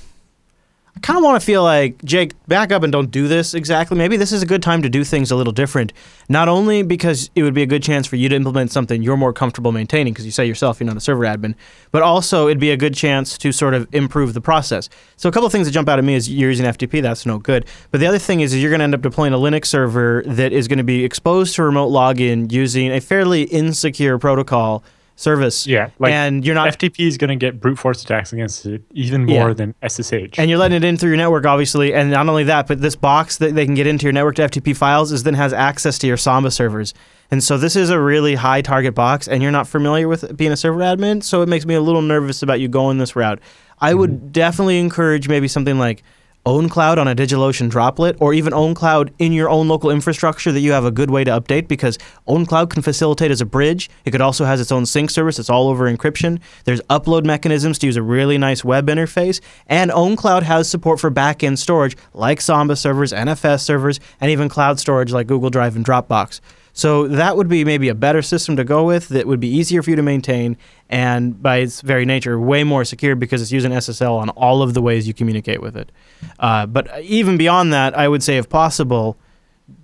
kind 1.03 1.17
of 1.17 1.25
want 1.25 1.41
to 1.41 1.45
feel 1.45 1.63
like 1.63 2.03
Jake, 2.05 2.33
back 2.47 2.71
up 2.73 2.83
and 2.83 2.93
don't 2.93 3.11
do 3.11 3.29
this 3.29 3.55
exactly. 3.55 3.99
Maybe 3.99 4.17
this 4.17 4.33
is 4.33 4.43
a 4.43 4.47
good 4.47 4.63
time 4.63 4.83
to 4.83 4.89
do 4.89 5.05
things 5.05 5.31
a 5.31 5.37
little 5.37 5.53
different. 5.53 5.93
Not 6.29 6.49
only 6.49 6.83
because 6.83 7.31
it 7.35 7.43
would 7.43 7.55
be 7.55 7.63
a 7.63 7.67
good 7.67 7.83
chance 7.83 8.07
for 8.07 8.17
you 8.17 8.29
to 8.29 8.37
implement 8.37 8.71
something 8.71 9.03
you're 9.03 9.17
more 9.17 9.33
comfortable 9.33 9.73
maintaining, 9.73 10.13
because 10.13 10.25
you 10.25 10.31
say 10.31 10.47
yourself 10.47 10.81
you're 10.81 10.87
not 10.87 10.97
a 10.97 11.01
server 11.01 11.25
admin, 11.25 11.55
but 11.91 12.03
also 12.03 12.47
it'd 12.47 12.61
be 12.61 12.71
a 12.71 12.77
good 12.77 12.95
chance 12.95 13.37
to 13.39 13.53
sort 13.53 13.75
of 13.75 13.93
improve 13.93 14.33
the 14.33 14.41
process. 14.41 14.89
So 15.17 15.29
a 15.29 15.33
couple 15.33 15.47
of 15.47 15.53
things 15.53 15.67
that 15.67 15.73
jump 15.73 15.89
out 15.89 15.99
at 15.99 16.05
me 16.05 16.15
is 16.15 16.31
you're 16.31 16.51
using 16.51 16.67
FTP, 16.67 17.03
that's 17.03 17.27
no 17.27 17.39
good. 17.39 17.67
But 17.91 18.01
the 18.01 18.07
other 18.07 18.19
thing 18.19 18.41
is, 18.41 18.55
is 18.55 18.63
you're 18.63 18.71
going 18.71 18.81
to 18.81 18.85
end 18.85 18.95
up 18.95 19.03
deploying 19.03 19.33
a 19.33 19.39
Linux 19.39 19.67
server 19.67 20.23
that 20.27 20.53
is 20.53 20.69
going 20.69 20.79
to 20.79 20.85
be 20.85 21.05
exposed 21.05 21.57
to 21.57 21.65
remote 21.65 21.91
login 21.91 22.51
using 22.53 22.93
a 22.93 23.01
fairly 23.01 23.43
insecure 23.43 24.19
protocol 24.19 24.85
service. 25.17 25.67
Yeah, 25.67 25.91
like 25.99 26.13
and 26.13 26.45
you're 26.45 26.55
not 26.55 26.69
FTP 26.79 27.07
is 27.07 27.19
going 27.19 27.31
to 27.31 27.37
get 27.37 27.61
brute 27.61 27.79
force 27.79 28.03
attacks 28.03 28.33
against 28.33 28.67
it 28.67 28.83
even 28.93 29.25
more 29.25 29.49
Yeah. 29.49 29.55
than 29.55 29.75
SSH. 29.83 30.39
and 30.39 30.51
you're 30.51 30.59
letting 30.59 30.77
it 30.77 30.85
in 30.85 30.97
through 30.97 31.11
your 31.11 31.17
network, 31.17 31.47
obviously. 31.47 31.95
And 31.95 32.11
not 32.11 32.29
only 32.29 32.45
that, 32.45 32.67
but 32.67 32.81
this 32.81 32.97
box 32.97 33.39
that 33.39 33.55
they 33.55 33.65
can 33.65 33.75
get 33.75 33.87
into 33.87 34.05
your 34.05 34.13
network 34.13 34.37
to 34.37 34.43
FTP 34.43 34.77
files 34.77 35.13
is 35.13 35.23
then 35.23 35.35
has 35.35 35.53
access 35.53 35.99
to 35.99 36.07
your 36.07 36.17
Samba 36.17 36.51
servers. 36.51 36.95
And 37.31 37.43
so 37.43 37.57
this 37.57 37.77
is 37.77 37.89
a 37.89 37.99
really 37.99 38.35
high 38.35 38.61
target 38.61 38.95
box, 38.95 39.27
and 39.27 39.43
you're 39.43 39.53
not 39.53 39.67
familiar 39.67 40.07
with 40.07 40.37
being 40.37 40.53
a 40.53 40.57
server 40.57 40.81
admin, 40.81 41.23
so 41.23 41.41
it 41.41 41.49
makes 41.49 41.65
me 41.65 41.75
a 41.75 41.81
little 41.81 42.03
nervous 42.03 42.43
about 42.43 42.61
you 42.61 42.69
going 42.69 42.99
this 42.99 43.17
route. 43.17 43.41
I 43.81 43.95
would 43.95 44.11
mm-hmm. 44.11 44.29
definitely 44.29 44.79
encourage 44.79 45.29
maybe 45.29 45.49
something 45.49 45.79
like 45.79 46.03
OwnCloud 46.45 46.99
on 46.99 47.07
a 47.07 47.15
DigitalOcean 47.15 47.71
droplet, 47.71 48.17
or 48.19 48.35
even 48.35 48.53
OwnCloud 48.53 49.13
in 49.21 49.31
your 49.31 49.49
own 49.49 49.69
local 49.69 49.91
infrastructure 49.91 50.51
that 50.51 50.59
you 50.59 50.73
have 50.73 50.85
a 50.85 50.91
good 50.91 51.09
way 51.09 51.23
to 51.23 51.31
update 51.31 51.69
because 51.69 51.99
OwnCloud 52.27 52.71
can 52.71 52.83
facilitate 52.83 53.31
as 53.31 53.41
a 53.41 53.47
bridge. 53.47 53.89
It 54.05 54.11
could 54.11 54.21
also 54.21 54.45
has 54.45 54.61
its 54.61 54.73
own 54.73 54.85
sync 54.85 55.11
service. 55.11 55.39
It's 55.39 55.49
all 55.49 55.69
over 55.69 55.85
encryption. 55.85 56.41
There's 56.65 56.81
upload 56.83 57.25
mechanisms 57.25 57.79
to 57.79 57.87
use 57.87 57.97
a 57.97 58.03
really 58.03 58.39
nice 58.39 58.65
web 58.65 58.89
interface, 58.89 59.41
and 59.69 59.93
OwnCloud 59.93 60.43
has 60.43 60.69
support 60.69 60.99
for 60.99 61.11
back-end 61.11 61.61
storage 61.61 61.97
like 62.13 62.41
Samba 62.41 62.75
servers, 62.75 63.13
NFS 63.13 63.61
servers, 63.61 64.01
and 64.21 64.29
even 64.29 64.49
cloud 64.49 64.81
storage 64.81 65.13
like 65.13 65.29
Google 65.29 65.51
Drive 65.51 65.77
and 65.77 65.85
Dropbox. 65.85 66.41
So 66.75 67.07
that 67.09 67.37
would 67.37 67.49
be 67.49 67.65
maybe 67.65 67.89
a 67.89 67.95
better 67.95 68.23
system 68.23 68.57
to 68.57 68.65
go 68.65 68.85
with 68.85 69.09
that 69.09 69.27
would 69.27 69.41
be 69.41 69.49
easier 69.49 69.83
for 69.83 69.91
you 69.91 69.97
to 69.97 70.03
maintain 70.03 70.57
and 70.89 71.41
by 71.43 71.59
its 71.59 71.83
very 71.83 72.07
nature 72.07 72.41
way 72.41 72.65
more 72.65 72.85
secure 72.85 73.15
because 73.15 73.43
it's 73.43 73.53
using 73.53 73.73
SSL 73.73 74.19
on 74.19 74.31
all 74.31 74.63
of 74.63 74.73
the 74.73 74.81
ways 74.81 75.07
you 75.07 75.13
communicate 75.13 75.61
with 75.61 75.77
it. 75.77 75.93
Uh, 76.39 76.65
but 76.67 76.89
even 77.03 77.37
beyond 77.37 77.73
that, 77.75 77.97
I 77.97 78.09
would 78.09 78.23
say 78.23 78.39
if 78.39 78.49
possible, 78.49 79.19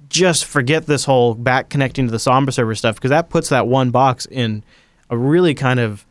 just 0.09 0.47
forget 0.47 0.86
this 0.86 1.05
whole 1.05 1.34
back 1.34 1.68
connecting 1.68 2.07
to 2.07 2.11
the 2.11 2.18
Samba 2.18 2.53
server 2.53 2.74
stuff 2.74 2.95
because 2.95 3.11
that 3.11 3.28
puts 3.28 3.51
that 3.51 3.66
one 3.66 3.91
box 3.91 4.24
in 4.24 4.62
a 5.11 5.16
really 5.18 5.53
kind 5.55 5.80
of 5.80 6.07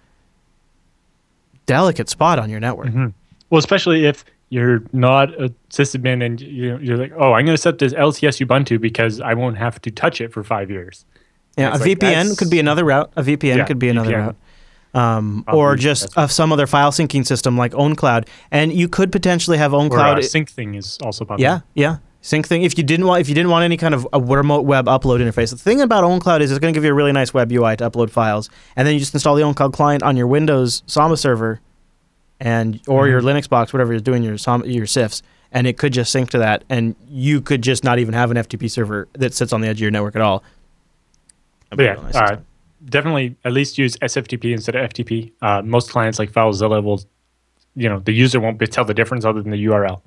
delicate 1.65 2.09
spot 2.09 2.38
on 2.39 2.49
your 2.49 2.59
network. 2.59 2.88
Mhm. 2.89 3.13
Well, 3.49 3.59
especially 3.59 4.05
if 4.05 4.23
you're 4.50 4.82
not 4.93 5.30
a 5.41 5.54
sysadmin 5.70 6.26
and 6.26 6.39
you- 6.39 6.80
you're 6.82 6.98
like, 6.98 7.12
oh, 7.18 7.34
I'm 7.34 7.45
going 7.45 7.56
to 7.56 7.62
set 7.62 7.80
this 7.80 7.93
LTS 7.93 8.39
Ubuntu 8.45 8.80
because 8.80 9.20
I 9.20 9.34
won't 9.34 9.58
have 9.58 9.82
to 9.82 9.91
touch 9.91 10.22
it 10.22 10.32
for 10.32 10.43
five 10.43 10.70
years. 10.72 11.06
Yeah, 11.58 11.70
a 11.70 11.78
like, 11.78 11.82
VPN 11.82 12.00
that's- 12.00 12.39
could 12.39 12.50
be 12.50 12.60
another 12.60 12.86
route. 12.86 13.12
A 13.16 13.24
VPN 13.24 13.58
Yeah, 13.58 13.66
could 13.66 13.80
be 13.80 13.89
another 13.89 14.12
VPN. 14.12 14.26
route. 14.28 14.36
Um, 14.93 15.43
or 15.52 15.76
just 15.76 16.18
uh, 16.18 16.28
some 16.28 16.52
other 16.52 16.66
file 16.66 16.91
syncing 16.91 17.26
system 17.26 17.58
like 17.58 17.74
OwnCloud. 17.74 18.28
And 18.52 18.72
you 18.74 18.88
could 18.88 19.12
potentially 19.12 19.58
have 19.58 19.74
Or 19.74 19.82
OwnCloud. 19.82 20.18
uh, 20.20 20.22
sync 20.22 20.50
thing 20.50 20.76
is 20.76 20.98
also 21.04 21.26
popular. 21.26 21.64
Yeah, 21.76 21.84
yeah. 21.89 21.98
Syncthing. 22.24 22.64
If 22.66 22.78
you 22.78 22.84
didn't 22.84 23.06
want, 23.06 23.22
if 23.22 23.30
you 23.30 23.36
didn't 23.36 23.52
want 23.52 23.64
any 23.64 23.78
kind 23.78 23.93
of 23.93 24.08
a 24.12 24.20
remote 24.20 24.66
web 24.66 24.86
upload 24.88 25.20
interface, 25.20 25.52
the 25.52 25.58
thing 25.58 25.82
about 25.82 26.04
OwnCloud 26.04 26.41
is 26.41 26.52
it's 26.52 26.60
going 26.60 26.74
to 26.74 26.78
give 26.78 26.84
you 26.84 26.91
a 26.91 26.93
really 26.93 27.12
nice 27.12 27.34
web 27.34 27.52
UI 27.52 27.76
to 27.78 27.89
upload 27.89 28.10
files, 28.10 28.50
and 28.76 28.88
then 28.88 28.93
you 28.95 29.00
just 29.00 29.14
install 29.14 29.36
the 29.36 29.43
OwnCloud 29.43 29.72
client 29.74 30.04
on 30.04 30.18
your 30.18 30.26
Windows 30.28 30.84
Samba 30.88 31.16
server, 31.16 31.60
and 32.40 32.80
or 32.88 33.08
your 33.08 33.22
Linux 33.22 33.50
box, 33.50 33.74
whatever 33.74 33.94
you're 33.94 34.00
doing 34.00 34.24
your 34.24 34.34
your 34.34 34.86
CIFS, 34.86 35.22
and 35.52 35.68
it 35.68 35.78
could 35.78 35.94
just 35.94 36.12
sync 36.12 36.30
to 36.32 36.38
that, 36.40 36.64
and 36.70 36.96
you 37.10 37.42
could 37.42 37.62
just 37.62 37.84
not 37.84 38.00
even 38.00 38.14
have 38.14 38.32
an 38.32 38.38
FTP 38.38 38.70
server 38.70 39.08
that 39.14 39.34
sits 39.34 39.54
on 39.54 39.62
the 39.62 39.68
edge 39.68 39.78
of 39.78 39.82
your 39.82 39.92
network 39.92 40.16
at 40.16 40.22
all. 40.22 40.44
But 41.70 41.80
yeah, 41.80 41.96
definitely 42.86 43.36
at 43.44 43.52
least 43.52 43.78
use 43.78 43.98
SFTP 43.98 44.54
instead 44.54 44.76
of 44.76 44.90
FTP. 44.90 45.32
Uh, 45.42 45.62
most 45.64 45.90
clients 45.90 46.20
like 46.20 46.32
FileZilla 46.32 46.84
will, 46.84 47.04
you 47.76 47.90
know, 47.90 48.00
the 48.00 48.14
user 48.14 48.40
won't 48.40 48.58
be, 48.58 48.68
tell 48.68 48.86
the 48.86 48.94
difference 48.94 49.26
other 49.26 49.42
than 49.42 49.52
the 49.52 49.66
URL. 49.66 50.02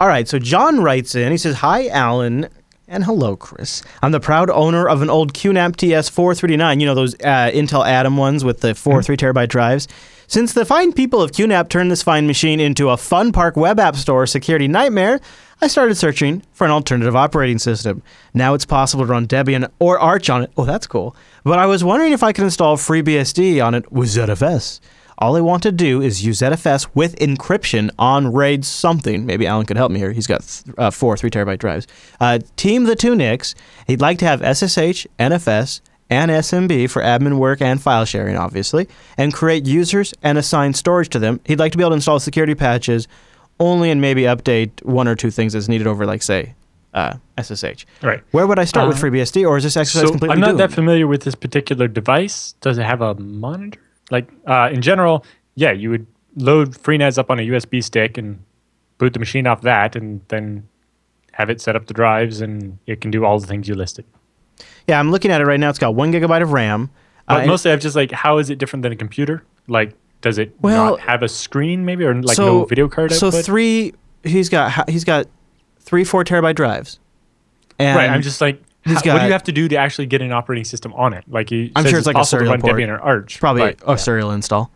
All 0.00 0.08
right, 0.08 0.26
so 0.26 0.38
John 0.38 0.80
writes 0.80 1.14
in. 1.14 1.30
He 1.32 1.38
says, 1.38 1.56
"Hi, 1.56 1.88
Allan." 1.88 2.48
And 2.88 3.04
hello, 3.04 3.36
Chris. 3.36 3.82
I'm 4.02 4.12
the 4.12 4.20
proud 4.20 4.50
owner 4.50 4.86
of 4.86 5.00
an 5.00 5.08
old 5.08 5.32
QNAP 5.32 5.76
TS439. 5.76 6.80
You 6.80 6.86
know 6.86 6.94
those 6.94 7.14
uh, 7.14 7.50
Intel 7.54 7.86
Atom 7.86 8.16
ones 8.18 8.44
with 8.44 8.60
the 8.60 8.74
4 8.74 9.02
3 9.02 9.16
terabyte 9.16 9.48
drives. 9.48 9.88
Since 10.26 10.52
the 10.54 10.64
fine 10.64 10.92
people 10.92 11.20
of 11.20 11.32
QNAP 11.32 11.68
turned 11.68 11.90
this 11.90 12.02
fine 12.02 12.26
machine 12.26 12.60
into 12.60 12.88
a 12.88 12.96
fun 12.96 13.32
park 13.32 13.56
web 13.56 13.78
app 13.78 13.96
store 13.96 14.26
security 14.26 14.68
nightmare, 14.68 15.20
I 15.60 15.66
started 15.68 15.94
searching 15.96 16.42
for 16.52 16.64
an 16.64 16.70
alternative 16.70 17.14
operating 17.14 17.58
system. 17.58 18.02
Now 18.34 18.54
it's 18.54 18.64
possible 18.64 19.04
to 19.04 19.10
run 19.10 19.26
Debian 19.26 19.70
or 19.78 19.98
Arch 19.98 20.30
on 20.30 20.42
it. 20.42 20.52
Oh, 20.56 20.64
that's 20.64 20.86
cool. 20.86 21.14
But 21.44 21.58
I 21.58 21.66
was 21.66 21.84
wondering 21.84 22.12
if 22.12 22.22
I 22.22 22.32
could 22.32 22.44
install 22.44 22.76
FreeBSD 22.76 23.64
on 23.64 23.74
it 23.74 23.90
with 23.92 24.08
ZFS. 24.08 24.80
All 25.18 25.36
I 25.36 25.40
want 25.40 25.62
to 25.62 25.70
do 25.70 26.02
is 26.02 26.24
use 26.24 26.40
ZFS 26.40 26.88
with 26.94 27.14
encryption 27.16 27.90
on 27.98 28.32
RAID 28.32 28.64
something. 28.64 29.24
Maybe 29.24 29.46
Allan 29.46 29.66
could 29.66 29.76
help 29.76 29.92
me 29.92 30.00
here. 30.00 30.10
He's 30.10 30.26
got 30.26 30.42
th- 30.42 30.74
uh, 30.78 30.90
four 30.90 31.16
three 31.16 31.30
terabyte 31.30 31.58
drives. 31.58 31.86
Uh, 32.18 32.40
team 32.56 32.84
the 32.84 32.96
two 32.96 33.14
NICs. 33.14 33.54
He'd 33.86 34.00
like 34.00 34.18
to 34.18 34.24
have 34.24 34.40
SSH, 34.40 35.06
NFS, 35.20 35.80
and 36.12 36.30
SMB 36.30 36.90
for 36.90 37.00
admin 37.02 37.38
work 37.38 37.60
and 37.62 37.80
file 37.80 38.04
sharing, 38.04 38.36
obviously, 38.36 38.86
and 39.16 39.32
create 39.32 39.64
users 39.66 40.12
and 40.22 40.36
assign 40.36 40.74
storage 40.74 41.08
to 41.10 41.18
them. 41.18 41.40
He'd 41.46 41.58
like 41.58 41.72
to 41.72 41.78
be 41.78 41.82
able 41.82 41.90
to 41.92 41.94
install 41.96 42.20
security 42.20 42.54
patches 42.54 43.08
only 43.58 43.90
and 43.90 44.00
maybe 44.00 44.22
update 44.22 44.70
one 44.84 45.08
or 45.08 45.14
two 45.16 45.30
things 45.30 45.54
that's 45.54 45.68
needed 45.68 45.86
over, 45.86 46.04
like, 46.04 46.22
say, 46.22 46.54
uh, 46.92 47.14
SSH. 47.38 47.86
Right. 48.02 48.20
Where 48.32 48.46
would 48.46 48.58
I 48.58 48.64
start 48.64 48.88
with 48.88 48.98
Uh, 48.98 49.06
FreeBSD, 49.06 49.48
or 49.48 49.56
is 49.56 49.64
this 49.64 49.76
exercise 49.76 50.02
So 50.02 50.10
completely 50.10 50.34
I'm 50.34 50.40
not 50.40 50.48
doomed? 50.48 50.60
that 50.60 50.72
familiar 50.72 51.06
with 51.06 51.22
this 51.22 51.34
particular 51.34 51.88
device. 51.88 52.52
Does 52.60 52.76
it 52.76 52.84
have 52.84 53.00
a 53.00 53.14
monitor? 53.14 53.80
Like 54.10 54.28
uh, 54.46 54.68
in 54.70 54.82
general, 54.82 55.24
yeah, 55.54 55.72
you 55.72 55.88
would 55.90 56.06
load 56.36 56.72
FreeNAS 56.72 57.16
up 57.16 57.30
on 57.30 57.38
a 57.38 57.42
USB 57.42 57.82
stick 57.82 58.18
and 58.18 58.42
boot 58.98 59.14
the 59.14 59.18
machine 59.18 59.46
off 59.46 59.62
that, 59.62 59.96
and 59.96 60.20
then 60.28 60.68
have 61.32 61.48
it 61.48 61.62
set 61.62 61.74
up 61.76 61.86
the 61.86 61.94
drives, 61.94 62.42
and 62.42 62.78
it 62.86 63.00
can 63.00 63.10
do 63.10 63.24
all 63.24 63.38
the 63.40 63.46
things 63.46 63.66
you 63.68 63.74
listed. 63.74 64.04
Yeah, 64.88 64.98
I'm 64.98 65.10
looking 65.10 65.30
at 65.30 65.40
it 65.40 65.44
right 65.46 65.60
now. 65.60 65.70
It's 65.70 65.78
got 65.78 65.94
one 65.94 66.12
gigabyte 66.12 66.42
of 66.42 66.52
RAM. 66.52 66.90
Uh, 67.28 67.34
But 67.34 67.40
and- 67.42 67.50
mostly, 67.50 67.70
I'm 67.72 67.80
just 67.80 67.96
like, 67.96 68.10
how 68.12 68.38
is 68.38 68.50
it 68.50 68.58
different 68.58 68.82
than 68.82 68.92
a 68.92 68.96
computer? 68.96 69.44
Like, 69.68 69.94
does 70.20 70.38
it 70.38 70.54
Well, 70.60 70.92
not 70.92 71.00
have 71.00 71.22
a 71.22 71.28
screen, 71.28 71.84
maybe, 71.84 72.04
or 72.04 72.14
like 72.14 72.38
no 72.38 72.64
video 72.64 72.88
card 72.88 73.12
So 73.12 73.28
output? 73.28 73.44
three, 73.44 73.94
he's 74.22 74.48
got 74.48 74.88
he's 74.88 75.04
got 75.04 75.26
three 75.80 76.04
four 76.04 76.24
terabyte 76.24 76.54
drives. 76.54 76.98
And 77.78 77.96
right. 77.96 78.10
I'm 78.10 78.22
just 78.22 78.40
like, 78.40 78.60
how- 78.84 78.94
what 78.94 79.02
do 79.20 79.26
you 79.26 79.32
have 79.32 79.42
to 79.44 79.52
do 79.52 79.68
to 79.68 79.76
actually 79.76 80.06
get 80.06 80.20
an 80.22 80.32
operating 80.32 80.64
system 80.64 80.92
on 80.94 81.12
it? 81.12 81.24
Like, 81.28 81.50
you 81.50 81.70
I'm 81.76 81.84
sure 81.86 81.98
it's 81.98 82.06
like 82.06 82.16
a 82.16 82.20
to 82.20 82.24
serial 82.24 82.50
run 82.52 82.60
port. 82.60 82.74
Debian 82.76 82.88
or 82.88 83.00
Arch. 83.00 83.40
probably 83.40 83.62
but, 83.62 83.82
a 83.86 83.90
yeah. 83.92 83.96
serial 83.96 84.30
install. 84.32 84.70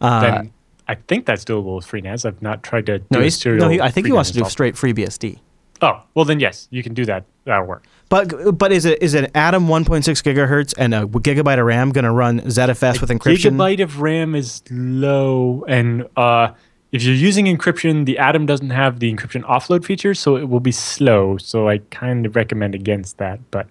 Uh, 0.00 0.20
then 0.20 0.52
I 0.88 0.96
think 0.96 1.26
that's 1.26 1.44
doable 1.44 1.76
with 1.76 1.86
FreeNAS. 1.86 2.26
I've 2.26 2.42
not 2.42 2.62
tried 2.62 2.86
to 2.86 2.98
do 2.98 3.04
no, 3.10 3.20
a 3.20 3.30
serial. 3.30 3.64
no, 3.66 3.70
he, 3.70 3.80
I 3.80 3.90
think 3.90 4.06
he 4.06 4.12
wants 4.12 4.30
to 4.30 4.34
do 4.34 4.40
install. 4.40 4.50
straight 4.50 4.74
FreeBSD. 4.74 5.38
Oh, 5.82 6.02
well 6.14 6.24
then 6.24 6.40
yes, 6.40 6.68
you 6.70 6.82
can 6.82 6.94
do 6.94 7.04
that. 7.06 7.24
That'll 7.44 7.66
work. 7.66 7.84
But 8.08 8.56
but 8.56 8.72
is 8.72 8.84
it 8.84 9.02
is 9.02 9.14
an 9.14 9.28
Atom 9.34 9.66
1.6 9.66 10.02
gigahertz 10.22 10.74
and 10.78 10.94
a 10.94 11.06
gigabyte 11.06 11.58
of 11.58 11.66
RAM 11.66 11.90
going 11.90 12.04
to 12.04 12.12
run 12.12 12.40
ZFS 12.40 13.00
with 13.00 13.10
encryption? 13.10 13.56
Gigabyte 13.56 13.82
of 13.82 14.00
RAM 14.00 14.34
is 14.34 14.62
low, 14.70 15.64
and 15.66 16.06
uh, 16.16 16.52
if 16.92 17.02
you're 17.02 17.14
using 17.14 17.46
encryption, 17.46 18.04
the 18.04 18.18
Atom 18.18 18.46
doesn't 18.46 18.70
have 18.70 19.00
the 19.00 19.12
encryption 19.12 19.42
offload 19.44 19.84
feature, 19.84 20.14
so 20.14 20.36
it 20.36 20.48
will 20.48 20.60
be 20.60 20.72
slow. 20.72 21.36
So 21.38 21.68
I 21.68 21.78
kind 21.90 22.26
of 22.26 22.36
recommend 22.36 22.74
against 22.74 23.18
that, 23.18 23.40
but 23.50 23.66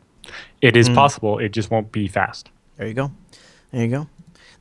it 0.60 0.76
is 0.76 0.90
is 0.90 0.96
possible. 0.96 1.40
It 1.40 1.50
just 1.50 1.72
won't 1.72 1.92
be 1.92 2.08
fast. 2.08 2.50
There 2.78 2.88
you 2.88 2.94
go. 2.94 3.12
There 3.72 3.84
you 3.84 3.90
go. 3.90 4.08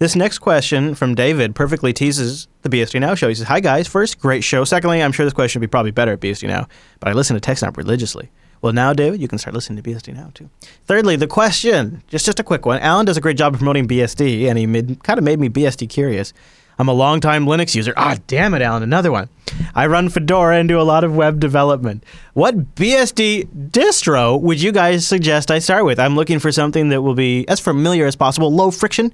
This 0.00 0.16
next 0.16 0.38
question 0.38 0.94
from 0.94 1.14
David 1.14 1.54
perfectly 1.54 1.92
teases 1.92 2.48
the 2.62 2.70
BSD 2.70 2.98
Now 3.00 3.14
show. 3.14 3.28
He 3.28 3.34
says, 3.34 3.48
Hi 3.48 3.60
guys, 3.60 3.86
first, 3.86 4.18
great 4.18 4.42
show. 4.42 4.64
Secondly, 4.64 5.02
I'm 5.02 5.12
sure 5.12 5.26
this 5.26 5.34
question 5.34 5.60
would 5.60 5.66
be 5.66 5.70
probably 5.70 5.90
better 5.90 6.12
at 6.12 6.20
BSD 6.20 6.48
Now, 6.48 6.68
but 7.00 7.10
I 7.10 7.12
listen 7.12 7.38
to 7.38 7.50
TechSnap 7.50 7.76
religiously. 7.76 8.30
Well, 8.62 8.72
now, 8.72 8.94
David, 8.94 9.20
you 9.20 9.28
can 9.28 9.36
start 9.36 9.52
listening 9.52 9.82
to 9.82 9.90
BSD 9.90 10.14
Now 10.14 10.30
too. 10.32 10.48
Thirdly, 10.86 11.16
the 11.16 11.26
question, 11.26 12.02
just 12.08 12.24
just 12.24 12.40
a 12.40 12.42
quick 12.42 12.64
one. 12.64 12.80
Allan 12.80 13.04
does 13.04 13.18
a 13.18 13.20
great 13.20 13.36
job 13.36 13.52
of 13.52 13.58
promoting 13.58 13.86
BSD, 13.86 14.48
and 14.48 14.58
he 14.58 14.64
made, 14.64 15.04
kind 15.04 15.18
of 15.18 15.24
made 15.24 15.38
me 15.38 15.50
BSD 15.50 15.86
curious. 15.90 16.32
I'm 16.78 16.88
a 16.88 16.94
longtime 16.94 17.44
Linux 17.44 17.74
user. 17.74 17.92
Ah, 17.98 18.16
damn 18.26 18.54
it, 18.54 18.62
Allan, 18.62 18.82
another 18.82 19.12
one. 19.12 19.28
I 19.74 19.86
run 19.86 20.08
Fedora 20.08 20.56
and 20.56 20.66
do 20.66 20.80
a 20.80 20.82
lot 20.82 21.04
of 21.04 21.14
web 21.14 21.38
development. 21.38 22.04
What 22.32 22.74
BSD 22.74 23.68
distro 23.68 24.40
would 24.40 24.62
you 24.62 24.72
guys 24.72 25.06
suggest 25.06 25.50
I 25.50 25.58
start 25.58 25.84
with? 25.84 26.00
I'm 26.00 26.16
looking 26.16 26.38
for 26.38 26.50
something 26.50 26.88
that 26.88 27.02
will 27.02 27.14
be 27.14 27.46
as 27.48 27.60
familiar 27.60 28.06
as 28.06 28.16
possible, 28.16 28.50
low 28.50 28.70
friction, 28.70 29.12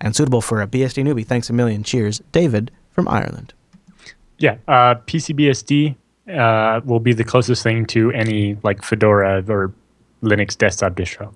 and 0.00 0.14
suitable 0.14 0.40
for 0.40 0.60
a 0.60 0.66
BSD 0.66 1.04
newbie. 1.04 1.26
Thanks 1.26 1.50
a 1.50 1.52
million. 1.52 1.82
Cheers, 1.82 2.22
David 2.32 2.70
from 2.90 3.08
Ireland. 3.08 3.52
Yeah, 4.38 4.56
uh, 4.68 4.96
PCBSD 5.06 5.96
uh, 6.32 6.80
will 6.84 7.00
be 7.00 7.12
the 7.12 7.24
closest 7.24 7.62
thing 7.62 7.86
to 7.86 8.10
any 8.12 8.56
like 8.62 8.82
Fedora 8.82 9.44
or 9.48 9.72
Linux 10.22 10.56
desktop 10.56 10.94
distro. 10.94 11.34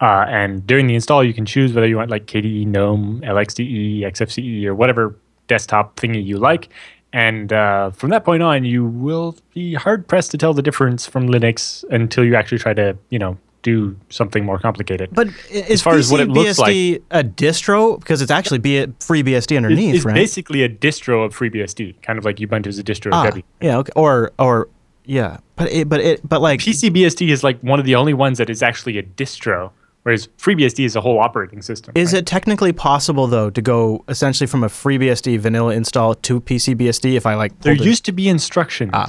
Uh, 0.00 0.24
and 0.28 0.66
during 0.66 0.86
the 0.86 0.94
install, 0.94 1.24
you 1.24 1.34
can 1.34 1.44
choose 1.44 1.72
whether 1.72 1.86
you 1.86 1.96
want 1.96 2.10
like 2.10 2.26
KDE, 2.26 2.66
GNOME, 2.66 3.20
LXDE, 3.22 4.02
XFCE, 4.02 4.64
or 4.64 4.74
whatever 4.74 5.16
desktop 5.48 5.96
thingy 5.96 6.24
you 6.24 6.38
like. 6.38 6.68
And 7.12 7.52
uh, 7.52 7.90
from 7.90 8.10
that 8.10 8.24
point 8.24 8.42
on, 8.42 8.64
you 8.64 8.84
will 8.84 9.34
be 9.54 9.74
hard 9.74 10.06
pressed 10.06 10.30
to 10.32 10.38
tell 10.38 10.54
the 10.54 10.62
difference 10.62 11.06
from 11.06 11.28
Linux 11.28 11.84
until 11.90 12.24
you 12.24 12.36
actually 12.36 12.58
try 12.58 12.74
to, 12.74 12.96
you 13.10 13.18
know, 13.18 13.38
do 13.62 13.96
something 14.08 14.44
more 14.44 14.58
complicated. 14.58 15.10
But 15.12 15.28
is 15.50 15.82
far 15.82 15.94
as 15.96 16.10
what 16.10 16.20
it 16.20 16.28
looks 16.28 16.60
BSD 16.60 17.02
a 17.10 17.24
distro 17.24 17.98
because 17.98 18.22
it's 18.22 18.30
actually 18.30 18.58
B- 18.58 18.86
free 19.00 19.22
BSD 19.22 19.56
underneath, 19.56 19.96
it's 19.96 20.04
right? 20.04 20.14
basically 20.14 20.62
a 20.62 20.68
distro 20.68 21.24
of 21.24 21.36
FreeBSD, 21.36 22.00
kind 22.02 22.18
of 22.18 22.24
like 22.24 22.36
Ubuntu 22.36 22.68
is 22.68 22.78
a 22.78 22.84
distro 22.84 23.10
Ah, 23.12 23.26
of 23.28 23.34
Debian. 23.34 23.42
yeah, 23.60 23.78
okay. 23.78 23.92
Or 23.96 24.32
or 24.38 24.68
yeah, 25.04 25.38
but 25.56 25.70
it, 25.72 25.88
but 25.88 26.00
it 26.00 26.26
but 26.28 26.40
like 26.40 26.60
PCBSD 26.60 27.28
is 27.30 27.42
like 27.42 27.60
one 27.62 27.80
of 27.80 27.84
the 27.86 27.94
only 27.96 28.14
ones 28.14 28.38
that 28.38 28.48
is 28.48 28.62
actually 28.62 28.96
a 28.98 29.02
distro, 29.02 29.70
whereas 30.04 30.28
FreeBSD 30.38 30.84
is 30.84 30.94
a 30.94 31.00
whole 31.00 31.18
operating 31.18 31.60
system. 31.62 31.92
is 31.96 32.12
right? 32.12 32.20
it 32.20 32.26
technically 32.26 32.72
possible 32.72 33.26
though 33.26 33.50
to 33.50 33.60
go 33.62 34.04
essentially 34.08 34.46
from 34.46 34.62
a 34.62 34.68
free 34.68 34.98
BSD 34.98 35.38
vanilla 35.40 35.74
install 35.74 36.14
to 36.14 36.40
PCBSD 36.40 37.14
if 37.16 37.26
I 37.26 37.34
like 37.34 37.58
There 37.62 37.74
pulled 37.74 37.86
it- 37.86 37.88
used 37.90 38.04
to 38.04 38.12
be 38.12 38.28
instructions. 38.28 38.90
Ah. 38.94 39.08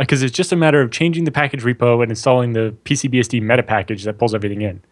Because 0.00 0.22
it's 0.22 0.34
just 0.34 0.50
a 0.50 0.56
matter 0.56 0.80
of 0.80 0.90
changing 0.90 1.24
the 1.24 1.30
package 1.30 1.62
repo 1.62 2.02
and 2.02 2.10
installing 2.10 2.54
the 2.54 2.74
PCBSD 2.84 3.42
meta 3.42 3.62
package 3.62 4.04
that 4.04 4.18
pulls 4.18 4.34
everything 4.34 4.62
in. 4.62 4.82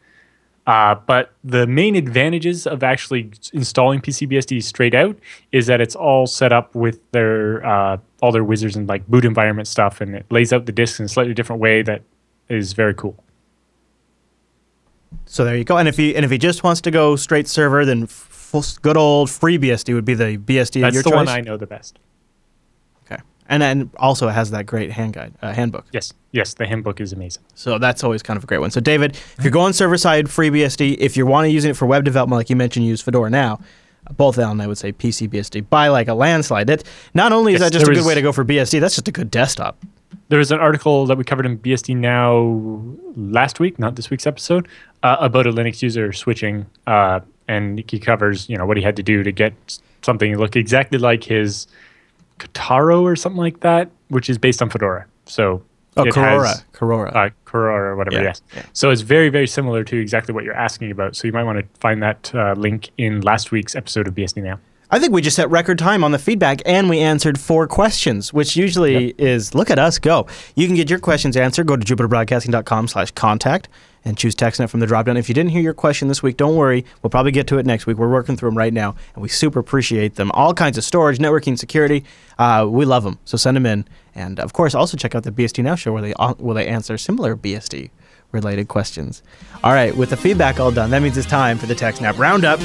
Uh, 0.67 0.95
but 1.07 1.33
the 1.43 1.67
main 1.67 1.97
advantages 1.97 2.67
of 2.67 2.83
actually 2.83 3.31
installing 3.55 4.03
PCBSD 4.03 4.63
straight 4.63 4.95
out 4.95 5.19
is 5.51 5.67
that 5.67 5.81
it's 5.81 5.97
all 5.97 6.27
set 6.27 6.53
up 6.53 6.75
with 6.75 7.01
their 7.13 7.65
uh, 7.65 7.97
all 8.21 8.33
their 8.33 8.45
wizards 8.45 8.77
and 8.77 8.87
like 8.87 9.07
boot 9.09 9.25
environment 9.25 9.67
stuff, 9.67 10.03
and 10.03 10.15
it 10.15 10.27
lays 10.31 10.53
out 10.53 10.67
the 10.67 10.73
disks 10.73 11.01
in 11.01 11.07
a 11.07 11.09
slightly 11.09 11.33
different 11.33 11.63
way 11.63 11.81
that 11.81 12.03
is 12.51 12.75
very 12.75 12.93
cool. 12.93 13.17
So 15.25 15.43
there 15.43 15.57
you 15.57 15.65
go. 15.65 15.79
And 15.79 15.89
if 15.89 15.97
he 15.97 16.15
and 16.15 16.23
if 16.23 16.31
he 16.31 16.37
just 16.37 16.63
wants 16.63 16.83
to 16.83 16.91
go 16.91 17.17
straight 17.17 17.49
server, 17.49 17.87
then 17.87 18.03
f- 18.03 18.79
good 18.83 18.99
old 18.99 19.31
free 19.31 19.59
BSD 19.59 19.95
would 19.95 20.05
be 20.05 20.15
the 20.15 20.37
BSD 20.37 20.77
of 20.77 20.83
That's 20.83 20.95
your 20.95 21.03
the 21.03 21.11
choice. 21.11 21.17
one 21.17 21.29
I 21.29 21.41
know 21.41 21.57
the 21.57 21.67
best. 21.67 21.99
And 23.49 23.63
then 23.63 23.91
also 23.97 24.29
it 24.29 24.33
has 24.33 24.51
that 24.51 24.67
great 24.67 24.91
hand 24.91 25.15
guide 25.15 25.33
uh, 25.41 25.53
handbook. 25.55 25.87
Yes, 25.93 26.13
yes, 26.33 26.55
the 26.55 26.67
handbook 26.67 27.01
is 27.01 27.13
amazing. 27.15 27.43
So 27.55 27.79
that's 27.79 28.05
always 28.05 28.23
kind 28.23 28.37
of 28.37 28.45
a 28.45 28.47
great 28.47 28.59
one. 28.59 28.71
So 28.71 28.81
David, 28.81 29.13
if 29.39 29.39
you're 29.43 29.51
going 29.51 29.73
server 29.73 29.97
side 29.97 30.27
FreeBSD, 30.27 30.97
if 30.99 31.17
you're 31.17 31.27
wanting 31.27 31.51
to 31.51 31.55
use 31.55 31.65
it 31.65 31.77
for 31.77 31.87
web 31.87 32.05
development, 32.05 32.39
like 32.39 32.51
you 32.51 32.57
mentioned, 32.57 32.85
use 32.87 33.01
Fedora 33.01 33.31
now. 33.31 33.59
Both 34.17 34.39
Allan, 34.39 34.61
I 34.61 34.67
would 34.67 34.79
say 34.79 34.93
PCBSD 34.93 35.69
by 35.69 35.89
like 35.89 36.09
a 36.09 36.15
landslide. 36.15 36.67
That 36.67 36.83
not 37.15 37.33
only 37.33 37.55
is 37.55 37.61
Yes, 37.61 37.71
that 37.71 37.73
just 37.73 37.87
a 37.87 37.89
good 37.91 37.99
is- 37.99 38.07
way 38.07 38.15
to 38.15 38.23
go 38.23 38.33
for 38.33 38.45
BSD, 38.45 38.81
that's 38.81 38.95
just 38.95 39.09
a 39.09 39.13
good 39.13 39.31
desktop. 39.31 39.79
There 40.31 40.39
was 40.39 40.51
an 40.53 40.61
article 40.61 41.07
that 41.07 41.17
we 41.17 41.25
covered 41.25 41.47
in 41.47 41.59
BSD 41.59 41.95
Now 41.97 42.83
last 43.17 43.61
week, 43.61 43.79
not 43.79 43.97
this 43.97 44.11
week's 44.11 44.27
episode, 44.27 44.69
uh, 45.03 45.17
about 45.21 45.47
a 45.47 45.53
Linux 45.53 45.81
user 45.83 46.13
switching, 46.13 46.67
uh, 46.87 47.21
and 47.49 47.83
he 47.91 47.99
covers 47.99 48.49
you 48.49 48.57
know 48.57 48.67
what 48.67 48.77
he 48.77 48.83
had 48.83 48.97
to 48.97 49.03
do 49.03 49.23
to 49.23 49.33
get 49.33 49.55
something 50.03 50.33
that 50.33 50.39
looked 50.39 50.57
exactly 50.57 50.99
like 50.99 51.25
his 51.25 51.67
Kataro 52.39 53.03
or 53.03 53.17
something 53.17 53.41
like 53.41 53.61
that, 53.61 53.91
which 54.09 54.29
is 54.31 54.39
based 54.39 54.63
on 54.63 54.71
Fedora. 54.71 55.07
So 55.27 55.63
Oh, 55.97 56.05
Korora, 56.05 56.63
Korora. 56.73 57.09
uh, 57.17 57.31
Korora 57.45 57.75
or 57.91 57.97
whatever. 57.97 58.17
Yeah, 58.23 58.29
Yes. 58.29 58.43
yeah. 58.55 58.63
So 58.73 58.91
it's 58.91 59.01
very 59.01 59.31
very 59.31 59.49
similar 59.49 59.83
to 59.83 59.97
exactly 59.97 60.33
what 60.33 60.45
you're 60.45 60.55
asking 60.55 60.93
about. 60.93 61.17
So 61.17 61.27
you 61.27 61.33
might 61.33 61.43
want 61.43 61.59
to 61.59 61.81
find 61.81 62.01
that 62.05 62.33
uh, 62.35 62.55
link 62.57 62.91
in 62.99 63.21
last 63.23 63.51
week's 63.51 63.75
episode 63.75 64.07
of 64.07 64.15
BSD 64.15 64.43
Now. 64.43 64.61
I 64.91 64.99
think 64.99 65.13
we 65.13 65.21
just 65.21 65.37
set 65.37 65.51
record 65.51 65.79
time 65.79 66.03
on 66.03 66.13
the 66.13 66.19
feedback 66.19 66.63
and 66.65 66.89
we 66.89 66.99
answered 67.01 67.39
four 67.39 67.67
questions, 67.67 68.33
which 68.33 68.57
usually 68.57 69.15
is 69.19 69.55
look 69.55 69.69
at 69.69 69.79
us 69.79 69.99
go. 69.99 70.27
You 70.55 70.67
can 70.67 70.77
get 70.77 70.89
your 70.89 70.99
questions 70.99 71.37
answered. 71.37 71.67
Go 71.67 71.77
to 71.77 71.85
jupiterbroadcasting.com 71.85 72.89
slash 72.89 73.11
contact 73.11 73.69
and 74.07 74.17
choose 74.17 74.35
TechSnap 74.35 74.71
from 74.71 74.81
the 74.81 74.87
dropdown. 74.87 75.19
If 75.19 75.29
you 75.29 75.35
didn't 75.35 75.51
hear 75.51 75.61
your 75.61 75.75
question 75.75 76.09
this 76.09 76.23
week, 76.23 76.39
don't 76.39 76.57
worry. 76.57 76.87
We'll 77.03 77.11
probably 77.11 77.33
get 77.33 77.47
to 77.49 77.59
it 77.59 77.67
next 77.67 77.87
week. 77.87 77.99
We're 77.99 78.09
working 78.09 78.35
through 78.35 78.49
them 78.49 78.57
right 78.57 78.73
now 78.73 78.95
and 79.15 79.23
we 79.23 79.29
super 79.29 79.59
appreciate 79.59 80.15
them. 80.15 80.31
All 80.33 80.55
kinds 80.55 80.79
of 80.79 80.85
storage, 80.85 81.19
networking, 81.19 81.59
security. 81.59 82.03
Uh, 82.39 82.67
we 82.67 82.87
love 82.87 83.05
them. 83.05 83.19
So 83.27 83.37
send 83.37 83.59
them 83.59 83.67
in. 83.67 83.87
And 84.15 84.41
of 84.41 84.55
course, 84.55 84.75
also 84.75 84.97
check 84.97 85.15
out 85.15 85.25
the 85.25 85.33
BSD 85.33 85.65
Now 85.65 85.75
show 85.75 85.93
where 85.93 86.01
they, 86.01 86.13
where 86.13 86.55
they 86.55 86.67
answer 86.67 86.97
similar 86.97 87.37
BSD 87.37 87.91
related 88.33 88.69
questions. 88.69 89.23
All 89.63 89.73
right, 89.73 89.95
with 89.95 90.11
the 90.11 90.17
feedback 90.17 90.59
all 90.61 90.71
done, 90.71 90.91
that 90.91 91.03
means 91.03 91.19
it's 91.19 91.27
time 91.27 91.59
for 91.59 91.67
the 91.67 91.75
TechSnap 91.75 92.19
Roundup. 92.19 92.59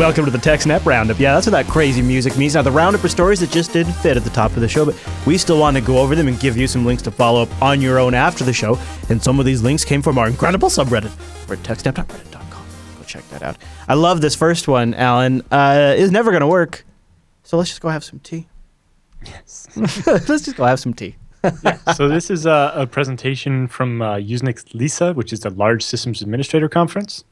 Welcome 0.00 0.24
to 0.24 0.30
the 0.30 0.38
TechSnap 0.38 0.86
Roundup. 0.86 1.20
Yeah, 1.20 1.34
that's 1.34 1.46
what 1.46 1.50
that 1.50 1.66
crazy 1.66 2.00
music 2.00 2.38
means. 2.38 2.54
Now, 2.54 2.62
the 2.62 2.70
Roundup 2.70 3.04
are 3.04 3.08
stories 3.08 3.40
that 3.40 3.50
just 3.50 3.74
didn't 3.74 3.92
fit 3.92 4.16
at 4.16 4.24
the 4.24 4.30
top 4.30 4.50
of 4.52 4.62
the 4.62 4.66
show, 4.66 4.86
but 4.86 4.98
we 5.26 5.36
still 5.36 5.60
want 5.60 5.76
to 5.76 5.82
go 5.82 5.98
over 5.98 6.14
them 6.14 6.26
and 6.26 6.40
give 6.40 6.56
you 6.56 6.66
some 6.66 6.86
links 6.86 7.02
to 7.02 7.10
follow 7.10 7.42
up 7.42 7.62
on 7.62 7.82
your 7.82 7.98
own 7.98 8.14
after 8.14 8.42
the 8.42 8.52
show. 8.54 8.78
And 9.10 9.22
some 9.22 9.38
of 9.38 9.44
these 9.44 9.62
links 9.62 9.84
came 9.84 10.00
from 10.00 10.16
our 10.16 10.26
incredible 10.26 10.70
subreddit 10.70 11.12
at 11.52 11.58
techsnap.reddit.com. 11.58 12.66
Go 12.96 13.04
check 13.04 13.28
that 13.28 13.42
out. 13.42 13.58
I 13.88 13.92
love 13.92 14.22
this 14.22 14.34
first 14.34 14.68
one, 14.68 14.94
Allan. 14.94 15.42
Uh, 15.50 15.92
it's 15.94 16.10
never 16.10 16.30
going 16.30 16.40
to 16.40 16.46
work. 16.46 16.86
So 17.42 17.58
let's 17.58 17.68
just 17.68 17.82
go 17.82 17.90
have 17.90 18.02
some 18.02 18.20
tea. 18.20 18.48
Yes. 19.26 19.68
let's 19.76 20.26
just 20.26 20.56
go 20.56 20.64
have 20.64 20.80
some 20.80 20.94
tea. 20.94 21.16
so 21.94 22.08
this 22.08 22.30
is 22.30 22.46
a, 22.46 22.72
a 22.74 22.86
presentation 22.86 23.68
from 23.68 24.00
uh, 24.00 24.16
Usenix 24.16 24.72
Lisa, 24.72 25.12
which 25.12 25.30
is 25.30 25.40
the 25.40 25.50
Large 25.50 25.84
Systems 25.84 26.22
Administrator 26.22 26.70
Conference. 26.70 27.22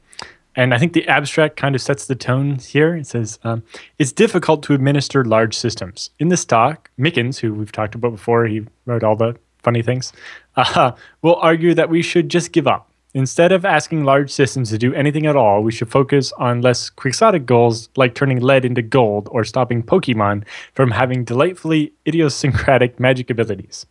And 0.58 0.74
I 0.74 0.78
think 0.78 0.92
the 0.92 1.06
abstract 1.06 1.56
kind 1.56 1.76
of 1.76 1.80
sets 1.80 2.06
the 2.06 2.16
tone 2.16 2.56
here. 2.56 2.96
It 2.96 3.06
says, 3.06 3.38
um, 3.44 3.62
it's 4.00 4.10
difficult 4.10 4.64
to 4.64 4.74
administer 4.74 5.24
large 5.24 5.56
systems. 5.56 6.10
In 6.18 6.30
this 6.30 6.44
talk, 6.44 6.90
Mickens, 6.98 7.38
who 7.38 7.54
we've 7.54 7.70
talked 7.70 7.94
about 7.94 8.10
before, 8.10 8.44
he 8.46 8.66
wrote 8.84 9.04
all 9.04 9.14
the 9.14 9.36
funny 9.62 9.82
things, 9.82 10.12
uh, 10.56 10.90
will 11.22 11.36
argue 11.36 11.74
that 11.74 11.88
we 11.88 12.02
should 12.02 12.28
just 12.28 12.50
give 12.50 12.66
up. 12.66 12.90
Instead 13.14 13.52
of 13.52 13.64
asking 13.64 14.02
large 14.02 14.32
systems 14.32 14.70
to 14.70 14.78
do 14.78 14.92
anything 14.94 15.26
at 15.26 15.36
all, 15.36 15.62
we 15.62 15.70
should 15.70 15.92
focus 15.92 16.32
on 16.38 16.60
less 16.60 16.90
quixotic 16.90 17.46
goals 17.46 17.88
like 17.96 18.16
turning 18.16 18.40
lead 18.40 18.64
into 18.64 18.82
gold 18.82 19.28
or 19.30 19.44
stopping 19.44 19.80
Pokemon 19.80 20.44
from 20.74 20.90
having 20.90 21.22
delightfully 21.22 21.92
idiosyncratic 22.04 22.98
magic 22.98 23.30
abilities. 23.30 23.86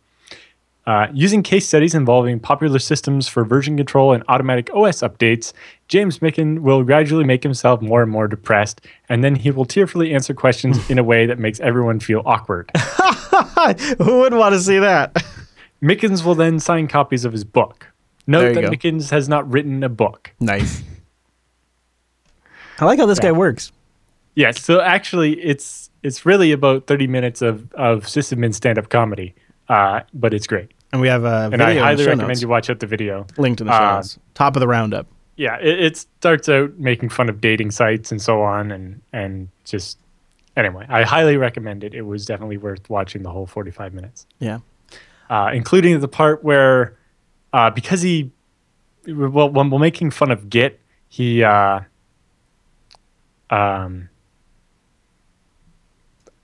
Uh, 0.88 1.06
using 1.12 1.42
case 1.42 1.68
studies 1.68 1.94
involving 1.94 2.40
popular 2.40 2.78
systems 2.78 3.28
for 3.28 3.44
version 3.44 3.76
control 3.76 4.14
and 4.14 4.24
automatic 4.28 4.70
OS 4.72 5.00
updates, 5.02 5.52
James 5.86 6.20
Micken 6.20 6.60
will 6.60 6.82
gradually 6.82 7.24
make 7.24 7.42
himself 7.42 7.82
more 7.82 8.00
and 8.00 8.10
more 8.10 8.26
depressed, 8.26 8.80
and 9.10 9.22
then 9.22 9.34
he 9.36 9.50
will 9.50 9.66
tearfully 9.66 10.14
answer 10.14 10.32
questions 10.32 10.78
in 10.90 10.98
a 10.98 11.04
way 11.04 11.26
that 11.26 11.38
makes 11.38 11.60
everyone 11.60 12.00
feel 12.00 12.22
awkward. 12.24 12.70
Who 13.98 14.20
would 14.20 14.32
want 14.32 14.54
to 14.54 14.60
see 14.60 14.78
that? 14.78 15.12
Mickens 15.82 16.24
will 16.24 16.34
then 16.34 16.58
sign 16.58 16.88
copies 16.88 17.26
of 17.26 17.32
his 17.32 17.44
book. 17.44 17.86
Note 18.26 18.54
that 18.54 18.62
go. 18.62 18.70
Mickens 18.70 19.10
has 19.10 19.28
not 19.28 19.50
written 19.50 19.82
a 19.84 19.90
book. 19.90 20.32
nice. 20.40 20.82
I 22.80 22.86
like 22.86 22.98
how 22.98 23.04
this 23.06 23.18
guy 23.18 23.28
Yeah. 23.28 23.32
works. 23.32 23.72
Yeah, 24.36 24.52
so 24.52 24.80
actually, 24.80 25.32
it's 25.40 25.90
it's 26.02 26.24
really 26.24 26.50
about 26.52 26.86
thirty 26.86 27.06
minutes 27.08 27.42
of 27.42 27.70
of 27.74 28.04
sysadmin 28.04 28.54
stand 28.54 28.78
up 28.78 28.88
comedy, 28.88 29.34
uh, 29.68 30.00
but 30.14 30.32
it's 30.32 30.46
great, 30.46 30.70
And 30.92 31.00
we 31.02 31.08
have 31.08 31.24
a 31.24 31.44
and 31.52 31.52
video 31.52 31.66
I 31.66 31.74
highly 31.78 32.06
recommend 32.06 32.28
notes. 32.28 32.42
you 32.42 32.48
watch 32.48 32.70
out 32.70 32.80
the 32.80 32.86
video. 32.86 33.26
linked 33.36 33.60
in 33.60 33.66
the 33.66 33.76
show 33.78 33.84
Uh, 33.84 33.94
notes. 33.96 34.18
Top 34.34 34.56
of 34.56 34.60
the 34.60 34.68
roundup. 34.68 35.06
yeah, 35.36 35.56
it, 35.60 35.80
it 35.80 35.96
starts 35.96 36.48
out 36.48 36.78
making 36.78 37.10
fun 37.10 37.28
of 37.28 37.40
dating 37.40 37.70
sites 37.72 38.10
and 38.10 38.20
so 38.22 38.42
on, 38.42 38.70
and 38.70 39.00
and 39.12 39.48
just 39.64 39.98
anyway, 40.56 40.86
I 40.88 41.02
highly 41.04 41.36
recommend 41.36 41.84
it. 41.84 41.94
It 41.94 42.02
was 42.02 42.24
definitely 42.26 42.56
worth 42.56 42.88
watching 42.88 43.22
the 43.22 43.30
whole 43.30 43.46
forty 43.46 43.70
five 43.70 43.92
minutes, 43.92 44.26
Yeah. 44.40 44.58
uh, 45.30 45.50
including 45.52 46.00
the 46.00 46.08
part 46.08 46.42
where 46.42 46.96
uh, 47.52 47.70
because 47.70 48.00
he 48.02 48.30
well 49.06 49.50
when 49.50 49.68
we're 49.70 49.78
making 49.78 50.10
fun 50.10 50.30
of 50.30 50.48
Git, 50.50 50.80
he 51.08 51.44
uh, 51.44 51.80
um. 53.50 54.08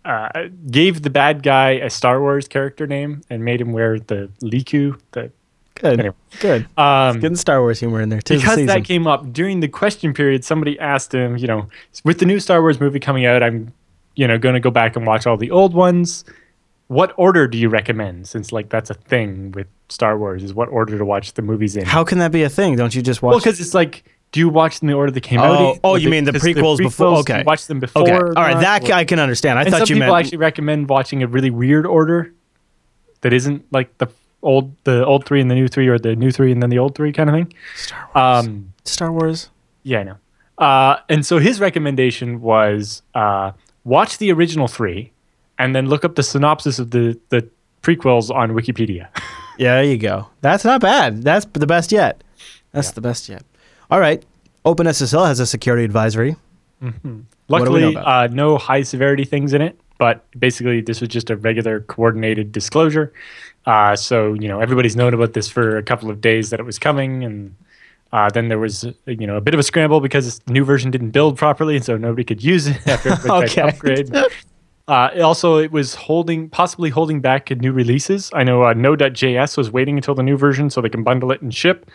Uh, 0.05 0.48
gave 0.70 1.02
the 1.02 1.10
bad 1.10 1.43
guy 1.43 1.70
a 1.70 1.89
Star 1.89 2.20
Wars 2.20 2.47
character 2.47 2.86
name 2.86 3.22
and 3.31 3.44
made 3.44 3.60
him 3.60 3.72
wear 3.72 3.98
the 3.98 4.31
Liku. 4.43 4.98
The 5.12 5.31
Good. 5.76 5.98
Anyway. 5.98 6.14
Good. 6.40 6.68
um, 6.78 7.18
Getting 7.20 7.36
Star 7.36 7.60
Wars 7.60 7.81
humor 7.81 8.01
in 8.01 8.09
there. 8.09 8.20
too. 8.20 8.35
because 8.36 8.55
season. 8.55 8.66
that 8.66 8.85
came 8.85 9.06
up 9.06 9.32
during 9.32 9.60
the 9.60 9.68
question 9.68 10.14
period 10.14 10.44
somebody 10.44 10.78
asked 10.78 11.12
him 11.12 11.36
you 11.36 11.47
know 11.48 11.68
with 12.05 12.18
the 12.20 12.26
new 12.26 12.39
star 12.39 12.60
wars 12.62 12.78
movie 12.81 13.01
coming 13.01 13.26
out 13.26 13.43
i'm 13.43 13.72
you 14.14 14.28
know 14.28 14.39
going 14.39 14.52
to 14.55 14.60
go 14.60 14.70
back 14.70 14.94
and 14.94 15.05
watch 15.05 15.26
all 15.26 15.36
the 15.36 15.51
old 15.51 15.74
ones 15.74 16.24
what 16.86 17.12
order 17.16 17.48
do 17.48 17.59
you 17.59 17.68
recommend 17.68 18.28
since 18.28 18.52
like 18.52 18.68
that's 18.68 18.89
a 18.90 18.94
thing 18.94 19.51
with 19.52 19.66
star 19.89 20.16
wars 20.16 20.44
is 20.44 20.55
what 20.55 20.68
order 20.68 20.97
to 20.97 21.05
watch 21.05 21.32
the 21.32 21.43
movies 21.43 21.76
in 21.76 21.85
How 21.85 22.05
can 22.05 22.18
that 22.18 22.31
be 22.31 22.43
a 22.44 22.48
thing? 22.48 22.76
Don't 22.76 22.94
you 22.94 23.02
just 23.02 23.20
watch? 23.20 23.31
well 23.32 23.40
because 23.40 23.59
it's 23.60 23.74
like 23.74 24.05
do 24.35 24.40
you 24.40 24.48
watch 24.48 24.81
them 24.81 24.89
in 24.89 24.93
the 24.93 24.98
order 24.98 25.12
they 25.12 25.20
came 25.20 25.39
out 25.39 25.52
Oh, 25.61 25.73
in? 25.74 25.81
oh, 25.85 25.90
Or 25.90 25.98
you 25.98 26.11
mean 26.11 26.24
the 26.24 26.32
prequels 26.32 26.78
before- 26.78 27.12
prequels, 27.12 27.20
okay. 27.20 27.39
you 27.39 27.44
watch 27.44 27.69
them 27.69 27.78
before 27.78 28.02
okay. 28.02 28.12
All 28.12 28.43
right. 28.48 28.59
That 28.59 28.90
Or- 28.90 28.94
I 28.94 29.05
can 29.05 29.20
understand. 29.20 29.61
I 29.61 29.62
and 29.62 29.70
thought 29.70 29.86
some 29.86 29.94
you 29.97 30.01
people 30.02 30.12
meant. 30.12 30.27
actually 30.27 30.39
recommend 30.39 30.89
watching 30.89 31.23
a 31.23 31.28
really 31.28 31.51
weird 31.51 31.86
order 31.86 32.32
that 33.20 33.32
isn't 33.32 33.65
like 33.70 33.97
the 33.98 34.09
old 34.43 34.74
the 34.82 35.06
old 35.06 35.24
three 35.24 35.40
and 35.40 35.48
the 35.51 35.55
new 35.55 35.69
three 35.69 35.86
or 35.86 35.98
the 36.01 36.16
new 36.16 36.32
three 36.32 36.51
and 36.51 36.61
then 36.62 36.69
the 36.70 36.78
old 36.81 36.94
three 36.97 37.12
kind 37.12 37.31
of 37.31 37.35
thing 37.36 37.52
Star 37.77 38.01
Wars. 38.15 38.47
um 38.47 38.73
Star 38.85 39.12
Wars. 39.12 39.51
Yeah, 39.85 40.01
I 40.01 40.02
know. 40.02 40.16
Uh, 40.59 40.97
and 41.09 41.24
so 41.24 41.39
his 41.39 41.61
recommendation 41.61 42.40
was 42.40 43.02
uh, 43.15 43.52
watch 43.85 44.19
the 44.19 44.31
original 44.32 44.66
three, 44.69 45.12
and 45.59 45.74
then 45.77 45.89
look 45.89 46.05
up 46.05 46.15
the 46.16 46.23
synopsis 46.23 46.78
of 46.78 46.90
the 46.90 47.19
the 47.31 47.48
prequels 47.82 48.35
on 48.35 48.51
Wikipedia. 48.51 49.09
Yeah, 49.59 49.74
there 49.81 49.85
you 49.85 49.97
go. 49.98 50.28
That's 50.43 50.65
not 50.65 50.81
bad. 50.81 51.23
That's 51.23 51.44
the 51.52 51.66
best 51.66 51.93
yet. 51.93 52.23
That's 52.73 52.90
the 52.93 53.01
best 53.01 53.28
yet. 53.28 53.44
All 53.90 54.01
right. 54.01 54.24
OpenSSL 54.65 55.27
has 55.27 55.40
a 55.40 55.47
security 55.47 55.85
advisory. 55.85 56.36
Mm-hmm. 56.82 57.20
What 57.47 57.65
do 57.65 57.73
we 57.73 57.81
know 57.81 57.90
Luckily, 57.90 57.97
uh, 57.97 58.27
no 58.28 58.56
high 58.59 58.82
severity 58.82 59.24
things 59.24 59.52
in 59.52 59.61
it, 59.61 59.78
but 59.98 60.24
basically, 60.39 60.81
this 60.81 61.01
was 61.01 61.09
just 61.09 61.31
a 61.31 61.36
regular 61.36 61.81
coordinated 61.81 62.52
disclosure. 62.52 63.12
Uh, 63.66 63.94
so, 63.97 64.35
you 64.35 64.48
know, 64.48 64.61
everybody's 64.61 64.97
known 64.97 65.15
about 65.15 65.32
this 65.35 65.48
for 65.48 65.77
a 65.77 65.82
couple 65.82 66.11
of 66.11 66.20
days 66.20 66.51
that 66.51 66.61
it 66.61 66.65
was 66.65 66.78
coming. 66.78 67.24
And 67.24 67.55
uh, 68.12 68.31
then 68.31 68.48
there 68.48 68.59
was, 68.59 68.85
you 69.06 69.27
know, 69.27 69.36
a 69.36 69.40
bit 69.40 69.55
of 69.55 69.61
a 69.61 69.62
scramble 69.62 70.01
because 70.01 70.39
the 70.40 70.52
new 70.52 70.65
version 70.65 70.90
didn't 70.90 71.11
build 71.11 71.36
properly. 71.36 71.77
And 71.77 71.85
so 71.85 71.97
nobody 71.97 72.24
could 72.24 72.43
use 72.43 72.66
it 72.66 72.77
after 72.86 73.11
everybody 73.11 73.47
Okay. 73.47 73.62
upgrade. 73.62 74.15
Uh, 74.86 75.09
also, 75.23 75.56
it 75.56 75.73
was 75.73 75.94
holding, 75.94 76.51
possibly 76.51 76.90
holding 76.90 77.19
back 77.19 77.51
new 77.51 77.73
releases. 77.73 78.31
I 78.35 78.44
know 78.44 78.65
uh, 78.65 78.74
Node.js 78.74 79.56
was 79.56 79.70
waiting 79.70 79.97
until 79.97 80.15
the 80.15 80.23
new 80.23 80.36
version 80.36 80.69
so 80.69 80.82
they 80.82 80.90
can 80.90 81.02
bundle 81.02 81.32
it 81.32 81.40
and 81.40 81.55
ship. 81.55 81.90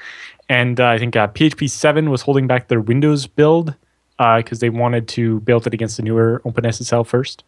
And 0.50 0.80
uh, 0.80 0.88
I 0.88 0.98
think 0.98 1.16
uh, 1.16 1.28
PHP 1.28 1.70
7 1.70 2.10
was 2.10 2.24
holding 2.24 2.48
back 2.48 2.68
their 2.68 2.82
Windows 2.82 3.28
build 3.28 3.76
because 4.18 4.60
they 4.60 4.70
wanted 4.70 5.08
to 5.08 5.40
build 5.42 5.66
it 5.66 5.74
against 5.74 5.96
the 5.96 6.04
newer 6.04 6.42
OpenSSL 6.44 7.08
first, 7.08 7.44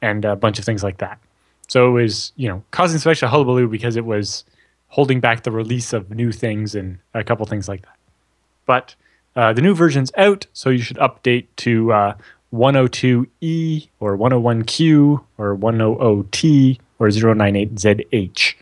and 0.00 0.24
a 0.24 0.34
bunch 0.34 0.58
of 0.58 0.64
things 0.64 0.82
like 0.82 0.98
that. 0.98 1.20
So 1.68 1.88
it 1.88 2.02
was, 2.02 2.32
you 2.36 2.48
know, 2.48 2.64
causing 2.72 2.98
some 2.98 3.10
extra 3.10 3.28
hullabaloo 3.28 3.68
because 3.68 3.94
it 3.96 4.04
was 4.04 4.44
holding 4.88 5.20
back 5.20 5.44
the 5.44 5.52
release 5.52 5.92
of 5.92 6.10
new 6.10 6.32
things 6.32 6.74
and 6.74 6.98
a 7.14 7.22
couple 7.22 7.46
things 7.46 7.68
like 7.68 7.82
that. 7.82 7.96
But 8.66 8.94
uh, 9.36 9.52
the 9.52 9.62
new 9.62 9.74
version's 9.74 10.10
out, 10.16 10.46
so 10.52 10.70
you 10.70 10.82
should 10.82 10.98
update 10.98 11.46
to 11.58 11.92
uh, 11.92 12.14
102E 12.52 13.88
or 14.00 14.18
101Q 14.18 15.24
or 15.38 15.56
100T 15.56 16.78
or 16.98 17.08
098ZH. 17.08 18.54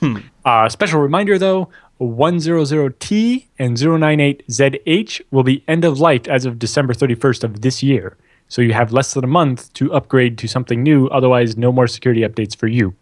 Hmm. 0.00 0.16
Uh, 0.44 0.68
special 0.68 1.00
reminder 1.00 1.38
though 1.38 1.68
100T 2.00 3.46
and 3.58 3.76
098ZH 3.76 5.20
will 5.30 5.42
be 5.42 5.62
end 5.68 5.84
of 5.84 6.00
life 6.00 6.26
as 6.28 6.46
of 6.46 6.58
December 6.58 6.94
31st 6.94 7.44
of 7.44 7.60
this 7.60 7.82
year. 7.82 8.16
So 8.48 8.62
you 8.62 8.72
have 8.72 8.92
less 8.92 9.14
than 9.14 9.22
a 9.22 9.28
month 9.28 9.72
to 9.74 9.92
upgrade 9.92 10.38
to 10.38 10.48
something 10.48 10.82
new. 10.82 11.06
Otherwise, 11.08 11.56
no 11.56 11.70
more 11.70 11.86
security 11.86 12.22
updates 12.22 12.56
for 12.56 12.66
you. 12.66 12.94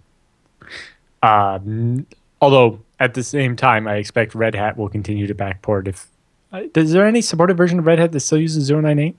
Um, 1.22 2.06
although 2.40 2.80
at 3.00 3.14
the 3.14 3.22
same 3.22 3.56
time, 3.56 3.86
I 3.88 3.96
expect 3.96 4.34
Red 4.34 4.54
Hat 4.54 4.76
will 4.76 4.88
continue 4.88 5.26
to 5.26 5.34
backport. 5.34 5.88
If 5.88 6.08
uh, 6.52 6.62
is 6.74 6.92
there 6.92 7.06
any 7.06 7.20
supported 7.20 7.56
version 7.56 7.78
of 7.78 7.86
Red 7.86 7.98
Hat 7.98 8.12
that 8.12 8.20
still 8.20 8.38
uses 8.38 8.70
098? 8.70 9.16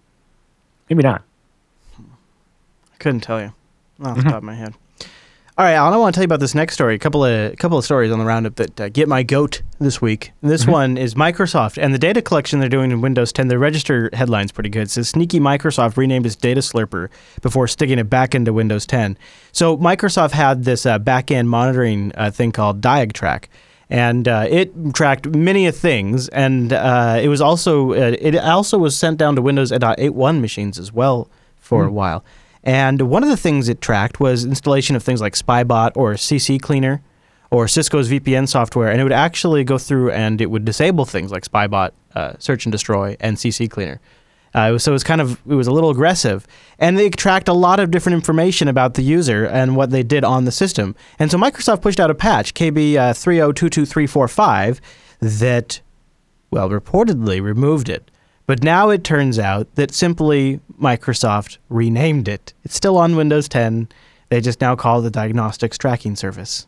Maybe 0.90 1.04
not. 1.04 1.24
I 1.98 2.98
couldn't 3.00 3.22
tell 3.22 3.42
you 3.42 3.54
off 4.04 4.18
the 4.18 4.24
top 4.24 4.36
of 4.36 4.44
my 4.44 4.56
head. 4.56 4.74
All 5.60 5.66
right, 5.66 5.74
Allan, 5.74 5.94
I 5.94 5.98
want 5.98 6.14
to 6.14 6.18
tell 6.18 6.24
you 6.24 6.28
about 6.28 6.40
this 6.40 6.56
next 6.56 6.76
story. 6.76 6.96
A 6.96 7.00
couple 7.00 7.26
of 7.26 7.58
couple 7.58 7.78
of 7.78 7.84
stories 7.84 8.14
on 8.14 8.20
the 8.20 8.24
roundup 8.24 8.56
that 8.56 8.80
uh, 8.80 8.88
get 8.88 9.10
my 9.10 9.24
goat 9.24 9.62
this 9.78 10.02
week. 10.02 10.32
This 10.40 10.66
one 10.66 10.98
is 10.98 11.16
Microsoft 11.16 11.78
and 11.78 11.94
the 11.94 12.00
data 12.00 12.22
collection 12.22 12.62
they're 12.62 12.70
doing 12.70 12.92
in 12.92 13.02
Windows 13.02 13.34
10. 13.34 13.50
The 13.50 13.60
register 13.60 14.10
headline's 14.14 14.54
pretty 14.54 14.70
good. 14.70 14.84
It 14.84 14.92
says 14.92 15.10
sneaky 15.10 15.42
Microsoft 15.42 15.98
renamed 15.98 16.26
its 16.26 16.38
data 16.38 16.62
slurper 16.62 17.10
before 17.42 17.68
sticking 17.68 18.00
it 18.00 18.10
back 18.10 18.34
into 18.34 18.54
Windows 18.54 18.86
10. 18.86 19.18
So 19.52 19.78
Microsoft 19.78 20.32
had 20.32 20.64
this 20.64 20.86
uh, 20.86 20.98
back-end 20.98 21.50
monitoring 21.50 22.14
uh, 22.16 22.32
thing 22.32 22.54
called 22.54 22.80
DiagTrack. 22.80 23.48
And 23.90 24.30
uh, 24.30 24.48
it 24.50 24.72
tracked 24.94 25.28
many 25.28 25.68
of 25.68 25.76
things, 25.76 26.30
and 26.30 26.72
uh, 26.72 27.20
it 27.22 27.28
was 27.28 27.42
also 27.42 27.92
uh, 27.92 28.16
it 28.18 28.38
also 28.38 28.78
was 28.78 28.96
sent 28.96 29.18
down 29.18 29.36
to 29.36 29.42
Windows 29.42 29.72
8.1 29.72 30.40
machines 30.40 30.80
as 30.80 30.94
well 30.94 31.28
for 31.58 31.84
a 31.86 31.92
while. 31.92 32.24
And 32.64 33.04
one 33.04 33.24
of 33.24 33.30
the 33.30 33.38
things 33.38 33.70
it 33.70 33.82
tracked 33.82 34.20
was 34.20 34.46
installation 34.46 34.96
of 34.96 35.04
things 35.04 35.22
like 35.22 35.34
Spybot 35.34 35.92
or 35.96 36.14
CC 36.14 36.62
Cleaner 36.62 37.02
or 37.52 37.68
Cisco's 37.68 38.10
VPN 38.10 38.48
software. 38.48 38.92
And 38.92 39.00
it 39.00 39.04
would 39.04 39.14
actually 39.14 39.64
go 39.64 39.78
through 39.78 40.12
and 40.12 40.42
it 40.42 40.48
would 40.48 40.66
disable 40.66 41.06
things 41.06 41.32
like 41.32 41.44
Spybot, 41.44 41.92
uh, 42.16 42.34
Search 42.38 42.66
and 42.66 42.72
Destroy, 42.72 43.16
and 43.20 43.38
CC 43.38 43.70
Cleaner. 43.70 44.00
Uh, 44.54 44.78
so 44.78 44.92
it 44.92 44.94
was 44.94 45.04
kind 45.04 45.22
of 45.22 45.40
it 45.48 45.54
was 45.54 45.68
a 45.68 45.72
little 45.72 45.92
aggressive, 45.92 46.48
and 46.80 46.98
they 46.98 47.10
tracked 47.10 47.48
a 47.48 47.54
lot 47.54 47.80
of 47.80 47.92
different 47.92 48.16
information 48.16 48.68
about 48.68 48.96
the 48.96 49.04
user 49.04 49.46
and 49.46 49.76
what 49.76 49.92
they 49.92 50.02
did 50.02 50.24
on 50.24 50.46
the 50.46 50.52
system. 50.52 50.96
And 51.20 51.30
so 51.30 51.38
Microsoft 51.38 51.82
pushed 51.82 52.00
out 52.00 52.10
a 52.10 52.16
patch, 52.16 52.56
KB 52.56 52.96
uh, 52.96 53.14
3022345, 53.14 54.80
that 55.20 55.82
well, 56.52 56.70
reportedly 56.70 57.42
removed 57.42 57.90
it. 57.90 58.10
But 58.50 58.64
now 58.64 58.90
it 58.90 59.04
turns 59.04 59.38
out 59.38 59.76
that 59.76 59.94
simply 59.94 60.60
Microsoft 60.82 61.60
renamed 61.70 62.28
it. 62.28 62.52
It's 62.64 62.74
still 62.74 62.98
on 62.98 63.16
Windows 63.16 63.48
10. 63.48 63.88
They 64.30 64.42
just 64.42 64.60
now 64.60 64.76
call 64.76 65.02
it 65.02 65.04
the 65.04 65.12
Diagnostics 65.12 65.78
Tracking 65.78 66.16
Service. 66.16 66.66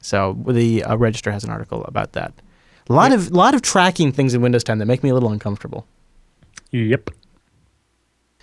So 0.00 0.38
the 0.46 0.84
uh, 0.84 0.96
Register 0.96 1.32
has 1.32 1.42
an 1.42 1.50
article 1.50 1.82
about 1.86 2.12
that. 2.12 2.32
A 2.88 2.92
lot 2.92 3.10
of 3.10 3.32
lot 3.32 3.56
of 3.56 3.62
tracking 3.62 4.12
things 4.12 4.32
in 4.32 4.42
Windows 4.42 4.62
10 4.62 4.78
that 4.78 4.86
make 4.86 5.02
me 5.02 5.10
a 5.10 5.14
little 5.14 5.32
uncomfortable. 5.32 5.88
Yep. 6.70 7.10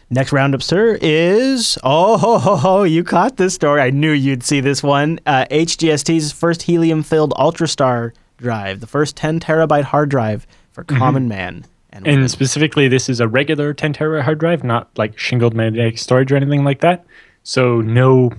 Next 0.10 0.34
roundup, 0.34 0.62
sir, 0.62 0.98
is 1.02 1.78
oh 1.82 2.18
ho 2.18 2.40
ho 2.40 2.58
ho! 2.58 2.84
You 2.84 3.06
caught 3.06 3.38
this 3.38 3.54
story. 3.54 3.80
I 3.80 3.90
knew 3.90 4.12
you'd 4.12 4.44
see 4.44 4.60
this 4.60 4.84
one. 4.84 5.22
Uh, 5.26 5.46
HGST's 5.50 6.34
first 6.34 6.64
helium-filled 6.64 7.32
UltraStar 7.36 8.12
drive, 8.36 8.82
the 8.82 8.88
first 8.88 9.16
10 9.16 9.40
terabyte 9.40 9.84
hard 9.84 10.10
drive 10.10 10.46
for 10.74 10.84
common 10.84 11.30
man 11.30 11.64
and. 11.92 12.08
And 12.08 12.30
specifically, 12.32 12.88
this 12.88 13.10
is 13.10 13.20
a 13.20 13.28
regular 13.28 13.74
10 13.74 13.94
terabyte 13.94 14.24
hard 14.24 14.40
drive, 14.40 14.64
not 14.64 14.90
like 14.98 15.18
shingled 15.18 15.54
magnetic 15.56 15.98
storage 15.98 16.32
or 16.32 16.36
anything 16.36 16.64
like 16.64 16.82
that. 16.82 17.06
So 17.44 17.82
no 17.82 18.32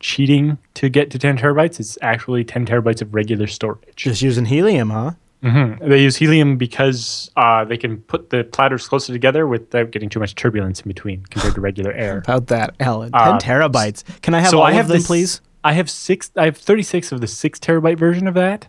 cheating 0.00 0.58
to 0.74 0.88
get 0.88 1.10
to 1.10 1.18
10 1.18 1.38
terabytes. 1.38 1.80
It's 1.80 1.98
actually 2.02 2.44
10 2.44 2.66
terabytes 2.66 3.02
of 3.02 3.14
regular 3.14 3.46
storage. 3.46 3.96
just 3.96 4.22
using 4.22 4.44
helium, 4.46 4.90
huh? 4.90 5.12
hmm 5.42 5.72
They 5.80 6.02
use 6.02 6.16
helium 6.16 6.56
because 6.56 7.30
uh, 7.36 7.64
they 7.64 7.76
can 7.76 7.98
put 8.02 8.30
the 8.30 8.44
platters 8.44 8.88
closer 8.88 9.12
together 9.12 9.46
without 9.46 9.90
getting 9.90 10.08
too 10.08 10.20
much 10.20 10.34
turbulence 10.34 10.80
in 10.80 10.88
between 10.88 11.24
compared 11.26 11.54
to 11.54 11.60
regular 11.60 11.92
air. 12.06 12.18
About 12.18 12.46
that, 12.48 12.74
Allan. 12.80 13.12
10 13.12 13.20
Uh, 13.20 13.38
terabytes. 13.38 14.04
Can 14.22 14.34
I 14.34 14.40
have 14.40 14.50
so 14.50 14.58
all 14.60 14.64
I 14.64 14.72
have 14.72 14.86
of 14.86 14.88
them, 14.88 14.96
this- 14.98 15.06
please? 15.06 15.40
I 15.62 15.72
have 15.72 15.88
six. 15.88 16.30
I 16.36 16.44
have 16.44 16.58
36 16.58 17.10
of 17.12 17.22
the 17.22 17.26
six 17.26 17.58
terabyte 17.58 17.98
version 17.98 18.26
of 18.28 18.34
that, 18.34 18.68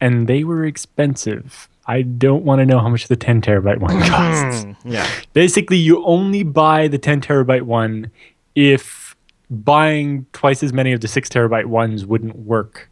and 0.00 0.26
they 0.26 0.42
were 0.42 0.64
expensive. 0.64 1.68
I 1.86 2.02
don't 2.02 2.44
want 2.44 2.60
to 2.60 2.66
know 2.66 2.78
how 2.78 2.88
much 2.88 3.08
the 3.08 3.16
10 3.16 3.42
terabyte 3.42 3.78
one 3.78 3.96
hmm, 3.96 4.08
costs. 4.08 4.66
Yeah. 4.84 5.06
Basically, 5.32 5.76
you 5.76 6.04
only 6.04 6.42
buy 6.42 6.88
the 6.88 6.98
10 6.98 7.20
terabyte 7.20 7.62
one 7.62 8.10
if 8.54 9.16
buying 9.50 10.26
twice 10.32 10.62
as 10.62 10.72
many 10.72 10.92
of 10.92 11.00
the 11.00 11.08
6 11.08 11.28
terabyte 11.28 11.66
ones 11.66 12.06
wouldn't 12.06 12.36
work. 12.36 12.90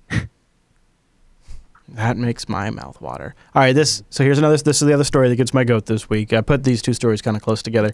That 1.94 2.16
makes 2.16 2.48
my 2.48 2.70
mouth 2.70 3.01
water. 3.01 3.35
All 3.55 3.60
right, 3.60 3.74
this 3.74 4.02
so 4.09 4.24
here's 4.24 4.39
another 4.39 4.56
this 4.56 4.81
is 4.81 4.89
the 4.89 4.94
other 4.94 5.05
story 5.05 5.28
that 5.28 5.36
gets 5.36 5.52
my 5.52 5.64
goat 5.64 5.86
this 5.86 6.09
week. 6.09 6.32
I 6.32 6.40
put 6.40 6.64
these 6.64 6.81
two 6.81 6.94
stories 6.94 7.20
kind 7.20 7.36
of 7.36 7.43
close 7.43 7.62
together. 7.62 7.90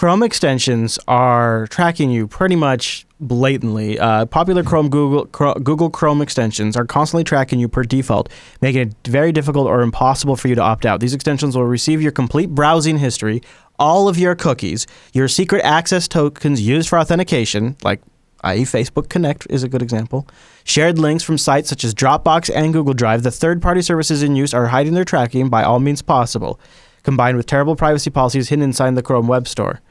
Chrome 0.00 0.22
extensions 0.22 0.98
are 1.08 1.66
tracking 1.66 2.10
you 2.10 2.26
pretty 2.26 2.56
much 2.56 3.04
blatantly. 3.20 3.98
Uh, 3.98 4.24
popular 4.24 4.62
Chrome 4.62 4.88
Google 4.88 5.26
Google 5.26 5.90
Chrome 5.90 6.22
extensions 6.22 6.74
are 6.74 6.86
constantly 6.86 7.22
tracking 7.22 7.60
you 7.60 7.68
per 7.68 7.82
default, 7.82 8.30
making 8.62 8.80
it 8.80 8.94
very 9.06 9.30
difficult 9.30 9.66
or 9.66 9.82
impossible 9.82 10.36
for 10.36 10.48
you 10.48 10.54
to 10.54 10.62
opt 10.62 10.86
out. 10.86 11.00
These 11.00 11.12
extensions 11.12 11.54
will 11.54 11.66
receive 11.66 12.00
your 12.00 12.12
complete 12.12 12.48
browsing 12.48 12.96
history, 12.96 13.42
all 13.78 14.08
of 14.08 14.18
your 14.18 14.34
cookies, 14.34 14.86
your 15.12 15.28
secret 15.28 15.62
access 15.66 16.08
tokens 16.08 16.62
used 16.62 16.88
for 16.88 16.98
authentication, 16.98 17.76
like 17.84 18.00
i.e., 18.44 18.62
Facebook 18.62 19.10
Connect 19.10 19.46
is 19.50 19.62
a 19.62 19.68
good 19.68 19.82
example. 19.82 20.26
Shared 20.64 20.98
links 20.98 21.24
from 21.24 21.36
sites 21.36 21.68
such 21.68 21.84
as 21.84 21.94
Dropbox 21.94 22.50
and 22.56 22.72
Google 22.72 22.94
Drive. 22.94 23.22
The 23.22 23.30
third 23.30 23.60
party 23.60 23.82
services 23.82 24.22
in 24.22 24.34
use 24.34 24.54
are 24.54 24.68
hiding 24.68 24.94
their 24.94 25.04
tracking 25.04 25.50
by 25.50 25.62
all 25.62 25.78
means 25.78 26.00
possible, 26.00 26.58
combined 27.02 27.36
with 27.36 27.44
terrible 27.44 27.76
privacy 27.76 28.08
policies 28.08 28.48
hidden 28.48 28.62
inside 28.62 28.94
the 28.94 29.02
Chrome 29.02 29.28
Web 29.28 29.46
Store. 29.46 29.82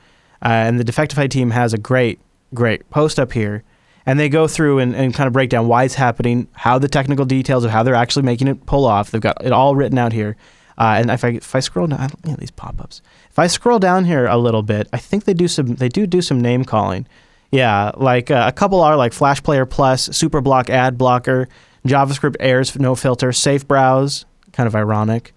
Uh, 0.41 0.47
and 0.47 0.79
the 0.79 0.83
Detectify 0.83 1.27
team 1.27 1.51
has 1.51 1.73
a 1.73 1.77
great, 1.77 2.19
great 2.53 2.89
post 2.89 3.19
up 3.19 3.33
here. 3.33 3.63
And 4.05 4.19
they 4.19 4.29
go 4.29 4.47
through 4.47 4.79
and, 4.79 4.95
and 4.95 5.13
kind 5.13 5.27
of 5.27 5.33
break 5.33 5.49
down 5.49 5.67
why 5.67 5.83
it's 5.83 5.95
happening, 5.95 6.47
how 6.53 6.79
the 6.79 6.87
technical 6.87 7.25
details 7.25 7.63
of 7.63 7.71
how 7.71 7.83
they're 7.83 7.93
actually 7.93 8.23
making 8.23 8.47
it 8.47 8.65
pull 8.65 8.85
off. 8.85 9.11
They've 9.11 9.21
got 9.21 9.45
it 9.45 9.51
all 9.51 9.75
written 9.75 9.97
out 9.97 10.13
here. 10.13 10.35
Uh, 10.77 10.95
and 10.97 11.11
if 11.11 11.25
I 11.25 11.29
if 11.29 11.53
I 11.53 11.59
scroll 11.59 11.87
down, 11.87 11.99
I 11.99 12.35
these 12.35 12.51
pop-ups. 12.51 13.01
If 13.29 13.37
I 13.37 13.47
scroll 13.47 13.79
down 13.79 14.05
here 14.05 14.25
a 14.25 14.37
little 14.37 14.63
bit, 14.63 14.87
I 14.93 14.97
think 14.97 15.25
they 15.25 15.33
do 15.33 15.49
some 15.49 15.75
they 15.75 15.89
do 15.89 16.07
do 16.07 16.21
some 16.21 16.39
name 16.39 16.63
calling. 16.63 17.05
Yeah, 17.51 17.91
like 17.97 18.31
uh, 18.31 18.45
a 18.47 18.51
couple 18.53 18.79
are 18.81 18.95
like 18.95 19.11
Flash 19.11 19.43
Player 19.43 19.65
Plus, 19.65 20.05
Super 20.15 20.39
Block 20.39 20.69
Ad 20.69 20.97
Blocker, 20.97 21.49
JavaScript 21.85 22.37
Errors 22.39 22.71
Notifier, 22.71 23.35
Safe 23.35 23.67
Browse, 23.67 24.25
kind 24.53 24.67
of 24.67 24.75
ironic, 24.75 25.33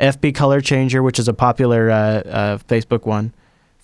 FB 0.00 0.34
Color 0.34 0.60
Changer, 0.60 1.02
which 1.02 1.18
is 1.18 1.28
a 1.28 1.34
popular 1.34 1.90
uh, 1.90 1.96
uh, 1.96 2.58
Facebook 2.58 3.06
one 3.06 3.32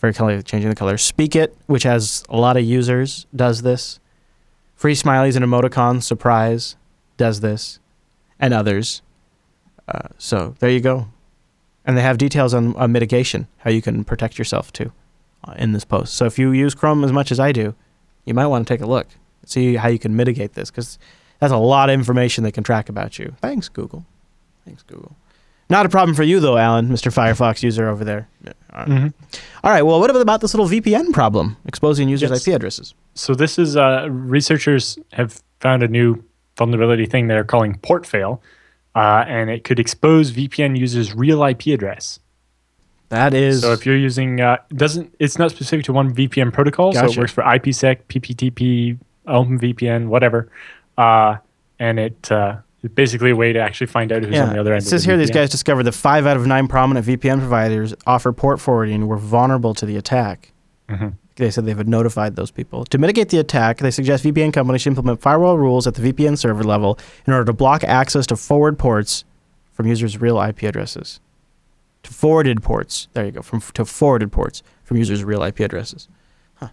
for 0.01 0.12
color, 0.14 0.40
changing 0.40 0.70
the 0.70 0.74
color. 0.77 0.97
Speak 0.97 1.36
It, 1.36 1.55
which 1.66 1.82
has 1.82 2.24
a 2.31 2.36
lot 2.36 2.56
of 2.56 2.64
users, 2.64 3.27
does 3.36 3.60
this. 3.60 4.01
Free 4.74 4.94
Smileys 4.94 5.36
and 5.36 5.44
Emoticons, 5.44 6.05
Surprise, 6.05 6.77
does 7.18 7.40
this, 7.40 7.81
and 8.39 8.55
others. 8.55 9.02
Uh, 9.86 10.09
so 10.16 10.55
there 10.59 10.70
you 10.70 10.81
go. 10.81 11.09
And 11.85 11.98
they 11.98 12.02
have 12.02 12.16
details 12.16 12.55
on, 12.55 12.74
on 12.77 12.93
mitigation, 12.93 13.47
how 13.59 13.70
you 13.70 13.82
can 13.82 14.05
protect 14.05 14.39
yourself 14.39 14.72
too 14.72 14.90
uh, 15.44 15.52
in 15.59 15.72
this 15.72 15.85
post. 15.85 16.14
So 16.14 16.24
if 16.24 16.39
you 16.39 16.51
use 16.51 16.74
Chrome 16.74 17.05
as 17.05 17.12
much 17.12 17.31
as 17.31 17.39
I 17.39 17.52
do, 17.52 17.74
you 18.24 18.32
might 18.32 18.47
want 18.47 18.66
to 18.66 18.72
take 18.72 18.81
a 18.81 18.86
look, 18.86 19.06
see 19.44 19.77
how 19.77 19.89
you 19.89 19.98
can 19.98 20.16
mitigate 20.16 20.55
this, 20.55 20.70
because 20.70 20.98
that's 21.40 21.52
a 21.52 21.59
lot 21.59 21.90
of 21.90 21.94
information 21.94 22.43
they 22.43 22.52
can 22.52 22.64
track 22.64 22.89
about 22.89 23.18
you. 23.18 23.35
Thanks, 23.43 23.68
Google. 23.68 24.06
Thanks, 24.64 24.82
Google. 24.82 25.14
Not 25.70 25.86
a 25.86 25.88
problem 25.88 26.14
for 26.14 26.24
you 26.24 26.40
though, 26.40 26.59
Allan, 26.59 26.88
Mr. 26.88 27.12
Firefox 27.12 27.62
user 27.62 27.88
over 27.88 28.05
there. 28.05 28.28
Mhm. 28.74 29.12
All 29.64 29.70
right. 29.70 29.82
Well, 29.82 30.01
what 30.01 30.14
about 30.14 30.40
this 30.40 30.52
little 30.55 30.66
VPN 30.68 31.12
problem 31.12 31.56
exposing 31.64 32.09
users' 32.09 32.30
Yes. 32.30 32.47
IP 32.48 32.55
addresses? 32.55 32.94
So 33.14 33.34
this 33.34 33.59
is 33.59 33.76
uh, 33.76 34.06
researchers 34.10 34.98
have 35.12 35.40
found 35.60 35.82
a 35.82 35.88
new 35.88 36.22
vulnerability 36.56 37.06
thing 37.06 37.28
they're 37.28 37.44
calling 37.44 37.78
port 37.82 38.05
fail, 38.06 38.42
uh, 38.94 39.24
and 39.26 39.48
it 39.51 39.64
could 39.64 39.78
expose 39.78 40.30
VPN 40.32 40.76
users' 40.76 41.14
real 41.14 41.42
IP 41.44 41.68
address. 41.68 42.18
That 43.10 43.34
is 43.34 43.60
So 43.62 43.72
if 43.72 43.84
you're 43.84 43.97
using, 43.97 44.40
uh, 44.40 44.59
doesn't 44.74 45.14
it's 45.18 45.38
not 45.38 45.51
specific 45.51 45.84
to 45.86 45.92
one 45.92 46.14
VPN 46.14 46.52
protocol, 46.52 46.92
so 46.92 47.05
it 47.06 47.16
works 47.16 47.32
for 47.32 47.42
IPsec, 47.42 47.98
PPTP, 48.09 48.98
OpenVPN, 49.26 50.06
whatever, 50.06 50.48
uh, 50.97 51.36
and 51.78 51.98
it 51.98 52.30
uh, 52.30 52.56
it's 52.56 52.69
basically 52.94 53.31
a 53.31 53.36
way 53.36 53.52
to 53.52 53.59
actually 53.59 53.86
find 53.89 54.11
out 54.12 54.23
who's 54.24 54.39
on 54.39 54.52
the 54.55 54.61
other 54.61 54.73
end. 54.73 54.82
It 54.82 54.86
says 54.86 55.02
of 55.02 55.07
the 55.07 55.11
here 55.12 55.19
these 55.19 55.31
guys 55.31 55.51
discovered 55.51 55.82
that 55.85 55.93
five 55.93 56.27
out 56.27 56.36
of 56.36 56.47
nine 56.47 56.66
prominent 56.69 57.07
VPN 57.07 57.39
providers 57.40 57.94
offer 58.07 58.32
port 58.32 58.61
forwarding 58.61 59.07
were 59.07 59.16
vulnerable 59.19 59.74
to 59.74 59.85
the 59.86 59.97
attack. 59.97 60.52
Mhm. 60.89 61.15
They 61.36 61.51
said 61.51 61.65
they've 61.65 61.86
notified 61.86 62.36
those 62.36 62.51
people. 62.51 62.85
To 62.86 62.98
mitigate 62.98 63.28
the 63.31 63.39
attack, 63.39 63.78
they 63.78 63.90
suggest 63.90 64.24
VPN 64.24 64.52
companies 64.52 64.82
should 64.82 64.90
implement 64.90 65.20
firewall 65.23 65.57
rules 65.59 65.86
at 65.86 65.94
the 65.94 66.02
VPN 66.02 66.36
server 66.36 66.65
level 66.65 66.98
in 67.27 67.32
order 67.32 67.44
to 67.47 67.52
block 67.52 67.82
access 67.85 68.27
to 68.27 68.36
forward 68.36 68.78
ports 68.78 69.24
from 69.73 69.86
users' 69.86 70.20
real 70.20 70.39
IP 70.39 70.62
addresses. 70.65 71.20
To 72.02 72.12
forwarded 72.12 72.62
ports. 72.62 73.09
There 73.15 73.24
you 73.27 73.31
go. 73.32 73.43
From 73.43 73.61
to 73.74 73.85
forwarded 73.85 74.32
ports 74.32 74.62
from 74.85 74.97
users' 74.97 75.23
real 75.24 75.43
IP 75.43 75.61
addresses. 75.61 76.09
Huh. 76.55 76.69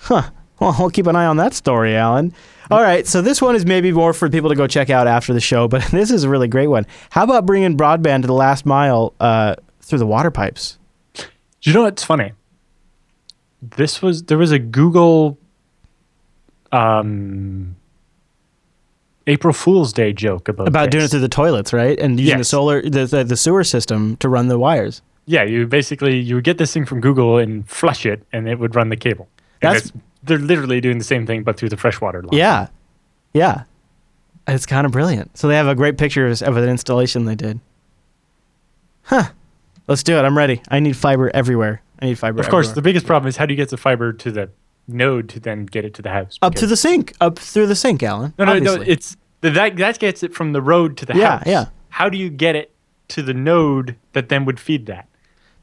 Huh. 0.00 0.30
Well, 0.60 0.74
we'll 0.78 0.90
keep 0.90 1.06
an 1.06 1.16
eye 1.16 1.26
on 1.26 1.36
that 1.38 1.52
story, 1.54 1.96
Allan. 1.96 2.32
All 2.70 2.80
right, 2.80 3.06
so 3.06 3.20
this 3.20 3.42
one 3.42 3.56
is 3.56 3.66
maybe 3.66 3.92
more 3.92 4.12
for 4.12 4.30
people 4.30 4.48
to 4.50 4.56
go 4.56 4.66
check 4.66 4.88
out 4.88 5.06
after 5.06 5.34
the 5.34 5.40
show, 5.40 5.68
but 5.68 5.82
this 5.90 6.10
is 6.10 6.24
a 6.24 6.28
really 6.28 6.48
great 6.48 6.68
one. 6.68 6.86
How 7.10 7.24
about 7.24 7.44
bringing 7.46 7.76
broadband 7.76 8.22
to 8.22 8.26
the 8.26 8.32
last 8.34 8.64
mile 8.64 9.12
uh, 9.20 9.56
through 9.80 9.98
the 9.98 10.06
water 10.06 10.30
pipes? 10.30 10.78
Do 11.14 11.24
you 11.62 11.72
know 11.72 11.82
what's 11.82 12.04
funny? 12.04 12.32
This 13.62 14.00
was 14.02 14.24
there 14.24 14.36
was 14.38 14.52
a 14.52 14.58
Google 14.58 15.38
um, 16.72 17.76
April 19.26 19.54
Fool's 19.54 19.92
Day 19.92 20.12
joke 20.12 20.48
about 20.48 20.68
About 20.68 20.90
doing 20.90 21.04
it 21.04 21.08
through 21.10 21.20
the 21.20 21.28
toilets, 21.28 21.72
right? 21.72 21.98
And 21.98 22.20
using 22.20 22.38
the 22.38 22.44
solar, 22.44 22.82
the, 22.82 23.06
the, 23.06 23.24
the 23.24 23.36
sewer 23.36 23.64
system 23.64 24.16
to 24.18 24.28
run 24.28 24.48
the 24.48 24.58
wires. 24.58 25.00
Yeah, 25.26 25.44
you 25.44 25.66
basically 25.66 26.18
you 26.18 26.34
would 26.34 26.44
get 26.44 26.58
this 26.58 26.72
thing 26.74 26.84
from 26.84 27.00
Google 27.00 27.38
and 27.38 27.66
flush 27.68 28.04
it, 28.04 28.22
and 28.32 28.46
it 28.48 28.58
would 28.58 28.74
run 28.74 28.90
the 28.90 28.96
cable. 28.96 29.28
That's- 29.60 29.92
they're 30.24 30.38
literally 30.38 30.80
doing 30.80 30.98
the 30.98 31.04
same 31.04 31.26
thing, 31.26 31.42
but 31.42 31.56
through 31.56 31.68
the 31.70 31.76
freshwater 31.76 32.22
line. 32.22 32.32
Yeah, 32.38 32.68
yeah. 33.32 33.64
It's 34.46 34.66
kind 34.66 34.84
of 34.84 34.92
brilliant. 34.92 35.36
So 35.38 35.48
they 35.48 35.56
have 35.56 35.68
a 35.68 35.74
great 35.74 35.96
picture 35.98 36.26
of 36.26 36.42
of 36.42 36.56
an 36.56 36.68
installation 36.68 37.24
they 37.24 37.34
did. 37.34 37.60
Huh. 39.02 39.24
Let's 39.86 40.02
do 40.02 40.16
it. 40.16 40.22
I'm 40.22 40.36
ready. 40.36 40.62
I 40.68 40.80
need 40.80 40.96
fiber 40.96 41.30
everywhere. 41.34 41.82
I 42.00 42.06
need 42.06 42.18
fiber. 42.18 42.40
Of 42.40 42.48
course, 42.48 42.72
the 42.72 42.82
biggest 42.82 43.06
problem 43.06 43.28
is 43.28 43.36
how 43.36 43.46
do 43.46 43.52
you 43.52 43.56
get 43.56 43.68
the 43.68 43.76
fiber 43.76 44.12
to 44.12 44.30
the 44.30 44.50
node 44.88 45.28
to 45.30 45.40
then 45.40 45.66
get 45.66 45.84
it 45.84 45.94
to 45.94 46.02
the 46.02 46.10
house? 46.10 46.38
up 46.42 46.54
to 46.56 46.66
the 46.66 46.76
sink, 46.76 47.12
up 47.20 47.38
through 47.38 47.66
the 47.66 47.76
sink, 47.76 48.02
Allan. 48.02 48.34
no, 48.38 48.44
no, 48.44 48.58
no. 48.58 48.74
It's 48.86 49.16
that 49.42 49.76
that 49.76 49.98
gets 49.98 50.22
it 50.22 50.34
from 50.34 50.52
the 50.52 50.62
road 50.62 50.96
to 50.98 51.06
the 51.06 51.14
Yeah, 51.16 51.38
house. 51.38 51.42
yeah. 51.46 51.64
How 51.90 52.08
do 52.08 52.16
you 52.18 52.28
get 52.30 52.56
it 52.56 52.70
to 53.08 53.22
the 53.22 53.34
node 53.34 53.96
that 54.14 54.28
then 54.28 54.44
would 54.46 54.58
feed 54.58 54.86
that? 54.86 55.06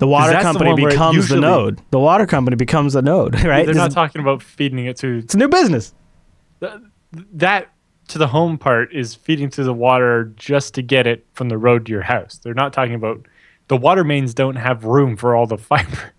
The 0.01 0.07
water 0.07 0.31
that's 0.31 0.43
the 0.43 0.47
company 0.51 0.71
one 0.71 0.81
where 0.81 0.89
it 0.89 0.93
becomes 0.93 1.15
usually- 1.15 1.39
the 1.41 1.47
node. 1.47 1.81
The 1.91 1.99
water 1.99 2.25
company 2.25 2.55
becomes 2.55 2.93
the 2.93 3.01
node, 3.03 3.35
right? 3.43 3.65
They're 3.65 3.65
This 3.67 3.77
not 3.77 3.89
is- 3.89 3.93
talking 3.93 4.19
about 4.19 4.41
feeding 4.41 4.85
it 4.87 4.97
to 4.97 5.19
it's 5.19 5.35
a 5.35 5.37
new 5.37 5.47
business. 5.47 5.93
that 7.33 7.69
to 8.07 8.17
the 8.17 8.27
home 8.27 8.57
part 8.57 8.91
is 8.93 9.13
feeding 9.15 9.49
to 9.51 9.63
the 9.63 9.73
water 9.73 10.33
just 10.35 10.73
to 10.73 10.81
get 10.81 11.05
it 11.07 11.25
from 11.33 11.49
the 11.49 11.57
road 11.57 11.85
to 11.85 11.91
your 11.91 12.01
house. 12.01 12.39
They're 12.43 12.53
not 12.55 12.73
talking 12.73 12.95
about 12.95 13.25
the 13.67 13.77
water 13.77 14.03
mains 14.03 14.33
don't 14.33 14.55
have 14.57 14.83
room 14.85 15.15
for 15.15 15.35
all 15.35 15.45
the 15.45 15.57
fiber. 15.69 16.13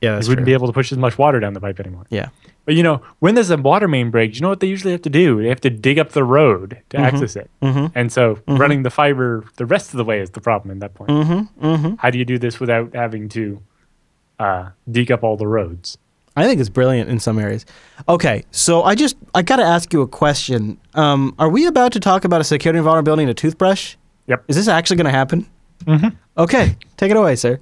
Yeah, 0.00 0.18
They 0.20 0.28
wouldn't 0.28 0.44
be 0.44 0.52
able 0.52 0.66
to 0.66 0.72
push 0.74 0.92
as 0.92 0.98
much 0.98 1.16
water 1.16 1.40
down 1.40 1.54
the 1.54 1.60
pipe 1.60 1.80
anymore. 1.80 2.04
Yeah. 2.10 2.28
But 2.64 2.74
you 2.74 2.82
know, 2.82 3.02
when 3.18 3.34
there's 3.34 3.50
a 3.50 3.56
water 3.58 3.86
main 3.88 4.10
break, 4.10 4.34
you 4.34 4.40
know 4.40 4.48
what 4.48 4.60
they 4.60 4.66
usually 4.66 4.92
have 4.92 5.02
to 5.02 5.10
do? 5.10 5.42
They 5.42 5.48
have 5.48 5.60
to 5.62 5.70
dig 5.70 5.98
up 5.98 6.10
the 6.12 6.24
road 6.24 6.78
to 6.90 6.96
access 6.96 7.36
it. 7.36 7.50
Mhm. 7.62 7.92
And 7.94 8.10
so 8.10 8.38
running 8.48 8.82
the 8.84 8.90
fiber 8.90 9.44
the 9.56 9.66
rest 9.66 9.92
of 9.92 9.98
the 9.98 10.04
way 10.04 10.20
is 10.20 10.30
the 10.30 10.40
problem 10.40 10.70
at 10.70 10.80
that 10.80 10.94
point. 10.94 11.10
Mm-hmm. 11.10 11.66
Mm-hmm. 11.66 11.94
How 11.98 12.10
do 12.10 12.18
you 12.18 12.24
do 12.24 12.38
this 12.38 12.58
without 12.60 12.94
having 12.94 13.28
to 13.30 13.60
uh, 14.38 14.68
dig 14.90 15.12
up 15.12 15.22
all 15.22 15.36
the 15.36 15.46
roads? 15.46 15.98
I 16.36 16.46
think 16.46 16.58
it's 16.60 16.68
brilliant 16.70 17.08
in 17.10 17.20
some 17.20 17.38
areas. 17.38 17.64
Okay, 18.08 18.44
so 18.50 18.82
I 18.82 18.94
just 18.96 19.16
I 19.34 19.42
got 19.42 19.56
to 19.56 19.62
ask 19.62 19.92
you 19.92 20.00
a 20.00 20.08
question. 20.08 20.78
Um, 20.94 21.34
are 21.38 21.48
we 21.48 21.66
about 21.66 21.92
to 21.92 22.00
talk 22.00 22.24
about 22.24 22.40
a 22.40 22.44
security 22.44 22.80
vulnerability 22.80 23.22
in 23.24 23.28
a 23.28 23.34
toothbrush? 23.34 23.94
Yep. 24.26 24.44
Is 24.48 24.56
this 24.56 24.66
actually 24.68 24.96
going 24.96 25.04
to 25.04 25.10
happen? 25.12 25.46
Mhm. 25.84 26.16
Okay, 26.38 26.76
take 26.96 27.10
it 27.10 27.16
away, 27.16 27.36
sir. 27.36 27.60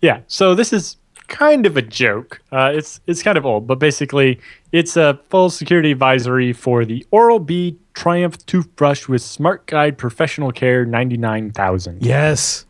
Yeah. 0.00 0.20
So 0.28 0.54
this 0.54 0.72
is 0.72 0.98
kind 1.28 1.66
of 1.66 1.76
a 1.76 1.82
joke. 1.82 2.40
Uh, 2.52 2.72
it's 2.74 3.00
it's 3.06 3.22
kind 3.22 3.36
of 3.38 3.44
old, 3.46 3.66
but 3.66 3.78
basically 3.78 4.40
it's 4.72 4.96
a 4.96 5.18
full 5.30 5.50
security 5.50 5.92
advisory 5.92 6.52
for 6.52 6.84
the 6.84 7.04
Oral 7.10 7.38
B 7.38 7.78
Triumph 7.94 8.44
toothbrush 8.46 9.08
with 9.08 9.22
Smart 9.22 9.66
Guide 9.66 9.96
Professional 9.98 10.52
Care 10.52 10.84
99000 10.84 12.02
Yes. 12.04 12.66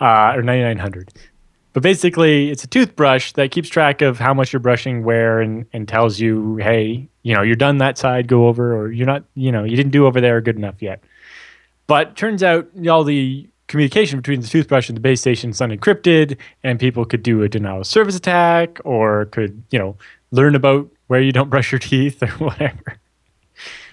uh, 0.00 0.32
or 0.34 0.42
9900. 0.42 1.12
But 1.72 1.82
basically, 1.82 2.50
it's 2.50 2.64
a 2.64 2.66
toothbrush 2.66 3.32
that 3.32 3.50
keeps 3.50 3.68
track 3.68 4.00
of 4.00 4.18
how 4.18 4.32
much 4.32 4.52
you're 4.52 4.60
brushing 4.60 5.04
where 5.04 5.40
and, 5.40 5.66
and 5.74 5.86
tells 5.86 6.18
you, 6.18 6.56
hey, 6.56 7.06
you 7.22 7.34
know, 7.34 7.42
you're 7.42 7.54
done 7.56 7.78
that 7.78 7.98
side, 7.98 8.28
go 8.28 8.46
over, 8.48 8.74
or 8.74 8.90
you're 8.92 9.06
not, 9.06 9.24
you 9.34 9.52
know, 9.52 9.62
you 9.64 9.76
didn't 9.76 9.92
do 9.92 10.06
over 10.06 10.18
there 10.20 10.40
good 10.40 10.56
enough 10.56 10.80
yet. 10.80 11.02
But 11.86 12.16
turns 12.16 12.42
out 12.42 12.66
all 12.88 13.04
the 13.04 13.46
communication 13.68 14.18
between 14.18 14.40
the 14.40 14.46
toothbrush 14.48 14.88
and 14.88 14.96
the 14.96 15.00
base 15.00 15.20
station 15.20 15.50
is 15.50 15.60
unencrypted, 15.60 16.36
and 16.62 16.78
people 16.78 17.04
could 17.04 17.22
do 17.22 17.42
a 17.42 17.48
denial 17.48 17.80
of 17.80 17.86
service 17.86 18.16
attack 18.16 18.78
or 18.84 19.26
could, 19.26 19.62
you 19.70 19.78
know, 19.78 19.96
learn 20.30 20.54
about 20.54 20.88
where 21.08 21.20
you 21.20 21.32
don't 21.32 21.50
brush 21.50 21.72
your 21.72 21.78
teeth 21.78 22.22
or 22.22 22.28
whatever. 22.28 22.98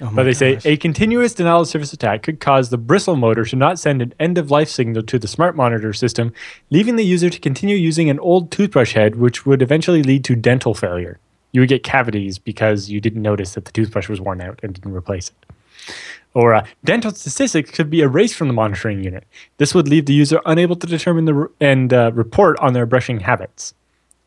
Oh 0.02 0.12
But 0.14 0.24
they 0.24 0.34
say 0.34 0.60
a 0.66 0.76
continuous 0.76 1.34
denial 1.34 1.62
of 1.62 1.68
service 1.68 1.94
attack 1.94 2.24
could 2.24 2.42
cause 2.42 2.70
the 2.70 2.78
bristle 2.78 3.16
motor 3.16 3.46
to 3.46 3.56
not 3.56 3.80
send 3.80 4.02
an 4.02 4.14
end 4.20 4.38
of 4.38 4.52
life 4.52 4.68
signal 4.68 5.04
to 5.04 5.18
the 5.18 5.28
smart 5.28 5.56
monitor 5.56 5.94
system, 5.94 6.34
leaving 6.70 6.98
the 6.98 7.06
user 7.06 7.30
to 7.30 7.40
continue 7.40 7.78
using 7.78 8.10
an 8.10 8.20
old 8.20 8.52
toothbrush 8.52 8.94
head, 8.94 9.16
which 9.16 9.46
would 9.46 9.62
eventually 9.62 10.04
lead 10.04 10.26
to 10.26 10.36
dental 10.36 10.74
failure. 10.74 11.20
You 11.54 11.62
would 11.62 11.70
get 11.70 11.84
cavities 11.84 12.40
because 12.40 12.90
you 12.90 13.00
didn't 13.00 13.22
notice 13.22 13.54
that 13.54 13.66
the 13.66 13.72
toothbrush 13.72 14.10
was 14.10 14.20
worn 14.20 14.42
out 14.42 14.60
and 14.64 14.74
didn't 14.74 14.94
replace 14.94 15.30
it. 15.30 15.94
Or 16.34 16.56
uh, 16.56 16.66
dental 16.84 17.12
statistics 17.12 17.70
could 17.70 17.90
be 17.90 18.02
erased 18.02 18.36
from 18.36 18.48
the 18.48 18.54
monitoring 18.54 19.04
unit. 19.04 19.26
This 19.58 19.76
would 19.76 19.88
leave 19.88 20.08
the 20.08 20.14
user 20.14 20.42
unable 20.46 20.76
to 20.76 20.88
determine 20.88 21.26
the 21.26 21.34
r- 21.34 21.52
and 21.60 21.94
uh, 21.94 22.12
report 22.14 22.58
on 22.60 22.74
their 22.74 22.88
brushing 22.88 23.20
habits 23.20 23.74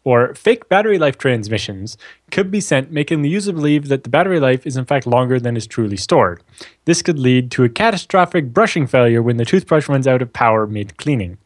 or 0.06 0.32
fake 0.36 0.68
battery 0.68 0.98
life 0.98 1.18
transmissions 1.18 1.98
could 2.30 2.48
be 2.48 2.60
sent, 2.60 2.92
making 2.92 3.22
the 3.22 3.28
user 3.28 3.52
believe 3.52 3.88
that 3.88 4.04
the 4.04 4.08
battery 4.08 4.38
life 4.38 4.64
is 4.64 4.76
in 4.76 4.84
fact 4.84 5.04
longer 5.04 5.40
than 5.40 5.56
is 5.56 5.66
truly 5.66 5.96
stored. 5.96 6.40
This 6.84 7.02
could 7.02 7.18
lead 7.18 7.50
to 7.50 7.64
a 7.64 7.68
catastrophic 7.68 8.52
brushing 8.52 8.86
failure 8.86 9.20
when 9.20 9.36
the 9.36 9.44
toothbrush 9.44 9.88
runs 9.88 10.06
out 10.06 10.22
of 10.22 10.32
power 10.32 10.64
mid 10.64 10.96
cleaning. 10.96 11.38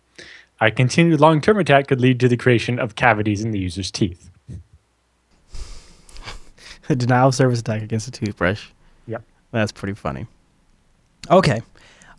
A 0.60 0.70
continued 0.70 1.22
long 1.22 1.40
term 1.40 1.58
attack 1.58 1.86
could 1.86 2.02
lead 2.02 2.20
to 2.20 2.28
the 2.28 2.36
creation 2.36 2.78
of 2.78 2.96
cavities 2.96 3.42
in 3.42 3.50
the 3.50 3.58
user's 3.58 3.90
teeth. 3.90 4.30
a 6.90 6.94
denial 6.94 7.28
of 7.28 7.34
service 7.34 7.60
attack 7.60 7.80
against 7.80 8.08
a 8.08 8.10
toothbrush. 8.10 8.66
Yep. 9.06 9.22
That's 9.52 9.72
pretty 9.72 9.94
funny. 9.94 10.26
Okay. 11.28 11.60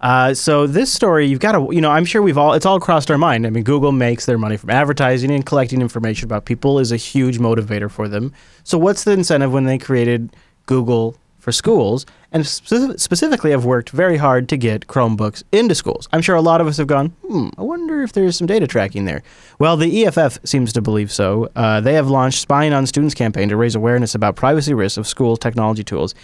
Uh, 0.01 0.33
so 0.33 0.65
this 0.65 0.91
story, 0.91 1.27
you've 1.27 1.39
got 1.39 1.51
to, 1.51 1.67
you 1.73 1.79
know, 1.79 1.91
I'm 1.91 2.05
sure 2.05 2.21
we've 2.21 2.37
all, 2.37 2.53
it's 2.53 2.65
all 2.65 2.79
crossed 2.79 3.11
our 3.11 3.19
mind. 3.19 3.45
I 3.45 3.51
mean, 3.51 3.63
Google 3.63 3.91
makes 3.91 4.25
their 4.25 4.37
money 4.37 4.57
from 4.57 4.71
advertising 4.71 5.31
and 5.31 5.45
collecting 5.45 5.79
information 5.79 6.25
about 6.25 6.45
people 6.45 6.79
is 6.79 6.91
a 6.91 6.97
huge 6.97 7.37
motivator 7.37 7.89
for 7.89 8.07
them. 8.07 8.33
So 8.63 8.77
what's 8.79 9.03
the 9.03 9.11
incentive 9.11 9.53
when 9.53 9.65
they 9.65 9.77
created 9.77 10.35
Google 10.65 11.15
for 11.37 11.51
schools 11.51 12.05
and 12.31 12.45
spe- 12.47 12.97
specifically 12.97 13.51
have 13.51 13.63
worked 13.65 13.91
very 13.91 14.17
hard 14.17 14.49
to 14.49 14.57
get 14.57 14.87
Chromebooks 14.87 15.43
into 15.51 15.75
schools? 15.75 16.09
I'm 16.11 16.23
sure 16.23 16.35
a 16.35 16.41
lot 16.41 16.61
of 16.61 16.67
us 16.67 16.77
have 16.77 16.87
gone, 16.87 17.09
hmm, 17.27 17.49
I 17.59 17.61
wonder 17.61 18.01
if 18.01 18.13
there's 18.13 18.35
some 18.35 18.47
data 18.47 18.65
tracking 18.65 19.05
there. 19.05 19.21
Well, 19.59 19.77
the 19.77 20.05
EFF 20.05 20.39
seems 20.43 20.73
to 20.73 20.81
believe 20.81 21.11
so. 21.11 21.47
Uh, 21.55 21.79
they 21.79 21.93
have 21.93 22.09
launched 22.09 22.39
Spying 22.41 22.73
on 22.73 22.87
Students 22.87 23.13
campaign 23.13 23.49
to 23.49 23.55
raise 23.55 23.75
awareness 23.75 24.15
about 24.15 24.35
privacy 24.35 24.73
risks 24.73 24.97
of 24.97 25.05
school 25.05 25.37
technology 25.37 25.83
tools. 25.83 26.15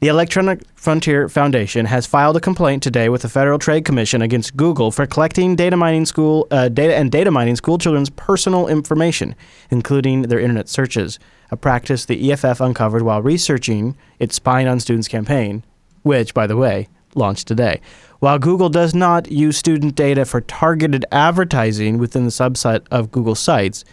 The 0.00 0.06
Electronic 0.06 0.60
Frontier 0.76 1.28
Foundation 1.28 1.86
has 1.86 2.06
filed 2.06 2.36
a 2.36 2.40
complaint 2.40 2.84
today 2.84 3.08
with 3.08 3.22
the 3.22 3.28
Federal 3.28 3.58
Trade 3.58 3.84
Commission 3.84 4.22
against 4.22 4.56
Google 4.56 4.92
for 4.92 5.06
collecting 5.06 5.56
data 5.56 5.76
mining 5.76 6.06
school 6.06 6.46
uh, 6.52 6.68
data 6.68 6.94
and 6.94 7.10
data 7.10 7.32
mining 7.32 7.56
school 7.56 7.78
children's 7.78 8.08
personal 8.10 8.68
information, 8.68 9.34
including 9.70 10.22
their 10.22 10.38
internet 10.38 10.68
searches, 10.68 11.18
a 11.50 11.56
practice 11.56 12.04
the 12.04 12.30
EFF 12.30 12.60
uncovered 12.60 13.02
while 13.02 13.22
researching 13.22 13.96
its 14.20 14.36
Spying 14.36 14.68
on 14.68 14.78
Students 14.78 15.08
campaign, 15.08 15.64
which, 16.04 16.32
by 16.32 16.46
the 16.46 16.56
way, 16.56 16.86
launched 17.16 17.48
today. 17.48 17.80
While 18.20 18.38
Google 18.38 18.68
does 18.68 18.94
not 18.94 19.32
use 19.32 19.56
student 19.56 19.96
data 19.96 20.24
for 20.24 20.40
targeted 20.42 21.06
advertising 21.10 21.98
within 21.98 22.22
the 22.22 22.30
subset 22.30 22.86
of 22.92 23.10
Google 23.10 23.34
sites, 23.34 23.84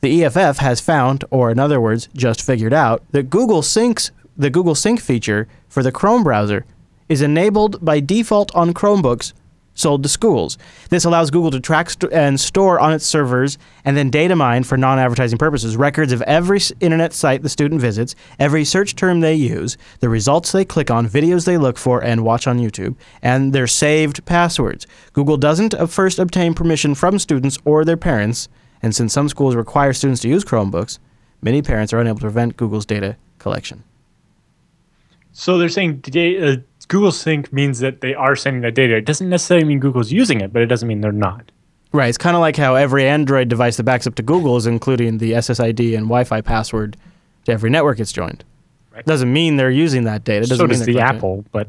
the 0.00 0.24
EFF 0.24 0.56
has 0.56 0.80
found, 0.80 1.22
or 1.30 1.50
in 1.50 1.58
other 1.58 1.82
words, 1.82 2.08
just 2.16 2.40
figured 2.40 2.72
out, 2.72 3.02
that 3.10 3.28
Google 3.28 3.60
Syncs 3.60 4.10
the 4.36 4.50
Google 4.50 4.74
Sync 4.74 5.00
feature 5.00 5.48
for 5.68 5.82
the 5.82 5.92
Chrome 5.92 6.24
browser 6.24 6.64
is 7.08 7.22
enabled 7.22 7.84
by 7.84 8.00
default 8.00 8.54
on 8.54 8.74
Chromebooks 8.74 9.32
sold 9.74 10.02
to 10.02 10.08
schools. 10.08 10.56
This 10.88 11.04
allows 11.04 11.30
Google 11.30 11.50
to 11.50 11.60
track 11.60 11.90
st- 11.90 12.12
and 12.12 12.38
store 12.40 12.78
on 12.78 12.92
its 12.92 13.04
servers 13.04 13.58
and 13.84 13.96
then 13.96 14.10
data 14.10 14.36
mine 14.36 14.64
for 14.64 14.76
non 14.76 14.98
advertising 14.98 15.38
purposes 15.38 15.76
records 15.76 16.12
of 16.12 16.22
every 16.22 16.60
internet 16.80 17.12
site 17.12 17.42
the 17.42 17.48
student 17.48 17.80
visits, 17.80 18.14
every 18.38 18.64
search 18.64 18.96
term 18.96 19.20
they 19.20 19.34
use, 19.34 19.76
the 20.00 20.08
results 20.08 20.52
they 20.52 20.64
click 20.64 20.90
on, 20.90 21.08
videos 21.08 21.44
they 21.44 21.58
look 21.58 21.76
for 21.76 22.02
and 22.02 22.24
watch 22.24 22.46
on 22.46 22.58
YouTube, 22.58 22.94
and 23.20 23.52
their 23.52 23.66
saved 23.66 24.24
passwords. 24.24 24.86
Google 25.12 25.36
doesn't 25.36 25.74
uh, 25.74 25.86
first 25.86 26.18
obtain 26.18 26.54
permission 26.54 26.94
from 26.94 27.18
students 27.18 27.58
or 27.64 27.84
their 27.84 27.96
parents, 27.96 28.48
and 28.82 28.94
since 28.94 29.12
some 29.12 29.28
schools 29.28 29.56
require 29.56 29.92
students 29.92 30.22
to 30.22 30.28
use 30.28 30.44
Chromebooks, 30.44 30.98
many 31.42 31.62
parents 31.62 31.92
are 31.92 31.98
unable 32.00 32.18
to 32.18 32.26
prevent 32.26 32.56
Google's 32.56 32.86
data 32.86 33.16
collection. 33.38 33.82
So 35.34 35.58
they're 35.58 35.68
saying 35.68 35.96
da- 35.98 36.52
uh, 36.52 36.56
Google 36.88 37.12
Sync 37.12 37.52
means 37.52 37.80
that 37.80 38.00
they 38.00 38.14
are 38.14 38.36
sending 38.36 38.62
that 38.62 38.74
data. 38.74 38.96
It 38.96 39.04
doesn't 39.04 39.28
necessarily 39.28 39.66
mean 39.66 39.80
Google's 39.80 40.12
using 40.12 40.40
it, 40.40 40.52
but 40.52 40.62
it 40.62 40.66
doesn't 40.66 40.88
mean 40.88 41.00
they're 41.00 41.12
not. 41.12 41.50
Right. 41.92 42.08
It's 42.08 42.18
kind 42.18 42.36
of 42.36 42.40
like 42.40 42.56
how 42.56 42.76
every 42.76 43.06
Android 43.06 43.48
device 43.48 43.76
that 43.76 43.82
backs 43.82 44.06
up 44.06 44.14
to 44.16 44.22
Google 44.22 44.56
is 44.56 44.66
including 44.66 45.18
the 45.18 45.32
SSID 45.32 45.96
and 45.96 46.06
Wi-Fi 46.06 46.40
password 46.40 46.96
to 47.44 47.52
every 47.52 47.68
network 47.68 48.00
it's 48.00 48.12
joined. 48.12 48.44
Right. 48.92 49.04
Doesn't 49.04 49.32
mean 49.32 49.56
they're 49.56 49.70
using 49.70 50.04
that 50.04 50.24
data. 50.24 50.46
Doesn't 50.46 50.56
so 50.56 50.62
mean 50.64 50.70
does 50.70 50.86
the 50.86 50.92
collecting 50.92 51.14
it. 51.14 51.16
Apple, 51.18 51.44
but 51.50 51.68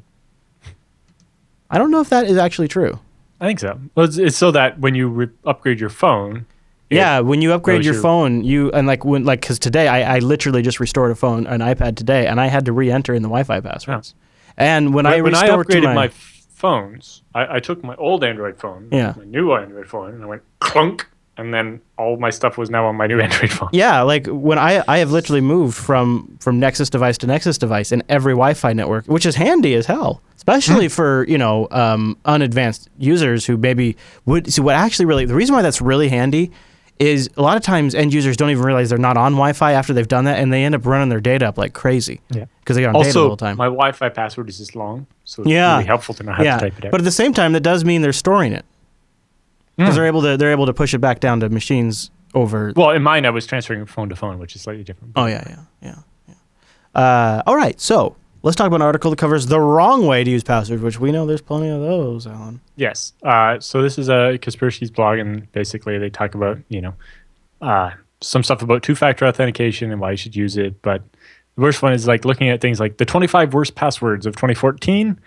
I 1.70 1.78
don't 1.78 1.92
know 1.92 2.02
if 2.02 2.10
that 2.10 2.26
is 2.26 2.38
actually 2.38 2.68
true. 2.68 3.00
I 3.42 3.48
think 3.48 3.60
so. 3.60 3.80
Well, 3.96 4.06
it's, 4.06 4.18
it's 4.18 4.38
so 4.38 4.52
that 4.52 4.80
when 4.80 4.96
you 4.96 5.08
re- 5.10 5.30
upgrade 5.44 5.80
your 5.80 5.90
phone, 5.90 6.46
yeah, 6.90 7.20
when 7.20 7.42
you 7.42 7.54
upgrade 7.54 7.84
your 7.84 7.94
your- 7.94 8.02
phone, 8.02 8.44
you 8.44 8.72
and 8.72 8.86
like 8.88 9.04
when 9.06 9.24
like 9.24 9.42
because 9.42 9.60
today 9.60 9.88
I, 9.88 10.16
I 10.18 10.20
literally 10.20 10.62
just 10.62 10.80
restored 10.80 11.12
a 11.12 11.16
phone, 11.16 11.48
an 11.48 11.62
iPad 11.62 11.96
today, 11.96 12.28
and 12.28 12.40
I 12.40 12.48
had 12.48 12.66
to 12.66 12.74
re-enter 12.74 13.14
in 13.14 13.22
the 13.22 13.28
Wi-Fi 13.30 13.60
passwords. 13.62 14.14
And 14.58 14.94
when, 14.94 15.06
I 15.06 15.16
when, 15.22 15.34
when 15.34 15.36
I 15.36 15.50
upgraded 15.50 15.84
my, 15.84 15.94
my, 15.94 16.08
phones, 16.10 17.22
I, 17.34 17.56
I 17.58 17.60
took 17.60 17.84
my 17.84 17.96
old 17.96 18.24
Android 18.24 18.58
phone, 18.58 18.88
Yeah. 18.92 19.14
my 19.18 19.26
new 19.26 19.54
Android 19.54 19.88
phone, 19.88 20.14
and 20.14 20.24
I 20.24 20.26
went 20.26 20.44
clunk, 20.60 21.06
and 21.38 21.54
then 21.54 21.82
all 21.98 22.16
my 22.18 22.30
stuff 22.30 22.58
was 22.58 22.70
now 22.70 22.86
on 22.86 22.96
my 22.96 23.08
new 23.08 23.20
Android 23.26 23.52
phone. 23.52 23.70
Yeah, 23.74 24.02
like 24.02 24.28
when 24.28 24.58
I 24.58 24.84
I 24.88 25.00
have 25.00 25.12
literally 25.12 25.42
moved 25.42 25.76
from 25.76 26.38
from 26.40 26.60
Nexus 26.60 26.90
device 26.90 27.18
to 27.20 27.28
Nexus 27.28 27.58
device 27.58 27.92
in 27.92 28.04
every 28.08 28.34
Wi-Fi 28.34 28.72
network, 28.74 29.06
which 29.08 29.26
is 29.26 29.36
handy 29.36 29.74
as 29.74 29.86
hell, 29.88 30.22
especially 30.38 30.88
for 30.88 31.26
you 31.28 31.38
know 31.38 31.68
um, 31.72 32.18
unadvanced 32.26 32.90
users 32.98 33.46
who 33.46 33.58
maybe 33.58 33.98
would. 34.26 34.52
See, 34.54 34.62
what 34.62 34.76
actually 34.76 35.06
really 35.06 35.26
the 35.26 35.36
reason 35.36 35.56
why 35.56 35.62
that's 35.62 35.82
really 35.82 36.08
handy 36.10 36.52
is 37.00 37.30
a 37.36 37.42
lot 37.42 37.58
of 37.58 37.64
times 37.64 37.94
end 37.94 38.14
users 38.14 38.38
don't 38.38 38.50
even 38.52 38.64
realize 38.64 38.90
they're 38.90 38.98
not 38.98 39.18
on 39.18 39.34
Wi-Fi 39.34 39.74
after 39.74 39.94
they've 39.94 40.08
done 40.08 40.26
that, 40.26 40.40
and 40.40 40.52
they 40.54 40.64
end 40.64 40.76
up 40.76 40.86
running 40.86 41.10
their 41.10 41.20
data 41.20 41.48
up 41.48 41.58
like 41.58 41.74
crazy. 41.74 42.22
Yeah. 42.30 42.46
because 42.62 42.78
they 42.78 42.82
got 42.84 42.96
on 42.96 43.02
data 43.04 43.14
the 43.14 43.20
whole 43.28 43.38
time. 43.38 43.58
my 43.58 43.66
Wi-Fi 43.66 44.10
password 44.10 44.50
is 44.50 44.60
this 44.60 44.76
long, 44.76 45.06
so 45.24 45.42
it's 45.44 45.52
Yeah. 45.52 45.74
really 45.74 45.86
helpful 45.86 46.16
to 46.16 46.24
know 46.24 46.32
how 46.32 46.44
yeah, 46.44 46.58
to 46.58 46.70
type 46.70 46.80
it 46.80 46.86
out. 46.86 46.92
but 46.92 47.02
at 47.02 47.04
the 47.04 47.12
same 47.12 47.34
time, 47.34 47.52
that 47.54 47.60
does 47.62 47.84
mean 47.86 48.02
they're 48.02 48.14
storing 48.14 48.54
it 48.54 48.66
because 49.78 49.94
Mm. 49.94 49.96
they're 49.98 50.08
able 50.08 50.22
to 50.22 50.38
they're 50.38 50.52
able 50.52 50.66
to 50.68 50.74
push 50.74 50.94
it 50.94 51.00
back 51.00 51.20
down 51.20 51.40
to 51.42 51.50
machines 51.50 52.12
over 52.34 52.72
well, 52.76 52.90
in 52.92 53.04
mine, 53.04 53.26
I 53.26 53.30
was 53.30 53.46
transferring 53.46 53.86
phone 53.86 54.10
to 54.10 54.16
phone, 54.16 54.40
which 54.40 54.56
is 54.56 54.62
slightly 54.62 54.84
different. 54.84 55.14
Oh 55.16 55.26
yeah, 55.26 55.44
yeah, 55.48 55.56
yeah, 55.82 55.96
yeah. 56.30 57.00
Uh, 57.02 57.44
all 57.46 57.56
right, 57.58 57.80
so 57.80 58.16
let's 58.46 58.56
talk 58.56 58.68
about 58.68 58.78
an 58.78 58.84
article 58.84 59.10
that 59.10 59.18
covers 59.18 59.48
the 59.48 59.60
wrong 59.60 60.06
way 60.06 60.24
to 60.24 60.30
use 60.30 60.44
passwords, 60.44 60.82
which 60.82 61.00
we 61.00 61.12
know 61.12 61.26
there's 61.26 61.42
plenty 61.42 61.68
of 61.68 61.82
those, 61.82 62.28
Allan. 62.28 62.62
Yes. 62.76 63.12
Uh, 63.24 63.60
so 63.60 63.82
this 63.82 63.98
is 63.98 64.08
a 64.08 64.38
conspiracies 64.40 64.92
blog, 64.92 65.18
and 65.18 65.52
basically 65.52 65.98
they 65.98 66.10
talk 66.10 66.36
about 66.36 66.60
you 66.70 66.80
know 66.80 66.94
uh, 67.60 67.92
some 68.22 68.44
stuff 68.44 68.62
about 68.62 68.84
two-factor 68.84 69.26
authentication 69.26 69.92
and 69.92 70.00
why 70.00 70.12
you 70.12 70.18
should 70.18 70.36
use 70.36 70.58
it. 70.58 70.82
But 70.84 71.02
the 71.56 71.62
worst 71.62 71.82
one 71.82 71.94
is 71.94 72.08
like 72.08 72.24
looking 72.24 72.48
at 72.50 72.62
things 72.62 72.80
like 72.80 72.98
the 72.98 73.06
25 73.06 73.54
worst 73.54 73.76
passwords 73.76 74.26
of 74.28 74.36
2014. 74.36 75.20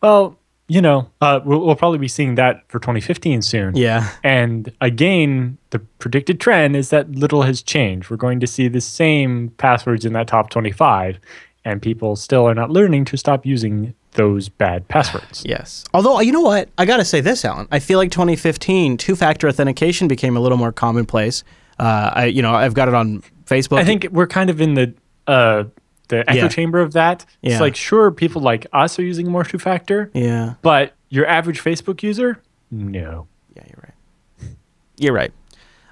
Well, 0.00 0.38
you 0.68 0.80
know, 0.80 1.10
uh, 1.20 1.40
we'll, 1.44 1.66
we'll 1.66 1.74
probably 1.74 1.98
be 1.98 2.06
seeing 2.06 2.36
that 2.36 2.62
for 2.68 2.78
2015 2.78 3.42
soon. 3.42 3.74
Yeah, 3.74 4.08
And 4.22 4.72
again, 4.80 5.58
the 5.70 5.80
predicted 5.80 6.38
trend 6.38 6.76
is 6.76 6.90
that 6.90 7.10
little 7.10 7.42
has 7.42 7.60
changed. 7.60 8.08
We're 8.08 8.16
going 8.16 8.38
to 8.38 8.46
see 8.46 8.68
the 8.68 8.80
same 8.80 9.48
passwords 9.58 10.04
in 10.04 10.12
that 10.12 10.28
top 10.28 10.48
25, 10.50 11.18
and 11.64 11.80
people 11.82 12.16
still 12.16 12.46
are 12.48 12.54
not 12.54 12.70
learning 12.70 13.04
to 13.06 13.16
stop 13.16 13.44
using 13.44 13.94
those 14.12 14.48
bad 14.48 14.88
passwords. 14.88 15.42
yes. 15.46 15.84
Although 15.94 16.20
you 16.20 16.32
know 16.32 16.40
what, 16.40 16.68
I 16.78 16.84
gotta 16.84 17.04
say 17.04 17.20
this, 17.20 17.44
Allan. 17.44 17.68
I 17.70 17.78
feel 17.78 17.98
like 17.98 18.10
2015 18.10 18.96
two-factor 18.96 19.48
authentication 19.48 20.08
became 20.08 20.36
a 20.36 20.40
little 20.40 20.58
more 20.58 20.72
commonplace. 20.72 21.44
Uh, 21.78 22.10
I, 22.14 22.24
you 22.26 22.42
know, 22.42 22.54
I've 22.54 22.74
got 22.74 22.88
it 22.88 22.94
on 22.94 23.22
Facebook. 23.46 23.78
I 23.78 23.84
think 23.84 24.06
we're 24.10 24.26
kind 24.26 24.50
of 24.50 24.60
in 24.60 24.74
the 24.74 24.94
uh, 25.26 25.64
the 26.08 26.28
echo 26.28 26.40
Yeah. 26.42 26.48
chamber 26.48 26.80
of 26.80 26.92
that. 26.94 27.24
Yeah. 27.42 27.52
It's 27.52 27.60
like 27.60 27.76
sure, 27.76 28.10
people 28.10 28.42
like 28.42 28.66
us 28.72 28.98
are 28.98 29.02
using 29.02 29.30
more 29.30 29.44
two 29.44 29.58
factor, 29.58 30.10
Yeah. 30.12 30.54
but 30.62 30.94
your 31.08 31.26
average 31.26 31.62
Facebook 31.62 32.02
user, 32.02 32.42
no. 32.70 33.28
Yeah, 33.56 33.62
you're 33.68 33.82
right. 33.82 34.50
You're 34.98 35.14
right. 35.14 35.32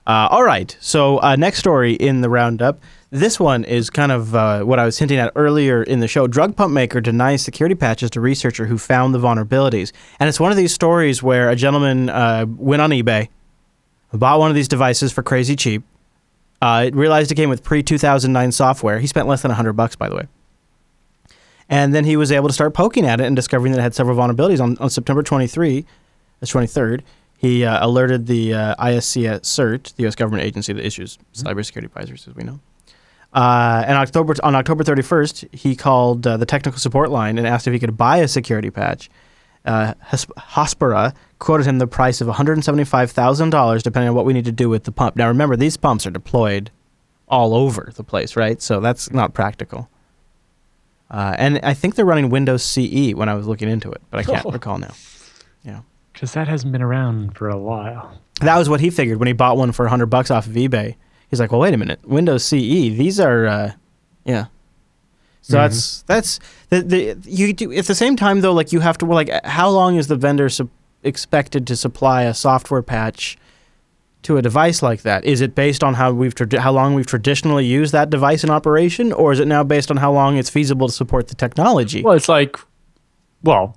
Uh, 0.07 0.28
all 0.31 0.43
right. 0.45 0.77
So 0.81 1.19
uh, 1.23 1.36
next 1.36 1.59
story 1.59 1.93
in 1.95 2.20
the 2.20 2.28
roundup. 2.28 2.81
This 3.10 3.40
one 3.40 3.64
is 3.64 3.89
kind 3.89 4.12
of 4.12 4.35
uh, 4.35 4.62
what 4.64 4.78
I 4.78 4.85
was 4.85 4.98
hinting 4.98 5.18
at 5.18 5.32
earlier 5.35 5.82
in 5.82 6.01
the 6.01 6.09
show. 6.09 6.26
Drug 6.26 6.55
pump 6.55 6.74
maker 6.74 7.01
denies 7.01 7.40
security 7.43 7.74
patches 7.74 8.10
to 8.10 8.20
researcher 8.20 8.66
who 8.66 8.76
found 8.76 9.14
the 9.14 9.18
vulnerabilities. 9.18 9.93
And 10.20 10.28
it's 10.28 10.39
one 10.39 10.51
of 10.51 10.59
these 10.59 10.74
stories 10.74 11.22
where 11.22 11.48
a 11.48 11.56
gentleman 11.56 12.10
uh, 12.10 12.44
went 12.47 12.82
on 12.82 12.90
eBay, 12.90 13.28
bought 14.12 14.39
one 14.39 14.51
of 14.51 14.55
these 14.55 14.68
devices 14.68 15.10
for 15.10 15.22
crazy 15.22 15.56
cheap, 15.56 15.85
uh, 16.60 16.90
realized 16.93 17.32
it 17.32 17.36
came 17.36 17.48
with 17.48 17.62
pre 17.62 17.82
2009 17.82 18.52
software. 18.52 18.98
He 18.98 19.06
spent 19.06 19.26
less 19.26 19.40
than 19.40 19.51
100 19.51 19.72
bucks, 19.72 19.97
by 19.97 20.10
the 20.10 20.16
way. 20.16 20.28
And 21.70 21.94
then 21.94 22.05
he 22.05 22.16
was 22.16 22.30
able 22.30 22.48
to 22.48 22.55
start 22.55 22.74
poking 22.74 23.06
at 23.06 23.20
it 23.20 23.24
and 23.26 23.35
discovering 23.35 23.72
that 23.72 23.78
it 23.78 23.82
had 23.82 23.94
several 23.94 24.16
vulnerabilities. 24.18 24.60
On, 24.60 24.76
on 24.78 24.90
September 24.90 25.22
23, 25.22 25.86
that's 26.40 26.52
23rd, 26.52 27.02
he 27.39 27.64
uh, 27.64 27.85
alerted 27.86 28.26
the 28.26 28.52
uh, 28.52 28.74
ISC 28.76 29.26
at 29.26 29.43
CERT, 29.43 29.94
the 29.94 30.02
U.S. 30.02 30.14
government 30.14 30.44
agency 30.44 30.72
that 30.74 30.85
issues 30.85 31.18
cybersecurity 31.35 31.85
advisors, 31.85 32.26
as 32.26 32.35
we 32.35 32.43
know. 32.43 32.60
Uh, 33.32 33.84
and 33.86 33.96
October 33.98 34.34
on 34.42 34.55
October 34.55 34.82
31st, 34.84 35.55
he 35.55 35.76
called 35.76 36.26
uh, 36.26 36.36
the 36.36 36.46
technical 36.46 36.78
support 36.78 37.10
line 37.10 37.36
and 37.38 37.46
asked 37.46 37.66
if 37.66 37.72
he 37.72 37.78
could 37.78 37.96
buy 37.96 38.18
a 38.18 38.28
security 38.28 38.70
patch. 38.70 39.10
Uh, 39.64 39.92
Hospera 40.10 41.14
quoted 41.38 41.66
him 41.66 41.78
the 41.78 41.86
price 41.86 42.20
of 42.22 42.28
$175,000, 42.28 43.82
depending 43.82 44.09
on 44.09 44.14
what 44.14 44.24
we 44.24 44.32
need 44.32 44.46
to 44.46 44.52
do 44.52 44.68
with 44.68 44.84
the 44.84 44.92
pump. 44.92 45.14
Now, 45.16 45.28
remember, 45.28 45.56
these 45.56 45.76
pumps 45.76 46.06
are 46.06 46.10
deployed 46.10 46.70
all 47.28 47.55
over 47.55 47.92
the 47.94 48.02
place, 48.05 48.34
right? 48.34 48.62
So 48.62 48.80
that's 48.80 49.10
not 49.12 49.34
practical. 49.34 49.90
Uh, 51.10 51.34
and 51.38 51.60
I 51.62 51.74
think 51.74 51.94
they're 51.94 52.05
running 52.06 52.30
Windows 52.30 52.62
CE 52.62 53.12
when 53.14 53.28
I 53.28 53.34
was 53.34 53.46
looking 53.46 53.68
into 53.68 53.90
it, 53.90 54.00
but 54.10 54.20
I 54.20 54.22
can't 54.22 54.44
Oh. 54.46 54.50
recall 54.50 54.78
now. 54.78 54.94
Yeah. 55.64 55.80
Because 56.12 56.32
that 56.32 56.48
hasn't 56.48 56.72
been 56.72 56.82
around 56.82 57.36
for 57.36 57.48
a 57.50 57.59
while. 57.59 58.18
That 58.40 58.56
was 58.56 58.68
what 58.68 58.80
he 58.80 58.90
figured 58.90 59.18
when 59.18 59.26
he 59.26 59.32
bought 59.32 59.56
one 59.56 59.72
for 59.72 59.84
100 59.84 60.06
bucks 60.06 60.30
off 60.30 60.46
of 60.46 60.52
eBay. 60.55 60.96
He's 61.30 61.40
like, 61.40 61.52
"Well, 61.52 61.60
wait 61.60 61.74
a 61.74 61.76
minute. 61.76 62.00
Windows 62.06 62.44
CE, 62.44 62.90
these 62.90 63.20
are 63.20 63.46
uh 63.46 63.72
yeah." 64.24 64.46
So 65.42 65.56
Mhm. 65.56 65.60
that's 65.62 66.02
that's 66.06 66.40
the 66.70 66.82
the 66.82 67.16
you 67.24 67.52
do 67.52 67.72
at 67.72 67.86
the 67.86 67.94
same 67.94 68.16
time 68.16 68.40
though 68.40 68.52
like 68.52 68.72
you 68.72 68.80
have 68.80 68.98
to 68.98 69.06
well, 69.06 69.16
like 69.16 69.30
how 69.44 69.68
long 69.70 69.96
is 69.96 70.06
the 70.09 70.16
vendor 70.16 70.48
sup- 70.48 70.68
expected 71.02 71.66
to 71.68 71.76
supply 71.76 72.22
a 72.24 72.34
software 72.34 72.82
patch 72.82 73.38
to 74.22 74.36
a 74.36 74.42
device 74.42 74.82
like 74.82 75.02
that? 75.02 75.24
Is 75.24 75.40
it 75.40 75.55
based 75.55 75.84
on 75.84 75.94
how 75.94 76.12
we've 76.12 76.34
trad- 76.34 76.59
how 76.59 76.72
long 76.72 76.94
we've 76.94 77.06
traditionally 77.06 77.64
used 77.64 77.92
that 77.92 78.10
device 78.10 78.42
in 78.42 78.50
operation 78.50 79.12
or 79.12 79.32
is 79.32 79.38
it 79.40 79.46
now 79.46 79.62
based 79.62 79.90
on 79.90 79.96
how 79.98 80.12
long 80.12 80.36
it's 80.36 80.50
feasible 80.50 80.88
to 80.88 80.92
support 80.92 81.28
the 81.28 81.34
technology? 81.36 82.02
Well, 82.02 82.14
it's 82.14 82.28
like, 82.28 82.59
well, 83.44 83.76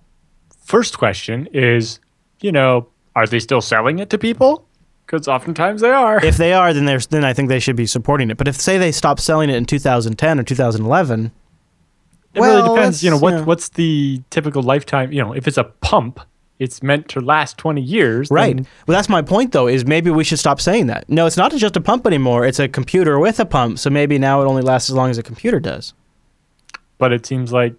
first 0.66 0.98
question 0.98 1.48
is, 1.54 2.00
you 2.42 2.52
know, 2.52 2.88
are 3.16 3.28
they 3.28 3.40
still 3.40 3.62
selling 3.62 4.00
it 4.00 4.10
to 4.10 4.18
people? 4.18 4.66
Because 5.12 5.28
oftentimes 5.28 5.82
they 5.82 5.90
are. 5.92 6.24
if 6.24 6.38
they 6.38 6.54
are, 6.54 6.74
then 6.74 6.86
there's 6.86 7.08
then 7.08 7.26
I 7.26 7.34
think 7.34 7.50
they 7.50 7.60
should 7.60 7.76
be 7.76 7.86
supporting 7.86 8.30
it. 8.30 8.38
But 8.38 8.48
if 8.48 8.56
say 8.56 8.78
they 8.78 8.94
stop 8.94 9.20
selling 9.20 9.50
it 9.50 9.56
in 9.56 9.66
2010 9.66 10.40
or 10.40 10.44
2011, 10.44 11.32
it 12.34 12.40
well, 12.40 12.56
really 12.56 12.76
depends. 12.76 13.04
You 13.04 13.10
know, 13.12 13.18
what 13.18 13.34
yeah. 13.34 13.44
what's 13.44 13.68
the 13.70 14.22
typical 14.30 14.64
lifetime? 14.64 15.12
You 15.12 15.22
know, 15.22 15.34
if 15.34 15.50
it's 15.50 15.58
a 15.58 15.66
pump, 15.66 16.22
it's 16.60 16.82
meant 16.82 17.10
to 17.10 17.20
last 17.20 17.58
20 17.58 17.82
years. 17.82 18.32
right? 18.32 18.56
then- 18.56 18.68
Well, 18.88 18.96
that's 18.96 19.10
my 19.10 19.22
point 19.22 19.52
though. 19.52 19.68
Is 19.68 19.86
maybe 19.86 20.10
we 20.12 20.24
should 20.24 20.40
stop 20.40 20.62
saying 20.62 20.88
that. 20.88 21.10
No, 21.10 21.26
it's 21.26 21.36
not 21.36 21.52
just 21.52 21.76
a 21.76 21.82
pump 21.82 22.08
anymore. 22.08 22.46
It's 22.46 22.60
a 22.60 22.70
computer 22.70 23.20
with 23.20 23.38
a 23.42 23.46
pump. 23.46 23.80
So 23.80 23.90
maybe 23.90 24.18
now 24.18 24.42
it 24.42 24.46
only 24.46 24.62
lasts 24.62 24.90
as 24.90 24.96
long 24.96 25.10
as 25.10 25.18
a 25.18 25.24
computer 25.24 25.60
does. 25.60 25.94
but 26.98 27.12
it 27.12 27.26
seems 27.26 27.52
like 27.52 27.76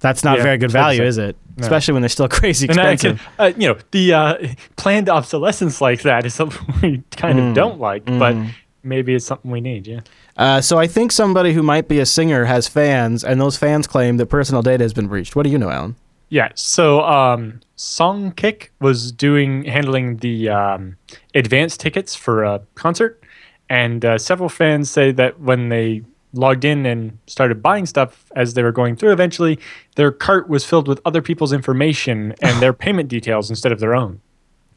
That's 0.00 0.22
not 0.22 0.36
Yeah, 0.36 0.42
very 0.42 0.58
good 0.58 0.66
it's 0.66 0.74
hard 0.74 0.92
to 0.92 0.98
value, 0.98 1.08
is 1.08 1.16
it? 1.16 1.36
No. 1.56 1.62
Especially 1.62 1.92
when 1.92 2.02
they're 2.02 2.08
still 2.08 2.28
crazy 2.40 2.66
expensive. 2.66 3.18
can, 3.18 3.28
uh, 3.38 3.52
you 3.56 3.68
know, 3.68 3.76
the 3.92 4.12
uh, 4.12 4.34
planned 4.76 5.08
obsolescence 5.08 5.80
like 5.80 6.02
that 6.02 6.26
is 6.26 6.34
something 6.40 6.66
we 6.82 7.02
kind 7.16 7.38
Mm. 7.38 7.48
of 7.50 7.54
don't 7.54 7.78
like, 7.80 8.04
but 8.04 8.34
Mm. 8.34 8.50
maybe 8.82 9.14
it's 9.14 9.24
something 9.26 9.50
we 9.50 9.60
need. 9.60 9.86
Yeah. 9.86 10.00
Uh, 10.36 10.60
so 10.60 10.78
I 10.78 10.86
think 10.88 11.12
somebody 11.12 11.52
who 11.52 11.62
might 11.62 11.86
be 11.86 12.00
a 12.00 12.06
singer 12.06 12.46
has 12.46 12.66
fans, 12.66 13.22
and 13.22 13.40
those 13.40 13.56
fans 13.56 13.86
claim 13.86 14.16
that 14.16 14.26
personal 14.26 14.62
data 14.62 14.82
has 14.82 14.92
been 14.92 15.06
breached. 15.06 15.36
What 15.36 15.44
do 15.44 15.50
you 15.50 15.58
know, 15.58 15.70
Allan? 15.70 15.94
Yeah. 16.28 16.48
So 16.56 17.02
um, 17.02 17.60
Songkick 17.76 18.70
was 18.80 19.12
doing 19.12 19.64
handling 19.64 20.16
the 20.16 20.48
um, 20.48 20.96
advance 21.36 21.76
tickets 21.76 22.16
for 22.16 22.42
a 22.42 22.62
concert, 22.74 23.22
and 23.70 24.04
uh, 24.04 24.18
several 24.18 24.48
fans 24.48 24.90
say 24.90 25.12
that 25.12 25.38
when 25.40 25.68
they 25.68 26.02
logged 26.34 26.64
in 26.64 26.86
and 26.86 27.18
started 27.26 27.62
buying 27.62 27.86
stuff 27.86 28.26
as 28.36 28.54
they 28.54 28.62
were 28.62 28.72
going 28.72 28.96
through, 28.96 29.12
eventually 29.12 29.58
their 29.96 30.12
cart 30.12 30.48
was 30.48 30.64
filled 30.64 30.88
with 30.88 31.00
other 31.04 31.22
people's 31.22 31.52
information 31.52 32.34
and 32.42 32.60
their 32.60 32.72
payment 32.84 33.08
details 33.08 33.50
instead 33.50 33.72
of 33.72 33.80
their 33.80 33.94
own. 33.94 34.20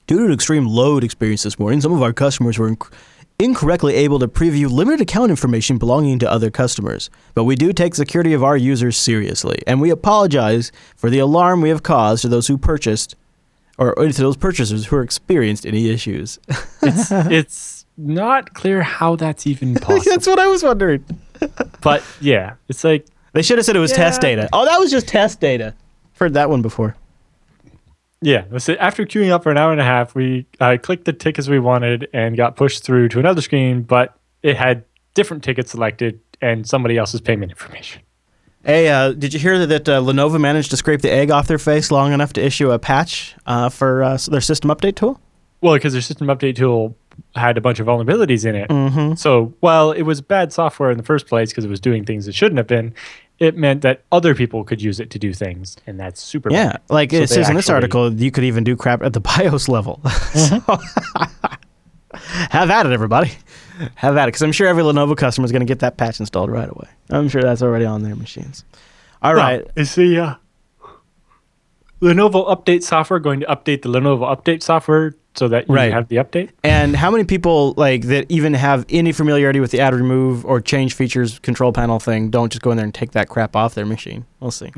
Due 0.05 0.19
to 0.19 0.25
an 0.25 0.31
extreme 0.31 0.65
load 0.65 1.03
experience 1.03 1.43
this 1.43 1.59
morning, 1.59 1.81
some 1.81 1.91
of 1.91 2.01
our 2.01 2.13
customers 2.13 2.57
were 2.57 2.69
inc- 2.69 2.91
incorrectly 3.39 3.93
able 3.95 4.19
to 4.19 4.27
preview 4.27 4.69
limited 4.69 5.01
account 5.01 5.29
information 5.29 5.77
belonging 5.77 6.17
to 6.19 6.31
other 6.31 6.49
customers. 6.49 7.09
But 7.33 7.43
we 7.43 7.55
do 7.55 7.73
take 7.73 7.93
security 7.93 8.33
of 8.33 8.43
our 8.43 8.55
users 8.57 8.97
seriously, 8.97 9.59
and 9.67 9.81
we 9.81 9.89
apologize 9.89 10.71
for 10.95 11.09
the 11.09 11.19
alarm 11.19 11.61
we 11.61 11.69
have 11.69 11.83
caused 11.83 12.21
to 12.21 12.29
those 12.29 12.47
who 12.47 12.57
purchased 12.57 13.15
or 13.77 13.93
to 13.93 14.11
those 14.11 14.37
purchasers 14.37 14.87
who 14.87 14.99
experienced 14.99 15.65
any 15.65 15.89
issues. 15.89 16.39
It's 16.81 17.11
it's 17.11 17.85
not 17.97 18.53
clear 18.53 18.81
how 18.81 19.15
that's 19.15 19.45
even 19.47 19.75
possible. 19.75 20.03
That's 20.05 20.27
what 20.27 20.39
I 20.39 20.47
was 20.47 20.63
wondering. 20.63 21.03
But 21.81 22.03
yeah, 22.21 22.55
it's 22.67 22.83
like 22.83 23.05
They 23.33 23.41
should 23.41 23.57
have 23.57 23.65
said 23.65 23.75
it 23.75 23.79
was 23.79 23.91
test 23.91 24.21
data. 24.21 24.49
Oh, 24.53 24.65
that 24.65 24.77
was 24.79 24.91
just 24.91 25.07
test 25.07 25.39
data. 25.39 25.73
I've 26.13 26.19
Heard 26.19 26.33
that 26.33 26.49
one 26.49 26.61
before. 26.61 26.95
Yeah, 28.21 28.45
so 28.57 28.73
after 28.73 29.05
queuing 29.05 29.29
up 29.29 29.43
for 29.43 29.51
an 29.51 29.57
hour 29.57 29.71
and 29.71 29.79
a 29.79 29.83
half, 29.83 30.15
we 30.15 30.47
uh, 30.59 30.77
clicked 30.81 31.05
the 31.05 31.13
tickets 31.13 31.47
we 31.47 31.59
wanted 31.59 32.07
and 32.13 32.35
got 32.35 32.55
pushed 32.55 32.83
through 32.83 33.09
to 33.09 33.19
another 33.19 33.41
screen, 33.41 33.83
but 33.83 34.17
it 34.41 34.57
had 34.57 34.85
different 35.13 35.43
tickets 35.43 35.71
selected 35.71 36.19
and 36.41 36.67
somebody 36.67 36.97
else's 36.97 37.21
payment 37.21 37.51
information. 37.51 38.01
Hey, 38.63 38.89
uh, 38.89 39.11
did 39.11 39.33
you 39.33 39.39
hear 39.39 39.65
that 39.67 39.87
uh, 39.87 40.01
Lenovo 40.01 40.41
managed 40.41 40.71
to 40.71 40.77
scrape 40.77 41.01
the 41.01 41.11
egg 41.11 41.29
off 41.29 41.47
their 41.47 41.59
face 41.59 41.91
long 41.91 42.11
enough 42.11 42.33
to 42.33 42.43
issue 42.43 42.71
a 42.71 42.79
patch 42.79 43.35
uh, 43.45 43.69
for 43.69 44.03
uh, 44.03 44.17
their 44.29 44.41
system 44.41 44.71
update 44.71 44.95
tool? 44.95 45.21
Well, 45.61 45.75
because 45.75 45.93
their 45.93 46.01
system 46.01 46.27
update 46.27 46.55
tool 46.55 46.97
had 47.37 47.57
a 47.57 47.61
bunch 47.61 47.79
of 47.79 47.87
vulnerabilities 47.87 48.45
in 48.45 48.55
it. 48.55 48.69
Mm-hmm. 48.69 49.15
So 49.15 49.53
while 49.59 49.91
it 49.91 50.03
was 50.03 50.21
bad 50.21 50.51
software 50.53 50.91
in 50.91 50.97
the 50.97 51.03
first 51.03 51.27
place 51.27 51.51
because 51.51 51.65
it 51.65 51.69
was 51.69 51.79
doing 51.79 52.03
things 52.05 52.27
it 52.27 52.35
shouldn't 52.35 52.57
have 52.57 52.67
been, 52.67 52.93
it 53.39 53.55
meant 53.55 53.81
that 53.83 54.03
other 54.11 54.33
people 54.33 54.63
could 54.63 54.81
use 54.81 54.99
it 54.99 55.09
to 55.11 55.19
do 55.19 55.33
things, 55.33 55.77
and 55.85 55.99
that's 55.99 56.21
super. 56.21 56.51
Yeah, 56.51 56.73
bad. 56.73 56.81
like 56.89 57.11
So 57.11 57.17
it 57.17 57.29
says 57.29 57.49
in 57.49 57.55
this 57.55 57.69
article, 57.69 58.11
you 58.11 58.31
could 58.31 58.43
even 58.43 58.63
do 58.63 58.75
crap 58.75 59.03
at 59.03 59.13
the 59.13 59.19
BIOS 59.21 59.69
level. 59.69 60.01
So- 60.33 60.61
have 62.49 62.69
at 62.69 62.85
it, 62.85 62.91
everybody. 62.91 63.31
Have 63.95 64.17
at 64.17 64.23
it, 64.23 64.27
because 64.29 64.41
I'm 64.41 64.51
sure 64.51 64.67
every 64.67 64.83
Lenovo 64.83 65.15
customer 65.15 65.45
is 65.45 65.51
going 65.51 65.59
to 65.59 65.65
get 65.67 65.79
that 65.79 65.97
patch 65.97 66.19
installed 66.19 66.49
right 66.49 66.69
away. 66.69 66.87
I'm 67.09 67.29
sure 67.29 67.41
that's 67.41 67.61
already 67.61 67.85
on 67.85 68.01
their 68.03 68.15
machines. 68.15 68.65
All 69.21 69.35
right. 69.35 69.63
Well, 69.63 69.71
is 69.75 69.95
the 69.95 70.17
uh, 70.19 70.35
Lenovo 72.01 72.47
update 72.47 72.83
software 72.83 73.19
going 73.19 73.39
to 73.39 73.45
update 73.47 73.81
the 73.81 73.89
Lenovo 73.89 74.35
update 74.35 74.63
software 74.63 75.15
so 75.37 75.47
that 75.47 75.67
you 75.69 75.75
Right. 75.75 75.93
have 75.93 76.07
the 76.07 76.15
update? 76.17 76.49
And 76.63 76.95
how 76.95 77.11
many 77.11 77.23
people 77.23 77.73
like 77.77 78.03
that 78.03 78.25
even 78.29 78.53
have 78.55 78.85
any 78.89 79.11
familiarity 79.11 79.59
with 79.59 79.71
the 79.71 79.79
add 79.79 79.93
remove 79.93 80.43
or 80.45 80.59
change 80.59 80.93
features 80.95 81.39
control 81.39 81.71
panel 81.71 81.99
thing 81.99 82.29
don't 82.29 82.51
just 82.51 82.61
go 82.61 82.71
in 82.71 82.77
there 82.77 82.83
and 82.83 82.93
take 82.93 83.11
that 83.11 83.29
crap 83.29 83.55
off 83.55 83.75
their 83.75 83.85
machine? 83.85 84.25
We'll 84.39 84.51
see. 84.51 84.71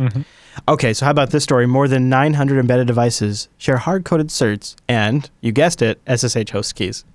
Okay, 0.68 0.94
so 0.94 1.06
how 1.06 1.12
about 1.12 1.30
this 1.32 1.44
story? 1.44 1.66
More 1.66 1.88
than 1.88 2.10
900 2.10 2.60
embedded 2.60 2.88
devices 2.88 3.48
share 3.58 3.78
hard-coded 3.78 4.28
certs 4.28 4.76
and, 4.88 5.30
you 5.42 5.52
guessed 5.52 5.82
it, 5.82 6.00
SSH 6.06 6.52
host 6.52 6.76
keys. 6.76 7.06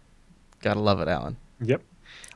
Gotta 0.62 0.80
love 0.80 1.00
it, 1.00 1.08
Allan. 1.08 1.36
Yep. 1.62 1.82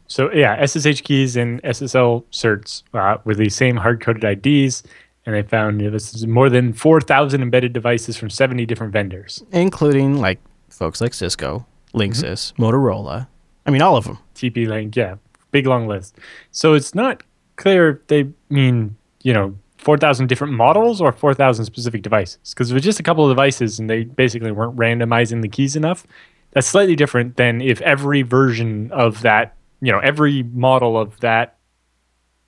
So 0.07 0.31
yeah, 0.33 0.65
SSH 0.65 1.03
keys 1.03 1.37
and 1.37 1.63
SSL 1.63 2.25
certs 2.31 2.83
uh, 2.95 3.19
with 3.25 3.39
the 3.39 3.49
same 3.49 3.77
hard-coded 3.77 4.25
IDs, 4.25 4.83
and 5.27 5.35
they 5.35 5.43
found 5.43 5.81
it 5.83 5.91
was 5.93 6.27
more 6.27 6.49
than 6.49 6.73
4,000 6.73 7.43
embedded 7.43 7.73
devices 7.75 8.17
from 8.17 8.31
70 8.31 8.65
different 8.67 8.93
vendors. 8.93 9.43
Including 9.53 10.19
like 10.19 10.39
folks 10.69 11.01
like 11.01 11.15
Cisco, 11.15 11.67
Linksys, 11.95 12.53
mm-hmm. 12.53 12.63
Motorola. 12.63 13.29
I 13.67 13.71
mean, 13.71 13.83
all 13.83 13.97
of 13.97 14.05
them. 14.05 14.19
TP-Link, 14.35 14.97
yeah, 14.97 15.17
big 15.51 15.67
long 15.67 15.87
list. 15.87 16.17
So 16.51 16.75
it's 16.75 16.95
not 16.95 17.23
clear 17.57 17.91
if 17.91 18.07
they 18.07 18.29
mean 18.49 18.97
you 19.23 19.33
know 19.33 19.55
4,000 19.79 20.27
different 20.27 20.53
models 20.55 21.01
or 21.01 21.13
4,000 21.13 21.65
specific 21.65 22.03
devices. 22.03 22.39
Because 22.51 22.71
if 22.71 22.77
it's 22.77 22.85
just 22.85 23.01
a 23.01 23.03
couple 23.03 23.25
of 23.25 23.31
devices 23.31 23.79
and 23.79 23.89
they 23.89 24.05
basically 24.05 24.51
weren't 24.51 24.77
randomizing 24.77 25.43
the 25.43 25.49
keys 25.49 25.77
enough, 25.77 26.07
that's 26.53 26.67
slightly 26.67 26.97
different 26.97 27.37
than 27.37 27.61
if 27.61 27.81
every 27.83 28.23
version 28.23 28.91
of 28.93 29.23
that, 29.23 29.57
you 29.81 29.93
know, 29.93 29.99
every 30.01 30.43
model 30.43 30.99
of 30.99 31.19
that 31.21 31.57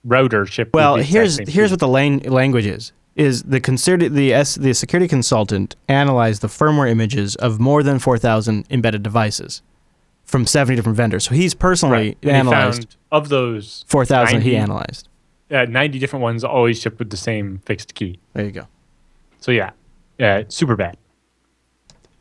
router 0.03 0.45
shipped. 0.45 0.73
Well, 0.73 0.95
here's 0.95 1.37
here's 1.37 1.69
key. 1.69 1.73
what 1.73 1.79
the 1.79 1.87
lang- 1.87 2.19
language 2.19 2.65
is. 2.65 2.91
Is 3.15 3.43
the 3.43 3.59
considered 3.59 4.13
the 4.13 4.33
S, 4.33 4.55
the 4.55 4.73
security 4.73 5.07
consultant 5.07 5.75
analyzed 5.89 6.41
the 6.41 6.47
firmware 6.47 6.89
images 6.89 7.35
of 7.35 7.59
more 7.59 7.83
than 7.83 7.99
4,000 7.99 8.65
embedded 8.69 9.03
devices 9.03 9.61
from 10.23 10.45
70 10.47 10.77
different 10.77 10.95
vendors. 10.95 11.25
So 11.25 11.35
he's 11.35 11.53
personally 11.53 11.97
Right. 11.97 12.17
And 12.21 12.31
he 12.31 12.37
analyzed 12.37 12.77
found 12.77 12.95
of 13.11 13.27
those 13.29 13.83
4,000 13.89 14.41
he 14.41 14.55
analyzed. 14.55 15.09
uh, 15.51 15.65
90 15.65 15.99
different 15.99 16.23
ones 16.23 16.45
always 16.45 16.79
shipped 16.79 16.99
with 16.99 17.09
the 17.09 17.17
same 17.17 17.59
fixed 17.65 17.95
key. 17.95 18.17
There 18.33 18.45
you 18.45 18.51
go. 18.51 18.67
So 19.41 19.51
yeah, 19.51 19.71
yeah, 20.17 20.43
super 20.47 20.77
bad. 20.77 20.95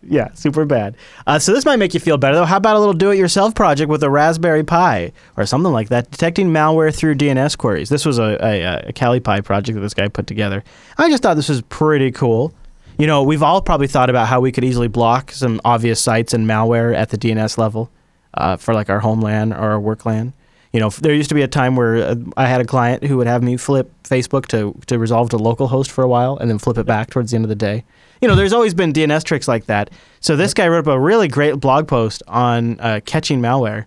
Yeah, 0.03 0.33
super 0.33 0.65
bad. 0.65 0.97
Uh, 1.27 1.39
so 1.39 1.53
this 1.53 1.67
might 1.67 1.77
make 1.77 1.93
you 1.93 2.01
feel 2.01 2.17
better 2.17 2.37
though. 2.37 2.45
How 2.47 2.57
about 2.57 2.77
a 2.77 2.79
little 2.79 2.95
do-it-yourself 2.95 3.55
project 3.55 3.91
with 3.91 4.03
a 4.03 4.09
Raspberry 4.09 4.65
Pi 4.65 5.13
or 5.37 5.45
something 5.45 5.73
like 5.73 5.91
that, 5.91 6.11
detecting 6.11 6.49
malware 6.49 6.95
through 6.95 7.17
DNS 7.17 7.57
queries? 7.59 7.91
This 7.91 8.07
was 8.07 8.19
a, 8.19 8.39
a, 8.43 8.89
a 8.89 8.93
Kali 8.95 9.21
Pi 9.21 9.43
project 9.43 9.75
that 9.75 9.83
this 9.83 9.93
guy 9.93 10.09
put 10.09 10.27
together. 10.27 10.65
I 10.97 11.11
just 11.11 11.23
thought 11.23 11.35
this 11.35 11.51
was 11.51 11.61
pretty 11.63 12.13
cool. 12.13 12.55
You 12.99 13.07
know, 13.07 13.23
we've 13.23 13.43
all 13.43 13.61
probably 13.61 13.89
thought 13.89 14.11
about 14.11 14.29
how 14.29 14.41
we 14.41 14.53
could 14.53 14.65
easily 14.65 14.89
block 14.89 15.33
some 15.33 15.61
obvious 15.65 16.01
sites 16.01 16.33
and 16.33 16.47
malware 16.47 16.95
at 16.95 17.11
the 17.11 17.19
DNS 17.19 17.59
level 17.59 17.91
uh, 18.35 18.57
for 18.57 18.75
like 18.75 18.89
our 18.89 19.01
homeland 19.01 19.53
or 19.53 19.71
our 19.71 19.81
work 19.81 20.07
LAN. 20.07 20.33
You 20.73 20.79
know, 20.79 20.91
there 20.91 21.15
used 21.15 21.29
to 21.31 21.35
be 21.35 21.43
a 21.43 21.49
time 21.49 21.75
where 21.75 21.97
uh, 21.97 22.15
I 22.37 22.47
had 22.47 22.61
a 22.61 22.65
client 22.65 23.05
who 23.05 23.17
would 23.17 23.27
have 23.27 23.43
me 23.43 23.57
flip 23.57 23.91
Facebook 24.05 24.47
to, 24.49 24.79
to 24.87 24.99
resolve 24.99 25.31
to 25.31 25.37
localhost 25.37 25.91
for 25.91 26.05
a 26.05 26.09
while 26.09 26.37
and 26.37 26.49
then 26.49 26.59
flip 26.59 26.79
it 26.79 26.87
back 26.87 27.11
towards 27.11 27.33
the 27.33 27.37
end 27.37 27.45
of 27.45 27.49
the 27.49 27.57
day. 27.57 27.85
You 28.21 28.29
know, 28.29 28.37
there's 28.37 28.53
always 28.53 28.75
been 28.75 28.93
DNS 28.93 29.25
tricks 29.25 29.49
like 29.49 29.67
that. 29.67 29.91
So 30.21 30.37
this 30.37 30.55
guy 30.55 30.69
wrote 30.69 30.87
up 30.87 30.95
a 30.95 31.01
really 31.01 31.27
great 31.27 31.55
blog 31.59 31.89
post 31.89 32.23
on 32.29 32.79
uh, 32.79 33.01
catching 33.05 33.41
malware 33.41 33.87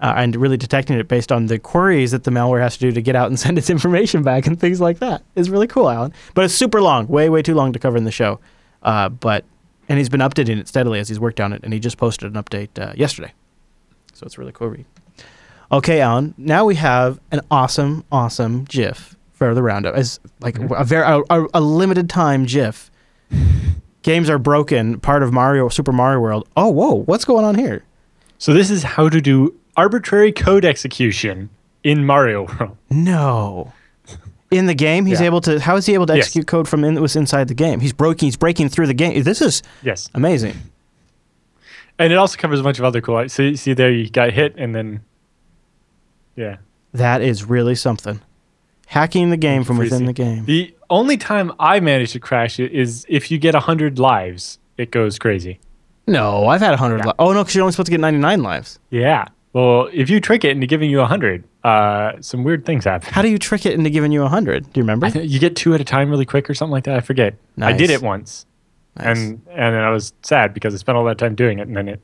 uh, 0.00 0.12
and 0.16 0.36
really 0.36 0.56
detecting 0.56 0.98
it 0.98 1.08
based 1.08 1.32
on 1.32 1.46
the 1.46 1.58
queries 1.58 2.10
that 2.10 2.24
the 2.24 2.30
malware 2.30 2.60
has 2.60 2.74
to 2.74 2.80
do 2.80 2.92
to 2.92 3.00
get 3.00 3.16
out 3.16 3.28
and 3.28 3.38
send 3.40 3.56
its 3.56 3.70
information 3.70 4.22
back 4.22 4.46
and 4.46 4.60
things 4.60 4.80
like 4.80 4.98
that. 4.98 5.22
It's 5.34 5.48
really 5.48 5.66
cool, 5.66 5.88
Allan. 5.88 6.12
But 6.34 6.44
it's 6.44 6.54
super 6.54 6.82
long, 6.82 7.06
way, 7.06 7.30
way 7.30 7.42
too 7.42 7.54
long 7.54 7.72
to 7.72 7.78
cover 7.78 7.96
in 7.96 8.04
the 8.04 8.12
show. 8.12 8.38
Uh, 8.82 9.08
but 9.08 9.44
and 9.88 9.98
he's 9.98 10.08
been 10.08 10.20
updating 10.20 10.58
it 10.58 10.68
steadily 10.68 10.98
as 10.98 11.08
he's 11.08 11.20
worked 11.20 11.40
on 11.40 11.52
it, 11.52 11.62
and 11.62 11.72
he 11.72 11.78
just 11.78 11.96
posted 11.96 12.34
an 12.34 12.42
update 12.42 12.76
uh, 12.78 12.92
yesterday. 12.96 13.32
So 14.12 14.26
it's 14.26 14.36
a 14.36 14.40
really 14.40 14.52
cool 14.52 14.68
read. 14.68 14.86
Okay, 15.72 16.00
Allan. 16.00 16.34
Now 16.38 16.64
we 16.64 16.76
have 16.76 17.18
an 17.32 17.40
awesome, 17.50 18.04
awesome 18.12 18.64
GIF 18.64 19.16
for 19.32 19.52
the 19.54 19.62
roundup. 19.62 19.94
As 19.94 20.20
like 20.40 20.58
a 20.58 20.84
very 20.84 21.04
a, 21.04 21.22
a, 21.30 21.46
a 21.54 21.60
limited 21.60 22.08
time 22.08 22.44
GIF. 22.44 22.90
Games 24.02 24.30
are 24.30 24.38
broken. 24.38 25.00
Part 25.00 25.24
of 25.24 25.32
Mario 25.32 25.68
Super 25.68 25.90
Mario 25.92 26.20
World. 26.20 26.48
Oh, 26.56 26.68
whoa! 26.68 26.94
What's 27.06 27.24
going 27.24 27.44
on 27.44 27.56
here? 27.56 27.82
So 28.38 28.52
this 28.54 28.70
is 28.70 28.84
how 28.84 29.08
to 29.08 29.20
do 29.20 29.52
arbitrary 29.76 30.30
code 30.30 30.64
execution 30.64 31.50
in 31.82 32.06
Mario 32.06 32.46
World. 32.46 32.76
No. 32.90 33.72
In 34.52 34.66
the 34.66 34.74
game, 34.74 35.06
he's 35.06 35.18
Yeah. 35.20 35.26
able 35.26 35.40
to. 35.40 35.58
How 35.58 35.74
is 35.74 35.86
he 35.86 35.94
able 35.94 36.06
to 36.06 36.14
Yes. 36.14 36.26
execute 36.26 36.46
code 36.46 36.68
from 36.68 36.84
in, 36.84 36.94
that 36.94 37.00
was 37.00 37.16
inside 37.16 37.48
the 37.48 37.54
game? 37.54 37.80
He's 37.80 37.92
breaking. 37.92 38.28
He's 38.28 38.36
breaking 38.36 38.68
through 38.68 38.86
the 38.86 38.94
game. 38.94 39.20
This 39.24 39.42
is 39.42 39.60
Yes, 39.82 40.08
amazing. 40.14 40.54
and 41.98 42.12
it 42.12 42.16
also 42.16 42.36
covers 42.36 42.60
a 42.60 42.62
bunch 42.62 42.78
of 42.78 42.84
other 42.84 43.00
cool. 43.00 43.28
So 43.28 43.42
you 43.42 43.56
see 43.56 43.72
there, 43.72 43.90
you 43.90 44.08
got 44.08 44.30
hit, 44.30 44.54
and 44.56 44.72
then 44.72 45.00
yeah. 46.36 46.56
That 46.92 47.20
is 47.22 47.44
really 47.44 47.74
something. 47.74 48.20
Hacking 48.86 49.30
the 49.30 49.36
game 49.36 49.64
from 49.64 49.78
within 49.78 50.06
the 50.06 50.12
game. 50.12 50.44
The 50.44 50.74
only 50.88 51.16
time 51.16 51.52
I 51.58 51.80
manage 51.80 52.12
to 52.12 52.20
crash 52.20 52.60
it 52.60 52.72
is 52.72 53.04
if 53.08 53.30
you 53.30 53.38
get 53.38 53.54
hundred 53.54 53.98
lives, 53.98 54.58
it 54.78 54.90
goes 54.92 55.18
crazy. 55.18 55.58
No, 56.06 56.46
I've 56.46 56.60
had 56.60 56.72
a 56.72 56.76
hundred. 56.76 56.98
Yeah. 56.98 57.06
Li- 57.08 57.12
oh 57.18 57.32
no, 57.32 57.42
because 57.42 57.54
you're 57.56 57.62
only 57.64 57.72
supposed 57.72 57.86
to 57.86 57.90
get 57.90 58.00
ninety 58.00 58.20
nine 58.20 58.42
lives. 58.42 58.78
Yeah. 58.90 59.26
Well, 59.52 59.88
if 59.92 60.08
you 60.08 60.20
trick 60.20 60.44
it 60.44 60.50
into 60.50 60.66
giving 60.66 60.88
you 60.90 61.02
hundred, 61.04 61.42
uh, 61.64 62.12
some 62.20 62.44
weird 62.44 62.64
things 62.64 62.84
happen. 62.84 63.12
How 63.12 63.22
do 63.22 63.28
you 63.28 63.38
trick 63.38 63.66
it 63.66 63.72
into 63.74 63.90
giving 63.90 64.12
you 64.12 64.22
a 64.22 64.28
hundred? 64.28 64.64
Do 64.72 64.78
you 64.78 64.82
remember? 64.84 65.06
I 65.06 65.10
think 65.10 65.28
you 65.30 65.40
get 65.40 65.56
two 65.56 65.74
at 65.74 65.80
a 65.80 65.84
time 65.84 66.08
really 66.08 66.26
quick 66.26 66.48
or 66.48 66.54
something 66.54 66.72
like 66.72 66.84
that. 66.84 66.96
I 66.96 67.00
forget. 67.00 67.34
I 67.60 67.72
did 67.72 67.90
it 67.90 68.02
once, 68.02 68.46
Nice. 68.96 69.18
and 69.18 69.42
and 69.50 69.74
then 69.74 69.82
I 69.82 69.90
was 69.90 70.12
sad 70.22 70.54
because 70.54 70.72
I 70.74 70.76
spent 70.76 70.96
all 70.96 71.04
that 71.06 71.18
time 71.18 71.34
doing 71.34 71.58
it, 71.58 71.66
and 71.66 71.76
then 71.76 71.88
it 71.88 72.00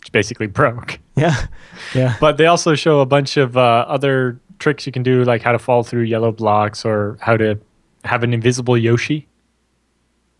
just 0.00 0.12
basically 0.12 0.46
broke. 0.46 0.98
yeah, 1.16 1.46
yeah. 1.94 2.16
But 2.20 2.36
they 2.36 2.46
also 2.46 2.74
show 2.74 3.00
a 3.00 3.06
bunch 3.06 3.36
of 3.36 3.56
uh, 3.56 3.84
other 3.88 4.38
tricks 4.58 4.86
you 4.86 4.92
can 4.92 5.02
do, 5.02 5.24
like 5.24 5.42
how 5.42 5.52
to 5.52 5.58
fall 5.58 5.82
through 5.82 6.02
yellow 6.02 6.32
blocks 6.32 6.84
or 6.84 7.18
how 7.20 7.36
to 7.36 7.58
have 8.04 8.22
an 8.22 8.32
invisible 8.34 8.76
Yoshi 8.76 9.26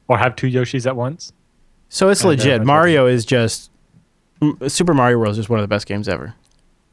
or 0.09 0.19
have 0.19 0.37
two 0.37 0.47
Yoshis 0.49 0.87
at 0.87 0.97
once. 0.97 1.33
So 1.89 2.09
it's 2.09 2.21
And, 2.23 2.31
legit. 2.31 2.65
Mario 2.65 3.07
is 3.07 3.25
just 3.25 3.71
Super 4.69 4.95
Mario 4.95 5.19
World 5.19 5.33
is 5.33 5.37
just 5.37 5.51
one 5.51 5.59
of 5.59 5.63
the 5.65 5.69
best 5.69 5.87
games 5.87 6.09
ever. 6.09 6.35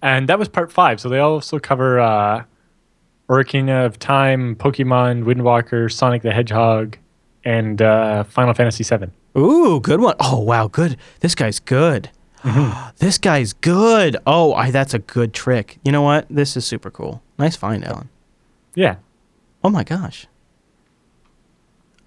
And 0.02 0.28
that 0.30 0.38
was 0.38 0.48
part 0.50 0.72
five. 0.72 1.00
So 1.00 1.10
they 1.10 1.20
also 1.20 1.60
cover 1.60 2.00
uh, 2.00 2.44
Ocarina 3.30 3.86
of 3.86 4.00
Time, 4.00 4.56
Pokemon, 4.56 5.24
Wind 5.26 5.44
Waker, 5.44 5.90
Sonic 5.90 6.22
the 6.22 6.32
Hedgehog, 6.32 6.98
and 7.44 7.82
uh, 7.82 8.24
Final 8.26 8.54
Fantasy 8.54 8.84
VII. 8.84 9.08
Ooh, 9.38 9.80
good 9.80 10.00
one. 10.00 10.16
Oh 10.20 10.40
wow, 10.40 10.68
good. 10.68 10.98
This 11.22 11.36
guy's 11.36 11.60
good. 11.60 12.10
this 12.98 13.18
guy's 13.18 13.54
good. 13.54 14.18
Oh, 14.26 14.54
I, 14.54 14.72
that's 14.72 14.94
a 14.94 15.00
good 15.00 15.34
trick. 15.34 15.80
You 15.84 15.92
know 15.92 16.02
what? 16.02 16.28
This 16.30 16.56
is 16.58 16.66
super 16.66 16.90
cool. 16.90 17.22
Nice 17.38 17.56
find, 17.56 17.84
Allan. 17.86 18.10
Yeah. 18.76 18.98
Oh 19.64 19.70
my 19.70 19.84
gosh. 19.84 20.28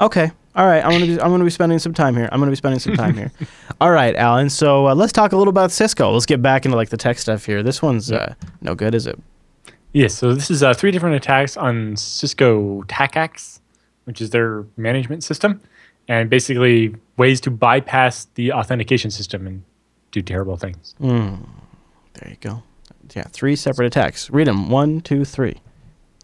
Okay. 0.01 0.31
All 0.55 0.66
right. 0.66 0.85
I'm 0.85 0.93
gonna 0.93 1.07
be, 1.07 1.20
I'm 1.20 1.31
gonna 1.31 1.44
be 1.44 1.51
spending 1.51 1.78
some 1.78 1.94
time 1.94 2.16
here. 2.16 2.28
I'm 2.32 2.40
gonna 2.40 2.51
be 2.51 2.57
spending 2.57 2.81
some 2.81 2.94
time 2.94 3.15
here. 3.15 3.32
All 3.81 3.90
right, 3.90 4.15
Allan. 4.16 4.51
So 4.51 4.89
uh, 4.89 4.94
let's 4.94 5.12
talk 5.12 5.32
a 5.32 5.36
little 5.36 5.51
about 5.51 5.70
Cisco. 5.70 6.12
Let's 6.12 6.27
get 6.27 6.43
back 6.43 6.65
into 6.65 6.77
like 6.77 6.90
the 6.90 6.97
tech 6.97 7.19
stuff 7.19 7.44
here. 7.44 7.62
This 7.62 7.82
one's 7.82 8.11
uh, 8.11 8.35
no 8.61 8.74
good, 8.74 8.94
is 8.94 9.07
it? 9.07 9.19
Yes, 9.93 10.15
so 10.15 10.35
this 10.35 10.51
is 10.51 10.62
uh, 10.62 10.73
three 10.73 10.93
different 10.93 11.16
attacks 11.16 11.57
on 11.57 11.97
Cisco 11.97 12.82
TACACS, 12.85 13.59
which 14.05 14.20
is 14.20 14.31
their 14.31 14.65
management 14.77 15.24
system, 15.24 15.61
and 16.07 16.31
basically 16.31 16.94
ways 17.16 17.40
to 17.40 17.51
bypass 17.51 18.27
the 18.36 18.52
authentication 18.52 19.11
system 19.11 19.48
and 19.48 19.65
do 20.10 20.22
terrible 20.22 20.56
things. 20.56 20.94
There 21.00 22.28
you 22.28 22.36
go. 22.40 22.62
Yeah, 23.14 23.24
three 23.24 23.56
separate 23.56 23.86
attacks. 23.86 24.30
Read 24.30 24.46
them. 24.46 24.68
One, 24.70 25.00
two, 25.00 25.24
three. 25.24 25.56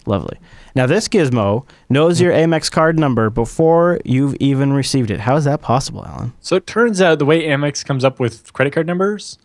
Lovely. 0.09 0.39
Now 0.77 0.87
this 0.87 1.09
gizmo 1.09 1.67
knows 1.91 2.21
your 2.21 2.33
Amex 2.33 2.71
card 2.71 2.97
number 2.99 3.29
before 3.29 3.99
you've 4.05 4.37
even 4.37 4.73
received 4.73 5.11
it. 5.11 5.19
How 5.21 5.35
is 5.37 5.45
that 5.45 5.61
possible, 5.63 6.05
Allan? 6.07 6.33
So 6.41 6.55
it 6.55 6.67
turns 6.67 7.01
out 7.01 7.19
the 7.19 7.25
way 7.25 7.45
Amex 7.45 7.85
comes 7.85 8.05
up 8.05 8.21
with 8.21 8.53
credit 8.53 8.73
card 8.73 8.87
numbers 8.87 9.37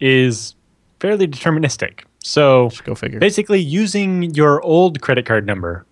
is 0.00 0.56
fairly 1.00 1.26
deterministic. 1.26 2.00
So 2.22 2.70
Go 2.84 2.94
figure. 2.94 3.18
basically, 3.18 3.60
using 3.60 4.34
your 4.34 4.60
old 4.62 5.00
credit 5.00 5.24
card 5.24 5.46
number, 5.46 5.86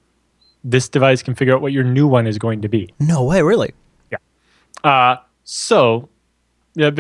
this 0.63 0.89
device 0.91 1.23
can 1.23 1.35
figure 1.35 1.55
out 1.55 1.63
what 1.63 1.73
your 1.73 1.85
new 1.85 2.07
one 2.07 2.27
is 2.27 2.39
going 2.39 2.61
to 2.63 2.69
be. 2.69 2.93
No 3.01 3.25
way, 3.25 3.41
really. 3.43 3.73
Yeah. 4.11 4.19
Uh, 4.85 5.17
so, 5.45 6.09
yeah, 6.75 6.91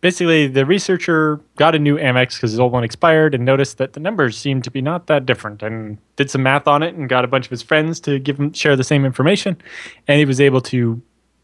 basically, 0.00 0.46
the 0.46 0.64
researcher 0.64 1.40
got 1.56 1.74
a 1.74 1.78
new 1.78 1.96
Amex 1.96 2.34
because 2.34 2.52
his 2.52 2.60
old 2.60 2.72
one 2.72 2.82
expired 2.82 3.34
and 3.34 3.44
noticed 3.44 3.76
that 3.78 3.92
the 3.92 4.00
numbers 4.00 4.38
seemed 4.38 4.64
to 4.64 4.70
be 4.70 4.80
not 4.80 5.06
that 5.08 5.26
different 5.26 5.62
and 5.62 5.98
did 6.16 6.30
some 6.30 6.42
math 6.42 6.66
on 6.66 6.82
it 6.82 6.94
and 6.94 7.08
got 7.10 7.24
a 7.24 7.28
bunch 7.28 7.44
of 7.46 7.50
his 7.50 7.60
friends 7.62 8.00
to 8.00 8.18
give 8.18 8.38
him 8.38 8.52
share 8.52 8.74
the 8.74 8.84
same 8.84 9.04
information. 9.04 9.60
And 10.06 10.18
he 10.18 10.24
was 10.24 10.40
able 10.40 10.62
to 10.62 11.02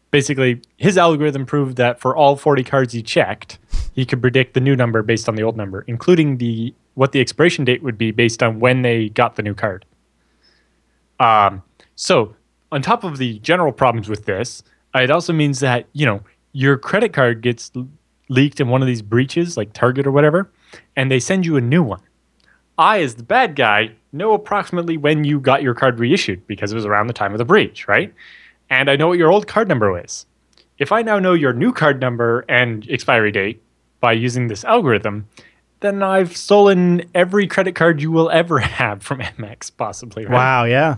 basically, 0.09 0.61
his 0.77 0.97
algorithm 0.97 1.45
proved 1.45 1.77
that 1.77 1.99
for 1.99 2.15
all 2.15 2.35
40 2.37 2.63
cards 2.63 2.93
he 2.93 3.03
checked, 3.03 3.59
he 3.93 4.05
could 4.05 4.21
predict 4.21 4.55
the 4.55 4.61
new 4.61 4.75
number 4.75 5.03
based 5.03 5.29
on 5.29 5.35
the 5.35 5.43
old 5.43 5.57
number, 5.57 5.81
including 5.87 6.37
the 6.37 6.73
what 6.95 7.11
the 7.11 7.19
expiration 7.19 7.65
date 7.65 7.83
would 7.83 7.97
be 7.97 8.11
based 8.11 8.41
on 8.41 8.59
when 8.59 8.81
they 8.81 9.09
got 9.09 9.35
the 9.35 9.43
new 9.43 9.53
card. 9.53 9.85
Um, 11.19 11.61
so, 11.95 12.35
on 12.71 12.81
top 12.81 13.03
of 13.03 13.17
the 13.17 13.39
general 13.39 13.73
problems 13.73 14.07
with 14.07 14.25
this, 14.25 14.63
it 14.95 15.11
also 15.11 15.33
means 15.33 15.59
that 15.59 15.85
you 15.93 16.05
know 16.05 16.21
your 16.55 16.77
credit 16.77 17.11
card 17.11 17.41
gets 17.41 17.69
leaked 18.29 18.61
in 18.61 18.69
one 18.69 18.81
of 18.81 18.87
these 18.87 19.01
breaches, 19.01 19.57
like 19.57 19.73
Target 19.73 20.07
or 20.07 20.11
whatever, 20.11 20.49
and 20.95 21.11
they 21.11 21.19
send 21.19 21.45
you 21.45 21.57
a 21.57 21.61
new 21.61 21.83
one. 21.83 21.99
I, 22.77 23.01
as 23.01 23.15
the 23.15 23.23
bad 23.23 23.57
guy, 23.57 23.91
know 24.13 24.31
approximately 24.31 24.95
when 24.95 25.25
you 25.25 25.41
got 25.41 25.61
your 25.61 25.73
card 25.73 25.99
reissued 25.99 26.47
because 26.47 26.71
it 26.71 26.75
was 26.75 26.85
around 26.85 27.07
the 27.07 27.13
time 27.13 27.33
of 27.33 27.39
the 27.39 27.45
breach, 27.45 27.89
right? 27.89 28.13
And 28.69 28.89
I 28.89 28.95
know 28.95 29.09
what 29.09 29.17
your 29.17 29.31
old 29.31 29.47
card 29.47 29.67
number 29.67 30.01
is. 30.01 30.25
If 30.77 30.93
I 30.93 31.01
now 31.01 31.19
know 31.19 31.33
your 31.33 31.51
new 31.51 31.73
card 31.73 31.99
number 31.99 32.45
and 32.47 32.89
expiry 32.89 33.33
date 33.33 33.61
by 33.99 34.13
using 34.13 34.47
this 34.47 34.63
algorithm, 34.63 35.27
then 35.81 36.01
I've 36.01 36.37
stolen 36.37 37.03
every 37.13 37.47
credit 37.47 37.75
card 37.75 38.01
you 38.01 38.11
will 38.11 38.29
ever 38.29 38.59
have 38.79 39.03
from 39.03 39.19
Amex, 39.19 39.75
possibly. 39.75 40.25
Right? 40.25 40.33
Wow. 40.33 40.63
Yeah. 40.63 40.95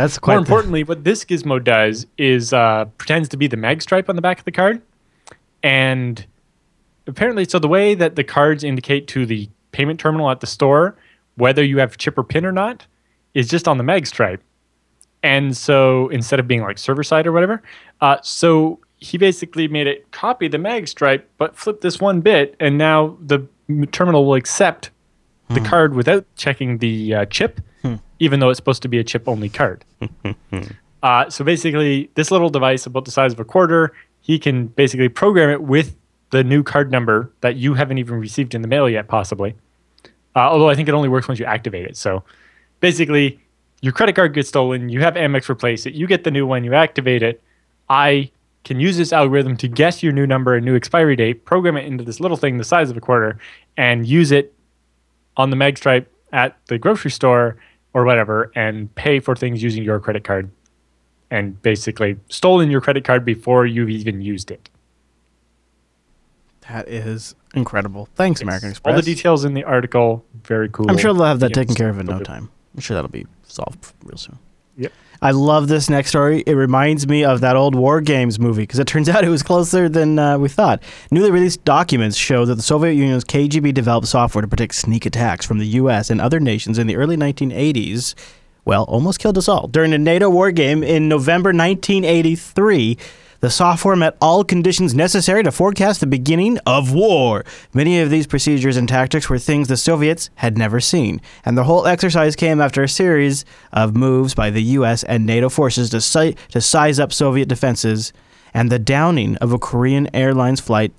That's 0.00 0.18
quite. 0.18 0.34
More 0.34 0.40
the- 0.40 0.46
importantly, 0.48 0.84
what 0.84 1.04
this 1.04 1.24
gizmo 1.24 1.62
does 1.62 2.06
is 2.16 2.52
uh, 2.52 2.86
pretends 2.96 3.28
to 3.30 3.36
be 3.36 3.46
the 3.46 3.58
mag 3.58 3.82
stripe 3.82 4.08
on 4.08 4.16
the 4.16 4.22
back 4.22 4.38
of 4.38 4.44
the 4.46 4.52
card, 4.52 4.80
and 5.62 6.24
apparently, 7.06 7.44
so 7.44 7.58
the 7.58 7.68
way 7.68 7.94
that 7.94 8.16
the 8.16 8.24
cards 8.24 8.64
indicate 8.64 9.06
to 9.08 9.26
the 9.26 9.50
payment 9.72 10.00
terminal 10.00 10.30
at 10.30 10.40
the 10.40 10.46
store 10.46 10.96
whether 11.36 11.62
you 11.62 11.78
have 11.78 11.96
chip 11.96 12.18
or 12.18 12.24
pin 12.24 12.44
or 12.44 12.52
not 12.52 12.86
is 13.34 13.48
just 13.48 13.66
on 13.66 13.78
the 13.78 13.84
mag 13.84 14.06
stripe. 14.06 14.42
And 15.22 15.56
so 15.56 16.08
instead 16.08 16.40
of 16.40 16.48
being 16.48 16.62
like 16.62 16.78
server 16.78 17.02
side 17.02 17.26
or 17.26 17.32
whatever, 17.32 17.62
uh, 18.00 18.18
so 18.22 18.80
he 18.98 19.18
basically 19.18 19.68
made 19.68 19.86
it 19.86 20.10
copy 20.12 20.48
the 20.48 20.58
mag 20.58 20.88
stripe, 20.88 21.28
but 21.38 21.56
flip 21.56 21.80
this 21.80 22.00
one 22.00 22.20
bit, 22.20 22.56
and 22.58 22.78
now 22.78 23.16
the 23.20 23.46
terminal 23.92 24.24
will 24.24 24.34
accept 24.34 24.90
the 25.48 25.60
card 25.60 25.94
without 25.94 26.24
checking 26.36 26.78
the 26.78 27.14
uh, 27.14 27.24
chip, 27.26 27.60
even 28.20 28.38
though 28.38 28.50
it's 28.50 28.58
supposed 28.58 28.82
to 28.82 28.88
be 28.88 28.98
a 28.98 29.04
chip 29.04 29.26
only 29.26 29.48
card. 29.48 29.84
uh, 31.02 31.28
so 31.28 31.44
basically, 31.44 32.10
this 32.14 32.30
little 32.30 32.50
device 32.50 32.86
about 32.86 33.06
the 33.06 33.10
size 33.10 33.32
of 33.32 33.40
a 33.40 33.44
quarter, 33.44 33.92
he 34.20 34.38
can 34.38 34.68
basically 34.68 35.08
program 35.08 35.50
it 35.50 35.62
with 35.62 35.96
the 36.30 36.44
new 36.44 36.62
card 36.62 36.92
number 36.92 37.32
that 37.40 37.56
you 37.56 37.74
haven't 37.74 37.98
even 37.98 38.20
received 38.20 38.54
in 38.54 38.62
the 38.62 38.68
mail 38.68 38.88
yet, 38.88 39.08
possibly. 39.08 39.56
Uh, 40.36 40.40
although 40.40 40.68
I 40.68 40.74
think 40.74 40.88
it 40.88 40.94
only 40.94 41.08
works 41.08 41.26
once 41.26 41.40
you 41.40 41.46
activate 41.46 41.86
it. 41.86 41.96
So 41.96 42.22
basically, 42.78 43.40
your 43.80 43.92
credit 43.92 44.14
card 44.14 44.34
gets 44.34 44.48
stolen, 44.48 44.90
you 44.90 45.00
have 45.00 45.14
Amex 45.14 45.48
replace 45.48 45.86
it, 45.86 45.94
you 45.94 46.06
get 46.06 46.22
the 46.22 46.30
new 46.30 46.46
one, 46.46 46.62
you 46.62 46.74
activate 46.74 47.22
it. 47.22 47.42
I 47.88 48.30
can 48.62 48.78
use 48.78 48.96
this 48.96 49.12
algorithm 49.12 49.56
to 49.56 49.68
guess 49.68 50.02
your 50.02 50.12
new 50.12 50.26
number 50.26 50.54
and 50.54 50.64
new 50.64 50.76
expiry 50.76 51.16
date, 51.16 51.46
program 51.46 51.76
it 51.78 51.86
into 51.86 52.04
this 52.04 52.20
little 52.20 52.36
thing 52.36 52.58
the 52.58 52.64
size 52.64 52.90
of 52.90 52.96
a 52.96 53.00
quarter, 53.00 53.38
and 53.76 54.06
use 54.06 54.30
it 54.30 54.54
on 55.36 55.50
the 55.50 55.56
Magstripe 55.56 56.06
at 56.32 56.56
the 56.66 56.78
grocery 56.78 57.10
store 57.10 57.56
or 57.92 58.04
whatever, 58.04 58.52
and 58.54 58.94
pay 58.94 59.20
for 59.20 59.34
things 59.34 59.62
using 59.62 59.82
your 59.82 59.98
credit 60.00 60.24
card, 60.24 60.50
and 61.30 61.60
basically 61.62 62.16
stolen 62.28 62.70
your 62.70 62.80
credit 62.80 63.04
card 63.04 63.24
before 63.24 63.66
you've 63.66 63.90
even 63.90 64.20
used 64.20 64.50
it. 64.50 64.68
That 66.68 66.88
is 66.88 67.34
incredible. 67.54 68.08
Thanks, 68.14 68.42
American 68.42 68.70
Express. 68.70 68.92
All 68.92 68.96
the 68.96 69.04
details 69.04 69.44
in 69.44 69.54
the 69.54 69.64
article, 69.64 70.24
very 70.44 70.68
cool. 70.68 70.88
I'm 70.88 70.98
sure 70.98 71.12
they'll 71.12 71.24
have 71.24 71.40
that 71.40 71.52
taken 71.52 71.74
care 71.74 71.88
of 71.88 71.98
in 71.98 72.06
no 72.06 72.20
time. 72.20 72.48
I'm 72.74 72.80
sure 72.80 72.94
that'll 72.94 73.10
be 73.10 73.26
solved 73.42 73.92
real 74.04 74.16
soon. 74.16 74.38
Yep. 74.76 74.92
I 75.22 75.32
love 75.32 75.68
this 75.68 75.90
next 75.90 76.10
story. 76.10 76.42
It 76.46 76.54
reminds 76.54 77.06
me 77.06 77.24
of 77.24 77.42
that 77.42 77.54
old 77.54 77.74
War 77.74 78.00
Games 78.00 78.38
movie 78.38 78.62
because 78.62 78.78
it 78.78 78.86
turns 78.86 79.08
out 79.10 79.22
it 79.22 79.28
was 79.28 79.42
closer 79.42 79.88
than 79.88 80.18
uh, 80.18 80.38
we 80.38 80.48
thought. 80.48 80.82
Newly 81.10 81.30
released 81.30 81.64
documents 81.64 82.16
show 82.16 82.46
that 82.46 82.54
the 82.54 82.62
Soviet 82.62 82.94
Union's 82.94 83.24
KGB 83.24 83.74
developed 83.74 84.08
software 84.08 84.42
to 84.42 84.48
predict 84.48 84.74
sneak 84.74 85.04
attacks 85.04 85.44
from 85.44 85.58
the 85.58 85.66
U.S. 85.66 86.08
and 86.08 86.20
other 86.20 86.40
nations 86.40 86.78
in 86.78 86.86
the 86.86 86.96
early 86.96 87.16
1980s. 87.16 88.14
Well, 88.64 88.84
almost 88.84 89.18
killed 89.18 89.36
us 89.36 89.48
all. 89.48 89.68
During 89.68 89.92
a 89.92 89.98
NATO 89.98 90.30
war 90.30 90.52
game 90.52 90.82
in 90.82 91.08
November 91.08 91.48
1983, 91.48 92.96
the 93.40 93.50
software 93.50 93.96
met 93.96 94.16
all 94.20 94.44
conditions 94.44 94.94
necessary 94.94 95.42
to 95.42 95.50
forecast 95.50 96.00
the 96.00 96.06
beginning 96.06 96.58
of 96.66 96.92
war. 96.92 97.44
Many 97.72 98.00
of 98.00 98.10
these 98.10 98.26
procedures 98.26 98.76
and 98.76 98.88
tactics 98.88 99.28
were 99.28 99.38
things 99.38 99.68
the 99.68 99.76
Soviets 99.76 100.30
had 100.36 100.58
never 100.58 100.78
seen, 100.78 101.20
and 101.44 101.56
the 101.56 101.64
whole 101.64 101.86
exercise 101.86 102.36
came 102.36 102.60
after 102.60 102.82
a 102.82 102.88
series 102.88 103.44
of 103.72 103.96
moves 103.96 104.34
by 104.34 104.50
the 104.50 104.62
U.S. 104.62 105.04
and 105.04 105.24
NATO 105.24 105.48
forces 105.48 105.90
to, 105.90 106.00
si- 106.00 106.36
to 106.50 106.60
size 106.60 107.00
up 107.00 107.12
Soviet 107.12 107.48
defenses 107.48 108.12
and 108.52 108.70
the 108.70 108.78
downing 108.78 109.36
of 109.36 109.52
a 109.52 109.58
Korean 109.58 110.14
Airlines 110.14 110.60
flight 110.60 110.92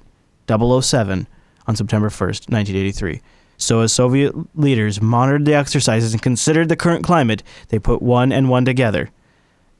007 0.47 1.27
on 1.67 1.75
September 1.75 2.09
1st, 2.09 2.49
1983. 2.49 3.21
So, 3.57 3.81
as 3.81 3.93
Soviet 3.93 4.33
leaders 4.57 4.99
monitored 4.99 5.45
the 5.45 5.53
exercises 5.53 6.13
and 6.13 6.21
considered 6.21 6.69
the 6.69 6.75
current 6.75 7.03
climate, 7.03 7.43
they 7.67 7.77
put 7.77 8.01
one 8.01 8.31
and 8.31 8.49
one 8.49 8.65
together. 8.65 9.11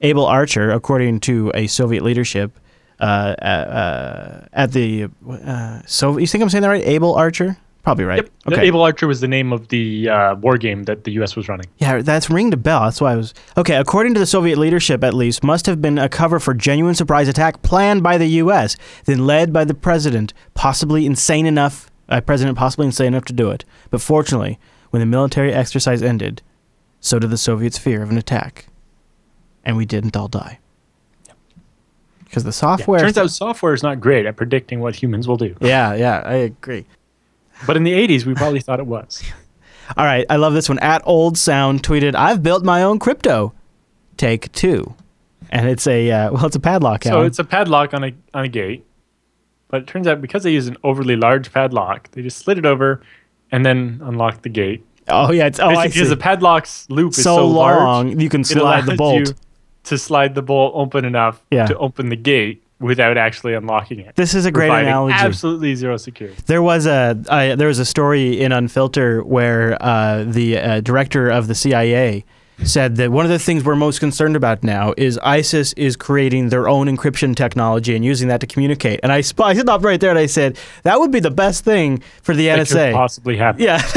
Able 0.02 0.26
Archer, 0.26 0.72
according 0.72 1.19
to 1.22 1.52
a 1.53 1.68
Soviet 1.68 2.03
leadership, 2.03 2.60
uh, 2.99 3.36
uh, 3.41 3.45
uh, 3.45 4.45
at 4.53 4.72
the 4.73 5.07
uh, 5.28 5.82
so 5.86 6.18
you 6.18 6.28
think 6.28 6.44
I'm 6.44 6.49
saying 6.49 6.61
that 6.61 6.68
right? 6.69 6.86
Able 6.86 7.15
Archer, 7.15 7.57
probably 7.84 8.06
right. 8.06 8.18
Yep. 8.18 8.53
Okay. 8.53 8.68
Able 8.68 8.84
Archer 8.84 9.07
was 9.07 9.22
the 9.22 9.28
name 9.28 9.52
of 9.52 9.69
the 9.69 10.10
uh, 10.10 10.36
war 10.36 10.57
game 10.57 10.84
that 10.84 11.03
the 11.03 11.11
U.S. 11.14 11.36
was 11.36 11.49
running. 11.49 11.65
Yeah, 11.78 12.02
that's 12.02 12.30
ringed 12.30 12.53
a 12.53 12.57
bell. 12.57 12.84
That's 12.84 13.02
why 13.02 13.14
I 13.14 13.15
was 13.15 13.34
okay. 13.57 13.76
According 13.76 14.14
to 14.14 14.19
the 14.19 14.26
Soviet 14.26 14.57
leadership, 14.57 15.03
at 15.03 15.14
least, 15.14 15.44
must 15.44 15.65
have 15.65 15.82
been 15.82 15.98
a 15.98 16.10
cover 16.10 16.40
for 16.40 16.53
genuine 16.53 16.94
surprise 16.94 17.28
attack 17.28 17.64
planned 17.64 18.03
by 18.03 18.18
the 18.18 18.28
U.S., 18.28 18.78
then 19.06 19.26
led 19.26 19.52
by 19.52 19.65
the 19.65 19.73
president, 19.73 20.34
possibly 20.53 21.06
insane 21.06 21.45
enough. 21.45 21.90
Uh, 22.07 22.19
president 22.19 22.57
possibly 22.57 22.86
insane 22.86 23.07
enough 23.07 23.26
to 23.26 23.34
do 23.34 23.49
it. 23.52 23.64
But 23.90 24.02
fortunately, 24.02 24.60
when 24.91 24.99
the 24.99 25.06
military 25.06 25.53
exercise 25.53 26.03
ended, 26.03 26.41
so 26.99 27.18
did 27.18 27.30
the 27.30 27.38
Soviets' 27.38 27.78
fear 27.78 28.03
of 28.03 28.11
an 28.11 28.18
attack, 28.18 28.68
and 29.66 29.78
we 29.78 29.86
didn't 29.86 30.16
all 30.18 30.28
die. 30.28 30.60
Because 32.26 32.44
the 32.44 32.48
Yeah. 32.50 32.52
software. 32.52 33.00
Turns 33.02 33.18
out 33.18 33.30
software 33.30 33.74
is 33.74 33.84
not 33.84 34.00
great 34.00 34.26
at 34.26 34.36
predicting 34.38 34.80
what 34.80 34.96
humans 34.96 35.28
will 35.28 35.38
do. 35.38 35.56
Yeah, 35.60 35.94
yeah, 35.96 36.22
I 36.26 36.36
agree. 36.36 36.86
But 37.68 37.78
in 37.78 37.84
the 37.84 37.94
80s, 37.94 38.26
we 38.26 38.34
probably 38.34 38.60
thought 38.62 38.80
it 38.80 38.88
was. 38.88 39.22
All 39.98 40.06
right, 40.06 40.26
I 40.30 40.38
love 40.38 40.54
this 40.54 40.70
one. 40.70 40.80
At 40.80 41.02
Old 41.06 41.38
Sound 41.38 41.84
tweeted, 41.84 42.16
"I've 42.16 42.42
built 42.42 42.64
my 42.64 42.82
own 42.82 42.98
crypto." 43.00 43.54
Take 44.16 44.52
two, 44.54 44.94
and 45.50 45.68
it's 45.68 45.86
a 45.86 46.10
uh, 46.10 46.32
well, 46.32 46.46
it's 46.46 46.56
a 46.56 46.60
padlock. 46.62 47.04
So 47.04 47.12
Allan. 47.12 47.26
it's 47.28 47.40
a 47.40 47.44
padlock 47.44 47.94
on 47.94 48.04
a 48.06 48.14
on 48.34 48.46
a 48.46 48.48
gate. 48.48 48.86
But 49.68 49.82
it 49.82 49.88
turns 49.88 50.08
out 50.08 50.22
because 50.22 50.44
they 50.44 50.52
use 50.52 50.68
an 50.68 50.78
overly 50.84 51.16
large 51.18 51.52
padlock, 51.52 52.12
they 52.12 52.22
just 52.22 52.38
slid 52.38 52.58
it 52.58 52.66
over 52.66 53.02
and 53.52 53.66
then 53.66 54.00
unlocked 54.04 54.44
the 54.44 54.50
gate. 54.50 54.86
oh 55.10 55.32
yeah, 55.34 55.48
it's 55.48 55.60
oh 55.60 55.68
I 55.68 55.70
Basically, 55.76 55.90
because 55.90 56.10
the 56.10 56.18
padlock's 56.18 56.90
loop 56.90 57.12
is 57.12 57.18
so, 57.18 57.38
so, 57.38 57.48
long 57.48 58.08
large, 58.10 58.22
you 58.22 58.30
can 58.30 58.44
slide 58.46 58.86
the 58.86 58.96
bolt. 58.96 59.34
To 59.84 59.98
slide 59.98 60.36
the 60.36 60.41
bolt 60.41 60.74
open 60.76 61.06
enough 61.06 61.41
Yeah. 61.52 61.66
to 61.66 61.78
open 61.78 62.10
the 62.10 62.16
gate 62.16 62.64
without 62.80 63.16
actually 63.18 63.53
unlocking 63.53 63.99
it. 63.99 64.16
This 64.16 64.34
is 64.34 64.45
a 64.45 64.52
great 64.52 64.72
analogy. 64.72 65.14
Absolutely 65.18 65.76
zero 65.76 65.98
security. 65.98 66.38
There 66.48 66.62
was 66.64 66.86
a 66.88 67.18
uh, 67.30 67.56
there 67.56 67.68
was 67.68 67.80
a 67.80 67.86
story 67.86 68.40
in 68.41 68.52
Unfilter 68.52 69.24
where 69.24 69.78
uh, 69.82 70.24
the 70.24 70.58
uh, 70.58 70.82
director 70.82 71.30
of 71.30 71.48
the 71.48 71.56
CIA 71.56 72.26
said 72.64 72.96
that 72.98 73.12
one 73.12 73.26
of 73.26 73.32
the 73.32 73.40
things 73.40 73.64
we're 73.64 73.76
most 73.76 74.00
concerned 74.00 74.36
about 74.36 74.64
now 74.64 74.94
is 74.98 75.18
ISIS 75.24 75.74
is 75.74 75.96
creating 75.96 76.50
their 76.50 76.70
own 76.70 76.88
encryption 76.88 77.36
technology 77.36 77.96
and 77.96 78.06
using 78.06 78.28
that 78.28 78.40
to 78.42 78.48
communicate. 78.48 79.00
And 79.04 79.12
I, 79.12 79.22
sp- 79.26 79.42
I 79.42 79.54
stopped 79.56 79.84
right 79.84 80.00
there 80.00 80.10
and 80.12 80.20
I 80.20 80.28
said 80.28 80.58
that 80.84 81.00
would 81.00 81.12
be 81.12 81.20
the 81.20 81.32
best 81.32 81.64
thing 81.64 82.02
for 82.22 82.36
the 82.36 82.48
That 82.48 82.68
could 82.68 82.78
NSA. 82.78 82.94
possibly 82.94 83.38
happen. 83.38 83.62
Yeah, 83.62 83.82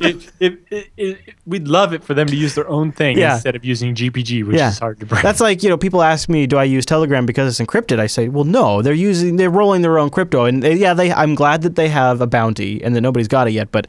it, 0.00 0.30
it, 0.40 0.88
it, 0.96 1.18
we'd 1.46 1.68
love 1.68 1.92
it 1.92 2.04
for 2.04 2.14
them 2.14 2.26
to 2.28 2.36
use 2.36 2.54
their 2.54 2.68
own 2.68 2.92
thing 2.92 3.18
Yeah. 3.18 3.34
instead 3.34 3.56
of 3.56 3.64
using 3.64 3.94
GPG, 3.94 4.46
which 4.46 4.56
Yeah. 4.56 4.68
is 4.70 4.78
hard 4.78 5.00
to 5.00 5.06
break. 5.06 5.22
That's 5.22 5.40
like 5.40 5.62
you 5.62 5.68
know 5.68 5.78
people 5.78 6.02
ask 6.02 6.28
me, 6.28 6.46
do 6.46 6.58
I 6.58 6.64
use 6.64 6.84
Telegram 6.86 7.26
because 7.26 7.58
it's 7.58 7.66
encrypted? 7.70 7.98
I 7.98 8.06
say, 8.06 8.28
well, 8.28 8.44
no, 8.44 8.82
they're 8.82 8.92
using 8.94 9.36
they're 9.36 9.50
rolling 9.50 9.82
their 9.82 9.98
own 9.98 10.10
crypto, 10.10 10.44
and 10.44 10.62
they, 10.62 10.74
yeah, 10.74 10.94
they. 10.94 11.12
I'm 11.12 11.34
glad 11.34 11.62
that 11.62 11.76
they 11.76 11.88
have 11.88 12.20
a 12.20 12.26
bounty 12.26 12.82
and 12.82 12.94
that 12.94 13.00
nobody's 13.00 13.28
got 13.28 13.48
it 13.48 13.52
yet, 13.52 13.70
but 13.72 13.86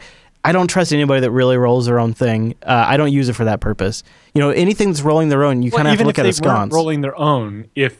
I 0.47 0.51
don't 0.53 0.67
trust 0.67 0.93
anybody 0.93 1.19
that 1.21 1.31
really 1.31 1.57
rolls 1.57 1.85
their 1.85 1.99
own 1.99 2.13
thing. 2.13 2.55
Uh, 2.63 2.85
I 2.87 2.95
don't 2.97 3.11
use 3.11 3.27
it 3.29 3.33
for 3.33 3.43
that 3.45 3.59
purpose. 3.59 4.03
You 4.33 4.41
know, 4.41 4.49
anything 4.51 4.87
that's 4.89 5.01
rolling 5.01 5.29
their 5.29 5.43
own, 5.43 5.61
you 5.61 5.71
Well, 5.71 5.79
kind 5.79 5.87
of 5.87 5.91
have 5.91 5.99
to 5.99 6.05
look 6.05 6.17
if 6.17 6.23
at 6.25 6.29
a 6.29 6.33
sconce. 6.33 6.73
rolling 6.73 7.01
their 7.01 7.17
own, 7.17 7.65
if 7.75 7.97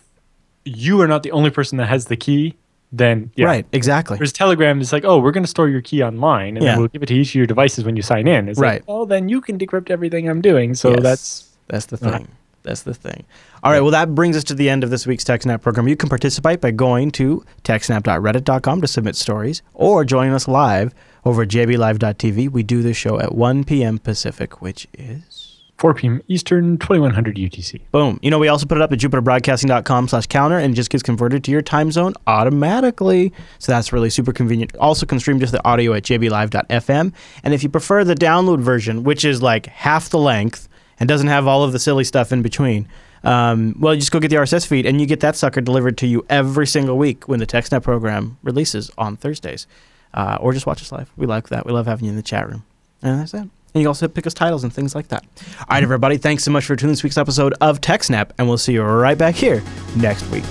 you 0.64 1.02
are 1.02 1.08
not 1.08 1.24
the 1.24 1.32
only 1.32 1.50
person 1.50 1.78
that 1.78 1.88
has 1.88 2.06
the 2.06 2.16
key, 2.16 2.56
then 2.92 3.32
yeah. 3.36 3.46
Right, 3.48 3.66
exactly. 3.74 4.16
Whereas 4.18 4.32
Telegram 4.32 4.80
is 4.80 4.94
like, 4.94 5.04
oh, 5.04 5.20
we're 5.20 5.32
going 5.32 5.44
to 5.44 5.50
store 5.50 5.68
your 5.68 5.82
key 5.82 6.02
online, 6.02 6.56
and 6.56 6.64
Yeah. 6.66 6.72
then 6.72 6.80
we'll 6.80 6.88
give 6.88 7.04
it 7.04 7.08
to 7.08 7.16
each 7.16 7.30
of 7.32 7.36
your 7.36 7.46
devices 7.48 7.84
when 7.84 7.98
you 7.98 8.02
sign 8.02 8.28
in. 8.28 8.48
It's 8.48 8.60
Right. 8.60 8.76
like, 8.76 8.84
oh, 8.88 9.04
then 9.06 9.28
you 9.28 9.42
can 9.42 9.58
decrypt 9.60 9.90
everything 9.90 10.30
I'm 10.30 10.40
doing. 10.42 10.74
So 10.74 10.92
Yes, 10.92 11.02
that's 11.04 11.48
that's 11.68 11.86
the 11.88 11.98
thing. 11.98 12.30
That's 12.68 12.84
the 12.84 12.94
thing. 12.94 13.24
All 13.64 13.72
right, 13.72 13.80
well, 13.80 13.92
that 13.92 14.14
brings 14.14 14.36
us 14.36 14.44
to 14.46 14.54
the 14.54 14.70
end 14.70 14.84
of 14.84 14.90
this 14.90 15.08
week's 15.08 15.24
TechSnap 15.24 15.62
program. 15.62 15.88
You 15.88 15.96
can 15.96 16.10
participate 16.10 16.60
by 16.60 16.72
going 16.72 17.12
to 17.12 17.46
techsnap.reddit.com 17.64 18.82
to 18.82 18.88
submit 18.88 19.16
stories 19.16 19.62
or 19.74 20.04
joining 20.04 20.34
us 20.34 20.50
live 20.50 20.94
over 21.24 21.44
at 21.44 21.48
jblive.tv. 21.48 22.50
We 22.50 22.64
do 22.64 22.82
this 22.82 22.98
show 22.98 23.22
at 23.22 23.34
1 23.34 23.64
p.m. 23.64 24.00
Pacific, 24.00 24.62
which 24.62 24.86
is 24.94 25.62
4 25.78 25.94
p.m. 25.94 26.22
Eastern, 26.28 26.78
2100 26.78 27.38
UTC. 27.38 27.80
Boom. 27.92 28.20
You 28.22 28.32
know, 28.32 28.40
we 28.40 28.50
also 28.50 28.66
put 28.66 28.78
it 28.78 28.82
up 28.82 28.92
at 28.92 29.00
jupiterbroadcasting.com 29.00 30.10
slash 30.10 30.28
counter 30.28 30.58
and 30.58 30.74
it 30.74 30.76
just 30.76 30.90
gets 30.90 31.04
converted 31.04 31.46
to 31.46 31.52
your 31.52 31.62
time 31.62 31.90
zone 31.94 32.16
automatically. 32.26 33.32
So 33.60 33.72
that's 33.72 33.94
really 33.94 34.10
super 34.10 34.34
convenient. 34.34 34.76
Also 34.76 35.06
can 35.06 35.22
stream 35.22 35.40
just 35.40 35.54
the 35.54 35.66
audio 35.66 35.94
at 35.94 36.04
jblive.fm. 36.04 37.14
And 37.44 37.54
if 37.54 37.64
you 37.64 37.70
prefer 37.70 38.04
the 38.04 38.16
download 38.16 38.60
version, 38.60 39.04
which 39.06 39.24
is 39.24 39.42
like 39.42 39.68
half 39.68 40.10
the 40.10 40.20
length 40.20 40.67
and 41.00 41.08
doesn't 41.08 41.28
have 41.28 41.48
all 41.48 41.64
of 41.64 41.72
the 41.72 41.80
silly 41.80 42.04
stuff 42.04 42.32
in 42.32 42.42
between, 42.42 42.88
um, 43.24 43.76
well, 43.80 43.94
you 43.94 44.00
just 44.00 44.12
go 44.12 44.20
get 44.20 44.30
the 44.30 44.36
RSS 44.36 44.66
feed 44.66 44.86
and 44.86 45.02
you 45.02 45.08
get 45.08 45.20
that 45.22 45.36
sucker 45.36 45.62
delivered 45.62 45.98
to 46.00 46.08
you 46.08 46.26
every 46.30 46.68
single 46.68 46.98
week 46.98 47.28
when 47.28 47.40
the 47.40 47.48
TechSnap 47.48 47.84
program 47.84 48.38
releases 48.44 48.92
on 48.98 49.18
Thursdays. 49.18 49.68
Uh, 50.14 50.38
or 50.40 50.54
just 50.54 50.66
watch 50.66 50.82
us 50.82 50.92
live. 50.92 51.12
We 51.16 51.26
like 51.26 51.50
that. 51.50 51.66
We 51.66 51.74
love 51.74 51.86
having 51.86 52.06
you 52.06 52.12
in 52.12 52.16
the 52.16 52.24
chat 52.24 52.48
room. 52.50 52.64
And 53.02 53.20
that's 53.20 53.34
it. 53.34 53.48
And 53.74 53.82
you 53.82 53.88
also 53.88 54.08
pick 54.08 54.26
us 54.26 54.34
titles 54.34 54.64
and 54.64 54.74
things 54.74 54.96
like 54.96 55.10
that. 55.10 55.26
All 55.60 55.66
right, 55.70 55.84
everybody. 55.84 56.18
Thanks 56.18 56.44
so 56.44 56.52
much 56.52 56.66
for 56.66 56.76
tuning 56.76 56.90
in 56.90 56.94
this 56.94 57.04
week's 57.04 57.18
episode 57.18 57.54
of 57.62 57.82
TechSnap, 57.82 58.32
and 58.38 58.48
we'll 58.48 58.58
see 58.58 58.74
you 58.74 58.82
right 58.82 59.18
back 59.18 59.36
here 59.36 59.62
next 59.96 60.24
week. 60.32 60.44